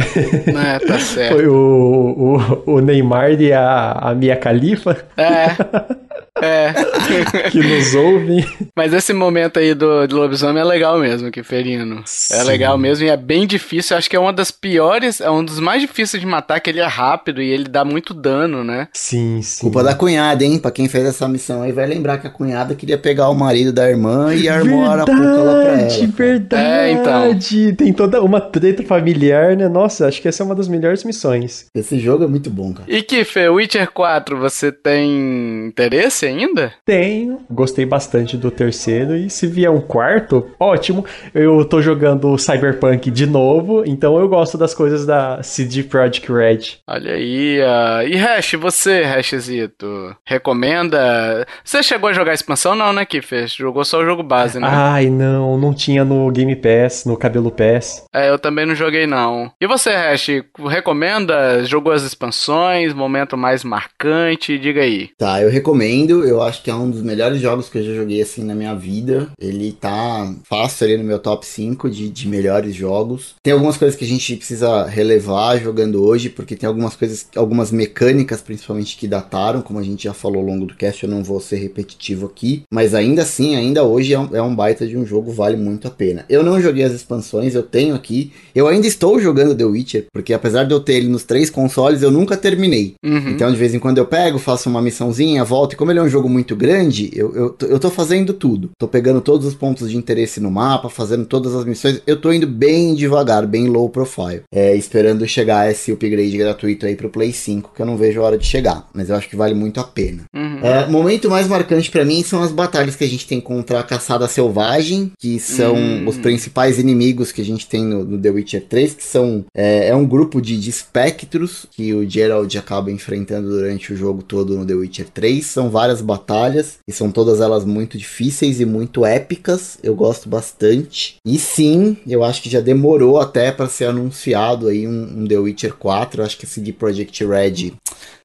É, 0.59 0.79
tá 0.81 0.99
certo. 0.99 1.35
Foi 1.37 1.48
o, 1.49 2.41
o, 2.67 2.75
o 2.75 2.81
Neymar 2.81 3.41
e 3.41 3.53
a, 3.53 3.93
a 3.93 4.15
Mia 4.15 4.37
Khalifa 4.37 4.97
É. 5.17 5.49
É. 6.43 6.73
que 7.51 7.59
nos 7.59 7.95
ouvem. 7.95 8.45
Mas 8.77 8.93
esse 8.93 9.13
momento 9.13 9.59
aí 9.59 9.75
do, 9.75 10.07
do 10.07 10.17
lobisomem 10.17 10.61
é 10.61 10.65
legal 10.65 10.99
mesmo, 10.99 11.31
Kiferino. 11.31 12.01
É 12.01 12.03
Sim. 12.07 12.43
legal 12.45 12.79
mesmo 12.79 13.07
e 13.07 13.11
é 13.11 13.17
bem 13.17 13.47
difícil. 13.47 13.97
Acho 13.97 14.09
que 14.09 14.17
é 14.17 14.21
uma 14.21 14.33
das 14.33 14.51
piores, 14.51 15.21
é 15.21 15.31
um 15.31 15.45
dos 15.45 15.59
mais 15.61 15.81
difíceis 15.81 16.21
de 16.21 16.27
matar, 16.27 16.61
que 16.61 16.71
ele 16.71 16.81
é 16.81 16.87
rápido 16.87 17.43
e 17.43 17.51
ele 17.51 17.65
dá 17.65 17.85
muito 17.85 18.15
dano, 18.15 18.63
né? 18.63 18.89
Sim, 18.93 19.41
sim. 19.43 19.63
Culpa 19.63 19.83
da 19.83 19.95
cunhada, 19.95 20.45
hein? 20.45 20.59
Pra 20.59 20.71
quem 20.71 20.89
fez 20.89 21.05
essa 21.07 21.29
missão 21.29 21.63
aí, 21.63 21.73
vai 21.73 21.87
lembrar 21.87 22.19
que 22.19 22.27
a 22.27 22.31
cunhada 22.31 22.75
queria 22.75 22.99
pegar 22.99 23.29
o 23.29 23.35
marido 23.35 23.73
da 23.73 23.89
irmã 23.89 24.35
e 24.35 24.49
armou 24.49 24.85
a 24.85 24.93
arapuca 24.93 25.19
lá 25.19 25.63
pra 25.63 25.75
Verdade, 25.75 26.03
ela. 26.03 26.13
verdade. 26.13 26.65
É, 26.65 26.93
então. 26.93 27.39
Tem 27.77 27.93
toda 27.93 28.23
uma 28.23 28.41
treta 28.41 28.83
familiar, 28.83 29.57
né? 29.57 29.69
Nossa, 29.69 30.07
acho 30.07 30.21
que 30.21 30.29
essa 30.29 30.43
é 30.43 30.47
uma 30.47 30.55
das 30.55 30.69
melhores 30.69 31.05
missões. 31.05 31.67
Esse 31.75 31.99
jogo 31.99 32.25
é 32.25 32.27
muito 32.27 32.51
bom, 32.51 32.73
cara. 32.73 32.85
E 32.89 33.03
Kifer, 33.03 33.53
Witcher 33.53 33.91
4, 33.91 34.39
você 34.39 34.71
tem 34.73 35.67
interesse 35.67 36.28
ainda? 36.29 36.73
Tenho. 36.85 37.41
Gostei 37.51 37.85
bastante 37.85 38.37
do 38.37 38.51
terceiro. 38.51 39.17
E 39.17 39.29
se 39.31 39.47
vier 39.47 39.71
um 39.71 39.81
quarto, 39.81 40.51
ótimo. 40.59 41.05
Eu 41.35 41.65
tô 41.65 41.81
jogando 41.83 42.37
Cyberpunk 42.39 43.11
de 43.11 43.27
novo, 43.27 43.83
então 43.87 44.19
eu 44.19 44.29
gosto 44.29 44.57
das 44.57 44.75
coisas 44.75 45.05
da 45.07 45.43
CD 45.43 45.83
Projekt 45.83 46.31
Red. 46.31 46.79
Olha 46.87 47.13
aí, 47.15 47.61
ah, 47.63 48.05
e 48.05 48.17
Hash, 48.17 48.55
você, 48.55 49.03
Hashzito, 49.03 50.15
recomenda? 50.25 51.47
Você 51.65 51.83
chegou 51.83 52.11
a 52.11 52.13
jogar 52.13 52.33
a 52.33 52.35
expansão? 52.35 52.75
Não, 52.75 52.93
né, 52.93 53.05
Kifer? 53.05 53.47
Jogou 53.49 53.85
só 53.85 54.01
o 54.01 54.05
jogo 54.05 54.23
base, 54.23 54.59
né? 54.59 54.69
Ai, 54.71 55.11
não, 55.11 55.59
não 55.59 55.75
tinha 55.75 56.05
no 56.05 56.31
Game 56.31 56.55
Pass, 56.57 57.05
no 57.05 57.17
Cabelo 57.17 57.51
Pass. 57.51 58.05
É, 58.13 58.29
eu 58.29 58.39
também 58.39 58.67
não 58.67 58.75
joguei 58.75 59.07
não. 59.07 59.51
E 59.61 59.67
você, 59.67 59.91
Hash, 59.91 60.29
recomenda? 60.69 61.65
Jogou 61.65 61.93
as 61.93 62.03
expansões? 62.03 62.93
Momento 62.93 63.37
mais 63.37 63.65
marcante? 63.65 64.59
Diga 64.59 64.83
aí. 64.83 65.11
Tá, 65.19 65.43
eu 65.43 65.51
recomendo. 65.51 66.18
Eu 66.25 66.43
acho 66.43 66.63
que 66.63 66.71
é 66.71 66.75
um 66.75 66.91
dos 66.91 67.03
melhores 67.03 67.41
jogos 67.41 67.69
que 67.69 67.79
eu 67.79 67.83
já 67.83 67.95
joguei 67.95 68.21
assim 68.21 68.43
na 68.43 68.55
minha 68.55 68.75
vida. 68.75 69.29
Ele 69.41 69.73
tá 69.73 70.33
fácil 70.45 70.87
ali 70.87 70.97
no 70.97 71.05
meu 71.05 71.19
top 71.19 71.47
5 71.47 71.91
de, 71.91 72.09
de 72.09 72.29
melhores 72.29 72.75
jogos. 72.75 73.35
Tem 73.43 73.53
algumas 73.53 73.77
coisas 73.77 73.97
que 73.97 74.05
a 74.05 74.09
gente 74.09 74.37
precisa 74.37 74.85
relevar 74.85 75.59
jogando 75.59 76.05
hoje, 76.05 76.29
porque 76.29 76.57
tem 76.57 76.67
algumas 76.67 76.95
coisas, 76.97 77.27
algumas 77.37 77.71
mecânicas 77.71 78.41
principalmente 78.41 78.97
que 78.97 79.07
dataram, 79.07 79.63
como 79.63 79.79
a 79.79 79.83
gente 79.83 80.05
já 80.05 80.13
falou 80.13 80.41
ao 80.41 80.47
longo 80.47 80.67
do 80.67 80.75
cast, 80.75 81.05
eu 81.05 81.11
não 81.11 81.23
vou 81.23 81.41
ser 81.41 81.57
repetitivo 81.57 82.27
aqui. 82.27 82.63
Mas 82.73 82.95
ainda 82.95 83.23
assim, 83.23 83.57
ainda 83.57 83.85
hoje 83.85 84.15
é 84.15 84.19
um, 84.19 84.37
é 84.37 84.43
um 84.43 84.55
baita 84.55 84.87
de 84.87 84.97
um 84.97 85.05
jogo, 85.05 85.33
vale 85.33 85.57
muito 85.57 85.89
a 85.89 85.91
pena. 85.91 86.25
Eu 86.29 86.43
não 86.43 86.61
joguei 86.61 86.85
as 86.85 86.93
expansões, 86.93 87.55
eu 87.55 87.63
tenho 87.63 87.95
aqui. 87.95 88.33
Eu 88.55 88.67
ainda 88.67 88.87
estou 88.87 89.21
jogando 89.21 89.55
The 89.55 89.65
Witcher, 89.65 90.07
porque 90.13 90.33
apesar 90.33 90.65
de 90.65 90.73
eu 90.73 90.81
ter 90.81 90.95
ele 90.95 91.09
nos 91.09 91.25
três 91.25 91.51
consoles, 91.51 92.03
eu 92.03 92.11
nunca 92.11 92.37
terminei. 92.37 92.95
Uhum. 93.05 93.31
Então, 93.31 93.51
de 93.51 93.57
vez 93.57 93.75
em 93.75 93.79
quando 93.79 93.99
eu 93.99 94.07
pego, 94.07 94.39
faço 94.39 94.69
uma 94.69 94.83
missãozinha, 94.83 95.45
volto. 95.45 95.73
E 95.73 95.77
como 95.77 95.91
ele 95.91 95.99
é 95.99 96.03
um 96.03 96.08
jogo 96.09 96.29
muito 96.29 96.55
grande, 96.57 97.11
eu, 97.15 97.35
eu, 97.35 97.51
tô- 97.51 97.67
eu 97.67 97.79
tô 97.79 97.91
fazendo 97.91 98.33
tudo. 98.33 98.71
Tô 98.79 98.87
pegando 98.89 99.21
todos 99.21 99.47
os 99.47 99.55
pontos 99.55 99.91
de 99.91 99.97
interesse 99.97 100.41
no 100.41 100.51
mapa, 100.51 100.89
fazendo 100.89 101.25
todas 101.27 101.55
as 101.55 101.65
missões. 101.65 102.01
Eu 102.07 102.21
tô 102.21 102.33
indo 102.33 102.47
bem 102.47 102.95
devagar, 102.95 103.47
bem 103.47 103.67
low 103.69 103.89
profile. 103.89 104.43
É, 104.53 104.75
esperando 104.77 105.27
chegar 105.27 105.71
esse 105.71 105.93
upgrade 105.93 106.37
gratuito 106.37 106.87
aí 106.87 106.95
pro 106.97 107.11
Play 107.11 107.33
5, 107.33 107.73
que 107.75 107.83
eu 107.83 107.87
não 107.87 107.97
vejo 107.97 108.21
a 108.21 108.25
hora 108.25 108.39
de 108.39 108.47
chegar. 108.47 108.87
Mas 108.95 109.11
eu 109.11 109.17
acho 109.17 109.29
que 109.29 109.37
vale 109.37 109.55
muito 109.55 109.81
a 109.81 109.85
pena. 109.85 110.25
Uhum. 110.35 110.59
É, 110.63 110.87
momento 110.89 111.29
mais 111.31 111.47
marcante 111.49 111.91
pra 111.91 112.05
mim 112.05 112.23
são 112.23 112.43
as 112.43 112.53
batalhas 112.53 112.97
que 112.97 113.05
a 113.05 113.09
gente 113.09 113.27
tem 113.27 113.41
contra 113.41 113.81
a 113.81 113.83
caçada 113.83 114.27
selvagem, 114.29 115.13
que 115.19 115.39
são 115.39 115.75
Hum. 115.77 116.07
os 116.09 116.17
principais 116.17 116.79
inimigos 116.79 117.31
que 117.33 117.41
a 117.41 117.45
gente 117.45 117.67
tem 117.69 117.85
no, 117.85 118.05
no 118.05 118.19
The 118.19 118.31
Witcher 118.31 118.65
3, 118.69 118.95
que 118.95 119.05
são 119.05 119.45
é, 119.55 119.89
é 119.89 119.95
um 119.95 120.07
grupo 120.07 120.41
de, 120.41 120.57
de 120.59 120.71
espectros 120.71 121.67
que 121.71 121.93
o 121.95 122.09
Geralt 122.09 122.55
acaba 122.57 122.91
enfrentando 122.91 123.49
durante 123.49 123.93
o 123.93 123.97
jogo 123.97 124.23
todo 124.23 124.57
no 124.57 124.65
The 124.67 124.75
Witcher 124.75 125.07
3. 125.13 125.45
São 125.45 125.71
várias 125.71 125.98
batalhas 126.01 126.79
e 126.87 126.93
são 126.93 127.11
todas 127.11 127.41
elas 127.41 127.65
muito 127.65 127.99
difíceis 127.99 128.61
e 128.61 128.65
muito 128.65 129.05
épicas. 129.05 129.79
Eu 129.83 129.95
gosto 129.95 130.29
bastante. 130.29 131.17
E 131.25 131.39
sim, 131.39 131.97
eu 132.07 132.25
acho 132.25 132.43
que 132.43 132.51
já 132.51 132.61
demorou 132.61 133.19
até 133.21 133.53
pra 133.53 133.69
ser 133.69 133.87
anunciado 133.87 134.69
aí 134.69 134.87
um, 134.87 135.23
um 135.23 135.27
The 135.27 135.39
Witcher 135.39 135.75
4. 135.75 136.21
Eu 136.21 136.27
acho 136.27 136.39
que 136.39 136.47
a 136.47 136.49
CD 136.49 136.73
Projekt 136.73 137.25
Red 137.25 137.73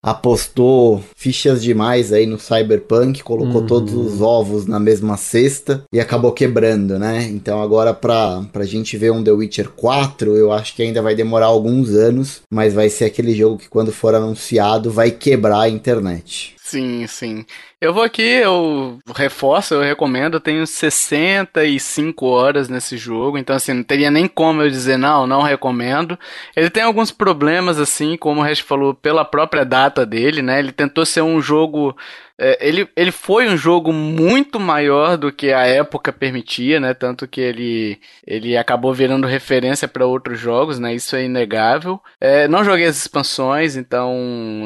apostou 0.04 1.02
fichas 1.16 1.64
demais 1.64 2.12
aí 2.12 2.26
no 2.26 2.38
Cyberpunk, 2.38 3.24
colocou 3.24 3.62
Uhum. 3.62 3.68
todos 3.68 3.94
os 3.94 4.22
ovos 4.22 4.66
na 4.66 4.80
mesma 4.80 5.16
cesta 5.16 5.84
e 5.94 6.00
acabou 6.00 6.34
quebrando, 6.34 7.00
né? 7.00 7.24
Então 7.24 7.62
agora 7.62 7.94
pra, 7.94 8.44
pra 8.52 8.66
gente 8.66 8.98
ver 8.98 9.12
um 9.12 9.24
The 9.24 9.32
Witcher 9.32 9.70
4, 9.70 10.36
eu 10.36 10.52
acho 10.52 10.76
que 10.76 10.84
ainda 10.84 11.02
vai 11.02 11.16
demorar 11.16 11.46
alguns 11.48 11.90
anos, 11.92 12.42
mas 12.52 12.74
vai 12.74 12.90
ser 12.90 13.06
aquele 13.06 13.34
jogo 13.34 13.58
que 13.58 13.70
quando 13.70 13.92
for 13.94 14.14
anunciado 14.14 14.92
vai 14.92 15.10
quebrar 15.12 15.62
a 15.62 15.70
internet. 15.70 16.56
Sim, 16.62 17.06
sim. 17.08 17.46
Eu 17.84 17.94
vou 17.94 18.02
aqui, 18.02 18.22
eu 18.22 18.98
reforço, 19.14 19.74
eu 19.74 19.82
recomendo, 19.82 20.36
eu 20.36 20.40
tenho 20.40 20.66
65 20.66 22.26
horas 22.26 22.70
nesse 22.70 22.96
jogo, 22.96 23.38
então 23.38 23.54
assim, 23.54 23.74
não 23.74 23.84
teria 23.84 24.10
nem 24.10 24.26
como 24.26 24.62
eu 24.62 24.70
dizer 24.70 24.96
não, 24.96 25.28
não 25.28 25.42
recomendo. 25.42 26.18
Ele 26.56 26.70
tem 26.70 26.82
alguns 26.82 27.12
problemas, 27.12 27.78
assim, 27.78 28.16
como 28.16 28.40
o 28.40 28.44
Rest 28.46 28.64
falou, 28.64 28.94
pela 28.94 29.26
própria 29.26 29.66
data 29.66 30.06
dele, 30.06 30.42
né? 30.42 30.60
Ele 30.60 30.72
tentou 30.72 31.06
ser 31.06 31.24
um 31.24 31.42
jogo. 31.42 31.94
É, 32.36 32.58
ele, 32.68 32.90
ele 32.96 33.12
foi 33.12 33.48
um 33.48 33.56
jogo 33.56 33.94
muito 33.94 34.60
maior 34.60 35.18
do 35.18 35.32
que 35.32 35.54
a 35.54 35.68
época 35.68 36.12
permitia, 36.12 36.80
né? 36.80 36.94
Tanto 36.94 37.28
que 37.28 37.40
ele, 37.40 38.00
ele 38.26 38.58
acabou 38.58 38.92
virando 38.92 39.28
referência 39.28 39.88
para 39.88 40.06
outros 40.06 40.40
jogos, 40.40 40.80
né? 40.80 40.96
Isso 40.96 41.16
é 41.16 41.26
inegável. 41.26 42.02
É, 42.20 42.48
não 42.48 42.64
joguei 42.64 42.86
as 42.86 42.98
expansões, 42.98 43.76
então 43.76 44.16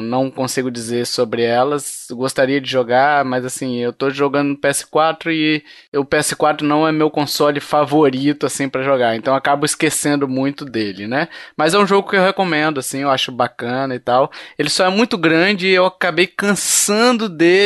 não 0.02 0.30
consigo 0.30 0.70
dizer 0.70 1.06
sobre 1.06 1.42
elas. 1.42 2.06
Gostaria 2.10 2.58
de 2.58 2.70
jogar, 2.70 3.22
mas 3.24 3.44
assim, 3.44 3.76
eu 3.76 3.92
tô 3.92 4.08
jogando 4.08 4.48
no 4.48 4.56
PS4 4.56 5.30
e 5.30 5.62
o 5.94 6.06
PS4 6.06 6.62
não 6.62 6.88
é 6.88 6.92
meu 6.92 7.10
console 7.10 7.60
favorito 7.60 8.46
assim 8.46 8.68
para 8.68 8.82
jogar, 8.82 9.14
então 9.16 9.34
acabo 9.34 9.66
esquecendo 9.66 10.26
muito 10.26 10.64
dele, 10.64 11.06
né? 11.06 11.28
Mas 11.56 11.74
é 11.74 11.78
um 11.78 11.86
jogo 11.86 12.08
que 12.08 12.16
eu 12.16 12.24
recomendo, 12.24 12.78
assim, 12.80 13.00
eu 13.00 13.10
acho 13.10 13.30
bacana 13.30 13.94
e 13.94 13.98
tal. 13.98 14.30
Ele 14.58 14.70
só 14.70 14.86
é 14.86 14.90
muito 14.90 15.18
grande 15.18 15.66
e 15.66 15.74
eu 15.74 15.84
acabei 15.84 16.26
cansando 16.26 17.28
dele. 17.28 17.57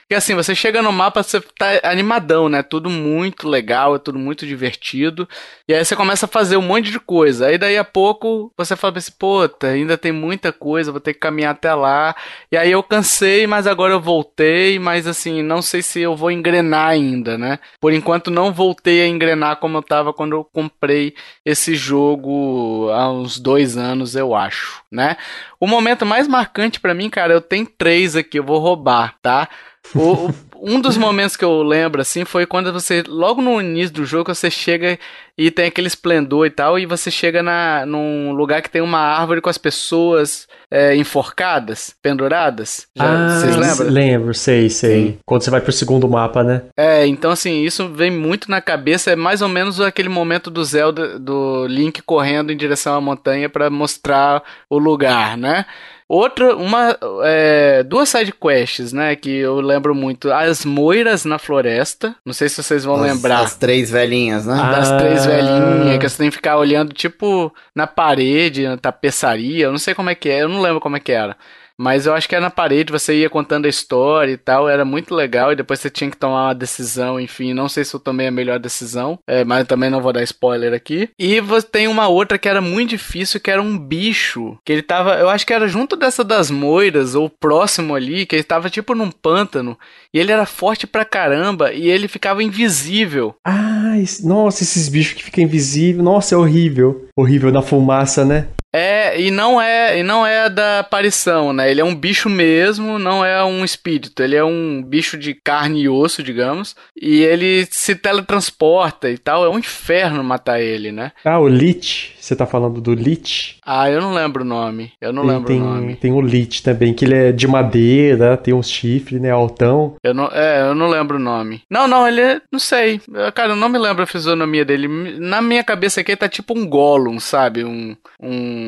Porque 0.00 0.14
assim, 0.14 0.34
você 0.34 0.54
chega 0.54 0.82
no 0.82 0.92
mapa, 0.92 1.22
você 1.22 1.40
tá 1.40 1.66
animadão, 1.82 2.48
né? 2.48 2.62
Tudo 2.62 2.88
muito 2.90 3.48
legal, 3.48 3.96
é 3.96 3.98
tudo 3.98 4.18
muito 4.18 4.46
divertido. 4.46 5.28
E 5.68 5.74
aí 5.74 5.84
você 5.84 5.96
começa 5.96 6.26
a 6.26 6.28
fazer 6.28 6.56
um 6.56 6.62
monte 6.62 6.90
de 6.90 7.00
coisa. 7.00 7.46
Aí 7.46 7.58
daí 7.58 7.76
a 7.76 7.84
pouco 7.84 8.52
você 8.56 8.76
fala 8.76 8.96
assim, 8.96 9.12
puta, 9.18 9.68
ainda 9.68 9.98
tem 9.98 10.12
muita 10.12 10.52
coisa, 10.52 10.92
vou 10.92 11.00
ter 11.00 11.14
que 11.14 11.20
caminhar 11.20 11.52
até 11.52 11.74
lá. 11.74 12.14
E 12.50 12.56
aí 12.56 12.70
eu 12.70 12.82
cansei, 12.82 13.46
mas 13.46 13.66
agora 13.66 13.92
eu 13.92 14.00
voltei, 14.00 14.78
mas 14.78 15.06
assim, 15.06 15.42
não 15.42 15.60
sei 15.62 15.82
se 15.82 16.00
eu 16.00 16.16
vou 16.16 16.30
engrenar 16.30 16.88
ainda, 16.88 17.36
né? 17.36 17.58
Por 17.80 17.92
enquanto 17.92 18.30
não 18.30 18.52
voltei 18.52 19.02
a 19.02 19.08
engrenar 19.08 19.56
como 19.56 19.78
eu 19.78 19.82
tava 19.82 20.12
quando 20.12 20.36
eu 20.36 20.44
comprei 20.44 21.14
esse 21.44 21.74
jogo 21.74 22.90
há 22.90 23.10
uns 23.10 23.38
dois 23.38 23.76
anos, 23.76 24.14
eu 24.16 24.34
acho, 24.34 24.82
né? 24.90 25.16
O 25.58 25.66
momento 25.66 26.04
mais 26.04 26.28
marcante 26.28 26.80
pra 26.80 26.94
mim, 26.94 27.08
cara, 27.08 27.32
eu 27.32 27.40
tenho 27.40 27.66
três 27.66 28.14
aqui, 28.16 28.38
eu 28.38 28.44
vou 28.44 28.58
roubar, 28.58 29.14
tá? 29.22 29.48
O- 29.94 30.26
o- 30.28 30.34
um 30.60 30.80
dos 30.80 30.96
momentos 30.96 31.36
que 31.36 31.44
eu 31.44 31.62
lembro, 31.62 32.00
assim, 32.00 32.24
foi 32.24 32.46
quando 32.46 32.72
você, 32.72 33.02
logo 33.06 33.40
no 33.42 33.60
início 33.60 33.94
do 33.94 34.04
jogo, 34.04 34.34
você 34.34 34.50
chega 34.50 34.98
e 35.38 35.50
tem 35.50 35.66
aquele 35.66 35.86
esplendor 35.86 36.46
e 36.46 36.50
tal, 36.50 36.78
e 36.78 36.86
você 36.86 37.10
chega 37.10 37.42
na, 37.42 37.84
num 37.84 38.32
lugar 38.32 38.62
que 38.62 38.70
tem 38.70 38.80
uma 38.80 38.98
árvore 38.98 39.40
com 39.42 39.50
as 39.50 39.58
pessoas 39.58 40.48
é, 40.70 40.96
enforcadas, 40.96 41.94
penduradas. 42.02 42.86
Já, 42.96 43.28
vocês 43.38 43.56
lembram? 43.56 43.88
Lembro, 43.90 44.34
sei, 44.34 44.70
sei. 44.70 45.18
Quando 45.26 45.42
você 45.42 45.50
vai 45.50 45.60
pro 45.60 45.72
segundo 45.72 46.08
mapa, 46.08 46.42
né? 46.42 46.62
É, 46.76 47.06
então 47.06 47.30
assim, 47.30 47.62
isso 47.62 47.88
vem 47.88 48.10
muito 48.10 48.50
na 48.50 48.60
cabeça, 48.62 49.10
é 49.10 49.16
mais 49.16 49.42
ou 49.42 49.48
menos 49.48 49.80
aquele 49.80 50.08
momento 50.08 50.50
do 50.50 50.64
Zelda, 50.64 51.18
do 51.18 51.66
Link 51.66 52.00
correndo 52.02 52.50
em 52.50 52.56
direção 52.56 52.94
à 52.94 53.00
montanha 53.00 53.48
pra 53.48 53.68
mostrar 53.68 54.42
o 54.70 54.78
lugar, 54.78 55.36
né? 55.36 55.66
Outra, 56.08 56.54
uma, 56.54 56.96
é, 57.24 57.82
duas 57.82 58.08
side 58.08 58.32
quests, 58.32 58.92
né, 58.92 59.16
que 59.16 59.28
eu 59.28 59.60
lembro 59.60 59.92
muito, 59.92 60.30
as 60.32 60.64
moiras 60.64 61.24
na 61.24 61.36
floresta, 61.36 62.14
não 62.24 62.32
sei 62.32 62.48
se 62.48 62.62
vocês 62.62 62.84
vão 62.84 62.94
As- 62.94 63.00
lembrar. 63.02 63.40
As 63.40 63.56
três 63.56 63.90
velhinhas, 63.90 64.46
né? 64.46 64.56
Ah. 64.56 64.70
Das 64.70 65.02
três 65.02 65.26
velhinhas, 65.26 65.98
que 65.98 66.08
você 66.08 66.16
tem 66.18 66.30
que 66.30 66.36
ficar 66.36 66.58
olhando, 66.58 66.92
tipo, 66.92 67.52
na 67.74 67.88
parede, 67.88 68.68
na 68.68 68.76
tapeçaria, 68.76 69.64
eu 69.64 69.72
não 69.72 69.78
sei 69.78 69.94
como 69.94 70.08
é 70.08 70.14
que 70.14 70.28
é, 70.28 70.42
eu 70.42 70.48
não 70.48 70.60
lembro 70.60 70.80
como 70.80 70.96
é 70.96 71.00
que 71.00 71.10
era. 71.10 71.36
Mas 71.78 72.06
eu 72.06 72.14
acho 72.14 72.28
que 72.28 72.34
era 72.34 72.44
na 72.44 72.50
parede, 72.50 72.92
você 72.92 73.14
ia 73.14 73.28
contando 73.28 73.66
a 73.66 73.68
história 73.68 74.32
e 74.32 74.36
tal, 74.36 74.68
era 74.68 74.84
muito 74.84 75.14
legal. 75.14 75.52
E 75.52 75.56
depois 75.56 75.80
você 75.80 75.90
tinha 75.90 76.10
que 76.10 76.16
tomar 76.16 76.46
uma 76.46 76.54
decisão, 76.54 77.20
enfim. 77.20 77.52
Não 77.52 77.68
sei 77.68 77.84
se 77.84 77.94
eu 77.94 78.00
tomei 78.00 78.26
a 78.26 78.30
melhor 78.30 78.58
decisão, 78.58 79.18
é, 79.26 79.44
mas 79.44 79.66
também 79.66 79.90
não 79.90 80.00
vou 80.00 80.12
dar 80.12 80.22
spoiler 80.22 80.72
aqui. 80.72 81.10
E 81.18 81.40
tem 81.70 81.88
uma 81.88 82.08
outra 82.08 82.38
que 82.38 82.48
era 82.48 82.60
muito 82.60 82.90
difícil, 82.90 83.40
que 83.40 83.50
era 83.50 83.60
um 83.60 83.78
bicho. 83.78 84.56
Que 84.64 84.72
ele 84.72 84.82
tava, 84.82 85.14
eu 85.16 85.28
acho 85.28 85.46
que 85.46 85.52
era 85.52 85.68
junto 85.68 85.96
dessa 85.96 86.24
das 86.24 86.50
moiras, 86.50 87.14
ou 87.14 87.28
próximo 87.28 87.94
ali, 87.94 88.26
que 88.26 88.36
ele 88.36 88.42
tava 88.42 88.70
tipo 88.70 88.94
num 88.94 89.10
pântano. 89.10 89.78
E 90.12 90.18
ele 90.18 90.32
era 90.32 90.46
forte 90.46 90.86
pra 90.86 91.04
caramba 91.04 91.72
e 91.72 91.88
ele 91.88 92.08
ficava 92.08 92.42
invisível. 92.42 93.34
Ah, 93.44 93.94
nossa, 94.22 94.62
esses 94.62 94.88
bichos 94.88 95.14
que 95.14 95.24
ficam 95.24 95.44
invisíveis. 95.44 96.02
Nossa, 96.02 96.34
é 96.34 96.38
horrível. 96.38 97.06
Horrível 97.16 97.52
na 97.52 97.62
fumaça, 97.62 98.24
né? 98.24 98.48
É, 98.76 99.18
e 99.18 99.30
não 99.30 99.58
é, 99.58 99.98
e 99.98 100.02
não 100.02 100.26
é 100.26 100.50
da 100.50 100.80
aparição, 100.80 101.50
né? 101.50 101.70
Ele 101.70 101.80
é 101.80 101.84
um 101.84 101.94
bicho 101.94 102.28
mesmo, 102.28 102.98
não 102.98 103.24
é 103.24 103.42
um 103.42 103.64
espírito. 103.64 104.22
Ele 104.22 104.36
é 104.36 104.44
um 104.44 104.82
bicho 104.82 105.16
de 105.16 105.32
carne 105.32 105.80
e 105.80 105.88
osso, 105.88 106.22
digamos, 106.22 106.76
e 106.94 107.22
ele 107.22 107.66
se 107.70 107.94
teletransporta 107.94 109.08
e 109.08 109.16
tal. 109.16 109.46
É 109.46 109.48
um 109.48 109.58
inferno 109.58 110.22
matar 110.22 110.60
ele, 110.60 110.92
né? 110.92 111.12
Ah, 111.24 111.38
o 111.38 111.48
Lich. 111.48 112.14
Você 112.20 112.36
tá 112.36 112.44
falando 112.44 112.80
do 112.80 112.92
Lich? 112.92 113.56
Ah, 113.64 113.88
eu 113.88 114.00
não 114.00 114.12
lembro 114.12 114.42
o 114.42 114.46
nome. 114.46 114.92
Eu 115.00 115.12
não 115.12 115.22
lembro 115.22 115.46
tem, 115.46 115.62
o 115.62 115.64
nome. 115.64 115.94
tem 115.94 116.12
o 116.12 116.20
Lich 116.20 116.62
também, 116.62 116.92
que 116.92 117.04
ele 117.04 117.14
é 117.14 117.32
de 117.32 117.46
madeira, 117.46 118.36
tem 118.36 118.52
uns 118.52 118.68
chifres, 118.68 119.20
né? 119.20 119.30
Altão. 119.30 119.94
Eu 120.02 120.12
não, 120.12 120.26
é, 120.32 120.68
eu 120.68 120.74
não 120.74 120.88
lembro 120.88 121.16
o 121.16 121.20
nome. 121.20 121.62
Não, 121.70 121.86
não, 121.86 122.06
ele 122.06 122.20
é, 122.20 122.40
não 122.50 122.58
sei. 122.58 123.00
Cara, 123.32 123.52
eu 123.52 123.56
não 123.56 123.68
me 123.68 123.78
lembro 123.78 124.02
a 124.02 124.06
fisionomia 124.06 124.64
dele. 124.64 124.88
Na 125.18 125.40
minha 125.40 125.62
cabeça 125.62 126.00
aqui 126.00 126.16
tá 126.16 126.28
tipo 126.28 126.52
um 126.58 126.66
Gollum, 126.66 127.20
sabe? 127.20 127.64
Um, 127.64 127.96
um, 128.20 128.65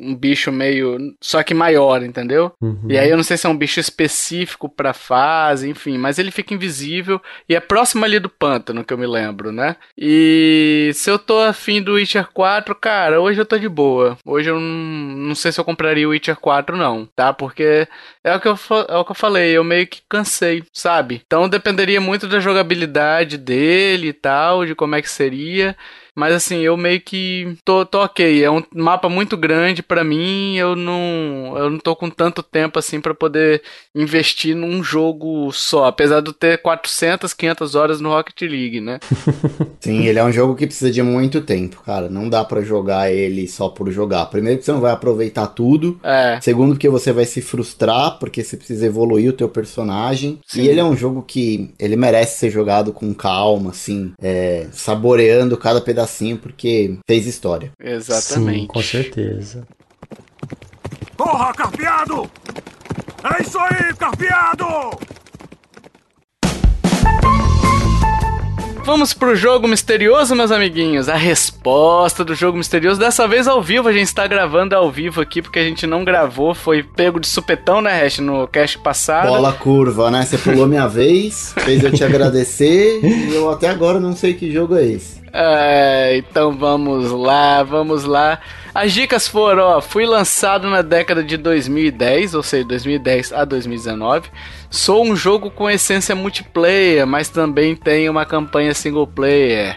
um 0.00 0.14
bicho 0.14 0.50
meio, 0.52 1.14
só 1.20 1.42
que 1.42 1.54
maior, 1.54 2.02
entendeu? 2.02 2.52
Uhum. 2.60 2.86
E 2.88 2.98
aí 2.98 3.10
eu 3.10 3.16
não 3.16 3.24
sei 3.24 3.36
se 3.36 3.46
é 3.46 3.50
um 3.50 3.56
bicho 3.56 3.80
específico 3.80 4.68
pra 4.68 4.92
fase, 4.92 5.68
enfim, 5.68 5.98
mas 5.98 6.18
ele 6.18 6.30
fica 6.30 6.54
invisível 6.54 7.20
e 7.48 7.54
é 7.54 7.60
próximo 7.60 8.04
ali 8.04 8.18
do 8.18 8.28
pântano, 8.28 8.84
que 8.84 8.92
eu 8.92 8.98
me 8.98 9.06
lembro, 9.06 9.52
né? 9.52 9.76
E 9.96 10.90
se 10.94 11.10
eu 11.10 11.18
tô 11.18 11.38
afim 11.38 11.82
do 11.82 11.94
Witcher 11.94 12.28
4, 12.32 12.74
cara, 12.74 13.20
hoje 13.20 13.40
eu 13.40 13.46
tô 13.46 13.58
de 13.58 13.68
boa. 13.68 14.16
Hoje 14.24 14.50
eu 14.50 14.58
não, 14.58 15.16
não 15.28 15.34
sei 15.34 15.52
se 15.52 15.60
eu 15.60 15.64
compraria 15.64 16.06
o 16.06 16.10
Witcher 16.10 16.36
4 16.36 16.76
não, 16.76 17.06
tá? 17.06 17.32
Porque 17.32 17.86
é 18.24 18.34
o 18.34 18.40
que 18.40 18.48
eu, 18.48 18.58
é 18.88 18.96
o 18.96 19.04
que 19.04 19.10
eu 19.10 19.16
falei, 19.16 19.52
eu 19.52 19.64
meio 19.64 19.86
que 19.86 20.02
cansei, 20.08 20.62
sabe? 20.72 21.22
Então 21.26 21.48
dependeria 21.48 22.00
muito 22.00 22.28
da 22.28 22.40
jogabilidade 22.40 23.36
dele 23.36 24.08
e 24.08 24.12
tal, 24.12 24.64
de 24.64 24.74
como 24.74 24.94
é 24.94 25.02
que 25.02 25.10
seria. 25.10 25.76
Mas 26.14 26.34
assim, 26.34 26.58
eu 26.58 26.76
meio 26.76 27.00
que 27.00 27.56
tô, 27.64 27.86
tô 27.86 28.02
ok. 28.02 28.44
É 28.44 28.50
um 28.50 28.62
mapa 28.74 29.08
muito 29.08 29.36
grande 29.36 29.82
pra 29.82 30.04
mim. 30.04 30.56
Eu 30.56 30.76
não, 30.76 31.54
eu 31.56 31.70
não 31.70 31.78
tô 31.78 31.96
com 31.96 32.10
tanto 32.10 32.42
tempo 32.42 32.78
assim 32.78 33.00
pra 33.00 33.14
poder 33.14 33.62
investir 33.94 34.54
num 34.54 34.82
jogo 34.82 35.50
só. 35.52 35.86
Apesar 35.86 36.20
de 36.20 36.28
eu 36.28 36.34
ter 36.34 36.60
400, 36.60 37.32
500 37.32 37.74
horas 37.74 38.00
no 38.00 38.10
Rocket 38.10 38.42
League, 38.42 38.80
né? 38.80 39.00
Sim, 39.80 40.04
ele 40.04 40.18
é 40.18 40.24
um 40.24 40.32
jogo 40.32 40.54
que 40.54 40.66
precisa 40.66 40.90
de 40.90 41.02
muito 41.02 41.40
tempo, 41.40 41.82
cara. 41.84 42.08
Não 42.08 42.28
dá 42.28 42.44
pra 42.44 42.60
jogar 42.60 43.10
ele 43.10 43.48
só 43.48 43.68
por 43.68 43.90
jogar. 43.90 44.26
Primeiro 44.26 44.58
que 44.58 44.64
você 44.64 44.72
não 44.72 44.80
vai 44.80 44.92
aproveitar 44.92 45.46
tudo. 45.46 45.98
É. 46.02 46.38
Segundo 46.40 46.72
porque 46.72 46.88
você 46.88 47.12
vai 47.12 47.24
se 47.24 47.40
frustrar, 47.40 48.18
porque 48.18 48.44
você 48.44 48.56
precisa 48.56 48.86
evoluir 48.86 49.30
o 49.30 49.32
teu 49.32 49.48
personagem. 49.48 50.38
Sim. 50.46 50.62
E 50.62 50.68
ele 50.68 50.80
é 50.80 50.84
um 50.84 50.96
jogo 50.96 51.22
que 51.22 51.70
ele 51.78 51.96
merece 51.96 52.38
ser 52.38 52.50
jogado 52.50 52.92
com 52.92 53.14
calma, 53.14 53.70
assim, 53.70 54.12
é, 54.20 54.66
saboreando 54.72 55.56
cada 55.56 55.80
pedacinho, 56.02 56.38
porque 56.38 56.98
fez 57.06 57.26
história. 57.26 57.72
Sim, 57.80 57.88
Exatamente. 57.88 58.66
com 58.66 58.82
certeza. 58.82 59.66
Corra, 61.16 61.52
carpeado! 61.52 62.30
É 63.24 63.42
isso 63.42 63.58
aí, 63.58 63.94
carpeado! 63.94 64.66
Vamos 68.84 69.14
pro 69.14 69.36
jogo 69.36 69.68
misterioso, 69.68 70.34
meus 70.34 70.50
amiguinhos. 70.50 71.08
A 71.08 71.14
resposta 71.14 72.24
do 72.24 72.34
jogo 72.34 72.58
misterioso, 72.58 72.98
dessa 72.98 73.28
vez 73.28 73.46
ao 73.46 73.62
vivo. 73.62 73.88
A 73.88 73.92
gente 73.92 74.08
está 74.08 74.26
gravando 74.26 74.74
ao 74.74 74.90
vivo 74.90 75.20
aqui 75.20 75.40
porque 75.40 75.60
a 75.60 75.64
gente 75.64 75.86
não 75.86 76.04
gravou. 76.04 76.52
Foi 76.52 76.82
pego 76.82 77.20
de 77.20 77.28
supetão, 77.28 77.80
né, 77.80 78.02
Hash, 78.02 78.18
no 78.18 78.48
cast 78.48 78.78
passado. 78.80 79.28
Bola 79.28 79.52
curva, 79.52 80.10
né? 80.10 80.24
Você 80.24 80.36
pulou 80.36 80.66
minha 80.66 80.88
vez, 80.88 81.54
fez 81.60 81.84
eu 81.84 81.92
te 81.92 82.02
agradecer, 82.02 82.98
e 83.04 83.32
eu 83.32 83.48
até 83.48 83.68
agora 83.70 84.00
não 84.00 84.16
sei 84.16 84.34
que 84.34 84.50
jogo 84.50 84.74
é 84.76 84.84
esse. 84.84 85.21
É, 85.32 86.16
então 86.18 86.52
vamos 86.52 87.10
lá, 87.10 87.62
vamos 87.62 88.04
lá. 88.04 88.38
As 88.74 88.92
dicas 88.92 89.26
foram, 89.26 89.62
ó, 89.64 89.80
fui 89.80 90.04
lançado 90.04 90.68
na 90.68 90.82
década 90.82 91.22
de 91.22 91.36
2010, 91.36 92.34
ou 92.34 92.42
seja, 92.42 92.66
2010 92.66 93.32
a 93.32 93.44
2019. 93.44 94.28
Sou 94.70 95.04
um 95.04 95.16
jogo 95.16 95.50
com 95.50 95.70
essência 95.70 96.14
multiplayer, 96.14 97.06
mas 97.06 97.28
também 97.28 97.74
tem 97.74 98.08
uma 98.08 98.26
campanha 98.26 98.74
single 98.74 99.06
player. 99.06 99.76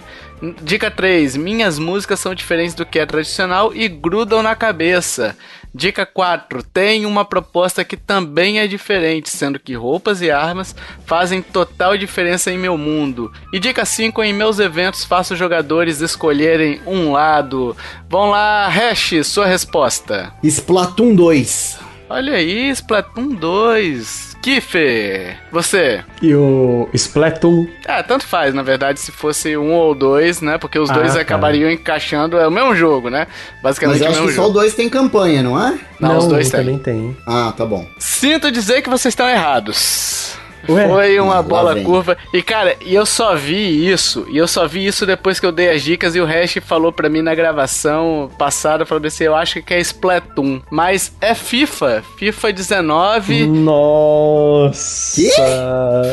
Dica 0.62 0.92
3. 0.92 1.38
Minhas 1.38 1.80
músicas 1.80 2.20
são 2.20 2.36
diferentes 2.36 2.76
do 2.76 2.86
que 2.86 3.00
é 3.00 3.06
tradicional 3.06 3.74
e 3.74 3.88
grudam 3.88 4.44
na 4.44 4.56
cabeça. 4.56 5.36
Dica 5.74 6.06
4. 6.06 6.64
Tem 6.64 7.06
uma 7.06 7.26
proposta 7.26 7.84
que 7.84 7.98
também 7.98 8.60
é 8.60 8.68
diferente, 8.68 9.30
sendo 9.30 9.60
que 9.60 9.74
roupas 9.74 10.22
e 10.22 10.32
armas 10.32 10.76
fazem 11.06 11.42
total 11.42 11.98
diferença 11.98 12.52
em 12.52 12.58
meu 12.58 12.78
mundo. 12.78 13.32
E 13.52 13.60
dica 13.60 13.86
5. 13.86 14.24
Em 14.24 14.34
meus 14.34 14.60
eventos 14.60 15.04
faço 15.04 15.36
jogadores 15.36 16.02
escolherem 16.02 16.82
um 16.86 17.12
lado. 17.12 17.76
Vão 18.10 18.30
lá, 18.30 18.68
Hash, 18.68 19.14
sua 19.24 19.46
resposta. 19.46 20.34
Splatoon 20.44 21.16
2. 21.16 21.95
Olha 22.10 22.34
aí, 22.34 22.70
Splatoon 22.70 23.30
2. 23.30 24.36
Kiffer, 24.42 25.40
você. 25.52 26.04
E 26.22 26.36
o 26.36 26.88
Splatoon. 26.94 27.66
Ah, 27.88 28.04
tanto 28.04 28.28
faz, 28.28 28.54
na 28.54 28.62
verdade, 28.62 29.00
se 29.00 29.12
fosse 29.12 29.58
um 29.58 29.74
ou 29.74 29.96
dois, 29.96 30.40
né? 30.40 30.60
Porque 30.60 30.78
os 30.78 30.92
Ah, 30.92 30.94
dois 30.94 31.16
tá. 31.16 31.22
acabariam 31.22 31.70
encaixando. 31.72 32.38
É 32.38 32.48
o 32.48 32.52
mesmo 32.52 32.76
jogo, 32.76 33.10
né? 33.10 33.26
Basicamente 33.64 34.02
Mas 34.04 34.10
acho 34.12 34.22
que 34.28 34.34
só 34.34 34.42
o 34.44 34.46
jogo. 34.46 34.60
2 34.60 34.76
tem 34.76 34.88
campanha, 34.88 35.42
não 35.42 35.60
é? 35.60 35.80
Não, 36.00 36.18
os 36.20 36.28
dois 36.28 36.48
têm. 36.52 36.60
também 36.60 36.78
tem. 36.78 37.18
Ah, 37.26 37.52
tá 37.58 37.66
bom. 37.66 37.88
Sinto 37.98 38.52
dizer 38.52 38.84
que 38.84 38.90
vocês 38.90 39.12
estão 39.14 39.28
errados. 39.28 40.38
Ué? 40.70 40.88
Foi 40.88 41.20
uma 41.20 41.42
bola 41.42 41.76
curva. 41.82 42.18
E 42.34 42.42
cara, 42.42 42.76
e 42.82 42.94
eu 42.96 43.06
só 43.06 43.36
vi 43.36 43.90
isso. 43.92 44.26
E 44.30 44.38
eu 44.38 44.48
só 44.48 44.68
vi 44.68 44.86
isso 44.86 45.06
depois 45.06 45.40
que 45.40 45.46
eu 45.46 45.52
dei 45.52 45.70
as 45.72 45.82
dicas. 45.84 46.16
E 46.16 46.20
o 46.22 46.26
Hash 46.26 46.58
falou 46.66 46.92
pra 46.92 47.10
mim 47.10 47.22
na 47.22 47.34
gravação 47.36 48.30
passada: 48.38 48.86
falou 48.86 49.06
assim, 49.06 49.24
eu 49.26 49.36
acho 49.36 49.62
que 49.62 49.74
é 49.74 49.80
Splatoon. 49.80 50.62
Mas 50.70 51.12
é 51.22 51.34
FIFA. 51.36 52.04
FIFA 52.18 52.54
19. 52.54 53.46
Nossa! 53.48 55.22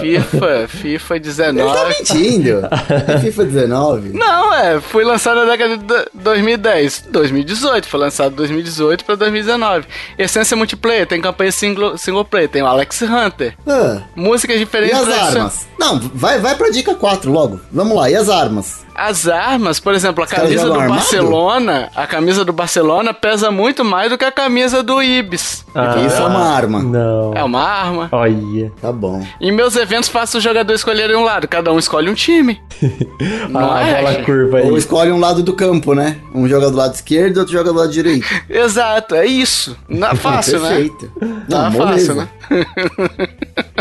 FIFA, 0.00 0.68
FIFA 0.68 1.14
Ele 1.16 1.24
tá 1.24 1.30
19. 1.44 1.88
mentindo. 1.98 2.68
É 3.08 3.18
FIFA 3.18 3.44
19. 3.44 4.08
Não, 4.10 4.54
é, 4.54 4.80
foi 4.80 5.04
lançado 5.04 5.36
na 5.44 5.44
década 5.50 5.76
de 5.78 5.84
do- 5.84 6.10
2010, 6.14 7.04
2018, 7.10 7.88
foi 7.88 8.00
lançado 8.00 8.30
de 8.30 8.36
2018 8.36 9.04
pra 9.04 9.14
2019. 9.14 9.86
Essência 10.18 10.56
multiplayer, 10.56 11.06
tem 11.06 11.20
campanha 11.20 11.52
single, 11.52 11.96
single 11.98 12.24
player, 12.24 12.48
tem 12.48 12.62
o 12.62 12.66
Alex 12.66 13.02
Hunter. 13.02 13.54
Ah, 13.66 14.02
Músicas 14.43 14.56
e 14.56 14.59
diferentes. 14.64 14.97
as 14.98 15.05
tradicion- 15.05 15.39
armas? 15.39 15.66
Não, 15.78 15.98
vai, 16.14 16.39
vai 16.40 16.55
pra 16.56 16.70
dica 16.70 16.94
4 16.94 17.31
logo. 17.31 17.60
Vamos 17.70 17.97
lá, 17.97 18.10
e 18.10 18.14
as 18.16 18.28
armas? 18.28 18.85
As 18.94 19.27
armas, 19.27 19.81
por 19.81 19.94
exemplo, 19.94 20.23
a 20.23 20.27
camisa 20.27 20.66
do 20.66 20.74
armado? 20.74 20.94
Barcelona, 20.94 21.89
a 21.97 22.06
camisa 22.06 22.44
do 22.44 22.52
Barcelona 22.52 23.14
pesa 23.14 23.51
muito 23.51 23.85
mais 23.85 24.10
do 24.10 24.19
que 24.19 24.24
a 24.24 24.31
camisa 24.32 24.82
do 24.82 25.02
Ibis. 25.02 25.64
Ah, 25.74 25.97
Isso 26.06 26.16
é 26.20 26.24
uma 26.27 26.44
arma. 26.55 26.82
Não. 26.82 27.32
É 27.35 27.43
uma 27.43 27.60
arma. 27.62 28.09
Olha. 28.12 28.70
Tá 28.81 28.93
bom. 28.93 29.27
Em 29.40 29.51
meus 29.51 29.77
eventos 29.77 30.09
faço 30.10 30.36
os 30.39 30.44
jogadores 30.44 30.81
escolherem 30.81 31.16
um 31.16 31.24
lado, 31.24 31.48
cada 31.48 31.73
um 31.73 31.78
escolhe 31.78 32.10
um 32.10 32.14
time. 32.14 32.60
Não 33.48 33.73
a 33.73 33.81
é? 33.81 33.94
bola 33.97 34.12
gente? 34.12 34.24
curva 34.27 34.59
aí. 34.59 34.70
Ou 34.70 34.77
escolhe 34.77 35.10
um 35.10 35.19
lado 35.19 35.43
do 35.43 35.55
campo, 35.55 35.94
né? 35.94 36.19
Um 36.35 36.47
joga 36.47 36.70
do 36.70 36.77
lado 36.77 36.94
esquerdo, 36.94 37.39
outro 37.39 37.52
joga 37.52 37.73
do 37.73 37.78
lado 37.78 37.90
direito. 37.90 38.27
Exato, 38.48 39.14
é 39.14 39.24
isso. 39.27 39.77
Não 39.89 40.09
é 40.09 40.14
fácil, 40.16 40.60
né? 40.60 40.69
Perfeito. 40.69 41.10
Tá 41.19 41.27
Não, 41.48 41.73
fácil, 41.73 41.78
moleza. 41.86 42.14
né? 42.14 42.28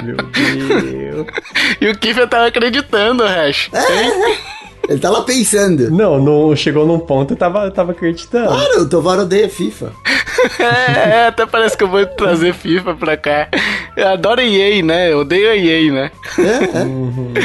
Meu 0.04 0.16
Deus. 0.16 1.28
E 1.82 1.88
o 1.90 1.98
Kiffer 1.98 2.28
tava 2.28 2.48
acreditando, 2.48 3.24
Hash. 3.26 3.70
Ele 4.92 5.00
tá 5.00 5.10
lá 5.10 5.22
pensando. 5.24 5.90
Não, 5.92 6.20
não 6.20 6.56
chegou 6.56 6.86
num 6.86 7.00
ponto 7.00 7.34
e 7.34 7.36
tava, 7.38 7.70
tava 7.72 7.92
acreditando. 7.92 8.48
Claro, 8.48 8.82
o 8.82 8.90
Tovar 8.90 9.20
odeia 9.20 9.50
FIFA. 9.50 9.92
É, 10.60 11.10
é, 11.24 11.28
até 11.28 11.46
parece 11.46 11.78
que 11.78 11.84
eu 11.84 11.88
vou 11.88 12.04
trazer 12.06 12.54
FIFA 12.54 12.96
pra 12.96 13.16
cá. 13.16 13.48
Eu 13.96 14.08
adoro 14.08 14.42
EA, 14.42 14.82
né? 14.84 15.12
Eu 15.12 15.20
odeio 15.20 15.52
a 15.52 15.56
EA, 15.56 15.92
né? 15.92 16.12
É, 16.40 16.42
é. 16.80 16.86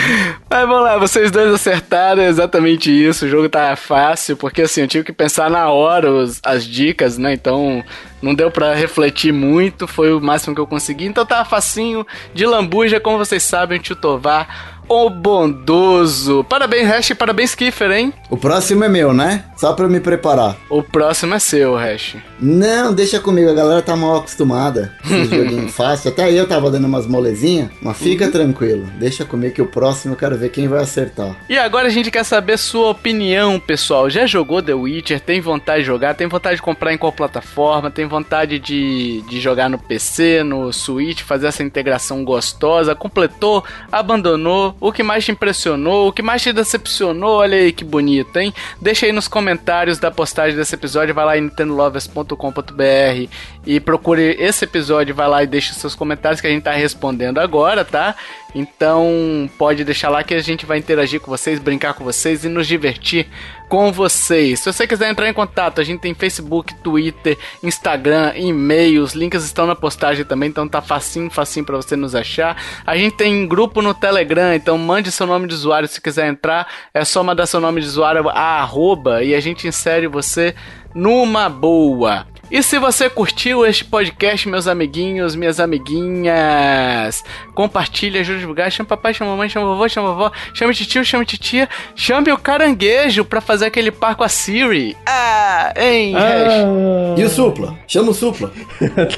Mas 0.49 0.61
vamos 0.69 0.83
lá, 0.83 0.97
vocês 0.97 1.31
dois 1.31 1.53
acertaram 1.53 2.23
exatamente 2.23 2.91
isso. 2.91 3.27
O 3.27 3.29
jogo 3.29 3.49
tá 3.51 3.75
fácil, 3.77 4.37
porque 4.37 4.63
assim, 4.63 4.83
eu 4.83 4.89
tive 4.89 5.05
que 5.05 5.13
pensar 5.13 5.51
na 5.51 5.69
hora 5.71 6.11
os- 6.11 6.41
as 6.45 6.65
dicas, 6.65 7.19
né? 7.19 7.35
Então 7.35 7.85
não 8.23 8.35
deu 8.35 8.51
pra 8.51 8.73
refletir 8.75 9.33
muito, 9.33 9.87
foi 9.87 10.13
o 10.15 10.21
máximo 10.21 10.55
que 10.55 10.61
eu 10.61 10.67
consegui. 10.67 11.05
Então 11.07 11.27
tava 11.27 11.45
facinho, 11.45 12.07
de 12.33 12.47
lambuja, 12.47 12.99
como 13.01 13.19
vocês 13.19 13.43
sabem, 13.43 13.79
o 13.79 13.83
tio 13.83 13.97
Tovar, 13.97 14.76
o 14.89 15.11
bondoso. 15.11 16.45
Parabéns, 16.45 16.89
Hash, 16.89 17.13
parabéns, 17.15 17.55
Kiffer, 17.55 17.91
hein? 17.91 18.13
O 18.31 18.37
próximo 18.37 18.85
é 18.85 18.89
meu, 18.89 19.13
né? 19.13 19.45
Só 19.57 19.73
pra 19.73 19.87
eu 19.87 19.91
me 19.91 20.01
preparar. 20.01 20.57
O 20.69 20.83
próximo 20.83 21.35
é 21.35 21.39
seu, 21.39 21.75
Hash. 21.77 22.17
Não, 22.41 22.93
deixa 22.93 23.19
comigo, 23.19 23.51
a 23.51 23.55
galera 23.55 23.83
tá 23.83 23.97
mal 23.97 24.17
acostumada. 24.17 24.93
Esse 25.05 25.25
joguinho 25.37 25.69
fácil. 25.69 26.11
Até 26.11 26.31
eu 26.31 26.47
tava 26.47 26.71
dando 26.71 26.87
umas 26.87 27.07
molezinhas, 27.07 27.71
mas 27.81 27.97
fica 27.97 28.31
tranquilo. 28.31 28.87
Deixa 28.99 29.25
comigo 29.25 29.55
que 29.55 29.63
o 29.63 29.67
próximo 29.67 30.15
eu 30.15 30.19
quero 30.19 30.37
ver 30.37 30.51
quem 30.51 30.69
vai 30.69 30.83
acertar. 30.83 31.37
E 31.49 31.57
agora 31.59 31.87
a 31.87 31.91
gente 31.91 32.11
quer 32.11 32.25
saber 32.25 32.59
sua 32.59 32.91
opinião, 32.91 33.59
pessoal. 33.59 34.11
Já 34.11 34.27
jogou 34.27 34.63
The 34.63 34.75
Witcher? 34.75 35.21
Tem 35.21 35.41
vontade 35.41 35.81
de 35.81 35.87
jogar? 35.87 36.15
Tem 36.15 36.27
vontade 36.27 36.57
de 36.57 36.63
comprar 36.63 36.93
em 36.93 36.99
qual 36.99 37.13
plataforma? 37.13 37.91
Tem 37.91 38.07
vontade 38.07 38.59
de, 38.59 39.23
de 39.29 39.41
jogar 39.41 39.69
no 39.71 39.79
PC, 39.79 40.43
no 40.43 40.73
Switch, 40.73 41.23
fazer 41.23 41.47
essa 41.47 41.63
integração 41.63 42.25
gostosa? 42.25 42.95
Completou? 42.95 43.65
Abandonou? 43.91 44.76
O 44.81 44.93
que 44.93 45.03
mais 45.03 45.25
te 45.25 45.33
impressionou? 45.33 46.09
O 46.09 46.13
que 46.13 46.23
mais 46.23 46.43
te 46.43 46.53
decepcionou? 46.53 47.39
Olha 47.39 47.57
aí 47.57 47.73
que 47.73 47.85
bonito, 47.85 48.37
hein? 48.39 48.53
Deixa 48.81 49.07
aí 49.07 49.13
nos 49.13 49.27
comentários 49.27 49.99
da 49.99 50.11
postagem 50.11 50.57
desse 50.57 50.75
episódio. 50.75 51.15
Vai 51.15 51.25
lá 51.25 51.39
em 51.39 51.43
nintendolovers.com.br 51.43 53.31
e 53.67 53.81
procure 53.81 54.37
esse 54.39 54.65
episódio. 54.65 55.15
Vai 55.15 55.29
lá 55.29 55.43
e 55.43 55.47
deixe 55.47 55.73
seus 55.73 55.95
comentários 55.95 56.41
que 56.41 56.47
a 56.47 56.51
gente 56.51 56.63
tá 56.63 56.73
respondendo 56.73 57.39
agora, 57.39 57.85
tá? 57.85 58.15
Então 58.59 59.51
pode 59.59 59.85
deixar 59.85 60.09
lá 60.09 60.25
que 60.25 60.33
a 60.33 60.41
gente 60.41 60.65
vai 60.65 60.79
interagir 60.79 61.21
com 61.21 61.31
vocês, 61.31 61.59
brincar 61.59 61.93
com 61.93 62.03
vocês 62.03 62.43
e 62.43 62.49
nos 62.49 62.67
divertir 62.67 63.29
com 63.69 63.93
vocês. 63.93 64.61
Se 64.61 64.73
você 64.73 64.87
quiser 64.87 65.11
entrar 65.11 65.29
em 65.29 65.35
contato, 65.35 65.79
a 65.79 65.85
gente 65.85 66.01
tem 66.01 66.15
Facebook, 66.15 66.75
Twitter, 66.77 67.37
Instagram, 67.63 68.33
e-mail, 68.35 69.03
os 69.03 69.13
links 69.13 69.45
estão 69.45 69.67
na 69.67 69.75
postagem 69.75 70.25
também, 70.25 70.49
então 70.49 70.67
tá 70.67 70.81
facinho, 70.81 71.29
facinho 71.29 71.67
para 71.67 71.77
você 71.77 71.97
nos 71.97 72.15
achar. 72.15 72.57
A 72.87 72.97
gente 72.97 73.15
tem 73.15 73.47
grupo 73.47 73.83
no 73.83 73.93
Telegram, 73.93 74.55
então 74.55 74.79
mande 74.79 75.13
seu 75.13 75.27
nome 75.27 75.47
de 75.47 75.53
usuário 75.53 75.87
se 75.87 76.01
quiser 76.01 76.27
entrar, 76.27 76.67
é 76.95 77.05
só 77.05 77.23
mandar 77.23 77.45
seu 77.45 77.61
nome 77.61 77.83
de 77.83 77.87
usuário 77.87 78.27
a 78.31 78.63
arroba 78.63 79.23
e 79.23 79.35
a 79.35 79.41
gente 79.41 79.69
insere 79.69 80.07
você 80.07 80.55
numa 80.95 81.51
boa. 81.51 82.27
E 82.49 82.63
se 82.63 82.79
você 82.79 83.11
curtiu 83.11 83.67
este 83.67 83.85
podcast, 83.85 84.49
meus 84.49 84.69
amiguinhos, 84.69 85.35
minhas 85.35 85.59
amiguinhas, 85.59 87.25
compartilha, 87.55 88.21
ajuda 88.21 88.37
a 88.37 88.41
divulgar, 88.41 88.71
chama 88.71 88.89
papai, 88.89 89.13
chama 89.13 89.33
mamãe, 89.33 89.49
chama 89.49 89.67
vovô, 89.67 89.89
chama 89.89 90.13
vovó, 90.13 90.33
chame 90.55 90.73
tio, 90.73 91.05
chame 91.05 91.27
titia, 91.27 91.69
chame 91.97 92.31
o 92.31 92.39
caranguejo 92.39 93.25
pra 93.25 93.41
fazer 93.41 93.67
aquele 93.67 93.91
par 93.91 94.15
com 94.15 94.23
a 94.23 94.29
Siri. 94.29 94.97
Ah, 95.05 95.75
hein, 95.77 96.15
ah. 96.17 97.19
E 97.19 97.25
o 97.25 97.29
Supla? 97.29 97.77
Chama 97.89 98.11
o 98.11 98.15
Supla. 98.15 98.53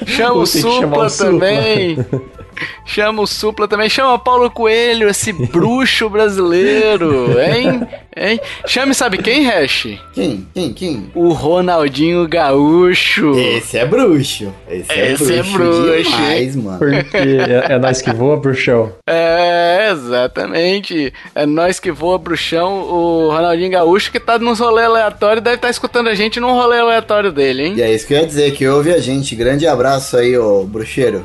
Chama 0.06 0.32
o 0.40 0.46
Supla 0.46 1.10
também. 1.10 1.98
Chama 2.84 3.22
o 3.22 3.26
Supla 3.26 3.68
também. 3.68 3.88
Chama 3.88 4.18
Paulo 4.18 4.50
Coelho, 4.50 5.08
esse 5.08 5.32
bruxo 5.52 6.08
brasileiro, 6.08 7.36
hein? 7.40 7.86
hein? 8.16 8.40
Chame 8.66 8.94
sabe 8.94 9.18
quem, 9.18 9.44
Hash? 9.44 9.88
Quem? 10.12 10.46
Quem? 10.54 10.72
Quem? 10.72 11.10
O 11.14 11.32
Ronaldinho 11.32 12.26
Gaúcho. 12.28 13.38
Esse 13.38 13.78
é 13.78 13.86
bruxo. 13.86 14.52
Esse 14.68 14.92
é 14.92 15.12
esse 15.12 15.34
é 15.34 15.42
bruxo. 15.42 15.88
É 15.88 15.92
bruxo. 15.92 16.10
Demais, 16.10 16.56
mano. 16.56 16.78
Porque 16.78 17.16
é, 17.16 17.72
é 17.72 17.78
nós 17.78 18.02
que 18.02 18.12
voa, 18.12 18.36
bruxão. 18.36 18.92
É, 19.06 19.90
exatamente. 19.92 21.12
É 21.34 21.46
nós 21.46 21.78
que 21.78 21.90
voa, 21.90 22.18
bruxão. 22.18 22.80
O 22.82 23.30
Ronaldinho 23.30 23.70
Gaúcho 23.70 24.10
que 24.10 24.20
tá 24.20 24.38
nos 24.38 24.60
rolê 24.60 24.84
aleatório 24.84 25.42
deve 25.42 25.56
estar 25.56 25.68
tá 25.68 25.70
escutando 25.70 26.08
a 26.08 26.14
gente 26.14 26.40
num 26.40 26.52
rolê 26.52 26.78
aleatório 26.78 27.32
dele, 27.32 27.66
hein? 27.66 27.74
E 27.76 27.82
é 27.82 27.92
isso 27.94 28.06
que 28.06 28.14
eu 28.14 28.18
ia 28.18 28.26
dizer, 28.26 28.52
que 28.52 28.66
ouve 28.66 28.92
a 28.92 28.98
gente. 28.98 29.34
Grande 29.34 29.66
abraço 29.66 30.16
aí, 30.16 30.36
ô 30.36 30.64
bruxeiro. 30.64 31.24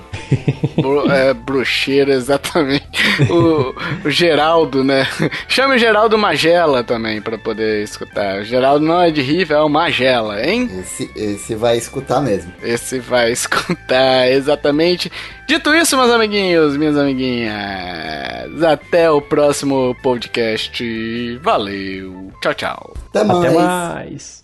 Bru 0.75 1.09
é, 1.11 1.22
bruxeiro, 1.31 2.11
exatamente. 2.11 2.83
O, 3.29 3.75
o, 4.07 4.09
Geraldo, 4.09 4.83
né? 4.83 5.07
Chame 5.47 5.75
o 5.75 5.77
Geraldo 5.77 6.17
Magela 6.17 6.83
também 6.83 7.21
pra 7.21 7.37
poder 7.37 7.83
escutar. 7.83 8.41
O 8.41 8.43
Geraldo 8.43 8.83
não 8.83 8.99
é 8.99 9.11
de 9.11 9.21
Riva, 9.21 9.53
é 9.53 9.59
o 9.59 9.69
Magela, 9.69 10.43
hein? 10.43 10.67
Esse, 10.79 11.11
esse 11.15 11.53
vai 11.53 11.77
escutar 11.77 12.19
mesmo. 12.19 12.51
Esse 12.63 12.99
vai 12.99 13.29
escutar, 13.33 14.27
exatamente. 14.31 15.11
Dito 15.47 15.73
isso, 15.75 15.95
meus 15.95 16.09
amiguinhos, 16.09 16.75
minhas 16.75 16.97
amiguinhas, 16.97 18.63
até 18.63 19.11
o 19.11 19.21
próximo 19.21 19.95
podcast. 20.01 21.37
Valeu. 21.43 22.31
Tchau, 22.41 22.53
tchau. 22.53 22.93
Até 23.09 23.23
mais. 23.23 23.45
Até 23.45 23.53
mais. 23.53 24.43